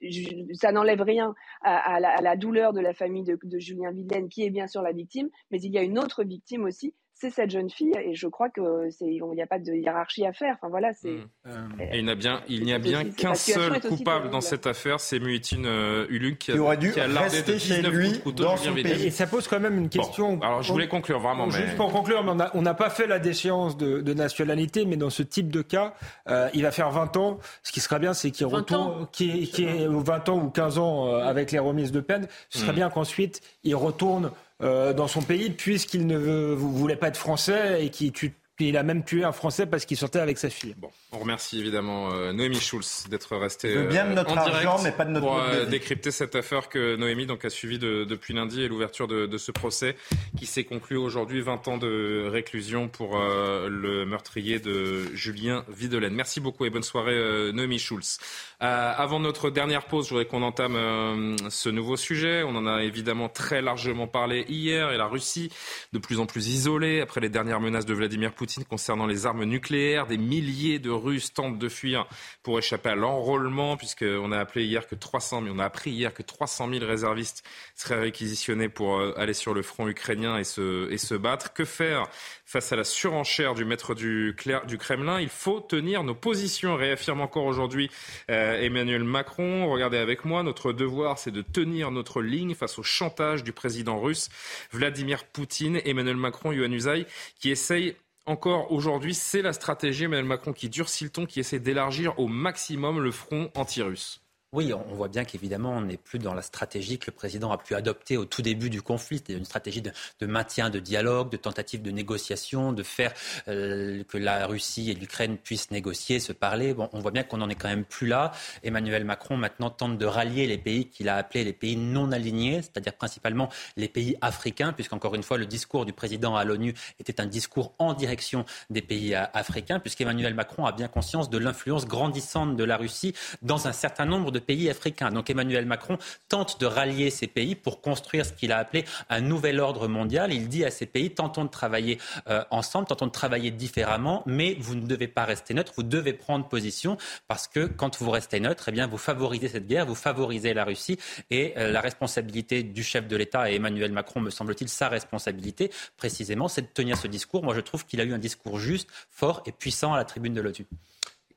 Ça 0.53 0.71
n'enlève 0.71 1.01
rien 1.01 1.35
à, 1.61 1.95
à, 1.95 1.99
la, 1.99 2.09
à, 2.09 2.21
la, 2.21 2.35
douleur 2.35 2.73
de 2.73 2.79
la 2.79 2.93
famille 2.93 3.23
de, 3.23 3.37
de 3.41 3.59
Julien 3.59 3.91
Videlaine, 3.91 4.29
qui 4.29 4.43
est 4.43 4.49
bien 4.49 4.67
sûr 4.67 4.81
la 4.81 4.93
victime, 4.93 5.29
mais 5.51 5.61
il 5.61 5.71
y 5.71 5.77
a 5.77 5.83
une 5.83 5.99
autre 5.99 6.23
victime 6.23 6.63
aussi, 6.63 6.93
c'est 7.17 7.29
cette 7.29 7.49
jeune 7.49 7.69
fille 7.69 7.93
et 7.97 8.13
je 8.13 8.27
crois 8.27 8.49
que 8.49 8.89
c'est 8.89 9.05
il 9.05 9.23
n'y 9.23 9.41
a 9.41 9.47
pas 9.47 9.57
de 9.57 9.73
hiérarchie 9.73 10.25
à 10.25 10.33
faire. 10.33 10.55
Enfin 10.55 10.67
voilà, 10.69 10.91
c'est. 10.93 11.17
Mmh. 11.45 11.81
Et 11.93 11.99
il 11.99 12.05
n'y 12.05 12.11
a 12.11 12.15
bien 12.15 12.41
il 12.49 12.63
n'y 12.63 12.73
a 12.73 12.79
bien 12.79 13.05
qu'un 13.05 13.35
seul 13.35 13.79
coupable 13.79 14.29
dans 14.29 14.41
cette 14.41 14.67
affaire, 14.67 14.99
c'est 14.99 15.19
Muitine 15.19 15.65
euh, 15.65 16.05
Uluk 16.09 16.37
qui, 16.37 16.51
qui, 16.51 16.59
aurait 16.59 16.75
dû 16.75 16.91
qui 16.91 16.99
a 16.99 17.07
rester 17.07 17.57
chez 17.57 17.81
lui 17.81 18.21
dans 18.35 18.57
son 18.57 18.73
pays. 18.73 19.05
Et 19.05 19.11
ça 19.11 19.27
pose 19.27 19.47
quand 19.47 19.61
même 19.61 19.77
une 19.77 19.87
question. 19.87 20.33
Bon, 20.33 20.45
alors 20.45 20.61
je 20.61 20.73
voulais 20.73 20.89
conclure 20.89 21.21
vraiment. 21.21 21.49
Juste 21.49 21.69
mais... 21.69 21.75
pour 21.75 21.91
conclure, 21.91 22.23
on 22.53 22.61
n'a 22.61 22.73
pas 22.73 22.89
fait 22.89 23.07
la 23.07 23.19
déchéance 23.19 23.77
de, 23.77 24.01
de, 24.01 24.13
nationalité, 24.13 24.85
mais 24.85 24.97
dans 24.97 25.09
ce 25.09 25.23
type 25.23 25.49
de 25.51 25.61
cas, 25.61 25.93
euh, 26.29 26.49
il 26.53 26.63
va 26.63 26.71
faire 26.71 26.91
20 26.91 27.15
ans. 27.15 27.39
Ce 27.63 27.71
qui 27.71 27.79
serait 27.79 27.99
bien, 27.99 28.13
c'est 28.13 28.31
qu'il 28.31 28.45
retourne, 28.45 29.07
qui 29.13 29.49
qui 29.49 29.63
est 29.63 29.87
20 29.87 30.29
ans 30.29 30.43
ou 30.43 30.49
15 30.49 30.79
ans 30.79 31.07
euh, 31.07 31.19
avec 31.19 31.53
les 31.53 31.59
remises 31.59 31.93
de 31.93 32.01
peine. 32.01 32.27
Ce 32.49 32.59
serait 32.59 32.73
mmh. 32.73 32.75
bien 32.75 32.89
qu'ensuite 32.89 33.41
il 33.63 33.75
retourne 33.75 34.25
euh, 34.25 34.29
dans 34.61 35.07
son 35.07 35.21
pays 35.21 35.49
puisqu'il 35.49 36.07
ne 36.07 36.17
voulait 36.53 36.95
pas 36.95 37.09
être 37.09 37.17
français 37.17 37.85
et 37.85 37.89
qui 37.89 38.11
tue 38.11 38.33
il 38.59 38.77
a 38.77 38.83
même 38.83 39.03
tué 39.03 39.23
un 39.23 39.31
Français 39.33 39.65
parce 39.65 39.85
qu'il 39.85 39.97
sortait 39.97 40.19
avec 40.19 40.37
sa 40.37 40.49
fille. 40.49 40.73
Bon, 40.77 40.89
on 41.11 41.19
remercie 41.19 41.59
évidemment 41.59 42.11
euh, 42.13 42.31
Noémie 42.31 42.59
Schulz 42.59 43.05
d'être 43.09 43.35
restée 43.35 43.75
bien 43.87 44.05
de 44.05 44.11
euh, 44.11 44.15
notre 44.15 44.31
en 44.31 44.43
direct 44.45 44.65
argent, 44.65 44.81
mais 44.83 44.91
pas 44.93 45.03
de 45.03 45.11
notre 45.11 45.25
pour 45.25 45.37
euh, 45.37 45.65
décrypter 45.65 46.11
cette 46.11 46.35
affaire 46.35 46.69
que 46.69 46.95
Noémie 46.95 47.25
donc 47.25 47.43
a 47.43 47.49
suivie 47.49 47.79
de- 47.79 48.05
depuis 48.05 48.33
lundi 48.33 48.61
et 48.61 48.67
l'ouverture 48.69 49.07
de, 49.07 49.25
de 49.25 49.37
ce 49.37 49.51
procès 49.51 49.97
qui 50.37 50.45
s'est 50.45 50.63
conclu 50.63 50.95
aujourd'hui 50.95 51.41
20 51.41 51.67
ans 51.67 51.77
de 51.77 52.27
réclusion 52.29 52.87
pour 52.87 53.17
euh, 53.19 53.67
le 53.69 54.05
meurtrier 54.05 54.59
de 54.59 55.13
Julien 55.13 55.65
Videlaine. 55.67 56.13
Merci 56.13 56.39
beaucoup 56.39 56.63
et 56.65 56.69
bonne 56.69 56.83
soirée 56.83 57.13
euh, 57.13 57.51
Noémie 57.51 57.79
Schulz. 57.79 58.19
Euh, 58.61 58.93
avant 58.95 59.19
notre 59.19 59.49
dernière 59.49 59.85
pause, 59.85 60.05
je 60.05 60.09
voudrais 60.11 60.25
qu'on 60.27 60.41
entame 60.43 60.75
euh, 60.77 61.35
ce 61.49 61.67
nouveau 61.67 61.97
sujet. 61.97 62.43
On 62.43 62.55
en 62.55 62.65
a 62.67 62.83
évidemment 62.83 63.27
très 63.27 63.61
largement 63.61 64.07
parlé 64.07 64.45
hier 64.47 64.91
et 64.93 64.97
la 64.97 65.07
Russie 65.07 65.51
de 65.91 65.99
plus 65.99 66.19
en 66.21 66.25
plus 66.25 66.47
isolée 66.47 67.01
après 67.01 67.19
les 67.19 67.27
dernières 67.29 67.59
menaces 67.59 67.85
de 67.85 67.93
Vladimir 67.93 68.31
Poutine 68.31 68.44
concernant 68.69 69.05
les 69.05 69.25
armes 69.25 69.43
nucléaires. 69.43 70.07
Des 70.07 70.17
milliers 70.17 70.79
de 70.79 70.89
Russes 70.89 71.33
tentent 71.33 71.59
de 71.59 71.69
fuir 71.69 72.07
pour 72.43 72.59
échapper 72.59 72.89
à 72.89 72.95
l'enrôlement 72.95 73.77
puisqu'on 73.77 74.31
a 74.31 74.39
appelé 74.39 74.65
hier 74.65 74.87
que 74.87 74.95
300 74.95 75.43
000, 75.43 75.55
on 75.55 75.59
a 75.59 75.65
appris 75.65 75.91
hier 75.91 76.13
que 76.13 76.23
300 76.23 76.69
000 76.69 76.85
réservistes 76.85 77.43
seraient 77.75 77.99
réquisitionnés 77.99 78.69
pour 78.69 78.97
euh, 78.97 79.13
aller 79.17 79.33
sur 79.33 79.53
le 79.53 79.61
front 79.61 79.87
ukrainien 79.87 80.37
et 80.37 80.43
se, 80.43 80.91
et 80.91 80.97
se 80.97 81.15
battre. 81.15 81.53
Que 81.53 81.65
faire 81.65 82.07
face 82.45 82.71
à 82.71 82.75
la 82.75 82.83
surenchère 82.83 83.53
du 83.53 83.65
maître 83.65 83.95
du, 83.95 84.35
du 84.67 84.77
Kremlin? 84.77 85.19
Il 85.19 85.29
faut 85.29 85.59
tenir 85.59 86.03
nos 86.03 86.15
positions, 86.15 86.75
réaffirme 86.75 87.21
encore 87.21 87.45
aujourd'hui 87.45 87.89
euh, 88.29 88.61
Emmanuel 88.61 89.03
Macron. 89.03 89.69
Regardez 89.71 89.97
avec 89.97 90.25
moi, 90.25 90.43
notre 90.43 90.73
devoir, 90.73 91.17
c'est 91.17 91.31
de 91.31 91.41
tenir 91.41 91.91
notre 91.91 92.21
ligne 92.21 92.55
face 92.55 92.79
au 92.79 92.83
chantage 92.83 93.43
du 93.43 93.51
président 93.51 93.99
russe 93.99 94.29
Vladimir 94.71 95.25
Poutine. 95.25 95.81
Emmanuel 95.85 96.17
Macron, 96.17 96.51
Yohann 96.51 96.73
Usaï, 96.73 97.05
qui 97.39 97.51
essaye 97.51 97.95
encore 98.25 98.71
aujourd'hui, 98.71 99.13
c'est 99.13 99.41
la 99.41 99.53
stratégie 99.53 100.05
Emmanuel 100.05 100.25
Macron 100.25 100.53
qui 100.53 100.69
durcit 100.69 101.03
le 101.03 101.09
ton, 101.09 101.25
qui 101.25 101.39
essaie 101.39 101.59
d'élargir 101.59 102.19
au 102.19 102.27
maximum 102.27 102.99
le 102.99 103.11
front 103.11 103.51
anti-russe. 103.55 104.24
Oui, 104.55 104.71
on 104.71 104.95
voit 104.95 105.09
bien 105.09 105.25
qu'évidemment, 105.25 105.71
on 105.71 105.81
n'est 105.81 105.97
plus 105.97 106.17
dans 106.17 106.33
la 106.33 106.41
stratégie 106.41 106.97
que 106.97 107.07
le 107.07 107.11
président 107.11 107.51
a 107.51 107.57
pu 107.57 107.75
adopter 107.75 108.15
au 108.15 108.23
tout 108.23 108.41
début 108.41 108.69
du 108.69 108.81
conflit. 108.81 109.21
C'est 109.27 109.33
une 109.33 109.43
stratégie 109.43 109.81
de, 109.81 109.91
de 110.21 110.25
maintien 110.25 110.69
de 110.69 110.79
dialogue, 110.79 111.29
de 111.29 111.35
tentative 111.35 111.81
de 111.81 111.91
négociation, 111.91 112.71
de 112.71 112.81
faire 112.81 113.11
euh, 113.49 114.05
que 114.05 114.17
la 114.17 114.47
Russie 114.47 114.91
et 114.91 114.93
l'Ukraine 114.93 115.35
puissent 115.37 115.71
négocier, 115.71 116.21
se 116.21 116.31
parler. 116.31 116.73
Bon, 116.73 116.87
on 116.93 116.99
voit 116.99 117.11
bien 117.11 117.23
qu'on 117.23 117.35
n'en 117.35 117.49
est 117.49 117.55
quand 117.55 117.67
même 117.67 117.83
plus 117.83 118.07
là. 118.07 118.31
Emmanuel 118.63 119.03
Macron 119.03 119.35
maintenant 119.35 119.69
tente 119.69 119.97
de 119.97 120.05
rallier 120.05 120.47
les 120.47 120.57
pays 120.57 120.87
qu'il 120.87 121.09
a 121.09 121.17
appelés 121.17 121.43
les 121.43 121.51
pays 121.51 121.75
non 121.75 122.13
alignés, 122.13 122.61
c'est-à-dire 122.61 122.93
principalement 122.93 123.49
les 123.75 123.89
pays 123.89 124.15
africains, 124.21 124.71
puisqu'encore 124.71 125.15
une 125.15 125.23
fois, 125.23 125.37
le 125.37 125.47
discours 125.47 125.85
du 125.85 125.91
président 125.91 126.37
à 126.37 126.45
l'ONU 126.45 126.73
était 127.01 127.19
un 127.19 127.25
discours 127.25 127.73
en 127.77 127.93
direction 127.93 128.45
des 128.69 128.81
pays 128.81 129.15
euh, 129.15 129.25
africains, 129.33 129.81
puisqu'Emmanuel 129.81 130.33
Macron 130.33 130.65
a 130.65 130.71
bien 130.71 130.87
conscience 130.87 131.29
de 131.29 131.37
l'influence 131.37 131.85
grandissante 131.85 132.55
de 132.55 132.63
la 132.63 132.77
Russie 132.77 133.13
dans 133.41 133.67
un 133.67 133.73
certain 133.73 134.05
nombre 134.05 134.31
de 134.31 134.44
pays 134.45 134.69
africains. 134.69 135.11
Donc 135.11 135.29
Emmanuel 135.29 135.65
Macron 135.65 135.97
tente 136.29 136.59
de 136.59 136.65
rallier 136.65 137.09
ces 137.09 137.27
pays 137.27 137.55
pour 137.55 137.81
construire 137.81 138.25
ce 138.25 138.33
qu'il 138.33 138.51
a 138.51 138.57
appelé 138.57 138.85
un 139.09 139.21
nouvel 139.21 139.59
ordre 139.59 139.87
mondial. 139.87 140.33
Il 140.33 140.47
dit 140.47 140.63
à 140.63 140.71
ces 140.71 140.85
pays, 140.85 141.11
tentons 141.11 141.45
de 141.45 141.49
travailler 141.49 141.97
euh, 142.29 142.43
ensemble, 142.51 142.87
tentons 142.87 143.07
de 143.07 143.11
travailler 143.11 143.51
différemment, 143.51 144.23
mais 144.25 144.55
vous 144.59 144.75
ne 144.75 144.85
devez 144.85 145.07
pas 145.07 145.25
rester 145.25 145.53
neutre, 145.53 145.73
vous 145.75 145.83
devez 145.83 146.13
prendre 146.13 146.47
position 146.47 146.97
parce 147.27 147.47
que 147.47 147.65
quand 147.65 147.97
vous 148.01 148.11
restez 148.11 148.39
neutre, 148.39 148.65
eh 148.69 148.71
bien, 148.71 148.87
vous 148.87 148.97
favorisez 148.97 149.47
cette 149.47 149.67
guerre, 149.67 149.85
vous 149.85 149.95
favorisez 149.95 150.53
la 150.53 150.65
Russie 150.65 150.97
et 151.31 151.53
euh, 151.57 151.71
la 151.71 151.81
responsabilité 151.81 152.63
du 152.63 152.83
chef 152.83 153.07
de 153.07 153.15
l'État 153.15 153.51
et 153.51 153.55
Emmanuel 153.55 153.91
Macron, 153.91 154.21
me 154.21 154.29
semble-t-il, 154.29 154.69
sa 154.69 154.89
responsabilité 154.89 155.71
précisément, 155.97 156.47
c'est 156.47 156.61
de 156.61 156.67
tenir 156.67 156.97
ce 156.97 157.07
discours. 157.07 157.43
Moi, 157.43 157.55
je 157.55 157.61
trouve 157.61 157.85
qu'il 157.85 158.01
a 158.01 158.03
eu 158.03 158.13
un 158.13 158.19
discours 158.19 158.59
juste, 158.59 158.89
fort 159.09 159.41
et 159.45 159.51
puissant 159.51 159.93
à 159.93 159.97
la 159.97 160.05
tribune 160.05 160.33
de 160.33 160.41
l'OTU. 160.41 160.67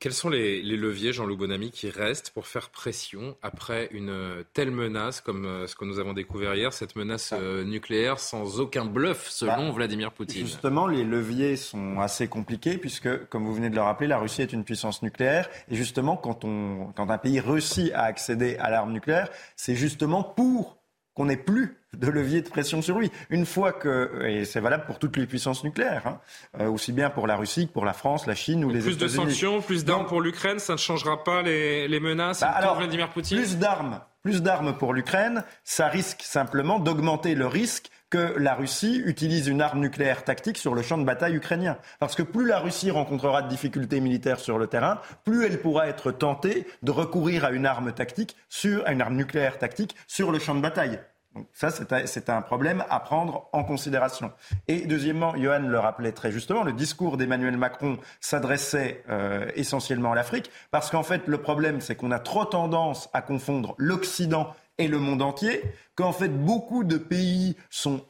Quels 0.00 0.12
sont 0.12 0.28
les, 0.28 0.62
les 0.62 0.76
leviers, 0.76 1.12
Jean-Loup 1.12 1.36
Bonamy, 1.36 1.72
qui 1.72 1.90
restent 1.90 2.30
pour 2.30 2.46
faire 2.46 2.70
pression 2.70 3.36
après 3.42 3.88
une 3.90 4.10
euh, 4.10 4.44
telle 4.52 4.70
menace 4.70 5.20
comme 5.20 5.44
euh, 5.44 5.66
ce 5.66 5.74
que 5.74 5.84
nous 5.84 5.98
avons 5.98 6.12
découvert 6.12 6.54
hier, 6.54 6.72
cette 6.72 6.94
menace 6.94 7.34
euh, 7.36 7.64
nucléaire 7.64 8.20
sans 8.20 8.60
aucun 8.60 8.84
bluff 8.84 9.28
selon 9.28 9.70
Bah, 9.70 9.74
Vladimir 9.74 10.12
Poutine? 10.12 10.46
Justement, 10.46 10.86
les 10.86 11.02
leviers 11.02 11.56
sont 11.56 11.98
assez 11.98 12.28
compliqués 12.28 12.78
puisque, 12.78 13.26
comme 13.28 13.44
vous 13.44 13.54
venez 13.54 13.70
de 13.70 13.74
le 13.74 13.82
rappeler, 13.82 14.06
la 14.06 14.18
Russie 14.18 14.42
est 14.42 14.52
une 14.52 14.62
puissance 14.62 15.02
nucléaire. 15.02 15.50
Et 15.68 15.74
justement, 15.74 16.16
quand, 16.16 16.44
on, 16.44 16.92
quand 16.94 17.10
un 17.10 17.18
pays 17.18 17.40
réussit 17.40 17.92
à 17.92 18.02
accéder 18.04 18.56
à 18.58 18.70
l'arme 18.70 18.92
nucléaire, 18.92 19.28
c'est 19.56 19.74
justement 19.74 20.22
pour 20.22 20.78
qu'on 21.14 21.24
n'ait 21.24 21.36
plus 21.36 21.77
de 21.96 22.06
levier 22.08 22.42
de 22.42 22.48
pression 22.48 22.82
sur 22.82 22.98
lui. 22.98 23.10
Une 23.30 23.46
fois 23.46 23.72
que, 23.72 24.24
et 24.26 24.44
c'est 24.44 24.60
valable 24.60 24.84
pour 24.86 24.98
toutes 24.98 25.16
les 25.16 25.26
puissances 25.26 25.64
nucléaires, 25.64 26.06
hein, 26.06 26.20
euh, 26.60 26.68
aussi 26.68 26.92
bien 26.92 27.10
pour 27.10 27.26
la 27.26 27.36
Russie 27.36 27.66
que 27.66 27.72
pour 27.72 27.84
la 27.84 27.92
France, 27.92 28.26
la 28.26 28.34
Chine 28.34 28.64
ou 28.64 28.70
les 28.70 28.80
Plus 28.80 28.98
de 28.98 29.06
États-Unis. 29.06 29.30
sanctions, 29.30 29.60
plus 29.62 29.84
d'armes 29.84 30.06
pour 30.06 30.20
l'Ukraine, 30.20 30.58
ça 30.58 30.74
ne 30.74 30.78
changera 30.78 31.24
pas 31.24 31.42
les, 31.42 31.88
les 31.88 32.00
menaces 32.00 32.40
Bah, 32.40 32.48
alors, 32.48 32.76
Vladimir 32.76 33.10
Poutine? 33.10 33.38
Plus 33.38 33.56
d'armes, 33.56 34.00
plus 34.22 34.42
d'armes 34.42 34.76
pour 34.76 34.92
l'Ukraine, 34.92 35.44
ça 35.64 35.88
risque 35.88 36.22
simplement 36.22 36.78
d'augmenter 36.78 37.34
le 37.34 37.46
risque 37.46 37.90
que 38.10 38.34
la 38.38 38.54
Russie 38.54 39.02
utilise 39.04 39.48
une 39.48 39.60
arme 39.60 39.80
nucléaire 39.80 40.24
tactique 40.24 40.56
sur 40.56 40.74
le 40.74 40.80
champ 40.80 40.96
de 40.96 41.04
bataille 41.04 41.34
ukrainien. 41.36 41.76
Parce 41.98 42.14
que 42.14 42.22
plus 42.22 42.46
la 42.46 42.58
Russie 42.58 42.90
rencontrera 42.90 43.42
de 43.42 43.48
difficultés 43.48 44.00
militaires 44.00 44.40
sur 44.40 44.58
le 44.58 44.66
terrain, 44.66 45.00
plus 45.24 45.44
elle 45.44 45.60
pourra 45.60 45.88
être 45.88 46.10
tentée 46.10 46.66
de 46.82 46.90
recourir 46.90 47.44
à 47.44 47.50
une 47.50 47.66
arme 47.66 47.92
tactique 47.92 48.34
sur, 48.48 48.86
à 48.86 48.92
une 48.92 49.02
arme 49.02 49.16
nucléaire 49.16 49.58
tactique 49.58 49.94
sur 50.06 50.32
le 50.32 50.38
champ 50.38 50.54
de 50.54 50.60
bataille. 50.60 50.98
Donc 51.38 51.46
ça, 51.52 51.70
c'est 51.70 52.30
un, 52.30 52.42
problème 52.42 52.84
à 52.90 52.98
prendre 52.98 53.48
en 53.52 53.62
considération. 53.62 54.32
Et 54.66 54.86
deuxièmement, 54.86 55.36
Johan 55.36 55.60
le 55.60 55.78
rappelait 55.78 56.10
très 56.10 56.32
justement, 56.32 56.64
le 56.64 56.72
discours 56.72 57.16
d'Emmanuel 57.16 57.56
Macron 57.56 57.98
s'adressait 58.20 59.04
euh, 59.08 59.48
essentiellement 59.54 60.12
à 60.12 60.14
l'Afrique, 60.16 60.50
parce 60.72 60.90
qu'en 60.90 61.04
fait, 61.04 61.28
le 61.28 61.38
problème, 61.38 61.80
c'est 61.80 61.94
qu'on 61.94 62.10
a 62.10 62.18
trop 62.18 62.44
tendance 62.44 63.08
à 63.12 63.22
confondre 63.22 63.76
l'Occident 63.78 64.52
et 64.78 64.88
le 64.88 64.98
monde 64.98 65.22
entier, 65.22 65.62
qu'en 65.94 66.12
fait 66.12 66.28
beaucoup 66.28 66.82
de 66.82 66.96
pays 66.96 67.56
sont 67.70 68.04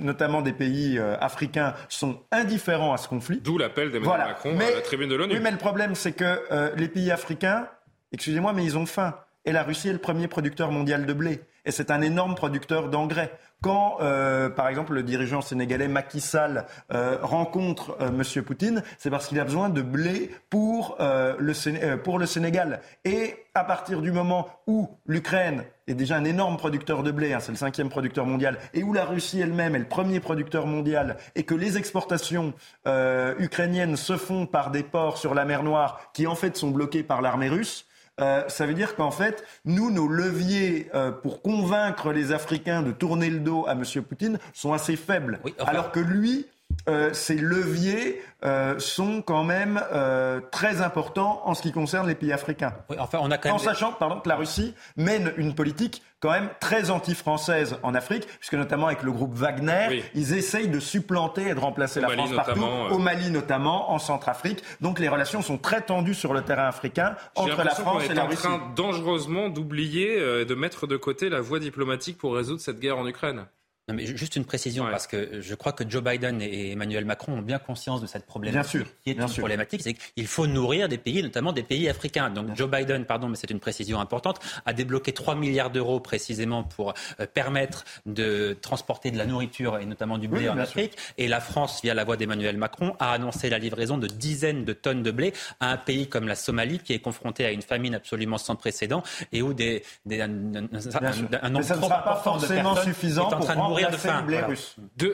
notamment 0.00 0.42
des 0.42 0.52
pays 0.52 0.98
euh, 0.98 1.16
africains 1.18 1.74
sont 1.88 2.20
indifférents 2.30 2.92
à 2.92 2.98
ce 2.98 3.08
conflit. 3.08 3.40
D'où 3.42 3.56
l'appel 3.56 3.90
d'Emmanuel 3.90 4.18
Macron 4.18 4.58
à 4.58 4.70
la 4.70 4.80
tribune 4.82 5.08
de 5.08 5.14
l'ONU. 5.14 5.34
Oui, 5.34 5.40
mais 5.42 5.50
le 5.50 5.58
problème 5.58 5.94
c'est 5.94 6.12
que 6.12 6.42
euh, 6.50 6.70
les 6.76 6.88
pays 6.88 7.10
africains, 7.10 7.68
excusez-moi, 8.12 8.52
mais 8.52 8.64
ils 8.64 8.76
ont 8.76 8.86
faim. 8.86 9.14
Et 9.46 9.52
la 9.52 9.62
Russie 9.62 9.88
est 9.88 9.92
le 9.92 9.98
premier 9.98 10.28
producteur 10.28 10.72
mondial 10.72 11.06
de 11.06 11.12
blé. 11.12 11.40
Et 11.66 11.72
c'est 11.72 11.90
un 11.90 12.00
énorme 12.00 12.36
producteur 12.36 12.88
d'engrais. 12.88 13.32
Quand, 13.62 13.96
euh, 14.00 14.48
par 14.48 14.68
exemple, 14.68 14.92
le 14.92 15.02
dirigeant 15.02 15.40
sénégalais 15.40 15.88
Macky 15.88 16.20
Sall 16.20 16.66
euh, 16.92 17.18
rencontre 17.22 17.96
euh, 18.00 18.08
M. 18.08 18.44
Poutine, 18.44 18.82
c'est 18.98 19.10
parce 19.10 19.26
qu'il 19.26 19.40
a 19.40 19.44
besoin 19.44 19.68
de 19.68 19.82
blé 19.82 20.30
pour, 20.50 20.96
euh, 21.00 21.34
le, 21.38 21.52
euh, 21.82 21.96
pour 21.96 22.18
le 22.18 22.26
Sénégal. 22.26 22.80
Et 23.04 23.34
à 23.54 23.64
partir 23.64 24.02
du 24.02 24.12
moment 24.12 24.46
où 24.66 24.88
l'Ukraine 25.06 25.64
est 25.88 25.94
déjà 25.94 26.16
un 26.16 26.24
énorme 26.24 26.56
producteur 26.58 27.02
de 27.02 27.10
blé, 27.10 27.32
hein, 27.32 27.40
c'est 27.40 27.52
le 27.52 27.58
cinquième 27.58 27.88
producteur 27.88 28.26
mondial, 28.26 28.58
et 28.74 28.82
où 28.84 28.92
la 28.92 29.04
Russie 29.04 29.40
elle-même 29.40 29.74
est 29.74 29.80
le 29.80 29.88
premier 29.88 30.20
producteur 30.20 30.66
mondial, 30.66 31.16
et 31.34 31.44
que 31.44 31.54
les 31.54 31.78
exportations 31.78 32.52
euh, 32.86 33.34
ukrainiennes 33.38 33.96
se 33.96 34.16
font 34.16 34.46
par 34.46 34.70
des 34.70 34.82
ports 34.82 35.16
sur 35.16 35.34
la 35.34 35.44
mer 35.44 35.62
Noire 35.62 36.10
qui 36.12 36.26
en 36.26 36.34
fait 36.34 36.56
sont 36.56 36.70
bloqués 36.70 37.02
par 37.02 37.22
l'armée 37.22 37.48
russe, 37.48 37.86
euh, 38.20 38.48
ça 38.48 38.66
veut 38.66 38.74
dire 38.74 38.96
qu'en 38.96 39.10
fait, 39.10 39.44
nous, 39.64 39.90
nos 39.90 40.08
leviers 40.08 40.88
euh, 40.94 41.10
pour 41.10 41.42
convaincre 41.42 42.12
les 42.12 42.32
Africains 42.32 42.82
de 42.82 42.92
tourner 42.92 43.28
le 43.28 43.40
dos 43.40 43.66
à 43.68 43.72
M. 43.72 43.84
Poutine 44.02 44.38
sont 44.54 44.72
assez 44.72 44.96
faibles. 44.96 45.40
Alors 45.58 45.92
que 45.92 46.00
lui, 46.00 46.46
euh, 46.88 47.12
ses 47.12 47.34
leviers 47.36 48.22
euh, 48.44 48.78
sont 48.78 49.22
quand 49.22 49.44
même 49.44 49.82
euh, 49.92 50.40
très 50.52 50.80
importants 50.82 51.42
en 51.44 51.54
ce 51.54 51.62
qui 51.62 51.72
concerne 51.72 52.06
les 52.06 52.14
pays 52.14 52.32
africains. 52.32 52.74
enfin, 52.98 53.18
on 53.22 53.30
a 53.30 53.38
quand 53.38 53.50
en 53.50 53.52
même- 53.54 53.58
sachant 53.60 53.92
pardon, 53.92 54.20
que 54.20 54.28
la 54.28 54.36
Russie 54.36 54.74
mène 54.96 55.32
une 55.36 55.54
politique 55.54 56.02
quand 56.20 56.30
même 56.30 56.48
très 56.60 56.90
anti-française 56.90 57.76
en 57.82 57.94
Afrique, 57.94 58.26
puisque 58.38 58.54
notamment 58.54 58.86
avec 58.86 59.02
le 59.02 59.12
groupe 59.12 59.34
Wagner, 59.34 60.02
ils 60.14 60.34
essayent 60.34 60.68
de 60.68 60.80
supplanter 60.80 61.48
et 61.48 61.54
de 61.54 61.60
remplacer 61.60 61.98
Au 61.98 62.02
la 62.02 62.08
Mali 62.08 62.22
France 62.22 62.34
partout, 62.46 62.62
au 62.90 62.98
Mali 62.98 63.30
notamment, 63.30 63.90
en 63.92 63.98
Centrafrique. 63.98 64.62
Donc 64.80 64.98
les 64.98 65.08
relations 65.08 65.42
sont 65.42 65.58
très 65.58 65.82
tendues 65.82 66.14
sur 66.14 66.32
le 66.32 66.42
terrain 66.42 66.68
africain 66.68 67.16
entre 67.34 67.62
la 67.62 67.70
France 67.74 68.04
est 68.04 68.12
et 68.12 68.14
la 68.14 68.24
en 68.24 68.28
Russie. 68.28 68.42
train 68.42 68.60
dangereusement 68.74 69.48
d'oublier 69.50 70.18
euh, 70.18 70.42
et 70.42 70.44
de 70.44 70.54
mettre 70.54 70.86
de 70.86 70.96
côté 70.96 71.28
la 71.28 71.40
voie 71.40 71.58
diplomatique 71.58 72.16
pour 72.18 72.34
résoudre 72.34 72.60
cette 72.60 72.80
guerre 72.80 72.98
en 72.98 73.06
Ukraine. 73.06 73.46
Non, 73.88 73.94
mais 73.94 74.04
ju- 74.04 74.16
juste 74.16 74.34
une 74.34 74.44
précision, 74.44 74.84
parce 74.90 75.06
que 75.06 75.40
je 75.40 75.54
crois 75.54 75.70
que 75.70 75.88
Joe 75.88 76.02
Biden 76.02 76.42
et 76.42 76.72
Emmanuel 76.72 77.04
Macron 77.04 77.34
ont 77.34 77.40
bien 77.42 77.60
conscience 77.60 78.00
de 78.00 78.08
cette 78.08 78.26
problématique. 78.26 78.60
Bien 78.72 78.80
sûr, 78.84 78.86
qui 79.04 79.10
est 79.10 79.14
bien 79.14 79.22
une 79.26 79.28
sûr. 79.28 79.42
problématique, 79.42 79.80
c'est 79.80 79.94
qu'il 79.94 80.26
faut 80.26 80.48
nourrir 80.48 80.88
des 80.88 80.98
pays, 80.98 81.22
notamment 81.22 81.52
des 81.52 81.62
pays 81.62 81.88
africains. 81.88 82.28
Donc 82.30 82.56
Joe 82.56 82.68
Biden, 82.68 83.04
pardon, 83.04 83.28
mais 83.28 83.36
c'est 83.36 83.48
une 83.48 83.60
précision 83.60 84.00
importante, 84.00 84.40
a 84.64 84.72
débloqué 84.72 85.12
3 85.12 85.36
milliards 85.36 85.70
d'euros 85.70 86.00
précisément 86.00 86.64
pour 86.64 86.94
euh, 87.20 87.26
permettre 87.32 87.84
de 88.06 88.56
transporter 88.60 89.12
de 89.12 89.18
la 89.18 89.24
nourriture 89.26 89.78
et 89.78 89.86
notamment 89.86 90.18
du 90.18 90.26
blé 90.26 90.40
Oui, 90.40 90.48
en 90.48 90.58
Afrique. 90.58 90.96
Et 91.16 91.28
la 91.28 91.38
France, 91.40 91.78
via 91.84 91.94
la 91.94 92.02
voie 92.02 92.16
d'Emmanuel 92.16 92.56
Macron, 92.56 92.96
a 92.98 93.12
annoncé 93.12 93.50
la 93.50 93.58
livraison 93.60 93.98
de 93.98 94.08
dizaines 94.08 94.64
de 94.64 94.72
tonnes 94.72 95.04
de 95.04 95.12
blé 95.12 95.32
à 95.60 95.70
un 95.70 95.76
pays 95.76 96.08
comme 96.08 96.26
la 96.26 96.34
Somalie, 96.34 96.80
qui 96.80 96.92
est 96.92 96.98
confronté 96.98 97.44
à 97.44 97.52
une 97.52 97.62
famine 97.62 97.94
absolument 97.94 98.38
sans 98.38 98.56
précédent 98.56 99.04
et 99.30 99.42
où 99.42 99.54
des, 99.54 99.84
des- 100.06 100.22
un, 100.22 100.28
un- 100.28 100.56
un- 100.56 100.60
un 100.64 101.40
Mais 101.44 101.50
nombre 101.50 101.64
ça 101.64 101.76
ne 101.76 101.80
trop 101.80 101.88
sera 101.88 102.02
pas 102.02 102.10
important 102.14 102.34
de 102.34 102.40
forcément 102.40 102.74
personnes 102.74 102.92
suffisant 102.92 103.30
est 103.30 103.34
en 103.34 103.36
pour 103.36 103.46
train 103.46 103.54
de 103.54 103.75
mourir 103.76 103.90
de 103.90 103.96
faim. 103.96 104.26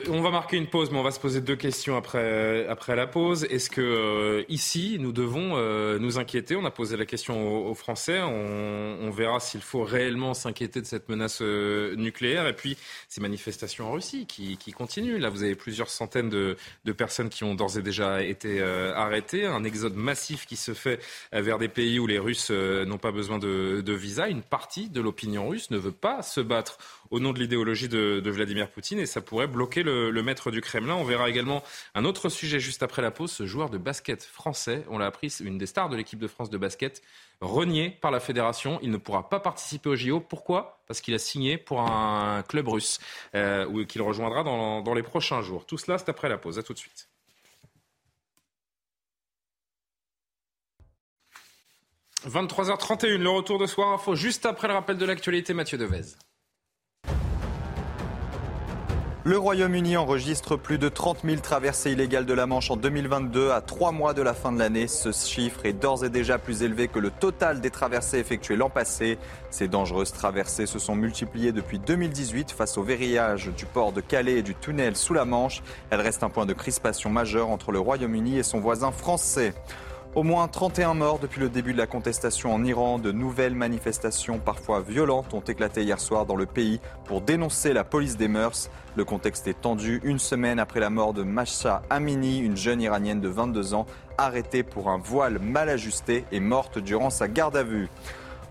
on 0.09 0.21
va 0.21 0.29
marquer 0.31 0.57
une 0.57 0.67
pause, 0.67 0.91
mais 0.91 0.97
on 0.97 1.03
va 1.03 1.11
se 1.11 1.19
poser 1.19 1.41
deux 1.41 1.55
questions 1.55 1.97
après, 1.97 2.67
après 2.67 2.95
la 2.95 3.07
pause. 3.07 3.45
Est-ce 3.45 3.69
que 3.69 3.81
euh, 3.81 4.43
ici, 4.49 4.97
nous 4.99 5.11
devons 5.11 5.53
euh, 5.55 5.99
nous 5.99 6.17
inquiéter? 6.17 6.55
On 6.55 6.65
a 6.65 6.71
posé 6.71 6.97
la 6.97 7.05
question 7.05 7.67
aux, 7.67 7.75
Français. 7.75 8.21
On, 8.21 9.09
verra 9.11 9.39
s'il 9.39 9.61
faut 9.61 9.83
réellement 9.83 10.33
s'inquiéter 10.33 10.81
de 10.81 10.87
cette 10.87 11.07
menace 11.07 11.41
euh, 11.41 11.95
nucléaire. 11.95 12.47
Et 12.47 12.53
puis, 12.53 12.77
ces 13.13 13.21
manifestations 13.21 13.87
en 13.87 13.91
Russie 13.91 14.25
qui, 14.25 14.57
qui, 14.57 14.71
continuent. 14.71 15.19
Là, 15.19 15.29
vous 15.29 15.43
avez 15.43 15.53
plusieurs 15.53 15.89
centaines 15.89 16.29
de, 16.29 16.57
personnes 16.97 17.29
qui 17.29 17.43
ont 17.43 17.53
d'ores 17.53 17.77
et 17.77 17.83
déjà 17.83 18.23
été 18.23 18.59
arrêtées. 18.61 19.45
Un 19.45 19.63
exode 19.63 19.95
massif 19.95 20.47
qui 20.47 20.55
se 20.55 20.73
fait 20.73 20.99
vers 21.31 21.59
des 21.59 21.67
pays 21.67 21.99
où 21.99 22.07
les 22.07 22.17
Russes 22.17 22.49
n'ont 22.49 22.97
pas 22.97 23.11
besoin 23.11 23.37
de, 23.37 23.81
de 23.85 23.93
visa. 23.93 24.29
Une 24.29 24.41
partie 24.41 24.89
de 24.89 24.99
l'opinion 24.99 25.47
russe 25.47 25.69
ne 25.69 25.77
veut 25.77 25.91
pas 25.91 26.23
se 26.23 26.41
battre 26.41 26.79
au 27.13 27.19
nom 27.19 27.31
de 27.31 27.37
l'idéologie 27.37 27.87
de, 27.87 28.21
Vladimir 28.25 28.71
Poutine 28.71 28.97
et 28.97 29.05
ça 29.05 29.21
pourrait 29.21 29.45
bloquer 29.45 29.83
le, 29.83 30.11
maître 30.23 30.49
du 30.49 30.61
Kremlin. 30.61 30.95
On 30.95 31.03
verra 31.03 31.29
également 31.29 31.63
un 31.93 32.05
autre 32.05 32.27
sujet 32.29 32.59
juste 32.59 32.81
après 32.81 33.03
la 33.03 33.11
pause, 33.11 33.31
ce 33.31 33.45
joueur 33.45 33.69
de 33.69 33.77
basket 33.77 34.23
français, 34.23 34.83
on 34.89 34.97
l'a 34.97 35.05
appris, 35.05 35.31
une 35.39 35.59
des 35.59 35.67
stars 35.67 35.89
de 35.89 35.95
l'équipe 35.95 36.17
de 36.17 36.27
France 36.27 36.49
de 36.49 36.57
basket, 36.57 37.03
renié 37.43 37.89
par 37.89 38.11
la 38.11 38.19
fédération. 38.19 38.79
Il 38.81 38.91
ne 38.91 38.97
pourra 38.97 39.29
pas 39.29 39.39
participer 39.39 39.89
au 39.89 39.95
JO. 39.95 40.19
Pourquoi? 40.19 40.81
Parce 40.87 41.01
qu'il 41.01 41.13
a 41.13 41.19
signé 41.19 41.57
pour 41.57 41.81
un 41.81 42.43
club 42.43 42.67
russe 42.67 42.99
euh, 43.35 43.85
qu'il 43.85 44.01
rejoindra 44.01 44.43
dans, 44.43 44.93
les 44.93 45.03
prochains 45.03 45.41
jours. 45.41 45.65
Tout 45.65 45.77
cela, 45.77 45.97
c'est 45.97 46.09
après 46.09 46.29
la 46.29 46.37
pause. 46.37 46.57
À 46.59 46.63
tout 46.63 46.73
de 46.73 46.79
suite. 46.79 47.09
23h31, 52.25 53.17
le 53.17 53.29
retour 53.29 53.59
de 53.59 53.65
Soir 53.65 53.89
Info, 53.89 54.15
juste 54.15 54.45
après 54.45 54.69
le 54.69 54.73
rappel 54.73 54.97
de 54.97 55.05
l'actualité, 55.05 55.53
Mathieu 55.53 55.77
Devez. 55.77 56.15
Le 59.25 59.37
Royaume-Uni 59.37 59.95
enregistre 59.95 60.57
plus 60.57 60.77
de 60.77 60.89
30 60.89 61.19
000 61.23 61.37
traversées 61.37 61.93
illégales 61.93 62.25
de 62.25 62.33
la 62.33 62.45
Manche 62.45 62.69
en 62.69 62.75
2022, 62.75 63.51
à 63.51 63.61
trois 63.61 63.93
mois 63.93 64.13
de 64.13 64.21
la 64.21 64.33
fin 64.33 64.51
de 64.51 64.59
l'année. 64.59 64.89
Ce 64.89 65.13
chiffre 65.13 65.65
est 65.65 65.71
d'ores 65.71 66.03
et 66.03 66.09
déjà 66.09 66.37
plus 66.37 66.61
élevé 66.61 66.89
que 66.89 66.99
le 66.99 67.09
total 67.09 67.61
des 67.61 67.69
traversées 67.69 68.17
effectuées 68.17 68.57
l'an 68.57 68.69
passé. 68.69 69.17
Ces 69.49 69.69
dangereuses 69.69 70.11
traversées 70.11 70.65
se 70.65 70.77
sont 70.77 70.95
multipliées 70.95 71.53
depuis 71.53 71.79
2018 71.79 72.51
face 72.51 72.77
au 72.77 72.83
verrouillage 72.83 73.49
du 73.55 73.65
port 73.65 73.93
de 73.93 74.01
Calais 74.01 74.39
et 74.39 74.43
du 74.43 74.55
tunnel 74.55 74.97
sous 74.97 75.13
la 75.13 75.23
Manche. 75.23 75.63
Elles 75.89 76.01
restent 76.01 76.23
un 76.23 76.29
point 76.29 76.45
de 76.45 76.51
crispation 76.51 77.09
majeur 77.09 77.47
entre 77.47 77.71
le 77.71 77.79
Royaume-Uni 77.79 78.39
et 78.39 78.43
son 78.43 78.59
voisin 78.59 78.91
français. 78.91 79.53
Au 80.15 80.21
moins 80.21 80.47
31 80.47 80.93
morts 80.93 81.17
depuis 81.17 81.41
le 81.41 81.49
début 81.49 81.73
de 81.73 81.79
la 81.79 81.87
contestation 81.87 82.53
en 82.53 82.63
Iran. 82.63 82.99
De 82.99 83.11
nouvelles 83.11 83.55
manifestations, 83.55 84.37
parfois 84.37 84.81
violentes, 84.81 85.33
ont 85.33 85.39
éclaté 85.39 85.81
hier 85.81 85.99
soir 85.99 86.27
dans 86.27 86.35
le 86.35 86.45
pays 86.45 86.79
pour 87.05 87.21
dénoncer 87.21 87.73
la 87.73 87.83
police 87.83 88.15
des 88.15 88.27
mœurs. 88.27 88.69
Le 88.95 89.05
contexte 89.05 89.47
est 89.47 89.59
tendu 89.59 90.01
une 90.03 90.19
semaine 90.19 90.59
après 90.59 90.79
la 90.79 90.91
mort 90.91 91.13
de 91.13 91.23
Masha 91.23 91.81
Amini, 91.89 92.37
une 92.37 92.55
jeune 92.55 92.79
iranienne 92.79 93.21
de 93.21 93.27
22 93.27 93.73
ans, 93.73 93.87
arrêtée 94.19 94.61
pour 94.61 94.89
un 94.91 94.99
voile 94.99 95.39
mal 95.39 95.67
ajusté 95.67 96.25
et 96.31 96.39
morte 96.39 96.77
durant 96.77 97.09
sa 97.09 97.27
garde 97.27 97.57
à 97.57 97.63
vue. 97.63 97.89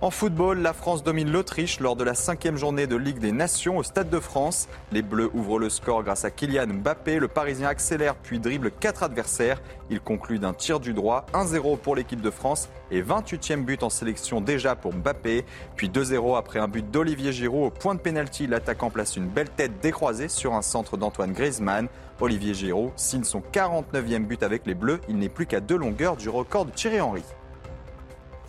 En 0.03 0.11
football, 0.11 0.59
la 0.59 0.73
France 0.73 1.05
domine 1.05 1.31
l'Autriche 1.31 1.79
lors 1.79 1.95
de 1.95 2.03
la 2.03 2.17
cinquième 2.17 2.57
journée 2.57 2.89
de 2.89 2.97
Ligue 2.97 3.21
des 3.21 3.31
Nations 3.31 3.79
au 3.79 3.85
Stade 3.85 4.11
de 4.11 4.19
France. 4.19 4.67
Les 4.91 5.01
Bleus 5.01 5.31
ouvrent 5.33 5.61
le 5.61 5.71
score 5.71 6.03
grâce 6.03 6.25
à 6.25 6.33
Kylian 6.33 6.67
Mbappé. 6.67 7.21
Le 7.21 7.29
Parisien 7.29 7.69
accélère 7.69 8.17
puis 8.17 8.41
dribble 8.41 8.73
quatre 8.73 9.05
adversaires. 9.05 9.63
Il 9.91 10.01
conclut 10.01 10.41
d'un 10.41 10.55
tir 10.55 10.81
du 10.81 10.93
droit 10.93 11.25
1-0 11.35 11.79
pour 11.79 11.95
l'équipe 11.95 12.21
de 12.21 12.31
France 12.31 12.69
et 12.91 13.01
28e 13.01 13.63
but 13.63 13.85
en 13.85 13.91
sélection 13.91 14.41
déjà 14.41 14.75
pour 14.75 14.93
Mbappé. 14.93 15.45
Puis 15.77 15.89
2-0 15.89 16.37
après 16.37 16.59
un 16.59 16.67
but 16.67 16.91
d'Olivier 16.91 17.31
Giroud 17.31 17.67
au 17.67 17.71
point 17.71 17.95
de 17.95 18.01
pénalty. 18.01 18.49
L'attaquant 18.49 18.91
place 18.91 19.17
une 19.17 19.29
belle 19.29 19.51
tête 19.51 19.79
décroisée 19.81 20.29
sur 20.29 20.55
un 20.55 20.63
centre 20.63 20.97
d'Antoine 20.97 21.33
Griezmann. 21.33 21.87
Olivier 22.21 22.55
Giroud 22.55 22.91
signe 22.97 23.23
son 23.23 23.41
49e 23.53 24.27
but 24.27 24.43
avec 24.43 24.67
les 24.67 24.75
Bleus. 24.75 25.01
Il 25.09 25.19
n'est 25.19 25.29
plus 25.29 25.47
qu'à 25.47 25.61
deux 25.61 25.77
longueurs 25.77 26.17
du 26.17 26.29
record 26.29 26.65
de 26.65 26.73
Thierry 26.73 27.01
Henry 27.01 27.23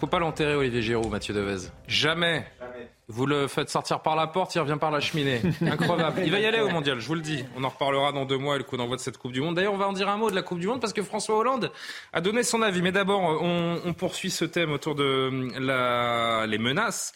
faut 0.03 0.07
pas 0.07 0.19
l'enterrer, 0.19 0.55
Olivier 0.55 0.81
Giroud, 0.81 1.09
Mathieu 1.09 1.33
Devez. 1.33 1.69
Jamais. 1.87 2.45
Vous 3.07 3.25
le 3.25 3.47
faites 3.47 3.69
sortir 3.69 4.01
par 4.01 4.17
la 4.17 4.27
porte, 4.27 4.53
il 4.53 4.59
revient 4.59 4.75
par 4.77 4.91
la 4.91 4.99
cheminée. 4.99 5.41
Incroyable. 5.61 6.23
Il 6.25 6.31
va 6.31 6.41
y 6.41 6.45
aller 6.45 6.59
au 6.59 6.67
mondial, 6.67 6.99
je 6.99 7.07
vous 7.07 7.15
le 7.15 7.21
dis. 7.21 7.45
On 7.55 7.63
en 7.63 7.69
reparlera 7.69 8.11
dans 8.11 8.25
deux 8.25 8.37
mois, 8.37 8.57
le 8.57 8.65
coup 8.65 8.75
d'envoi 8.75 8.97
de 8.97 9.01
cette 9.01 9.17
Coupe 9.17 9.31
du 9.31 9.39
Monde. 9.39 9.55
D'ailleurs, 9.55 9.71
on 9.71 9.77
va 9.77 9.87
en 9.87 9.93
dire 9.93 10.09
un 10.09 10.17
mot 10.17 10.29
de 10.29 10.35
la 10.35 10.41
Coupe 10.41 10.59
du 10.59 10.67
Monde 10.67 10.81
parce 10.81 10.91
que 10.91 11.03
François 11.03 11.37
Hollande 11.37 11.71
a 12.11 12.19
donné 12.19 12.43
son 12.43 12.61
avis. 12.61 12.81
Mais 12.81 12.91
d'abord, 12.91 13.21
on, 13.41 13.93
poursuit 13.93 14.29
ce 14.29 14.43
thème 14.43 14.73
autour 14.73 14.95
de 14.95 15.31
la, 15.57 16.47
les 16.47 16.57
menaces 16.57 17.13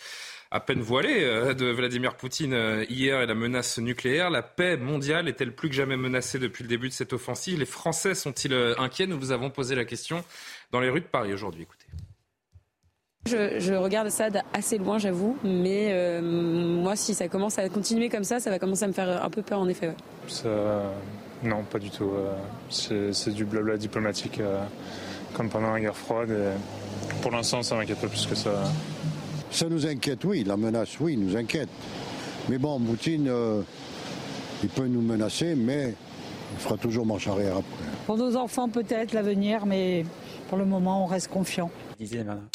à 0.49 0.61
peine 0.61 0.79
voilées 0.79 1.25
euh, 1.25 1.53
de 1.53 1.65
Vladimir 1.65 2.15
Poutine 2.15 2.53
euh, 2.53 2.85
hier 2.87 3.19
et 3.21 3.25
la 3.25 3.35
menace 3.35 3.79
nucléaire. 3.79 4.29
La 4.29 4.43
paix 4.43 4.77
mondiale 4.77 5.27
est-elle 5.27 5.53
plus 5.53 5.67
que 5.67 5.75
jamais 5.75 5.97
menacée 5.97 6.39
depuis 6.39 6.63
le 6.63 6.69
début 6.69 6.87
de 6.87 6.93
cette 6.93 7.11
offensive? 7.11 7.59
Les 7.59 7.65
Français 7.65 8.15
sont-ils 8.15 8.53
euh, 8.53 8.79
inquiets? 8.79 9.07
Nous 9.07 9.19
vous 9.19 9.33
avons 9.33 9.49
posé 9.49 9.75
la 9.75 9.83
question 9.83 10.23
dans 10.71 10.79
les 10.79 10.89
rues 10.89 11.01
de 11.01 11.05
Paris 11.05 11.33
aujourd'hui. 11.33 11.63
Écoutez. 11.63 11.87
Je, 13.27 13.73
regarde 13.73 14.09
ça 14.09 14.27
assez 14.53 14.77
loin, 14.77 14.97
j'avoue, 14.97 15.35
mais 15.43 15.89
euh, 15.91 16.21
moi, 16.21 16.95
si 16.95 17.13
ça 17.13 17.27
commence 17.27 17.59
à 17.59 17.67
continuer 17.69 18.09
comme 18.09 18.23
ça, 18.23 18.39
ça 18.39 18.49
va 18.49 18.59
commencer 18.59 18.85
à 18.85 18.87
me 18.87 18.93
faire 18.93 19.23
un 19.23 19.29
peu 19.29 19.41
peur, 19.41 19.59
en 19.59 19.67
effet. 19.67 19.91
non, 21.43 21.63
pas 21.69 21.79
du 21.79 21.89
tout. 21.89 22.09
Euh, 22.09 23.11
c'est 23.11 23.33
du 23.33 23.45
blabla 23.45 23.77
diplomatique, 23.77 24.39
euh, 24.39 24.63
comme 25.33 25.49
pendant 25.49 25.73
la 25.73 25.79
guerre 25.79 25.95
froide. 25.95 26.33
pour 27.21 27.31
l'instant, 27.31 27.61
ça 27.61 27.75
m'inquiète 27.75 27.99
pas 27.99 28.07
plus 28.07 28.25
que 28.25 28.35
ça. 28.35 28.51
Ça 29.51 29.67
nous 29.67 29.85
inquiète, 29.85 30.23
oui. 30.25 30.43
La 30.45 30.57
menace, 30.57 30.99
oui, 30.99 31.17
nous 31.17 31.35
inquiète. 31.35 31.69
Mais 32.49 32.57
bon, 32.57 32.79
Poutine, 32.79 33.29
il 34.63 34.69
peut 34.69 34.87
nous 34.87 35.01
menacer, 35.01 35.55
mais 35.55 35.93
il 36.53 36.59
fera 36.59 36.77
toujours 36.77 37.05
marche 37.05 37.27
arrière 37.27 37.57
après. 37.57 37.85
Pour 38.05 38.17
nos 38.17 38.35
enfants, 38.37 38.69
peut-être 38.69 39.13
l'avenir, 39.13 39.65
mais 39.65 40.05
pour 40.47 40.57
le 40.57 40.65
moment, 40.65 41.03
on 41.03 41.07
reste 41.07 41.27
confiant. 41.27 41.69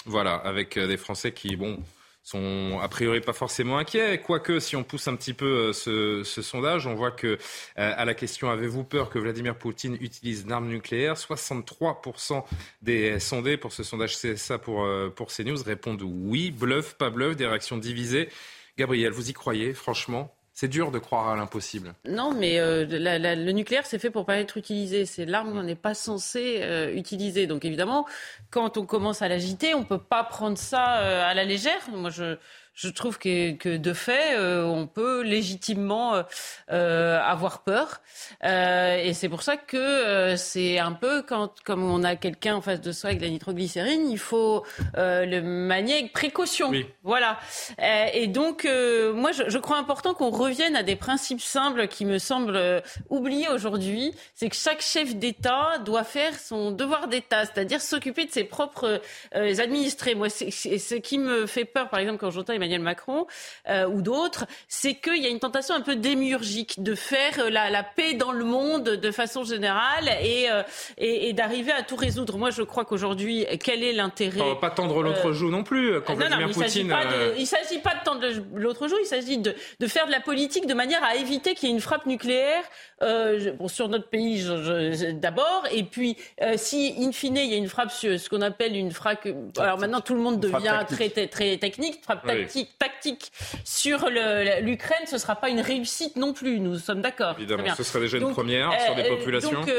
Voilà, 0.06 0.34
avec 0.34 0.76
euh, 0.76 0.86
des 0.86 0.96
Français 0.96 1.32
qui, 1.32 1.56
bon, 1.56 1.82
sont 2.22 2.78
a 2.80 2.88
priori 2.88 3.20
pas 3.20 3.32
forcément 3.32 3.78
inquiets. 3.78 4.18
Quoique, 4.18 4.60
si 4.60 4.76
on 4.76 4.84
pousse 4.84 5.08
un 5.08 5.16
petit 5.16 5.34
peu 5.34 5.72
euh, 5.86 6.22
ce, 6.24 6.42
sondage, 6.42 6.86
on 6.86 6.94
voit 6.94 7.10
que 7.10 7.26
euh, 7.26 7.36
à 7.74 8.04
la 8.04 8.14
question 8.14 8.50
avez-vous 8.50 8.84
peur 8.84 9.10
que 9.10 9.18
Vladimir 9.18 9.56
Poutine 9.56 9.96
utilise 10.00 10.46
l'arme 10.46 10.68
nucléaire? 10.68 11.14
63% 11.14 12.44
des 12.82 13.18
sondés 13.18 13.56
pour 13.56 13.72
ce 13.72 13.82
sondage 13.82 14.16
CSA 14.16 14.58
pour, 14.58 14.88
pour 15.16 15.28
CNews 15.28 15.62
répondent 15.64 16.02
oui, 16.02 16.52
bluff, 16.52 16.94
pas 16.94 17.10
bluff, 17.10 17.36
des 17.36 17.46
réactions 17.46 17.76
divisées. 17.76 18.28
Gabriel, 18.78 19.12
vous 19.12 19.28
y 19.28 19.32
croyez, 19.32 19.74
franchement? 19.74 20.32
C'est 20.62 20.68
dur 20.68 20.92
de 20.92 21.00
croire 21.00 21.28
à 21.28 21.34
l'impossible. 21.34 21.92
Non, 22.08 22.32
mais 22.32 22.60
euh, 22.60 22.86
le 22.86 23.50
nucléaire, 23.50 23.84
c'est 23.84 23.98
fait 23.98 24.12
pour 24.12 24.24
pas 24.24 24.36
être 24.36 24.56
utilisé. 24.56 25.06
C'est 25.06 25.26
l'arme 25.26 25.54
qu'on 25.54 25.64
n'est 25.64 25.74
pas 25.74 25.92
censé 25.92 26.60
euh, 26.60 26.94
utiliser. 26.94 27.48
Donc 27.48 27.64
évidemment, 27.64 28.06
quand 28.50 28.78
on 28.78 28.86
commence 28.86 29.22
à 29.22 29.28
l'agiter, 29.28 29.74
on 29.74 29.82
peut 29.82 29.98
pas 29.98 30.22
prendre 30.22 30.56
ça 30.56 31.00
euh, 31.00 31.28
à 31.28 31.34
la 31.34 31.42
légère. 31.42 31.80
Moi, 31.90 32.10
je, 32.10 32.36
je 32.74 32.88
trouve 32.88 33.18
que, 33.18 33.52
que 33.52 33.76
de 33.76 33.92
fait, 33.92 34.34
euh, 34.36 34.64
on 34.64 34.86
peut 34.86 35.22
légitimement 35.22 36.14
euh, 36.14 36.22
euh, 36.70 37.20
avoir 37.20 37.62
peur. 37.64 38.00
et 38.42 39.12
c'est 39.14 39.28
pour 39.28 39.42
ça 39.42 39.56
que 39.56 40.34
c'est 40.36 40.78
un 40.78 40.92
peu 40.92 41.22
quand, 41.22 41.52
comme 41.64 41.82
on 41.82 42.02
a 42.02 42.16
quelqu'un 42.16 42.56
en 42.56 42.60
face 42.60 42.80
de 42.80 42.92
soi 42.92 43.10
avec 43.10 43.22
la 43.22 43.28
nitroglycérine, 43.28 44.10
il 44.10 44.18
faut 44.18 44.64
le 44.94 45.40
manier 45.40 45.94
avec 45.94 46.12
précaution. 46.12 46.72
Voilà. 47.02 47.38
et 48.14 48.26
donc, 48.26 48.64
moi, 48.64 49.32
je, 49.32 49.48
je, 49.48 49.58
crois 49.58 49.78
important 49.78 50.14
qu'on 50.14 50.30
revienne 50.30 50.76
à 50.76 50.82
des 50.82 50.96
principes 50.96 51.40
simples 51.40 51.88
qui 51.88 52.04
me 52.04 52.18
semblent 52.18 52.82
oubliés 53.10 53.48
aujourd'hui. 53.48 54.14
C'est 54.34 54.48
que 54.48 54.56
chaque 54.56 54.80
chef 54.80 55.14
d'État 55.16 55.78
doit 55.84 56.04
faire 56.04 56.38
son 56.38 56.70
devoir 56.70 57.08
d'État, 57.08 57.44
c'est-à-dire 57.44 57.80
s'occuper 57.80 58.24
de 58.24 58.30
ses 58.30 58.44
propres 58.44 59.02
administrés. 59.32 60.14
Moi, 60.14 60.30
c'est 60.30 60.50
ce 60.50 60.94
qui 60.94 61.18
me 61.18 61.46
fait 61.46 61.64
peur, 61.64 61.88
par 61.90 62.00
exemple, 62.00 62.18
quand 62.18 62.30
j'entends 62.30 62.54
Emmanuel 62.62 62.80
Macron 62.80 63.26
euh, 63.68 63.86
ou 63.86 64.02
d'autres, 64.02 64.46
c'est 64.68 64.94
qu'il 64.94 65.22
y 65.22 65.26
a 65.26 65.28
une 65.28 65.40
tentation 65.40 65.74
un 65.74 65.80
peu 65.80 65.96
démiurgique 65.96 66.82
de 66.82 66.94
faire 66.94 67.38
euh, 67.38 67.50
la, 67.50 67.82
paix 67.82 68.14
dans 68.14 68.32
le 68.32 68.44
monde 68.44 68.84
de 68.84 69.10
façon 69.10 69.42
générale 69.42 70.08
euh, 70.08 70.62
et, 70.98 71.28
et, 71.28 71.32
d'arriver 71.32 71.72
à 71.72 71.82
tout 71.82 71.96
résoudre. 71.96 72.38
Moi, 72.38 72.50
je 72.50 72.62
crois 72.62 72.84
qu'aujourd'hui, 72.84 73.46
quel 73.62 73.82
est 73.82 73.92
l'intérêt 73.92 74.40
On 74.40 74.54
va 74.54 74.60
pas 74.60 74.70
tendre 74.70 75.02
l'autre 75.02 75.32
joue 75.32 75.50
non 75.50 75.64
plus. 75.64 76.00
Quand 76.02 76.16
non, 76.16 76.28
non, 76.30 76.38
il 76.40 76.46
ne 76.46 77.44
s'agit 77.44 77.78
pas 77.78 77.94
de 77.94 78.04
tendre 78.04 78.26
l'autre 78.54 78.88
joue, 78.88 78.96
il 79.00 79.06
s'agit 79.06 79.38
de, 79.38 79.54
de, 79.80 79.86
faire 79.86 80.06
de 80.06 80.12
la 80.12 80.20
politique 80.20 80.66
de 80.66 80.74
manière 80.74 81.02
à 81.02 81.16
éviter 81.16 81.54
qu'il 81.54 81.68
y 81.68 81.72
ait 81.72 81.74
une 81.74 81.80
frappe 81.80 82.06
nucléaire 82.06 82.62
bon, 83.00 83.68
sur 83.68 83.88
notre 83.88 84.08
pays 84.08 84.44
d'abord, 85.14 85.64
et 85.72 85.82
puis 85.82 86.16
si 86.56 86.94
in 86.98 87.12
fine 87.12 87.36
il 87.36 87.50
y 87.50 87.54
a 87.54 87.56
une 87.56 87.68
frappe 87.68 87.90
sur 87.90 88.18
ce 88.18 88.28
qu'on 88.28 88.42
appelle 88.42 88.76
une 88.76 88.92
frappe, 88.92 89.26
alors 89.58 89.78
maintenant 89.78 90.00
tout 90.00 90.14
le 90.14 90.20
monde 90.20 90.38
devient 90.38 90.84
très, 90.88 91.08
très, 91.08 91.26
très 91.26 91.56
technique, 91.56 92.02
frappe 92.02 92.24
tactique, 92.52 92.78
tactique 92.78 93.32
sur 93.64 94.08
l'Ukraine, 94.60 95.06
ce 95.06 95.14
ne 95.14 95.20
sera 95.20 95.36
pas 95.36 95.48
une 95.48 95.60
réussite 95.60 96.16
non 96.16 96.32
plus. 96.32 96.60
Nous 96.60 96.78
sommes 96.78 97.00
d'accord. 97.00 97.34
Évidemment, 97.38 97.74
ce 97.74 97.82
serait 97.82 98.00
déjà 98.00 98.18
une 98.18 98.32
première 98.32 98.72
sur 98.80 98.94
des 98.94 99.04
populations. 99.04 99.60
Donc, 99.60 99.70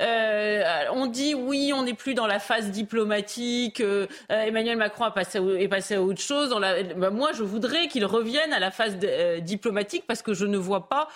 euh, 0.00 0.62
on 0.92 1.06
dit 1.06 1.34
oui, 1.34 1.72
on 1.74 1.82
n'est 1.82 1.94
plus 1.94 2.14
dans 2.14 2.26
la 2.26 2.38
phase 2.38 2.70
diplomatique. 2.70 3.80
Euh, 3.80 4.06
Emmanuel 4.30 4.78
Macron 4.78 5.04
a 5.04 5.10
passé, 5.10 5.38
est 5.58 5.68
passé 5.68 5.96
à 5.96 6.02
autre 6.02 6.20
chose. 6.20 6.48
Dans 6.48 6.58
la, 6.58 6.82
bah, 6.82 7.10
moi, 7.10 7.30
je 7.34 7.42
voudrais 7.42 7.88
qu'il 7.88 8.04
revienne 8.06 8.52
à 8.52 8.58
la 8.58 8.70
phase 8.70 8.96
euh, 9.04 9.40
diplomatique 9.40 10.04
parce 10.06 10.22
que 10.22 10.32
je 10.32 10.46
ne 10.46 10.56
vois 10.56 10.88
pas 10.88 11.08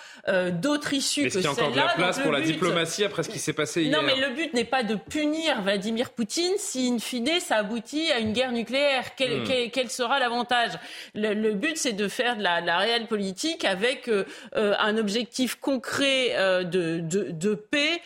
d'autre 0.51 0.93
issue 0.93 1.23
que 1.23 1.29
celle-là. 1.29 1.49
Est-ce 1.51 1.55
qu'il 1.59 1.65
y 1.65 1.65
a 1.65 1.67
encore 1.67 1.71
de 1.71 1.77
la 1.77 1.93
place 1.95 2.19
pour 2.19 2.31
la 2.31 2.41
diplomatie 2.41 3.03
après 3.03 3.23
ce 3.23 3.29
qui 3.29 3.39
s'est 3.39 3.53
passé 3.53 3.83
hier 3.83 3.99
Non, 3.99 4.05
mais 4.05 4.15
le 4.15 4.33
but 4.33 4.53
n'est 4.53 4.65
pas 4.65 4.83
de 4.83 4.95
punir 4.95 5.61
Vladimir 5.61 6.11
Poutine 6.11 6.53
si, 6.57 6.91
in 6.93 6.99
fine, 6.99 7.39
ça 7.39 7.57
aboutit 7.57 8.11
à 8.11 8.19
une 8.19 8.33
guerre 8.33 8.51
nucléaire. 8.51 9.15
Quel, 9.15 9.41
hmm. 9.41 9.89
sera 9.89 10.19
l'avantage? 10.19 10.71
Le, 11.15 11.53
but, 11.53 11.77
c'est 11.77 11.93
de 11.93 12.07
faire 12.07 12.37
de 12.37 12.43
la, 12.43 12.77
réelle 12.77 13.07
politique 13.07 13.65
avec 13.65 14.09
un 14.53 14.97
objectif 14.97 15.55
concret 15.55 16.35
de, 16.63 16.99
de, 16.99 17.31
de, 17.31 17.55
paix. 17.55 18.01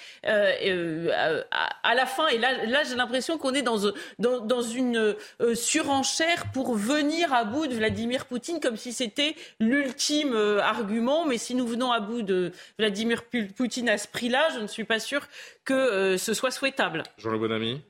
Euh, 0.69 1.41
à, 1.83 1.95
la 1.95 2.05
fin, 2.05 2.27
et 2.27 2.38
là, 2.38 2.65
là 2.65 2.83
j'ai 2.83 2.95
l'impression 2.95 3.38
qu'on 3.38 3.53
est 3.53 3.61
dans, 3.61 3.77
dans, 4.19 4.61
une 4.61 5.15
euh, 5.41 5.55
surenchère 5.55 6.51
pour 6.53 6.75
venir 6.75 7.33
à 7.33 7.43
bout 7.43 7.67
de 7.67 7.75
Vladimir 7.75 8.25
Poutine, 8.25 8.59
comme 8.59 8.77
si 8.77 8.93
c'était 8.93 9.35
l'ultime 9.59 10.33
euh, 10.33 10.59
argument. 10.61 11.25
Mais 11.25 11.38
si 11.38 11.55
nous 11.55 11.67
venons 11.67 11.91
à 11.91 11.99
bout 11.99 12.21
de 12.21 12.51
Vladimir 12.77 13.23
Poutine 13.55 13.89
à 13.89 13.97
ce 13.97 14.07
prix-là, 14.07 14.49
je 14.55 14.59
ne 14.59 14.67
suis 14.67 14.83
pas 14.83 14.99
sûr 14.99 15.27
que 15.65 16.17
ce 16.17 16.33
soit 16.33 16.51
souhaitable. 16.51 17.03
Jean 17.17 17.31
Le 17.31 17.39
Bonami 17.39 17.81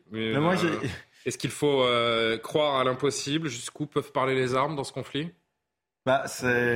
Est-ce 1.25 1.37
qu'il 1.37 1.51
faut 1.51 1.85
croire 2.43 2.79
à 2.79 2.83
l'impossible? 2.83 3.47
Jusqu'où 3.47 3.85
peuvent 3.85 4.11
parler 4.11 4.35
les 4.35 4.55
armes 4.55 4.75
dans 4.75 4.83
ce 4.83 4.91
conflit? 4.91 5.29
Bah, 6.05 6.25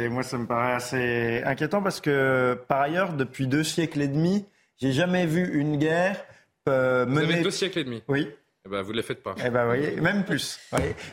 moi, 0.10 0.24
ça 0.24 0.38
me 0.38 0.46
paraît 0.46 0.74
assez 0.74 1.42
inquiétant 1.44 1.82
parce 1.82 2.00
que, 2.00 2.60
par 2.68 2.82
ailleurs, 2.82 3.14
depuis 3.14 3.48
deux 3.48 3.64
siècles 3.64 4.02
et 4.02 4.08
demi, 4.08 4.46
j'ai 4.78 4.92
jamais 4.92 5.26
vu 5.26 5.60
une 5.60 5.78
guerre 5.78 6.24
euh, 6.68 7.06
Vous 7.08 7.18
avez 7.18 7.42
deux 7.42 7.52
siècles 7.52 7.80
et 7.80 7.84
demi 7.84 8.04
Oui. 8.08 8.30
Eh 8.66 8.70
ben, 8.70 8.82
vous 8.82 8.92
ne 8.92 8.98
les 8.98 9.04
faites 9.04 9.22
pas. 9.22 9.36
Eh 9.46 9.50
ben, 9.50 9.66
voyez, 9.66 9.92
même 10.02 10.24
plus. 10.24 10.60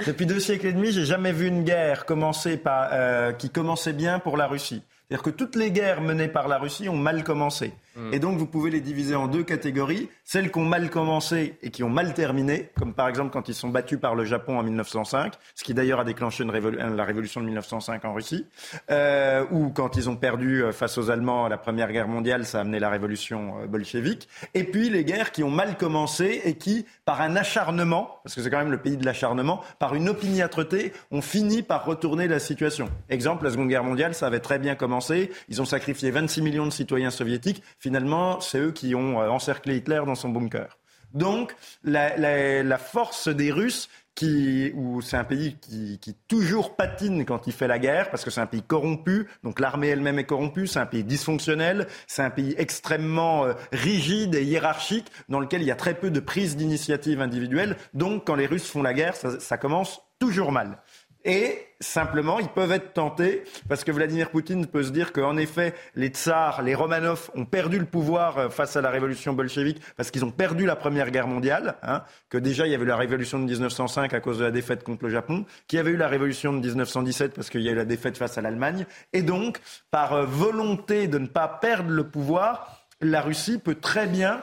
Depuis 0.06 0.24
deux 0.24 0.40
siècles 0.40 0.68
et 0.68 0.72
demi, 0.72 0.90
j'ai 0.90 1.04
jamais 1.04 1.32
vu 1.32 1.46
une 1.46 1.64
guerre 1.64 2.06
commencer 2.06 2.56
par, 2.56 2.88
euh, 2.92 3.32
qui 3.32 3.50
commençait 3.50 3.92
bien 3.92 4.18
pour 4.18 4.38
la 4.38 4.46
Russie. 4.46 4.82
C'est-à-dire 5.08 5.22
que 5.22 5.30
toutes 5.30 5.56
les 5.56 5.70
guerres 5.70 6.00
menées 6.00 6.28
par 6.28 6.48
la 6.48 6.56
Russie 6.58 6.88
ont 6.88 6.96
mal 6.96 7.22
commencé. 7.22 7.74
Et 8.12 8.18
donc, 8.18 8.38
vous 8.38 8.46
pouvez 8.46 8.70
les 8.70 8.80
diviser 8.80 9.14
en 9.14 9.28
deux 9.28 9.42
catégories. 9.42 10.08
Celles 10.24 10.50
qui 10.50 10.58
ont 10.58 10.64
mal 10.64 10.90
commencé 10.90 11.56
et 11.62 11.70
qui 11.70 11.82
ont 11.82 11.90
mal 11.90 12.14
terminé, 12.14 12.70
comme 12.78 12.94
par 12.94 13.08
exemple 13.08 13.30
quand 13.30 13.48
ils 13.48 13.54
sont 13.54 13.68
battus 13.68 13.98
par 14.00 14.14
le 14.14 14.24
Japon 14.24 14.58
en 14.58 14.62
1905, 14.62 15.34
ce 15.54 15.64
qui 15.64 15.74
d'ailleurs 15.74 16.00
a 16.00 16.04
déclenché 16.04 16.44
la 16.44 17.04
révolution 17.04 17.40
de 17.40 17.46
1905 17.46 18.04
en 18.04 18.14
Russie, 18.14 18.46
euh, 18.90 19.44
ou 19.50 19.70
quand 19.70 19.96
ils 19.96 20.08
ont 20.08 20.16
perdu 20.16 20.62
euh, 20.62 20.72
face 20.72 20.98
aux 20.98 21.10
Allemands 21.10 21.48
la 21.48 21.58
Première 21.58 21.92
Guerre 21.92 22.08
mondiale, 22.08 22.44
ça 22.44 22.58
a 22.58 22.60
amené 22.62 22.78
la 22.78 22.88
révolution 22.88 23.60
euh, 23.62 23.66
bolchevique. 23.66 24.28
Et 24.54 24.64
puis 24.64 24.88
les 24.88 25.04
guerres 25.04 25.32
qui 25.32 25.42
ont 25.42 25.50
mal 25.50 25.76
commencé 25.76 26.40
et 26.44 26.54
qui, 26.54 26.86
par 27.04 27.20
un 27.20 27.36
acharnement, 27.36 28.20
parce 28.24 28.34
que 28.34 28.42
c'est 28.42 28.50
quand 28.50 28.58
même 28.58 28.70
le 28.70 28.80
pays 28.80 28.96
de 28.96 29.04
l'acharnement, 29.04 29.62
par 29.78 29.94
une 29.94 30.08
opiniâtreté, 30.08 30.92
ont 31.10 31.22
fini 31.22 31.62
par 31.62 31.84
retourner 31.84 32.28
la 32.28 32.38
situation. 32.38 32.88
Exemple, 33.10 33.44
la 33.44 33.50
Seconde 33.50 33.68
Guerre 33.68 33.84
mondiale, 33.84 34.14
ça 34.14 34.26
avait 34.26 34.40
très 34.40 34.58
bien 34.58 34.74
commencé. 34.74 35.30
Ils 35.48 35.60
ont 35.60 35.66
sacrifié 35.66 36.10
26 36.10 36.42
millions 36.42 36.66
de 36.66 36.72
citoyens 36.72 37.10
soviétiques 37.10 37.62
finalement, 37.82 38.40
c'est 38.40 38.60
eux 38.60 38.70
qui 38.70 38.94
ont 38.94 39.20
euh, 39.20 39.28
encerclé 39.28 39.76
Hitler 39.76 40.02
dans 40.06 40.14
son 40.14 40.28
bunker. 40.28 40.78
Donc, 41.14 41.54
la, 41.84 42.78
force 42.78 43.28
des 43.28 43.50
Russes, 43.50 43.90
qui, 44.14 44.72
c'est 45.02 45.16
un 45.16 45.24
pays 45.24 45.56
qui, 45.60 45.98
qui, 45.98 46.14
toujours 46.28 46.76
patine 46.76 47.24
quand 47.26 47.46
il 47.46 47.52
fait 47.52 47.66
la 47.66 47.78
guerre, 47.78 48.10
parce 48.10 48.24
que 48.24 48.30
c'est 48.30 48.40
un 48.40 48.46
pays 48.46 48.62
corrompu, 48.62 49.26
donc 49.42 49.58
l'armée 49.58 49.88
elle-même 49.88 50.18
est 50.18 50.24
corrompue, 50.24 50.66
c'est 50.66 50.78
un 50.78 50.86
pays 50.86 51.04
dysfonctionnel, 51.04 51.86
c'est 52.06 52.22
un 52.22 52.30
pays 52.30 52.54
extrêmement 52.56 53.44
euh, 53.44 53.52
rigide 53.72 54.34
et 54.34 54.44
hiérarchique, 54.44 55.10
dans 55.28 55.40
lequel 55.40 55.60
il 55.60 55.66
y 55.66 55.70
a 55.70 55.76
très 55.76 55.94
peu 55.94 56.10
de 56.10 56.20
prise 56.20 56.56
d'initiative 56.56 57.20
individuelle. 57.20 57.76
Donc 57.94 58.26
quand 58.26 58.36
les 58.36 58.46
Russes 58.46 58.70
font 58.70 58.82
la 58.82 58.94
guerre, 58.94 59.16
ça 59.16 59.58
commence 59.58 60.00
toujours 60.18 60.52
mal. 60.52 60.78
Et 61.24 61.68
simplement, 61.78 62.40
ils 62.40 62.48
peuvent 62.48 62.72
être 62.72 62.92
tentés, 62.94 63.44
parce 63.68 63.84
que 63.84 63.92
Vladimir 63.92 64.30
Poutine 64.30 64.66
peut 64.66 64.82
se 64.82 64.90
dire 64.90 65.12
qu'en 65.12 65.36
effet, 65.36 65.74
les 65.94 66.08
tsars, 66.08 66.62
les 66.62 66.74
Romanov 66.74 67.30
ont 67.34 67.44
perdu 67.44 67.78
le 67.78 67.84
pouvoir 67.84 68.38
euh, 68.38 68.48
face 68.48 68.76
à 68.76 68.80
la 68.80 68.90
révolution 68.90 69.32
bolchevique, 69.32 69.80
parce 69.96 70.10
qu'ils 70.10 70.24
ont 70.24 70.30
perdu 70.30 70.66
la 70.66 70.74
Première 70.74 71.10
Guerre 71.10 71.28
mondiale, 71.28 71.76
hein, 71.82 72.02
que 72.28 72.38
déjà 72.38 72.66
il 72.66 72.72
y 72.72 72.74
avait 72.74 72.84
la 72.84 72.96
révolution 72.96 73.38
de 73.38 73.44
1905 73.44 74.12
à 74.14 74.20
cause 74.20 74.38
de 74.38 74.44
la 74.44 74.50
défaite 74.50 74.82
contre 74.82 75.04
le 75.04 75.10
Japon, 75.10 75.44
qu'il 75.68 75.76
y 75.76 75.80
avait 75.80 75.92
eu 75.92 75.96
la 75.96 76.08
révolution 76.08 76.52
de 76.52 76.58
1917 76.58 77.34
parce 77.34 77.50
qu'il 77.50 77.62
y 77.62 77.68
a 77.68 77.72
eu 77.72 77.76
la 77.76 77.84
défaite 77.84 78.16
face 78.16 78.36
à 78.38 78.40
l'Allemagne, 78.40 78.86
et 79.12 79.22
donc, 79.22 79.60
par 79.90 80.12
euh, 80.12 80.24
volonté 80.24 81.06
de 81.06 81.18
ne 81.18 81.26
pas 81.26 81.46
perdre 81.48 81.90
le 81.90 82.04
pouvoir, 82.04 82.86
la 83.00 83.20
Russie 83.20 83.58
peut 83.58 83.74
très 83.74 84.06
bien 84.06 84.42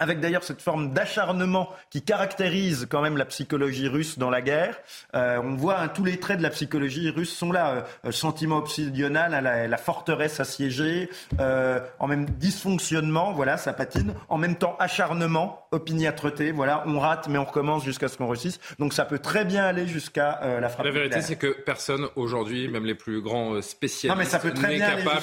avec 0.00 0.18
d'ailleurs 0.20 0.42
cette 0.42 0.62
forme 0.62 0.92
d'acharnement 0.92 1.68
qui 1.90 2.02
caractérise 2.02 2.86
quand 2.90 3.02
même 3.02 3.18
la 3.18 3.26
psychologie 3.26 3.86
russe 3.86 4.18
dans 4.18 4.30
la 4.30 4.40
guerre. 4.40 4.80
Euh, 5.14 5.40
on 5.44 5.54
voit 5.54 5.78
hein, 5.78 5.88
tous 5.88 6.04
les 6.04 6.18
traits 6.18 6.38
de 6.38 6.42
la 6.42 6.50
psychologie 6.50 7.10
russe 7.10 7.32
sont 7.32 7.52
là. 7.52 7.70
Euh, 7.70 7.80
euh 8.06 8.12
sentiment 8.12 8.56
obsidional, 8.56 9.34
hein, 9.34 9.40
la, 9.40 9.68
la, 9.68 9.76
forteresse 9.76 10.40
assiégée, 10.40 11.10
euh, 11.38 11.80
en 11.98 12.06
même 12.06 12.26
dysfonctionnement, 12.26 13.32
voilà, 13.32 13.56
ça 13.56 13.72
patine. 13.72 14.14
En 14.28 14.38
même 14.38 14.56
temps, 14.56 14.76
acharnement, 14.78 15.66
opiniâtreté, 15.70 16.50
voilà, 16.50 16.82
on 16.86 16.98
rate 16.98 17.28
mais 17.28 17.38
on 17.38 17.44
recommence 17.44 17.84
jusqu'à 17.84 18.08
ce 18.08 18.16
qu'on 18.16 18.26
réussisse. 18.26 18.58
Donc 18.78 18.94
ça 18.94 19.04
peut 19.04 19.18
très 19.18 19.44
bien 19.44 19.64
aller 19.64 19.86
jusqu'à 19.86 20.40
la 20.60 20.68
frappe. 20.68 20.86
La 20.86 20.92
vérité, 20.92 21.20
c'est 21.20 21.36
que 21.36 21.54
personne 21.64 22.06
aujourd'hui, 22.16 22.68
même 22.68 22.86
les 22.86 22.94
plus 22.94 23.20
grands 23.20 23.60
spécialistes, 23.60 24.38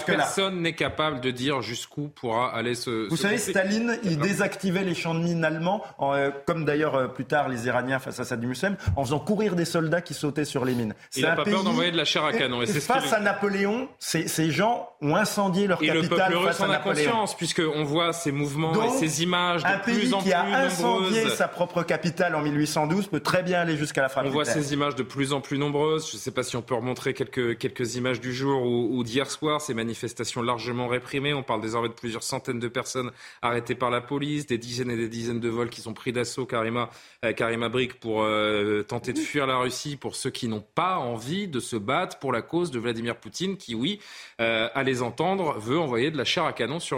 personne 0.05 0.61
n'est 0.61 0.75
capable 0.75 1.19
de 1.19 1.31
dire 1.31 1.61
jusqu'où 1.61 2.09
pourra 2.09 2.53
aller 2.55 2.75
ce. 2.75 3.09
Vous 3.09 3.17
savez, 3.17 3.37
Staline, 3.39 3.97
il 4.03 4.19
désactive 4.19 4.66
les 4.71 4.95
champs 4.95 5.13
de 5.13 5.19
mines 5.19 5.43
allemands, 5.43 5.83
euh, 5.99 6.31
comme 6.45 6.65
d'ailleurs 6.65 6.95
euh, 6.95 7.07
plus 7.07 7.25
tard 7.25 7.49
les 7.49 7.67
Iraniens 7.67 7.99
face 7.99 8.19
à 8.19 8.25
Saddam 8.25 8.51
Hussein, 8.51 8.75
en 8.95 9.03
faisant 9.03 9.19
courir 9.19 9.55
des 9.55 9.65
soldats 9.65 10.01
qui 10.01 10.13
sautaient 10.13 10.45
sur 10.45 10.65
les 10.65 10.73
mines. 10.73 10.93
Il 11.15 11.23
n'a 11.23 11.35
pas 11.35 11.43
peur 11.43 11.63
d'envoyer 11.63 11.91
de 11.91 11.97
la 11.97 12.05
chair 12.05 12.23
à 12.23 12.33
canon. 12.33 12.61
Et, 12.61 12.67
face 12.67 13.11
à 13.13 13.19
Napoléon, 13.19 13.87
ces 13.99 14.51
gens 14.51 14.89
ont 15.01 15.15
incendié 15.15 15.67
leur 15.67 15.79
capitale. 15.79 15.97
Et 15.97 16.01
le 16.01 16.09
peuple 16.09 16.35
russe 16.35 16.59
en 16.59 16.69
a 16.69 16.77
conscience, 16.77 17.35
puisqu'on 17.35 17.83
voit 17.83 18.13
ces 18.13 18.31
mouvements 18.31 18.73
et 18.83 18.89
ces 18.97 19.23
images 19.23 19.63
de 19.63 19.81
plus 19.83 20.13
en 20.13 20.21
plus 20.21 20.31
nombreuses. 20.31 20.45
Un 20.45 20.47
pays 20.47 20.47
qui 20.47 20.53
a 20.53 20.65
incendié 20.65 21.29
sa 21.29 21.47
propre 21.47 21.83
capitale 21.83 22.35
en 22.35 22.41
1812 22.41 23.07
peut 23.07 23.19
très 23.19 23.43
bien 23.43 23.59
aller 23.59 23.77
jusqu'à 23.77 24.01
la 24.01 24.09
frappe. 24.09 24.25
On 24.27 24.29
voit 24.29 24.45
ces 24.45 24.73
images 24.73 24.95
de 24.95 25.03
plus 25.03 25.33
en 25.33 25.41
plus 25.41 25.57
nombreuses. 25.57 26.09
Je 26.09 26.15
ne 26.15 26.19
sais 26.19 26.31
pas 26.31 26.43
si 26.43 26.55
on 26.55 26.61
peut 26.61 26.75
remontrer 26.75 27.13
quelques, 27.13 27.57
quelques 27.57 27.95
images 27.95 28.19
du 28.19 28.33
jour 28.33 28.63
ou, 28.63 28.97
ou 28.97 29.03
d'hier 29.03 29.29
soir. 29.29 29.61
Ces 29.61 29.73
manifestations 29.73 30.41
largement 30.41 30.87
réprimées. 30.87 31.33
On 31.33 31.43
parle 31.43 31.61
désormais 31.61 31.89
de 31.89 31.93
plusieurs 31.93 32.23
centaines 32.23 32.59
de 32.59 32.67
personnes 32.67 33.11
arrêtées 33.41 33.75
par 33.75 33.89
la 33.89 34.01
police, 34.01 34.47
des 34.47 34.56
dizaines 34.57 34.91
et 34.91 34.97
des 34.97 35.09
dizaines 35.09 35.39
de 35.39 35.49
vols 35.49 35.69
qui 35.69 35.81
sont 35.81 35.93
pris 35.93 36.11
d'assaut 36.11 36.45
Karima, 36.45 36.89
euh, 37.25 37.33
Karima 37.33 37.69
Brick 37.69 37.99
pour 37.99 38.23
euh, 38.23 38.83
tenter 38.83 39.13
de 39.13 39.19
fuir 39.19 39.47
la 39.47 39.57
Russie 39.57 39.95
pour 39.95 40.15
ceux 40.15 40.29
qui 40.29 40.47
n'ont 40.47 40.63
pas 40.75 40.97
envie 40.97 41.47
de 41.47 41.59
se 41.59 41.75
battre 41.75 42.19
pour 42.19 42.31
la 42.31 42.41
cause 42.41 42.71
de 42.71 42.79
Vladimir 42.79 43.15
Poutine 43.17 43.57
qui, 43.57 43.75
oui, 43.75 43.99
euh, 44.39 44.69
à 44.73 44.83
les 44.83 45.01
entendre, 45.01 45.57
veut 45.59 45.79
envoyer 45.79 46.11
de 46.11 46.17
la 46.17 46.25
chair 46.25 46.45
à 46.45 46.53
canon 46.53 46.79
sur, 46.79 46.97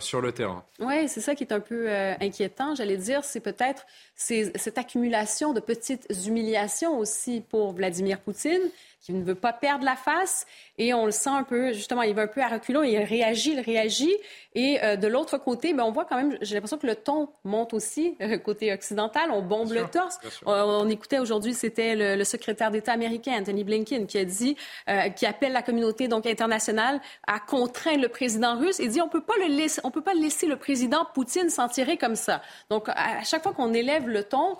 sur 0.00 0.20
le 0.20 0.32
terrain. 0.32 0.64
Oui, 0.78 1.08
c'est 1.08 1.20
ça 1.20 1.34
qui 1.34 1.44
est 1.44 1.52
un 1.52 1.60
peu 1.60 1.88
inquiétant, 2.20 2.74
j'allais 2.74 2.96
dire. 2.96 3.24
C'est 3.24 3.40
peut-être 3.40 3.86
cette 4.14 4.78
accumulation 4.78 5.52
de 5.52 5.60
petites 5.60 6.06
humiliations 6.26 6.98
aussi 6.98 7.42
pour 7.48 7.72
Vladimir 7.72 8.20
Poutine 8.20 8.60
qui 9.00 9.12
ne 9.12 9.24
veut 9.24 9.34
pas 9.34 9.52
perdre 9.52 9.84
la 9.84 9.96
face. 9.96 10.46
Et 10.78 10.92
on 10.92 11.06
le 11.06 11.10
sent 11.10 11.30
un 11.30 11.42
peu, 11.42 11.72
justement, 11.72 12.02
il 12.02 12.14
va 12.14 12.22
un 12.22 12.26
peu 12.26 12.42
à 12.42 12.48
reculons, 12.48 12.82
il 12.82 12.98
réagit, 12.98 13.52
il 13.52 13.60
réagit. 13.60 14.14
Et 14.54 14.82
euh, 14.82 14.96
de 14.96 15.06
l'autre 15.06 15.38
côté, 15.38 15.72
ben, 15.72 15.84
on 15.84 15.92
voit 15.92 16.04
quand 16.04 16.16
même, 16.16 16.36
j'ai 16.42 16.54
l'impression 16.54 16.76
que 16.76 16.86
le 16.86 16.96
ton 16.96 17.28
monte 17.44 17.72
aussi, 17.72 18.16
euh, 18.20 18.38
côté 18.38 18.72
occidental, 18.72 19.30
on 19.30 19.42
bombe 19.42 19.72
le 19.72 19.86
torse. 19.86 20.18
On, 20.44 20.88
écoutait 20.88 21.18
aujourd'hui, 21.18 21.54
c'était 21.54 22.16
le, 22.16 22.24
secrétaire 22.24 22.70
d'État 22.70 22.92
américain, 22.92 23.32
Anthony 23.40 23.64
Blinken, 23.64 24.06
qui 24.06 24.18
a 24.18 24.24
dit, 24.24 24.56
euh, 24.88 25.08
qui 25.10 25.24
appelle 25.26 25.52
la 25.52 25.62
communauté 25.62 26.08
donc 26.08 26.26
internationale 26.26 27.00
à 27.26 27.40
contraindre 27.40 28.02
le 28.02 28.08
président 28.08 28.58
russe. 28.58 28.78
Il 28.78 28.90
dit, 28.90 29.00
on 29.00 29.08
peut 29.08 29.22
pas 29.22 29.36
le 29.38 29.54
laisser, 29.54 29.80
on 29.84 29.90
peut 29.90 30.02
pas 30.02 30.14
laisser 30.14 30.46
le 30.46 30.56
président 30.56 31.06
Poutine 31.14 31.48
s'en 31.48 31.68
tirer 31.68 31.96
comme 31.96 32.16
ça. 32.16 32.42
Donc, 32.68 32.88
à 32.88 33.22
chaque 33.24 33.42
fois 33.42 33.52
qu'on 33.52 33.72
élève 33.72 34.08
le 34.08 34.24
ton, 34.24 34.56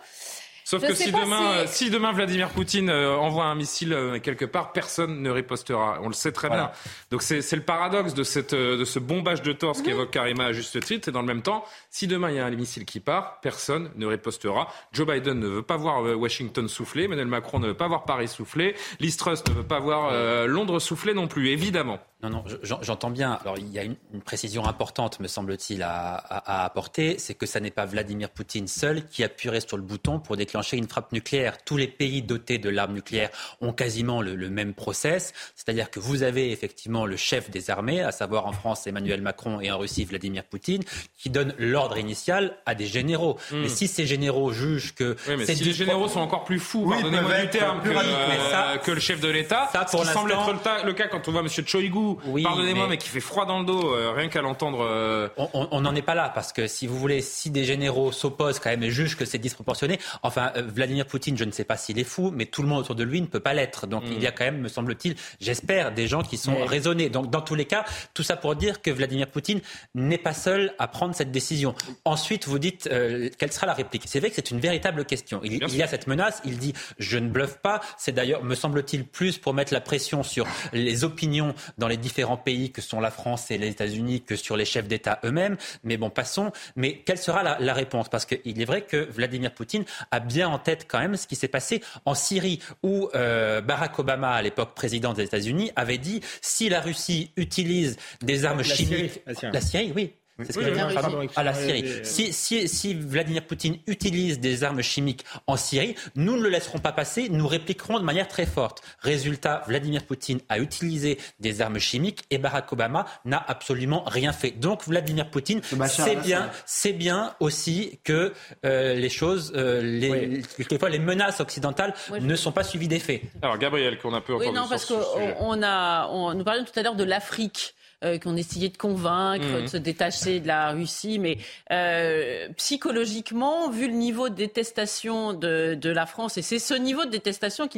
Sauf 0.64 0.86
que 0.86 0.94
si 0.94 1.12
demain, 1.12 1.52
euh, 1.52 1.64
si... 1.66 1.90
demain 1.90 2.12
Vladimir 2.12 2.50
Poutine 2.50 2.90
euh, 2.90 3.16
envoie 3.16 3.44
un 3.44 3.54
missile 3.54 3.92
euh, 3.92 4.18
quelque 4.18 4.44
part, 4.44 4.72
personne 4.72 5.22
ne 5.22 5.30
ripostera. 5.30 5.98
On 6.02 6.08
le 6.08 6.14
sait 6.14 6.32
très 6.32 6.48
bien. 6.48 6.70
Donc 7.10 7.22
c'est 7.22 7.56
le 7.56 7.62
paradoxe 7.62 8.14
de, 8.14 8.22
cette, 8.22 8.54
de 8.54 8.84
ce 8.84 8.98
bombage 8.98 9.42
de 9.42 9.52
torse 9.52 9.82
qu'évoque 9.82 10.10
Karima 10.10 10.46
à 10.46 10.52
juste 10.52 10.80
titre. 10.80 11.08
Et 11.08 11.12
dans 11.12 11.20
le 11.20 11.26
même 11.26 11.42
temps, 11.42 11.64
si 11.90 12.06
demain 12.06 12.30
il 12.30 12.36
y 12.36 12.38
a 12.38 12.46
un 12.46 12.50
missile 12.50 12.84
qui 12.84 13.00
part, 13.00 13.40
personne 13.40 13.90
ne 13.96 14.06
ripostera. 14.06 14.68
Joe 14.92 15.06
Biden 15.06 15.38
ne 15.38 15.46
veut 15.46 15.62
pas 15.62 15.76
voir 15.76 16.02
Washington 16.02 16.68
souffler. 16.68 17.04
Emmanuel 17.04 17.26
Macron 17.26 17.58
ne 17.58 17.68
veut 17.68 17.74
pas 17.74 17.88
voir 17.88 18.04
Paris 18.04 18.28
souffler. 18.28 18.74
Liz 19.00 19.16
Truss 19.16 19.44
ne 19.48 19.54
veut 19.54 19.66
pas 19.66 19.80
voir 19.80 20.46
Londres 20.46 20.78
souffler 20.78 21.14
non 21.14 21.28
plus, 21.28 21.48
évidemment. 21.50 21.98
Non, 22.22 22.28
non, 22.28 22.44
j'entends 22.62 23.10
bien. 23.10 23.38
Alors, 23.40 23.56
il 23.58 23.70
y 23.72 23.78
a 23.78 23.82
une, 23.82 23.96
précision 24.24 24.66
importante, 24.66 25.20
me 25.20 25.26
semble-t-il, 25.26 25.82
à, 25.82 26.14
à, 26.14 26.64
apporter. 26.64 27.18
C'est 27.18 27.34
que 27.34 27.46
ça 27.46 27.60
n'est 27.60 27.70
pas 27.70 27.86
Vladimir 27.86 28.28
Poutine 28.28 28.68
seul 28.68 29.06
qui 29.06 29.24
appuierait 29.24 29.60
sur 29.60 29.76
le 29.76 29.82
bouton 29.82 30.20
pour 30.20 30.36
déclencher 30.36 30.76
une 30.76 30.86
frappe 30.86 31.12
nucléaire. 31.12 31.64
Tous 31.64 31.76
les 31.76 31.88
pays 31.88 32.22
dotés 32.22 32.58
de 32.58 32.68
l'arme 32.68 32.94
nucléaire 32.94 33.30
ont 33.60 33.72
quasiment 33.72 34.20
le, 34.20 34.50
même 34.50 34.74
process, 34.74 35.32
c'est-à-dire 35.54 35.90
que 35.90 36.00
vous 36.00 36.22
avez 36.22 36.50
effectivement 36.50 37.06
le 37.06 37.16
chef 37.16 37.50
des 37.50 37.70
armées, 37.70 38.02
à 38.02 38.12
savoir 38.12 38.46
en 38.46 38.52
France 38.52 38.86
Emmanuel 38.86 39.22
Macron 39.22 39.60
et 39.60 39.70
en 39.70 39.78
Russie 39.78 40.04
Vladimir 40.04 40.44
Poutine, 40.44 40.82
qui 41.16 41.30
donne 41.30 41.54
l'ordre 41.58 41.98
initial 41.98 42.56
à 42.66 42.74
des 42.74 42.86
généraux. 42.86 43.38
Hmm. 43.50 43.62
Mais 43.62 43.68
si 43.68 43.88
ces 43.88 44.06
généraux 44.06 44.52
jugent 44.52 44.94
que... 44.94 45.16
Oui, 45.28 45.36
mais 45.38 45.46
si 45.46 45.64
les 45.64 45.72
généraux 45.72 46.08
sont 46.08 46.20
encore 46.20 46.44
plus 46.44 46.58
fous, 46.58 46.88
pardonnez-moi 46.88 47.40
du 47.42 47.50
terme, 47.50 47.82
que, 47.82 47.88
euh, 47.88 48.76
que, 48.78 48.90
le 48.90 49.00
chef 49.00 49.20
de 49.20 49.28
l'État, 49.28 49.70
ce 49.72 49.96
qui 49.96 50.06
semble 50.06 50.32
être 50.32 50.84
le, 50.84 50.92
cas 50.92 51.08
quand 51.08 51.26
on 51.28 51.32
voit 51.32 51.40
M. 51.40 51.48
Choigu, 51.48 52.09
pardonnez-moi, 52.16 52.86
mais... 52.88 52.98
qui 52.98 53.08
fait 53.08 53.20
froid 53.20 53.46
dans 53.46 53.60
le 53.60 53.64
dos, 53.64 53.94
euh, 53.94 54.12
rien 54.12 54.28
qu'à 54.28 54.42
l'entendre... 54.42 54.80
Euh, 54.82 55.28
on 55.36 55.80
n'en 55.80 55.94
est 55.94 56.02
pas 56.02 56.14
là, 56.14 56.30
parce 56.34 56.52
que 56.52 56.66
si 56.66 56.86
vous 56.86 56.98
voulez, 56.98 57.20
si 57.20 57.50
des 57.50 57.64
généraux 57.64 58.12
s'opposent 58.12 58.58
quand 58.58 58.70
même 58.70 58.82
et 58.82 58.90
jugent 58.90 59.16
que 59.16 59.24
c'est 59.24 59.38
disproportionné, 59.38 59.98
enfin, 60.22 60.52
Vladimir 60.56 61.06
Poutine, 61.06 61.36
je 61.36 61.44
ne 61.44 61.50
sais 61.50 61.64
pas 61.64 61.76
s'il 61.76 61.98
est 61.98 62.04
fou, 62.04 62.32
mais 62.34 62.46
tout 62.46 62.62
le 62.62 62.68
monde 62.68 62.80
autour 62.80 62.94
de 62.94 63.04
lui 63.04 63.20
ne 63.20 63.26
peut 63.26 63.40
pas 63.40 63.54
l'être. 63.54 63.86
Donc 63.86 64.04
il 64.06 64.22
y 64.22 64.26
a 64.26 64.32
quand 64.32 64.44
même, 64.44 64.60
me 64.60 64.68
semble-t-il, 64.68 65.16
j'espère, 65.40 65.92
des 65.92 66.06
gens 66.06 66.22
qui 66.22 66.36
sont 66.36 66.64
raisonnés. 66.64 67.08
Donc 67.08 67.30
dans 67.30 67.40
tous 67.40 67.54
les 67.54 67.64
cas, 67.64 67.84
tout 68.14 68.22
ça 68.22 68.36
pour 68.36 68.56
dire 68.56 68.82
que 68.82 68.90
Vladimir 68.90 69.28
Poutine 69.28 69.60
n'est 69.94 70.18
pas 70.18 70.34
seul 70.34 70.74
à 70.78 70.88
prendre 70.88 71.14
cette 71.14 71.30
décision. 71.30 71.74
Ensuite, 72.04 72.46
vous 72.46 72.58
dites 72.58 72.88
euh, 72.90 73.28
quelle 73.38 73.52
sera 73.52 73.66
la 73.66 73.74
réplique? 73.74 74.04
C'est 74.06 74.20
vrai 74.20 74.30
que 74.30 74.36
c'est 74.36 74.50
une 74.50 74.60
véritable 74.60 75.04
question. 75.04 75.40
Il, 75.44 75.54
il, 75.54 75.76
y 75.76 75.82
a 75.82 75.86
cette 75.86 76.06
menace. 76.06 76.40
Il 76.44 76.58
dit 76.58 76.74
je 76.98 77.18
ne 77.18 77.28
bluffe 77.28 77.58
pas. 77.58 77.80
C'est 77.98 78.12
d'ailleurs, 78.12 78.44
me 78.44 78.54
semble-t-il, 78.54 79.06
plus 79.06 79.38
pour 79.38 79.54
mettre 79.54 79.72
la 79.72 79.80
pression 79.80 80.22
sur 80.22 80.46
les 80.72 81.04
opinions 81.04 81.54
dans 81.78 81.88
les 81.88 81.96
différents 82.00 82.36
pays 82.36 82.72
que 82.72 82.82
sont 82.82 83.00
la 83.00 83.10
France 83.10 83.50
et 83.50 83.58
les 83.58 83.68
États-Unis 83.68 84.22
que 84.22 84.36
sur 84.36 84.56
les 84.56 84.64
chefs 84.64 84.88
d'État 84.88 85.20
eux-mêmes. 85.24 85.56
Mais 85.84 85.96
bon, 85.96 86.10
passons. 86.10 86.50
Mais 86.76 86.98
quelle 87.04 87.18
sera 87.18 87.42
la, 87.42 87.58
la 87.60 87.74
réponse? 87.74 88.08
Parce 88.08 88.26
qu'il 88.26 88.60
est 88.60 88.64
vrai 88.64 88.82
que 88.82 89.08
Vladimir 89.10 89.52
Poutine 89.52 89.84
a 90.10 90.20
bien 90.20 90.48
en 90.48 90.58
tête 90.58 90.86
quand 90.88 90.98
même 90.98 91.16
ce 91.16 91.26
qui 91.26 91.36
s'est 91.36 91.48
passé 91.48 91.82
en 92.04 92.14
Syrie, 92.14 92.60
où 92.82 93.08
euh, 93.14 93.60
Barack 93.60 93.98
Obama, 93.98 94.32
à 94.32 94.42
l'époque 94.42 94.74
président 94.74 95.12
des 95.12 95.24
États-Unis, 95.24 95.70
avait 95.76 95.98
dit 95.98 96.20
si 96.40 96.68
la 96.68 96.80
Russie 96.80 97.32
utilise 97.36 97.96
des 98.22 98.44
armes 98.44 98.62
chimiques, 98.62 99.22
la 99.42 99.60
Syrie, 99.60 99.92
oui, 99.94 100.14
c'est 100.44 100.52
ce 100.52 100.58
que 100.58 101.38
à 101.38 101.42
la 101.42 101.54
Syrie. 101.54 101.84
Si, 102.02 102.32
si, 102.32 102.68
si, 102.68 102.94
Vladimir 102.94 103.46
Poutine 103.46 103.78
utilise 103.86 104.40
des 104.40 104.64
armes 104.64 104.82
chimiques 104.82 105.24
en 105.46 105.56
Syrie, 105.56 105.94
nous 106.14 106.36
ne 106.36 106.42
le 106.42 106.48
laisserons 106.48 106.78
pas 106.78 106.92
passer, 106.92 107.28
nous 107.30 107.46
répliquerons 107.46 107.98
de 107.98 108.04
manière 108.04 108.28
très 108.28 108.46
forte. 108.46 108.82
Résultat, 109.00 109.62
Vladimir 109.66 110.04
Poutine 110.04 110.40
a 110.48 110.58
utilisé 110.58 111.18
des 111.38 111.60
armes 111.60 111.78
chimiques 111.78 112.24
et 112.30 112.38
Barack 112.38 112.72
Obama 112.72 113.06
n'a 113.24 113.42
absolument 113.46 114.04
rien 114.06 114.32
fait. 114.32 114.50
Donc 114.50 114.84
Vladimir 114.86 115.30
Poutine 115.30 115.60
sait 115.62 116.16
bien, 116.16 116.50
c'est 116.66 116.92
bien 116.92 117.34
aussi 117.40 117.98
que 118.04 118.32
euh, 118.64 118.94
les 118.94 119.08
choses, 119.08 119.52
euh, 119.56 119.80
les, 119.82 120.42
quelquefois 120.56 120.90
les 120.90 120.98
menaces 120.98 121.40
occidentales 121.40 121.94
ne 122.20 122.36
sont 122.36 122.52
pas 122.52 122.64
suivies 122.64 122.88
des 122.88 122.98
faits. 122.98 123.22
Alors 123.42 123.58
Gabriel, 123.58 123.98
qu'on 123.98 124.14
a 124.14 124.20
peu 124.20 124.34
entendu 124.34 124.50
oui, 124.50 124.54
non, 124.54 124.66
parce 124.68 124.86
qu'on 124.86 125.62
a, 125.62 126.08
on, 126.08 126.34
nous 126.34 126.44
parlions 126.44 126.64
tout 126.64 126.78
à 126.78 126.82
l'heure 126.82 126.96
de 126.96 127.04
l'Afrique. 127.04 127.74
Euh, 128.02 128.18
qu'on 128.18 128.34
essayait 128.34 128.70
de 128.70 128.78
convaincre, 128.78 129.44
mmh. 129.44 129.62
de 129.62 129.66
se 129.66 129.76
détacher 129.76 130.40
de 130.40 130.48
la 130.48 130.70
Russie. 130.70 131.18
Mais 131.18 131.36
euh, 131.70 132.48
psychologiquement, 132.56 133.68
vu 133.68 133.88
le 133.88 133.92
niveau 133.92 134.30
de 134.30 134.34
détestation 134.34 135.34
de, 135.34 135.74
de 135.74 135.90
la 135.90 136.06
France, 136.06 136.38
et 136.38 136.42
c'est 136.42 136.58
ce 136.58 136.72
niveau 136.72 137.04
de 137.04 137.10
détestation 137.10 137.68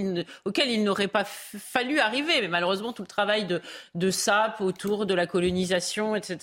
auquel 0.44 0.70
il 0.70 0.84
n'aurait 0.84 1.08
pas 1.08 1.24
fallu 1.24 1.98
arriver, 1.98 2.40
mais 2.40 2.46
malheureusement 2.46 2.92
tout 2.92 3.02
le 3.02 3.08
travail 3.08 3.46
de, 3.46 3.60
de 3.96 4.12
SAP 4.12 4.60
autour 4.60 5.06
de 5.06 5.14
la 5.14 5.26
colonisation, 5.26 6.14
etc., 6.14 6.38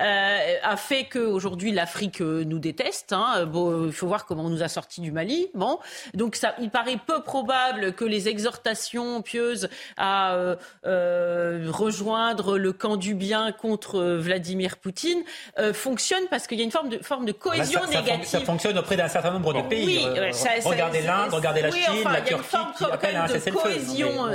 euh, 0.00 0.56
a 0.64 0.76
fait 0.76 1.04
qu'aujourd'hui 1.04 1.70
l'Afrique 1.70 2.20
nous 2.20 2.58
déteste. 2.58 3.12
Hein. 3.12 3.46
Bon, 3.46 3.86
il 3.86 3.92
faut 3.92 4.08
voir 4.08 4.26
comment 4.26 4.46
on 4.46 4.50
nous 4.50 4.64
a 4.64 4.68
sortis 4.68 5.00
du 5.00 5.12
Mali. 5.12 5.46
Bon, 5.54 5.78
donc 6.14 6.34
ça, 6.34 6.56
il 6.60 6.70
paraît 6.70 6.98
peu 7.06 7.22
probable 7.22 7.92
que 7.92 8.04
les 8.04 8.28
exhortations 8.28 9.22
pieuses 9.22 9.68
à 9.96 10.56
rejoindre 10.82 12.58
le 12.58 12.72
camp 12.72 12.95
du 12.96 13.14
bien 13.14 13.52
contre 13.52 13.98
euh, 13.98 14.18
Vladimir 14.18 14.76
Poutine 14.76 15.22
euh, 15.58 15.72
fonctionne 15.72 16.24
parce 16.30 16.46
qu'il 16.46 16.58
y 16.58 16.60
a 16.60 16.64
une 16.64 16.70
forme 16.70 16.88
de, 16.88 16.98
forme 16.98 17.24
de 17.24 17.32
cohésion 17.32 17.80
ça, 17.82 18.00
négative. 18.00 18.26
Ça, 18.26 18.40
fonctionne 18.40 18.78
auprès 18.78 18.96
d'un 18.96 19.08
certain 19.08 19.30
nombre 19.30 19.52
de 19.54 19.62
pays. 19.62 19.86
Oui, 19.86 20.06
euh, 20.06 20.30
regardez 20.64 21.02
l'Inde, 21.02 21.32
regardez 21.32 21.62
la 21.62 21.70
Chine, 21.70 22.04
la 22.04 22.20
Turquie. 22.20 22.26
Il 22.26 22.30
y 22.30 22.34
a 22.34 22.38
une 22.38 22.42
forme 22.42 23.44
de 23.44 23.50
cohésion 23.50 24.26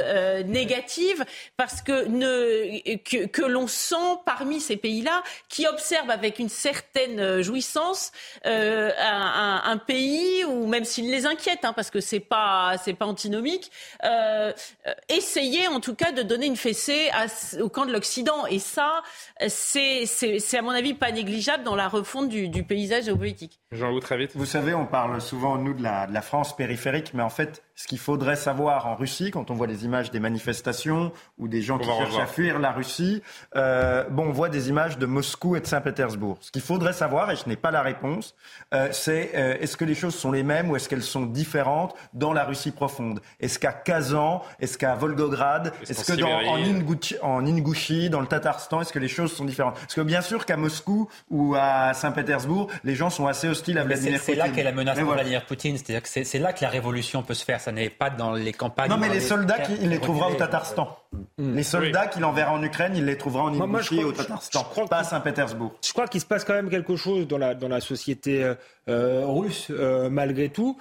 négative 0.45 1.25
parce 1.57 1.81
que, 1.81 2.05
ne, 2.07 2.97
que, 2.97 3.25
que 3.27 3.41
l'on 3.41 3.67
sent 3.67 3.95
parmi 4.25 4.59
ces 4.59 4.77
pays-là 4.77 5.23
qui 5.49 5.67
observent 5.67 6.09
avec 6.09 6.39
une 6.39 6.49
certaine 6.49 7.41
jouissance 7.41 8.11
un, 8.45 8.91
un, 8.99 9.61
un, 9.65 9.77
pays 9.77 10.43
où 10.45 10.67
même 10.67 10.85
s'il 10.85 11.09
les 11.09 11.25
inquiète, 11.25 11.59
hein, 11.63 11.73
parce 11.73 11.89
que 11.89 11.99
c'est 11.99 12.19
pas 12.19 12.75
c'est 12.83 12.93
pas 12.93 13.05
antinomique, 13.05 13.71
essayer 15.09 15.67
en 15.67 15.79
tout 15.79 15.95
cas 15.95 16.11
de 16.11 16.21
donner 16.21 16.45
une 16.45 16.57
fessée 16.57 17.09
à, 17.13 17.25
au 17.61 17.69
camp 17.69 17.85
de 17.85 17.91
l'Occident 17.91 18.45
et 18.51 18.59
ça, 18.59 19.01
c'est 19.47 20.57
à 20.57 20.61
mon 20.61 20.71
avis 20.71 20.93
pas 20.93 21.11
négligeable 21.11 21.63
dans 21.63 21.75
la 21.75 21.87
refonte 21.87 22.29
du, 22.29 22.49
du 22.49 22.63
paysage 22.63 23.05
géopolitique. 23.05 23.60
Jean, 23.73 23.93
vous 23.93 24.01
très 24.01 24.17
vite. 24.17 24.31
Vous 24.35 24.45
savez, 24.45 24.73
on 24.73 24.85
parle 24.85 25.21
souvent, 25.21 25.57
nous, 25.57 25.73
de 25.73 25.81
la, 25.81 26.05
de 26.05 26.13
la 26.13 26.21
France 26.21 26.53
périphérique, 26.53 27.13
mais 27.13 27.23
en 27.23 27.29
fait, 27.29 27.63
ce 27.75 27.87
qu'il 27.87 27.99
faudrait 27.99 28.35
savoir 28.35 28.85
en 28.85 28.95
Russie, 28.95 29.31
quand 29.31 29.49
on 29.49 29.53
voit 29.53 29.65
les 29.65 29.85
images 29.85 30.11
des 30.11 30.19
manifestations 30.19 31.13
ou 31.37 31.47
des 31.47 31.61
gens 31.61 31.77
qui 31.77 31.87
cherchent 31.87 32.19
à 32.19 32.25
fuir 32.25 32.59
la 32.59 32.73
Russie, 32.73 33.23
euh, 33.55 34.03
bon, 34.09 34.27
on 34.27 34.31
voit 34.33 34.49
des 34.49 34.67
images 34.67 34.97
de 34.97 35.05
Moscou 35.05 35.55
et 35.55 35.61
de 35.61 35.67
Saint-Pétersbourg. 35.67 36.37
Ce 36.41 36.51
qu'il 36.51 36.61
faudrait 36.61 36.91
savoir, 36.91 37.31
et 37.31 37.37
je 37.37 37.47
n'ai 37.47 37.55
pas 37.55 37.71
la 37.71 37.81
réponse, 37.81 38.35
euh, 38.73 38.89
c'est 38.91 39.31
euh, 39.35 39.55
est-ce 39.61 39.77
que 39.77 39.85
les 39.85 39.95
choses 39.95 40.15
sont 40.15 40.33
les 40.33 40.43
mêmes 40.43 40.69
ou 40.69 40.75
est-ce 40.75 40.89
qu'elles 40.89 41.01
sont 41.01 41.25
différentes 41.25 41.95
dans 42.13 42.33
la 42.33 42.43
Russie 42.43 42.71
profonde? 42.71 43.21
Est-ce 43.39 43.57
qu'à 43.57 43.71
Kazan, 43.71 44.43
est-ce 44.59 44.77
qu'à 44.77 44.95
Volgograd, 44.95 45.71
est-ce 45.89 46.11
que 46.11 46.19
dans, 46.19 46.27
en, 46.27 46.57
Ingouchi, 46.57 47.15
en 47.21 47.45
Ingouchi, 47.45 48.09
dans 48.09 48.19
le 48.19 48.27
Tatarstan, 48.27 48.81
est-ce 48.81 48.91
que 48.91 48.99
les 48.99 49.07
choses 49.07 49.31
sont 49.31 49.45
différentes? 49.45 49.75
Parce 49.75 49.95
que 49.95 50.01
bien 50.01 50.21
sûr 50.21 50.45
qu'à 50.45 50.57
Moscou 50.57 51.07
ou 51.29 51.55
à 51.57 51.93
Saint-Pétersbourg, 51.93 52.67
les 52.83 52.95
gens 52.95 53.09
sont 53.09 53.27
assez 53.27 53.47
hostiles 53.47 53.60
à 53.69 53.83
Vladimir 53.83 54.19
Poutine. 54.19 54.19
C'est 54.23 54.35
là 54.35 54.49
qu'est 54.49 54.63
la 54.63 54.71
menace 54.71 54.99
pour 54.99 55.13
Vladimir 55.13 55.45
Poutine, 55.45 55.77
c'est-à-dire 55.77 56.03
que 56.03 56.09
c'est 56.09 56.39
là 56.39 56.53
que 56.53 56.61
la 56.61 56.69
révolution 56.69 57.23
peut 57.23 57.33
se 57.33 57.45
faire 57.45 57.59
n'est 57.71 57.89
pas 57.89 58.09
dans 58.09 58.33
les 58.33 58.53
campagnes. 58.53 58.89
Non, 58.89 58.97
mais 58.97 59.09
les, 59.09 59.19
soldats, 59.19 59.57
il 59.81 59.89
les 59.89 59.99
trouvera 59.99 60.29
au 60.29 60.35
Tatarstan. 60.35 60.97
Mm. 61.37 61.55
Les 61.55 61.63
soldats 61.63 62.07
qu'il 62.07 62.25
enverra 62.25 62.53
en 62.53 62.63
Ukraine, 62.63 62.93
il 62.95 63.05
les 63.05 63.17
trouvera 63.17 63.43
en 63.43 63.53
Ingouchi 63.53 63.99
et 63.99 64.03
au 64.03 64.11
Tatarstan, 64.11 64.65
pas 64.89 64.99
à 64.99 65.03
Saint-Pétersbourg. 65.03 65.73
Je 65.85 65.91
crois 65.93 66.07
qu'il 66.07 66.21
se 66.21 66.25
passe 66.25 66.43
quand 66.43 66.53
même 66.53 66.69
quelque 66.69 66.95
chose 66.95 67.27
dans 67.27 67.37
la, 67.37 67.53
dans 67.55 67.67
la 67.67 67.81
société 67.81 68.43
euh, 68.43 68.55
euh, 68.89 69.25
russe, 69.25 69.67
euh, 69.69 70.09
malgré 70.09 70.49
tout 70.49 70.77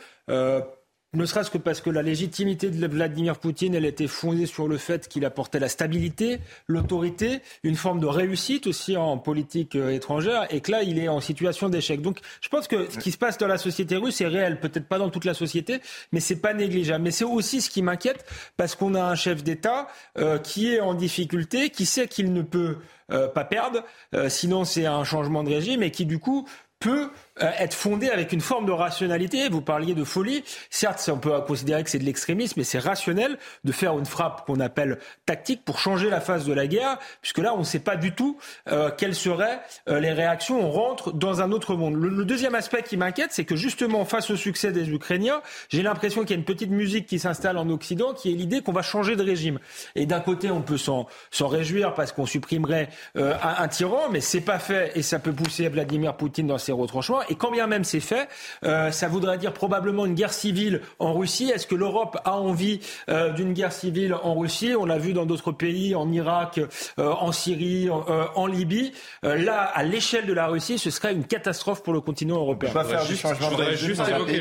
ne 1.12 1.26
serait-ce 1.26 1.50
que 1.50 1.58
parce 1.58 1.80
que 1.80 1.90
la 1.90 2.02
légitimité 2.02 2.70
de 2.70 2.86
Vladimir 2.86 3.36
Poutine, 3.36 3.74
elle 3.74 3.84
était 3.84 4.06
fondée 4.06 4.46
sur 4.46 4.68
le 4.68 4.78
fait 4.78 5.08
qu'il 5.08 5.24
apportait 5.24 5.58
la 5.58 5.68
stabilité, 5.68 6.38
l'autorité, 6.68 7.40
une 7.64 7.74
forme 7.74 7.98
de 7.98 8.06
réussite 8.06 8.68
aussi 8.68 8.96
en 8.96 9.18
politique 9.18 9.74
euh, 9.74 9.90
étrangère, 9.90 10.46
et 10.50 10.60
que 10.60 10.70
là, 10.70 10.82
il 10.84 10.98
est 10.98 11.08
en 11.08 11.20
situation 11.20 11.68
d'échec. 11.68 12.00
Donc, 12.00 12.20
je 12.40 12.48
pense 12.48 12.68
que 12.68 12.88
ce 12.88 12.98
qui 12.98 13.10
se 13.10 13.18
passe 13.18 13.38
dans 13.38 13.48
la 13.48 13.58
société 13.58 13.96
russe 13.96 14.20
est 14.20 14.28
réel, 14.28 14.60
peut-être 14.60 14.86
pas 14.86 14.98
dans 14.98 15.10
toute 15.10 15.24
la 15.24 15.34
société, 15.34 15.80
mais 16.12 16.20
c'est 16.20 16.40
pas 16.40 16.54
négligeable. 16.54 17.02
Mais 17.02 17.10
c'est 17.10 17.24
aussi 17.24 17.60
ce 17.60 17.70
qui 17.70 17.82
m'inquiète, 17.82 18.24
parce 18.56 18.76
qu'on 18.76 18.94
a 18.94 19.02
un 19.02 19.16
chef 19.16 19.42
d'État 19.42 19.88
euh, 20.18 20.38
qui 20.38 20.72
est 20.72 20.80
en 20.80 20.94
difficulté, 20.94 21.70
qui 21.70 21.86
sait 21.86 22.06
qu'il 22.06 22.32
ne 22.32 22.42
peut 22.42 22.76
euh, 23.10 23.26
pas 23.26 23.44
perdre, 23.44 23.84
sinon 24.28 24.64
c'est 24.64 24.86
un 24.86 25.02
changement 25.02 25.42
de 25.42 25.50
régime, 25.50 25.82
et 25.82 25.90
qui 25.90 26.06
du 26.06 26.20
coup 26.20 26.46
peut 26.80 27.04
euh, 27.04 27.10
être 27.40 27.74
fondé 27.74 28.08
avec 28.08 28.32
une 28.32 28.40
forme 28.40 28.66
de 28.66 28.72
rationalité. 28.72 29.48
Vous 29.48 29.62
parliez 29.62 29.94
de 29.94 30.04
folie. 30.04 30.44
Certes, 30.68 31.10
on 31.12 31.18
peut 31.18 31.40
considérer 31.46 31.82
que 31.82 31.90
c'est 31.90 31.98
de 31.98 32.04
l'extrémisme, 32.04 32.54
mais 32.56 32.64
c'est 32.64 32.78
rationnel 32.78 33.38
de 33.64 33.72
faire 33.72 33.98
une 33.98 34.06
frappe 34.06 34.44
qu'on 34.46 34.60
appelle 34.60 34.98
tactique 35.26 35.64
pour 35.64 35.78
changer 35.78 36.10
la 36.10 36.20
phase 36.20 36.44
de 36.46 36.52
la 36.52 36.66
guerre, 36.66 36.98
puisque 37.22 37.38
là, 37.38 37.54
on 37.54 37.60
ne 37.60 37.64
sait 37.64 37.80
pas 37.80 37.96
du 37.96 38.12
tout 38.12 38.36
euh, 38.68 38.90
quelles 38.96 39.14
seraient 39.14 39.60
euh, 39.88 40.00
les 40.00 40.12
réactions. 40.12 40.60
On 40.60 40.70
rentre 40.70 41.12
dans 41.12 41.40
un 41.40 41.52
autre 41.52 41.74
monde. 41.74 41.94
Le, 41.94 42.24
deuxième 42.24 42.54
aspect 42.54 42.82
qui 42.82 42.96
m'inquiète, 42.96 43.30
c'est 43.32 43.44
que 43.44 43.56
justement, 43.56 44.04
face 44.04 44.30
au 44.30 44.36
succès 44.36 44.72
des 44.72 44.90
Ukrainiens, 44.90 45.42
j'ai 45.68 45.82
l'impression 45.82 46.22
qu'il 46.22 46.30
y 46.30 46.34
a 46.34 46.38
une 46.38 46.44
petite 46.44 46.70
musique 46.70 47.06
qui 47.06 47.18
s'installe 47.18 47.56
en 47.56 47.68
Occident, 47.70 48.14
qui 48.14 48.30
est 48.32 48.34
l'idée 48.34 48.60
qu'on 48.60 48.72
va 48.72 48.82
changer 48.82 49.16
de 49.16 49.22
régime. 49.22 49.58
Et 49.94 50.06
d'un 50.06 50.20
côté, 50.20 50.50
on 50.50 50.62
peut 50.62 50.78
s'en 50.78 51.06
réjouir 51.40 51.94
parce 51.94 52.12
qu'on 52.12 52.26
supprimerait 52.26 52.88
un, 53.16 53.32
un, 53.58 53.68
tyran, 53.68 54.08
mais 54.10 54.20
c'est 54.20 54.40
pas 54.40 54.58
fait 54.58 54.92
et 54.94 55.02
ça 55.02 55.18
peut 55.18 55.32
pousser 55.32 55.68
Vladimir 55.68 56.16
Poutine 56.16 56.46
dans 56.46 56.58
ses 56.58 56.72
retranchements. 56.72 57.22
Et 57.31 57.36
quand 57.36 57.51
bien 57.51 57.66
même 57.69 57.85
c'est 57.85 58.01
fait, 58.01 58.28
euh, 58.65 58.90
ça 58.90 59.09
voudrait 59.09 59.39
dire 59.39 59.52
probablement 59.52 60.05
une 60.05 60.15
guerre 60.15 60.32
civile 60.32 60.82
en 60.98 61.15
Russie. 61.15 61.51
Est-ce 61.51 61.66
que 61.66 61.77
l'Europe 61.77 62.19
a 62.24 62.36
envie 62.36 62.81
euh, 63.09 63.31
d'une 63.31 63.52
guerre 63.52 63.73
civile 63.73 64.15
en 64.15 64.35
Russie? 64.35 64.74
On 64.77 64.85
l'a 64.85 64.98
vu 64.98 65.12
dans 65.12 65.27
d'autres 65.27 65.52
pays, 65.52 65.94
en 65.94 66.11
Irak, 66.11 66.59
euh, 66.98 67.12
en 67.12 67.31
Syrie, 67.31 67.89
en, 67.89 68.47
Libye. 68.51 68.93
là, 69.23 69.62
à 69.62 69.85
l'échelle 69.85 70.27
de 70.27 70.32
la 70.32 70.48
Russie, 70.48 70.78
ce 70.78 70.90
serait 70.90 71.12
une 71.12 71.24
catastrophe 71.24 71.85
pour 71.85 71.93
le 71.93 72.01
continent 72.01 72.36
européen. 72.36 72.70
On 72.74 72.85
faire 72.85 73.07
du 73.07 73.15
changement 73.15 73.52
de 73.52 73.70
juste 73.77 74.02
évoquer, 74.09 74.40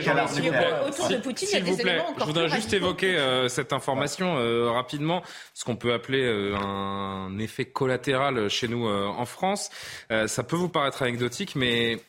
Autour 0.88 1.10
de 1.10 1.18
Poutine, 1.18 1.48
il 1.52 1.60
y 1.60 1.62
a 1.62 1.76
des 1.76 1.82
plaît, 1.84 2.02
Je 2.18 2.24
voudrais 2.24 2.50
juste 2.50 2.74
évoquer 2.74 3.46
cette 3.50 3.72
information 3.72 4.36
rapidement, 4.74 5.22
ce 5.54 5.64
qu'on 5.64 5.76
peut 5.76 5.94
appeler 5.94 6.28
un 6.60 7.38
effet 7.38 7.66
collatéral 7.66 8.50
chez 8.50 8.68
nous 8.68 8.88
en 8.88 9.26
France. 9.26 9.70
ça 10.10 10.44
peut 10.44 10.56
vous 10.56 10.70
paraître 10.70 11.04
anecdotique, 11.04 11.56
mais 11.56 12.00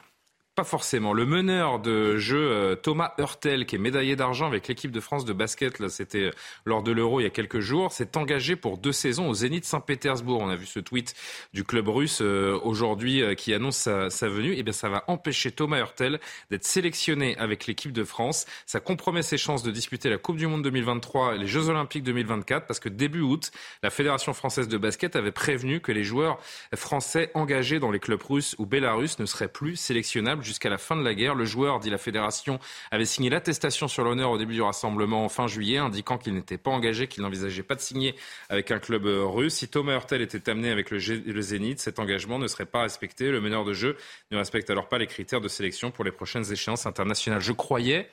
pas 0.60 0.64
forcément. 0.64 1.14
Le 1.14 1.24
meneur 1.24 1.78
de 1.78 2.18
jeu 2.18 2.50
euh, 2.52 2.74
Thomas 2.74 3.14
Hurtel, 3.16 3.64
qui 3.64 3.76
est 3.76 3.78
médaillé 3.78 4.14
d'argent 4.14 4.46
avec 4.46 4.68
l'équipe 4.68 4.90
de 4.90 5.00
France 5.00 5.24
de 5.24 5.32
basket, 5.32 5.78
là 5.78 5.88
c'était 5.88 6.32
lors 6.66 6.82
de 6.82 6.92
l'Euro 6.92 7.18
il 7.18 7.22
y 7.22 7.26
a 7.26 7.30
quelques 7.30 7.60
jours, 7.60 7.92
s'est 7.92 8.14
engagé 8.18 8.56
pour 8.56 8.76
deux 8.76 8.92
saisons 8.92 9.30
au 9.30 9.32
Zénith 9.32 9.64
Saint-Pétersbourg. 9.64 10.42
On 10.42 10.50
a 10.50 10.56
vu 10.56 10.66
ce 10.66 10.78
tweet 10.78 11.14
du 11.54 11.64
club 11.64 11.88
russe 11.88 12.18
euh, 12.20 12.60
aujourd'hui 12.62 13.22
euh, 13.22 13.32
qui 13.32 13.54
annonce 13.54 13.78
sa, 13.78 14.28
venue. 14.28 14.52
Et 14.52 14.58
eh 14.58 14.62
bien 14.62 14.74
ça 14.74 14.90
va 14.90 15.02
empêcher 15.06 15.50
Thomas 15.50 15.78
Hurtel 15.78 16.20
d'être 16.50 16.66
sélectionné 16.66 17.38
avec 17.38 17.66
l'équipe 17.66 17.92
de 17.92 18.04
France. 18.04 18.44
Ça 18.66 18.80
compromet 18.80 19.22
ses 19.22 19.38
chances 19.38 19.62
de 19.62 19.70
disputer 19.70 20.10
la 20.10 20.18
Coupe 20.18 20.36
du 20.36 20.46
Monde 20.46 20.62
2023 20.62 21.36
et 21.36 21.38
les 21.38 21.46
Jeux 21.46 21.70
Olympiques 21.70 22.02
2024 22.02 22.66
parce 22.66 22.80
que 22.80 22.90
début 22.90 23.22
août, 23.22 23.50
la 23.82 23.88
Fédération 23.88 24.34
française 24.34 24.68
de 24.68 24.76
basket 24.76 25.16
avait 25.16 25.32
prévenu 25.32 25.80
que 25.80 25.90
les 25.90 26.04
joueurs 26.04 26.38
français 26.74 27.30
engagés 27.32 27.78
dans 27.78 27.90
les 27.90 27.98
clubs 27.98 28.22
russes 28.22 28.54
ou 28.58 28.66
bélarusses 28.66 29.18
ne 29.18 29.24
seraient 29.24 29.48
plus 29.48 29.76
sélectionnables 29.76 30.49
jusqu'à 30.51 30.68
la 30.68 30.78
fin 30.78 30.97
de 30.97 31.02
la 31.02 31.14
guerre. 31.14 31.35
Le 31.35 31.44
joueur, 31.44 31.78
dit 31.78 31.90
la 31.90 31.98
fédération, 31.98 32.59
avait 32.90 33.05
signé 33.05 33.31
l'attestation 33.31 33.89
sur 33.89 34.05
l'honneur 34.05 34.31
au 34.31 34.39
début 34.39 34.55
du 34.55 34.62
rassemblement 34.62 35.24
en 35.24 35.28
fin 35.28 35.47
juillet, 35.47 35.78
indiquant 35.78 36.18
qu'il 36.18 36.35
n'était 36.35 36.59
pas 36.59 36.70
engagé, 36.70 37.06
qu'il 37.06 37.22
n'envisageait 37.22 37.62
pas 37.62 37.77
de 37.77 37.81
signer 37.81 38.14
avec 38.48 38.70
un 38.70 38.78
club 38.78 39.05
russe. 39.06 39.55
Si 39.55 39.68
Thomas 39.68 39.94
Hurtel 39.94 40.22
était 40.22 40.51
amené 40.51 40.70
avec 40.70 40.90
le, 40.90 40.98
le 40.98 41.40
Zénith, 41.40 41.81
cet 41.81 41.98
engagement 41.98 42.39
ne 42.39 42.48
serait 42.48 42.66
pas 42.66 42.82
respecté. 42.82 43.31
Le 43.31 43.40
meneur 43.40 43.64
de 43.64 43.72
jeu 43.72 43.97
ne 44.31 44.36
respecte 44.36 44.68
alors 44.70 44.89
pas 44.89 44.98
les 44.98 45.06
critères 45.06 45.40
de 45.40 45.48
sélection 45.48 45.90
pour 45.90 46.05
les 46.05 46.12
prochaines 46.12 46.51
échéances 46.52 46.86
internationales. 46.86 47.40
Je 47.40 47.52
croyais, 47.52 48.09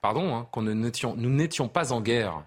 pardon, 0.00 0.34
hein, 0.34 0.48
qu'on 0.50 0.62
nous 0.62 1.30
n'étions 1.30 1.68
pas 1.68 1.92
en 1.92 2.00
guerre. 2.00 2.42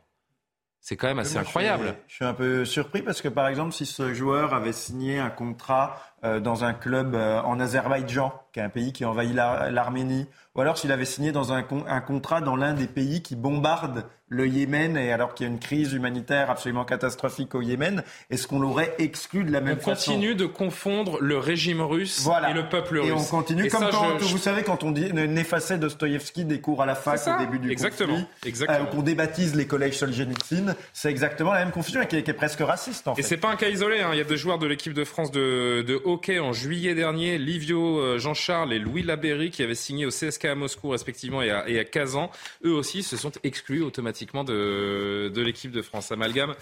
C'est 0.86 0.98
quand 0.98 1.08
même 1.08 1.18
assez 1.18 1.38
incroyable. 1.38 1.96
je 2.08 2.14
suis 2.14 2.26
un 2.26 2.36
peu 2.36 2.64
surpris 2.64 3.02
parce 3.02 3.20
que, 3.20 3.28
par 3.28 3.48
exemple, 3.48 3.74
si 3.74 3.88
ce 3.88 4.14
joueur 4.14 4.54
avait 4.54 4.72
signé 4.72 5.18
un 5.18 5.32
contrat 5.32 6.00
dans 6.24 6.64
un 6.64 6.74
club 6.74 7.14
euh, 7.14 7.42
en 7.42 7.60
Azerbaïdjan, 7.60 8.34
qui 8.52 8.60
est 8.60 8.64
un 8.64 8.70
pays 8.70 8.94
qui 8.94 9.06
envahit 9.06 9.36
l'Arménie, 9.36 10.28
ou 10.56 10.62
alors 10.62 10.78
s'il 10.78 10.92
avait 10.92 11.06
signé 11.06 11.32
dans 11.32 11.54
un, 11.54 11.66
un 11.88 12.02
contrat 12.02 12.42
dans 12.42 12.56
l'un 12.56 12.74
des 12.74 12.88
pays 12.88 13.22
qui 13.22 13.36
bombardent 13.36 14.06
le 14.28 14.48
Yémen, 14.48 14.98
et 14.98 15.12
alors 15.12 15.36
qu'il 15.36 15.46
y 15.46 15.50
a 15.50 15.52
une 15.52 15.60
crise 15.60 15.94
humanitaire 15.94 16.50
absolument 16.50 16.84
catastrophique 16.84 17.54
au 17.54 17.62
Yémen, 17.62 18.04
est-ce 18.32 18.48
qu'on 18.48 18.60
l'aurait 18.60 18.96
exclu 18.98 19.44
de 19.44 19.52
la 19.52 19.62
même 19.62 19.80
façon? 19.80 20.12
On 20.12 20.16
continue 20.16 20.34
de 20.34 20.48
confondre 20.48 21.20
le 21.22 21.38
régime 21.38 21.82
russe 21.82 22.28
et 22.50 22.54
le 22.54 22.68
peuple 22.68 22.98
russe. 22.98 23.10
Et 23.10 23.14
on 23.14 23.24
continue, 23.24 23.68
comme 23.68 23.88
quand, 23.92 24.18
vous 24.18 24.38
savez, 24.40 24.64
quand 24.64 24.84
on 24.84 24.92
dit 24.92 25.14
n'effacer 25.14 25.78
Dostoïevski 25.78 26.44
des 26.44 26.60
cours 26.60 26.82
à 26.82 26.88
la 26.88 26.96
fac 26.96 27.22
au 27.28 27.38
début 27.38 27.60
du 27.60 27.72
exactement, 27.72 28.14
conflit, 28.14 28.28
exactement. 28.48 28.80
Euh, 28.80 28.92
qu'on 28.92 29.04
débaptise 29.04 29.54
les 29.54 29.68
collèges 29.68 30.00
Solzhenitsyn, 30.00 30.76
c'est 30.92 31.12
exactement 31.12 31.54
la 31.54 31.60
même 31.60 31.72
confusion 31.72 32.02
et 32.02 32.08
qui 32.08 32.16
est, 32.16 32.34
presque 32.34 32.62
raciste. 32.62 33.08
En 33.08 33.14
et 33.14 33.22
c'est 33.22 33.38
pas 33.38 33.50
un 33.50 33.56
cas 33.56 33.70
isolé, 33.70 34.02
hein. 34.02 34.10
il 34.14 34.18
y 34.18 34.22
a 34.22 34.26
des 34.26 34.38
joueurs 34.38 34.58
de 34.58 34.66
l'équipe 34.66 34.94
de 34.94 35.04
France 35.04 35.32
de, 35.32 35.84
de 35.84 36.02
hockey 36.06 36.40
en 36.40 36.54
juillet 36.54 36.96
dernier, 36.96 37.38
Livio 37.38 38.00
euh, 38.00 38.18
Jean-Charles 38.20 38.74
et 38.74 38.80
Louis 38.80 39.04
Laberry 39.04 39.52
qui 39.52 39.64
avaient 39.64 39.76
signé 39.76 40.06
au 40.06 40.10
CSK 40.10 40.46
à 40.46 40.56
Moscou 40.56 40.90
respectivement 40.90 41.42
et 41.42 41.52
à, 41.52 41.68
et 41.68 41.84
Kazan, 41.86 42.32
eux 42.64 42.74
aussi 42.74 43.04
se 43.04 43.18
sont 43.18 43.32
exclus 43.44 43.82
automatiquement 43.82 44.44
de, 44.44 45.32
de 45.34 45.42
l'équipe 45.42 45.72
de 45.72 45.82
France. 45.82 46.12
Amalgame 46.12 46.56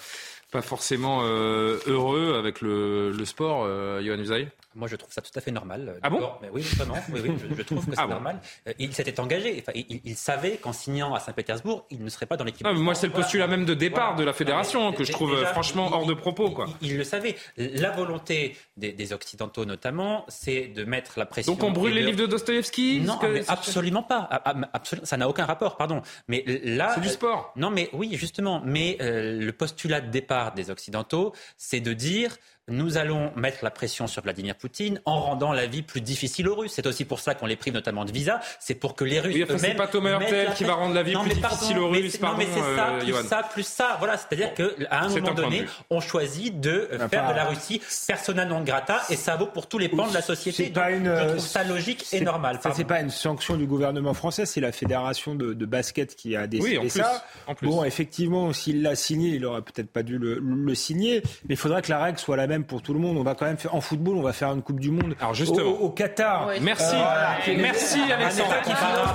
pas 0.53 0.61
forcément 0.61 1.21
euh, 1.23 1.79
heureux 1.87 2.35
avec 2.37 2.61
le, 2.61 3.11
le 3.11 3.25
sport, 3.25 3.63
euh, 3.65 4.01
Johan 4.01 4.19
Usaï? 4.19 4.47
Moi, 4.75 4.87
je 4.87 4.95
trouve 4.95 5.13
ça 5.13 5.21
tout 5.21 5.31
à 5.35 5.41
fait 5.41 5.51
normal. 5.51 5.99
Ah 6.01 6.09
bon? 6.09 6.31
Mais 6.41 6.49
oui, 6.51 6.61
vraiment, 6.61 6.95
oui, 7.11 7.21
oui, 7.23 7.35
je, 7.57 7.61
trouve 7.63 7.85
que 7.85 7.91
c'est 7.95 8.01
ah 8.01 8.07
normal. 8.07 8.39
Euh, 8.67 8.73
il 8.79 8.93
s'était 8.93 9.19
engagé. 9.19 9.61
Enfin, 9.61 9.71
il, 9.75 10.15
savait 10.15 10.57
qu'en 10.57 10.73
signant 10.73 11.13
à 11.13 11.19
Saint-Pétersbourg, 11.19 11.85
il 11.89 12.03
ne 12.03 12.09
serait 12.09 12.25
pas 12.25 12.37
dans 12.37 12.43
l'équipe. 12.43 12.65
moi, 12.67 12.95
c'est 12.95 13.07
le 13.07 13.13
postulat 13.13 13.47
même 13.47 13.65
de 13.65 13.73
départ 13.73 14.15
de 14.15 14.23
la 14.23 14.33
fédération 14.33 14.91
que 14.93 15.03
je 15.03 15.11
trouve 15.11 15.43
franchement 15.45 15.89
hors 15.91 16.05
de 16.05 16.13
propos. 16.13 16.51
Quoi. 16.51 16.67
Il, 16.81 16.97
le 16.97 17.03
savait. 17.03 17.35
La 17.57 17.91
volonté 17.91 18.57
des, 18.77 19.13
Occidentaux, 19.13 19.65
notamment, 19.65 20.25
c'est 20.27 20.67
de 20.67 20.83
mettre 20.85 21.19
la 21.19 21.25
pression. 21.25 21.53
Donc 21.53 21.63
on 21.63 21.71
brûle 21.71 21.93
les 21.93 22.03
livres 22.03 22.17
de 22.17 22.25
Dostoïevski? 22.25 23.01
Non, 23.01 23.19
absolument 23.47 24.03
pas. 24.03 24.27
Ah, 24.31 24.41
ah, 24.45 24.55
absolument, 24.73 25.05
ça 25.05 25.17
n'a 25.17 25.29
aucun 25.29 25.45
rapport, 25.45 25.77
pardon. 25.77 26.01
Mais 26.27 26.43
là. 26.63 26.91
C'est 26.95 27.01
du 27.01 27.09
sport. 27.09 27.53
Non, 27.55 27.69
mais 27.69 27.89
oui, 27.93 28.11
justement. 28.13 28.61
Mais 28.65 28.97
euh, 29.01 29.39
le 29.39 29.51
postulat 29.51 30.01
de 30.01 30.09
départ 30.09 30.53
des 30.53 30.69
Occidentaux, 30.69 31.33
c'est 31.57 31.79
de 31.79 31.93
dire 31.93 32.37
nous 32.69 32.97
allons 32.97 33.31
mettre 33.35 33.57
la 33.61 33.71
pression 33.71 34.07
sur 34.07 34.23
Vladimir 34.23 34.55
Poutine 34.55 35.01
en 35.03 35.19
rendant 35.19 35.51
la 35.51 35.65
vie 35.65 35.81
plus 35.81 35.99
difficile 35.99 36.47
aux 36.47 36.55
Russes. 36.55 36.71
C'est 36.73 36.87
aussi 36.87 37.03
pour 37.03 37.19
ça 37.19 37.35
qu'on 37.35 37.45
les 37.45 37.57
prive 37.57 37.73
notamment 37.73 38.05
de 38.05 38.11
visa. 38.11 38.39
C'est 38.61 38.75
pour 38.75 38.95
que 38.95 39.03
les 39.03 39.19
Russes 39.19 39.35
oui, 39.35 39.57
C'est 39.57 39.75
pas 39.75 39.87
Thomas 39.87 40.11
Hurtel 40.11 40.53
qui 40.53 40.63
va 40.63 40.75
rendre 40.75 40.95
la 40.95 41.03
vie 41.03 41.13
plus 41.13 41.33
difficile 41.33 41.77
aux 41.79 41.89
Russes. 41.89 42.21
non, 42.21 42.35
mais 42.37 42.47
c'est 42.53 42.75
ça, 42.75 42.93
plus 42.99 43.27
ça, 43.27 43.43
plus 43.51 43.67
ça. 43.67 43.95
Voilà, 43.99 44.17
c'est-à-dire 44.17 44.53
qu'à 44.53 44.71
un 44.91 45.09
moment 45.09 45.33
donné, 45.33 45.65
on 45.89 45.99
choisit 45.99 46.57
de 46.59 46.89
faire 47.09 47.29
de 47.29 47.35
la 47.35 47.45
Russie 47.45 47.81
persona 48.07 48.45
non 48.45 48.61
grata, 48.61 49.01
et 49.09 49.15
ça 49.15 49.35
vaut 49.35 49.47
pour 49.47 49.67
tous 49.67 49.77
les 49.77 49.89
pans 49.89 50.07
de 50.07 50.13
la 50.13 50.21
société. 50.21 50.69
Pas 50.69 50.91
une, 50.91 51.05
je 51.05 51.27
trouve 51.29 51.39
ça 51.39 51.63
logique 51.63 52.05
et 52.13 52.21
normal. 52.21 52.59
Ça, 52.61 52.71
c'est 52.73 52.83
pas 52.85 53.01
une 53.01 53.09
sanction 53.09 53.57
du 53.57 53.65
gouvernement 53.65 54.13
français, 54.13 54.45
c'est 54.45 54.61
la 54.61 54.71
fédération 54.71 55.35
de, 55.35 55.63
basket 55.63 56.15
qui 56.15 56.35
a 56.35 56.45
décidé 56.45 56.77
oui, 56.77 56.89
ça. 56.89 57.25
En 57.47 57.55
plus. 57.55 57.67
Bon, 57.67 57.83
effectivement, 57.83 58.51
s'il 58.53 58.83
l'a 58.83 58.95
signé, 58.95 59.29
il 59.29 59.45
aurait 59.45 59.61
peut-être 59.61 59.89
pas 59.89 60.03
dû 60.03 60.17
le, 60.17 60.39
le 60.39 60.75
signer, 60.75 61.23
mais 61.47 61.55
il 61.55 61.57
faudrait 61.57 61.81
que 61.81 61.89
la 61.89 62.03
règle 62.03 62.19
soit 62.19 62.35
la 62.35 62.47
même 62.47 62.52
pour 62.61 62.81
tout 62.81 62.93
le 62.93 62.99
monde. 62.99 63.17
On 63.17 63.23
va 63.23 63.33
quand 63.33 63.45
même 63.45 63.57
faire 63.57 63.73
en 63.73 63.81
football, 63.81 64.17
on 64.17 64.21
va 64.21 64.33
faire 64.33 64.51
une 64.51 64.61
Coupe 64.61 64.79
du 64.79 64.91
Monde. 64.91 65.15
Alors 65.19 65.33
justement, 65.33 65.71
au, 65.71 65.89
Qatar. 65.89 66.49
Merci, 66.61 66.95
euh, 66.95 67.55
merci 67.57 67.99
Alexandre. 68.01 68.53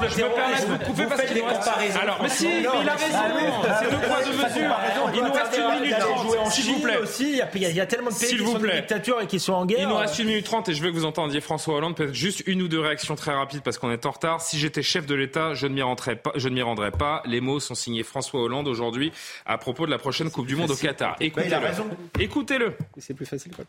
Je 0.03 0.23
me 0.23 0.35
permets 0.35 0.61
de 0.61 0.67
vous 0.67 0.79
couper 0.79 1.05
parce 1.09 1.23
qu'il 1.23 1.39
nous 1.39 1.45
reste. 1.45 1.71
Alors, 2.03 2.19
mais 2.23 2.29
si, 2.29 2.47
il 2.61 2.67
a 2.67 2.73
raison. 2.73 3.59
C'est 3.79 3.91
deux 3.91 4.07
poids 4.07 4.23
deux 4.25 4.37
mesures. 4.37 4.77
Il 5.15 5.23
nous 5.23 5.33
reste 5.33 5.59
une 5.59 5.81
minute 5.81 5.99
trente. 5.99 6.53
S'il 6.53 6.75
vous 6.75 6.81
plaît. 6.81 6.97
Aussi, 6.99 7.41
il 7.55 7.75
y 7.75 7.81
a 7.81 7.87
tellement 7.87 8.11
de 8.11 8.15
pays 8.15 8.37
qui 8.37 8.45
sont 8.45 8.57
en 8.57 8.75
dictature 8.75 9.21
et 9.21 9.27
qui 9.27 9.41
sont 9.41 9.53
en 9.53 9.67
guerre. 9.67 9.81
Il 9.83 9.89
nous 9.89 9.97
reste 9.97 10.19
une 10.19 10.29
minute 10.29 10.45
trente 10.45 10.69
et 10.69 10.75
je 10.75 10.83
veux 10.83 10.91
que 10.91 10.97
vous 10.97 11.05
entendiez 11.05 11.41
François 11.41 11.77
Hollande. 11.77 11.97
Peut-être 11.97 12.15
juste 12.15 12.43
une 12.47 12.63
ou 12.63 12.69
deux 12.69 12.81
réactions 12.81 13.15
très 13.15 13.33
rapides 13.33 13.63
parce 13.63 13.79
qu'on 13.79 13.91
est 13.91 14.07
en 14.07 14.11
retard. 14.11 14.41
Si 14.41 14.59
j'étais 14.59 14.83
chef 14.83 15.07
de 15.07 15.15
l'État, 15.15 15.55
je 15.55 15.67
ne 15.67 15.75
m'y 15.75 15.83
rendrais 15.83 16.17
pas. 16.17 16.33
Je 16.35 16.49
ne 16.49 16.55
m'y 16.55 16.63
rendrais 16.63 16.91
pas. 16.91 17.23
Les 17.27 17.41
mots 17.41 17.61
sont 17.61 17.75
signés 17.75 18.03
François 18.03 18.41
Hollande 18.41 18.69
aujourd'hui 18.69 19.13
à 19.47 19.59
propos 19.59 19.87
de 19.87 19.91
la 19.91 19.99
prochaine 19.99 20.31
Coupe 20.31 20.47
du 20.47 20.57
Monde 20.57 20.71
au 20.71 20.77
Qatar. 20.77 21.17
Écoutez-le. 21.21 22.21
Écoutez-le. 22.21 22.75
C'est 22.99 23.15
plus 23.15 23.27
facile 23.29 23.53
quand 23.55 23.65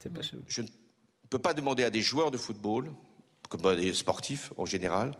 je 0.47 0.61
ne 0.61 0.67
peux 1.29 1.39
pas 1.39 1.53
demander 1.53 1.83
à 1.83 1.89
des 1.89 2.01
joueurs 2.01 2.31
de 2.31 2.37
football, 2.37 2.91
comme 3.49 3.65
à 3.65 3.75
des 3.75 3.93
sportifs 3.93 4.51
en 4.57 4.65
général, 4.65 5.15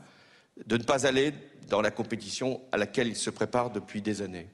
de 0.66 0.78
ne 0.78 0.84
pas 0.84 1.06
aller 1.06 1.34
dans 1.70 1.82
la 1.82 1.92
compétition 1.92 2.62
à 2.72 2.78
laquelle 2.78 3.08
ils 3.08 3.16
se 3.16 3.30
préparent 3.30 3.72
depuis 3.72 4.02
des 4.02 4.22
années 4.22 4.50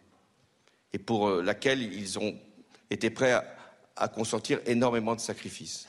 et 0.93 0.97
pour 0.97 1.27
euh, 1.27 1.41
laquelle 1.41 1.81
ils 1.81 2.19
ont 2.19 2.37
été 2.89 3.09
prêts 3.09 3.33
à, 3.97 4.07
consentir 4.09 4.59
énormément 4.65 5.15
de 5.15 5.21
sacrifices. 5.21 5.87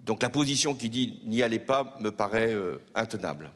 Donc 0.00 0.22
la 0.22 0.30
position 0.30 0.74
qui 0.74 0.88
dit 0.88 1.20
n'y 1.24 1.42
allez 1.42 1.58
pas 1.58 1.96
me 2.00 2.10
paraît 2.10 2.52
euh, 2.52 2.80
intenable. 2.94 3.50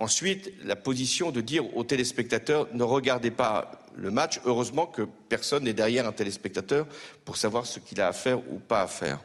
Ensuite, 0.00 0.50
la 0.64 0.76
position 0.76 1.30
de 1.30 1.42
dire 1.42 1.76
aux 1.76 1.84
téléspectateurs 1.84 2.66
ne 2.72 2.82
regardez 2.82 3.30
pas 3.30 3.84
le 3.96 4.10
match. 4.10 4.40
Heureusement 4.46 4.86
que 4.86 5.02
personne 5.28 5.64
n'est 5.64 5.74
derrière 5.74 6.08
un 6.08 6.12
téléspectateur 6.12 6.86
pour 7.26 7.36
savoir 7.36 7.66
ce 7.66 7.80
qu'il 7.80 8.00
a 8.00 8.08
à 8.08 8.14
faire 8.14 8.38
ou 8.50 8.58
pas 8.58 8.80
à 8.80 8.86
faire. 8.86 9.20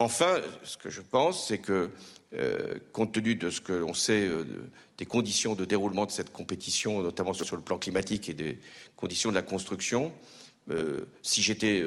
Enfin, 0.00 0.40
ce 0.64 0.76
que 0.76 0.90
je 0.90 1.00
pense, 1.00 1.46
c'est 1.46 1.58
que, 1.58 1.90
euh, 2.34 2.74
compte 2.92 3.12
tenu 3.12 3.36
de 3.36 3.50
ce 3.50 3.60
que 3.60 3.72
l'on 3.72 3.94
sait 3.94 4.26
euh, 4.26 4.44
des 4.98 5.06
conditions 5.06 5.54
de 5.54 5.64
déroulement 5.64 6.06
de 6.06 6.10
cette 6.10 6.32
compétition, 6.32 7.00
notamment 7.00 7.32
sur 7.32 7.54
le 7.54 7.62
plan 7.62 7.78
climatique 7.78 8.28
et 8.28 8.34
des 8.34 8.58
conditions 8.96 9.30
de 9.30 9.36
la 9.36 9.42
construction, 9.42 10.12
euh, 10.70 11.06
si 11.22 11.40
j'étais 11.40 11.84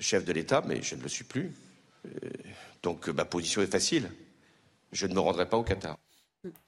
chef 0.00 0.24
de 0.24 0.32
l'État, 0.32 0.60
mais 0.66 0.82
je 0.82 0.96
ne 0.96 1.02
le 1.02 1.08
suis 1.08 1.24
plus, 1.24 1.52
donc 2.82 3.06
ma 3.08 3.24
position 3.24 3.62
est 3.62 3.70
facile. 3.70 4.10
Je 4.90 5.06
ne 5.06 5.14
me 5.14 5.20
rendrai 5.20 5.48
pas 5.48 5.56
au 5.56 5.62
Qatar. 5.62 5.96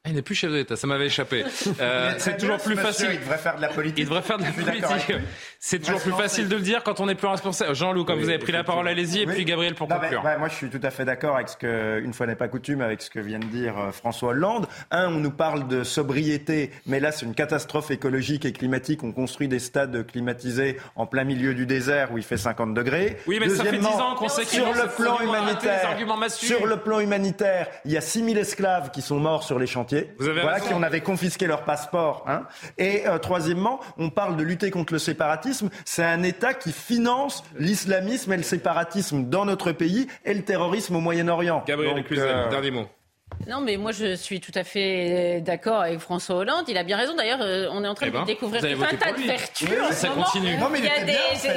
Il 0.07 0.15
n'est 0.15 0.23
plus 0.23 0.37
chef 0.37 0.53
de 0.53 0.57
l'État, 0.57 0.77
ça 0.77 0.87
m'avait 0.87 1.07
échappé. 1.07 1.45
Euh, 1.81 2.15
c'est 2.19 2.37
toujours 2.37 2.59
plus 2.59 2.77
facile. 2.77 3.09
Il 3.15 3.21
devrait 3.21 3.39
faire 3.39 3.57
de 3.57 3.61
la 3.63 3.69
politique. 3.69 3.99
Il 3.99 4.05
devrait 4.05 4.23
faire 4.23 4.39
de 4.39 4.45
la 4.45 4.53
politique. 4.53 5.17
C'est 5.67 5.79
toujours 5.79 5.99
plus 5.99 6.13
facile 6.13 6.47
de 6.49 6.57
le 6.57 6.61
dire 6.61 6.83
quand 6.83 7.01
on 7.01 7.07
n'est 7.07 7.15
plus 7.15 7.27
responsable. 7.27 7.75
Jean-Loup, 7.75 8.05
quand 8.05 8.17
vous 8.17 8.29
avez 8.29 8.39
pris 8.39 8.53
la 8.53 8.65
parole, 8.65 8.87
allez-y. 8.87 9.23
Et 9.23 9.27
puis 9.27 9.47
Gabriel 9.47 9.75
pour 9.75 9.89
conclure. 9.89 10.23
Bah, 10.23 10.37
moi, 10.37 10.49
je 10.49 10.57
suis 10.57 10.69
tout 10.69 10.81
à 10.83 10.91
fait 10.91 11.07
d'accord 11.07 11.37
avec 11.37 11.49
ce 11.49 11.57
que, 11.57 12.03
une 12.05 12.13
fois 12.13 12.27
n'est 12.27 12.37
pas 12.37 12.49
coutume, 12.49 12.83
avec 12.83 13.01
ce 13.01 13.09
que 13.09 13.19
vient 13.19 13.39
de 13.39 13.47
dire 13.47 13.79
euh, 13.79 13.91
François 13.91 14.33
Hollande. 14.33 14.67
Un, 14.91 15.07
on 15.07 15.21
nous 15.21 15.31
parle 15.31 15.67
de 15.67 15.83
sobriété, 15.83 16.71
mais 16.85 17.01
là, 17.01 17.13
c'est 17.13 17.25
une 17.25 17.35
catastrophe 17.35 17.91
écologique 17.91 18.45
et 18.45 18.53
climatique. 18.53 19.03
On 19.05 19.13
construit 19.13 19.49
des 19.49 19.59
stades 19.59 20.07
climatisés 20.07 20.79
en 20.97 21.07
plein 21.07 21.25
milieu 21.25 21.55
du 21.55 21.65
désert 21.65 22.13
où 22.13 22.19
il 22.19 22.25
fait 22.25 22.37
50 22.37 22.75
degrés. 22.75 23.17
Oui, 23.27 23.39
mais 23.41 23.49
ça 23.49 23.65
fait 23.65 23.79
10 23.79 23.87
ans 23.87 24.17
qu'on 24.17 24.29
sait 24.29 24.45
sur 24.45 24.67
le 24.67 24.95
plan 24.95 25.19
humanitaire, 25.21 25.97
sur 26.29 26.67
le 26.67 26.77
plan 26.77 27.01
humanitaire, 27.01 27.69
il 27.87 27.93
y 27.93 27.97
a 27.97 28.03
6000 28.03 28.37
esclaves 28.37 28.91
qui 28.91 29.01
sont 29.01 29.19
morts 29.19 29.45
sur 29.45 29.59
les 29.59 29.67
chantiers. 29.67 30.15
voilà, 30.19 30.61
qui 30.61 30.75
en 30.75 30.83
avaient 30.83 31.01
confisqué 31.01 31.47
leur 31.47 31.63
passeport. 31.63 32.27
Hein. 32.29 32.43
Et 32.77 33.07
euh, 33.07 33.17
troisièmement, 33.17 33.81
on 33.97 34.11
parle 34.11 34.37
de 34.37 34.43
lutter 34.43 34.71
contre 34.71 34.93
le 34.93 34.99
séparatisme. 34.99 35.54
C'est 35.85 36.05
un 36.05 36.23
État 36.23 36.55
qui 36.55 36.73
finance 36.73 37.45
l'islamisme 37.59 38.33
et 38.33 38.37
le 38.37 38.43
séparatisme 38.43 39.29
dans 39.29 39.45
notre 39.45 39.73
pays 39.73 40.07
et 40.25 40.35
le 40.35 40.43
terrorisme 40.43 40.97
au 40.97 41.01
Moyen-Orient. 41.01 41.65
Gabriel, 41.67 42.05
euh, 42.11 42.51
dernier 42.51 42.71
mot. 42.71 42.87
Non, 43.49 43.61
mais 43.61 43.77
moi 43.77 43.93
je 43.93 44.15
suis 44.15 44.41
tout 44.41 44.53
à 44.55 44.65
fait 44.65 45.41
d'accord 45.43 45.81
avec 45.83 45.99
François 45.99 46.37
Hollande. 46.37 46.65
Il 46.69 46.77
a 46.79 46.83
bien 46.83 46.97
raison. 46.97 47.15
D'ailleurs, 47.15 47.41
euh, 47.43 47.69
on 47.73 47.85
est 47.85 47.89
en 47.89 47.95
train 47.95 48.07
Eh 48.09 48.11
ben, 48.11 48.23
de 48.23 48.27
découvrir 48.27 48.61
vous 48.61 48.67
avez 48.67 48.75
tout 48.77 48.83
un 48.85 48.97
tas 48.97 49.13
de 49.13 49.23
vertus. 49.23 49.69
Oui, 49.71 49.77
en 49.81 49.93
ça 49.93 50.09
moment. 50.09 50.23
continue. 50.25 50.55
En 50.63 50.71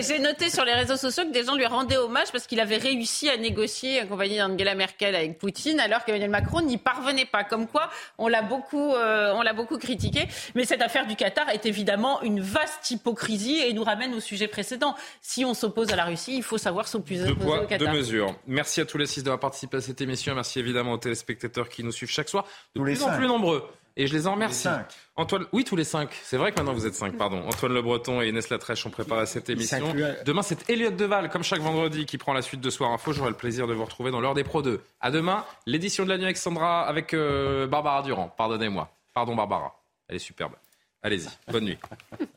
j'ai- 0.01 0.19
noté 0.19 0.49
sur 0.49 0.65
les 0.65 0.73
réseaux 0.73 0.97
sociaux 0.97 1.23
que 1.25 1.31
des 1.31 1.43
gens 1.43 1.55
lui 1.55 1.65
rendaient 1.65 1.97
hommage 1.97 2.31
parce 2.31 2.45
qu'il 2.47 2.59
avait 2.59 2.77
réussi 2.77 3.29
à 3.29 3.37
négocier 3.37 3.99
accompagné 3.99 4.37
d'Angela 4.39 4.75
Merkel 4.75 5.15
avec 5.15 5.37
Poutine, 5.37 5.79
alors 5.79 6.03
qu'Emmanuel 6.03 6.29
Macron 6.29 6.61
n'y 6.61 6.77
parvenait 6.77 7.25
pas. 7.25 7.43
Comme 7.43 7.67
quoi, 7.67 7.89
on 8.17 8.27
l'a 8.27 8.41
beaucoup, 8.41 8.93
euh, 8.95 9.33
on 9.35 9.41
l'a 9.41 9.53
beaucoup 9.53 9.77
critiqué. 9.77 10.27
Mais 10.55 10.65
cette 10.65 10.81
affaire 10.81 11.07
du 11.07 11.15
Qatar 11.15 11.49
est 11.49 11.65
évidemment 11.65 12.21
une 12.21 12.41
vaste 12.41 12.91
hypocrisie 12.91 13.59
et 13.59 13.73
nous 13.73 13.83
ramène 13.83 14.13
au 14.13 14.19
sujet 14.19 14.47
précédent. 14.47 14.95
Si 15.21 15.45
on 15.45 15.53
s'oppose 15.53 15.91
à 15.91 15.95
la 15.95 16.05
Russie, 16.05 16.35
il 16.37 16.43
faut 16.43 16.57
savoir 16.57 16.87
s'opposer 16.87 17.25
Deux 17.25 17.31
au 17.31 17.35
poids, 17.35 17.59
deux 17.59 17.65
Qatar. 17.67 17.93
mesures. 17.93 18.35
Merci 18.47 18.81
à 18.81 18.85
tous 18.85 18.97
les 18.97 19.05
six 19.05 19.23
d'avoir 19.23 19.39
participé 19.39 19.77
à 19.77 19.81
cette 19.81 20.01
émission. 20.01 20.35
Merci 20.35 20.59
évidemment 20.59 20.93
aux 20.93 20.97
téléspectateurs 20.97 21.66
qui 21.69 21.83
nous 21.83 21.91
suivent 21.91 22.09
chaque 22.09 22.29
soir. 22.29 22.45
De 22.75 22.79
Tous 22.79 22.83
plus 22.83 23.03
en 23.03 23.15
plus 23.15 23.27
nombreux. 23.27 23.63
Et 23.99 24.05
je 24.05 24.13
les 24.13 24.27
en 24.27 24.33
remercie. 24.33 24.67
Antoine, 25.15 25.45
oui, 25.51 25.63
tous 25.63 25.75
les 25.75 25.83
cinq. 25.83 26.11
C'est 26.23 26.37
vrai 26.37 26.51
que 26.51 26.57
maintenant 26.57 26.73
vous 26.73 26.85
êtes 26.85 26.93
cinq, 26.93 27.17
pardon. 27.17 27.41
Antoine 27.47 27.73
Le 27.73 27.81
Breton 27.81 28.21
et 28.21 28.29
Inès 28.29 28.47
Latrèche 28.49 28.85
ont 28.85 28.91
préparé 28.91 29.25
cette 29.25 29.49
émission. 29.49 29.93
Demain, 30.23 30.43
c'est 30.43 30.69
Elliot 30.69 30.91
Deval, 30.91 31.29
comme 31.29 31.43
chaque 31.43 31.61
vendredi, 31.61 32.05
qui 32.05 32.19
prend 32.19 32.33
la 32.33 32.43
suite 32.43 32.61
de 32.61 32.69
Soir 32.69 32.91
Info. 32.91 33.11
J'aurai 33.11 33.31
le 33.31 33.35
plaisir 33.35 33.65
de 33.65 33.73
vous 33.73 33.83
retrouver 33.83 34.11
dans 34.11 34.21
l'heure 34.21 34.35
des 34.35 34.43
Pro 34.43 34.61
2. 34.61 34.79
À 35.01 35.09
demain, 35.09 35.43
l'édition 35.65 36.03
de 36.03 36.09
la 36.09 36.17
nuit 36.17 36.25
avec 36.25 36.37
Sandra, 36.37 36.87
avec 36.87 37.15
euh, 37.15 37.65
Barbara 37.65 38.03
Durand. 38.03 38.31
Pardonnez-moi. 38.37 38.87
Pardon, 39.15 39.35
Barbara. 39.35 39.73
Elle 40.07 40.17
est 40.17 40.19
superbe. 40.19 40.53
Allez-y. 41.01 41.29
Bonne 41.51 41.65
nuit. 41.65 41.77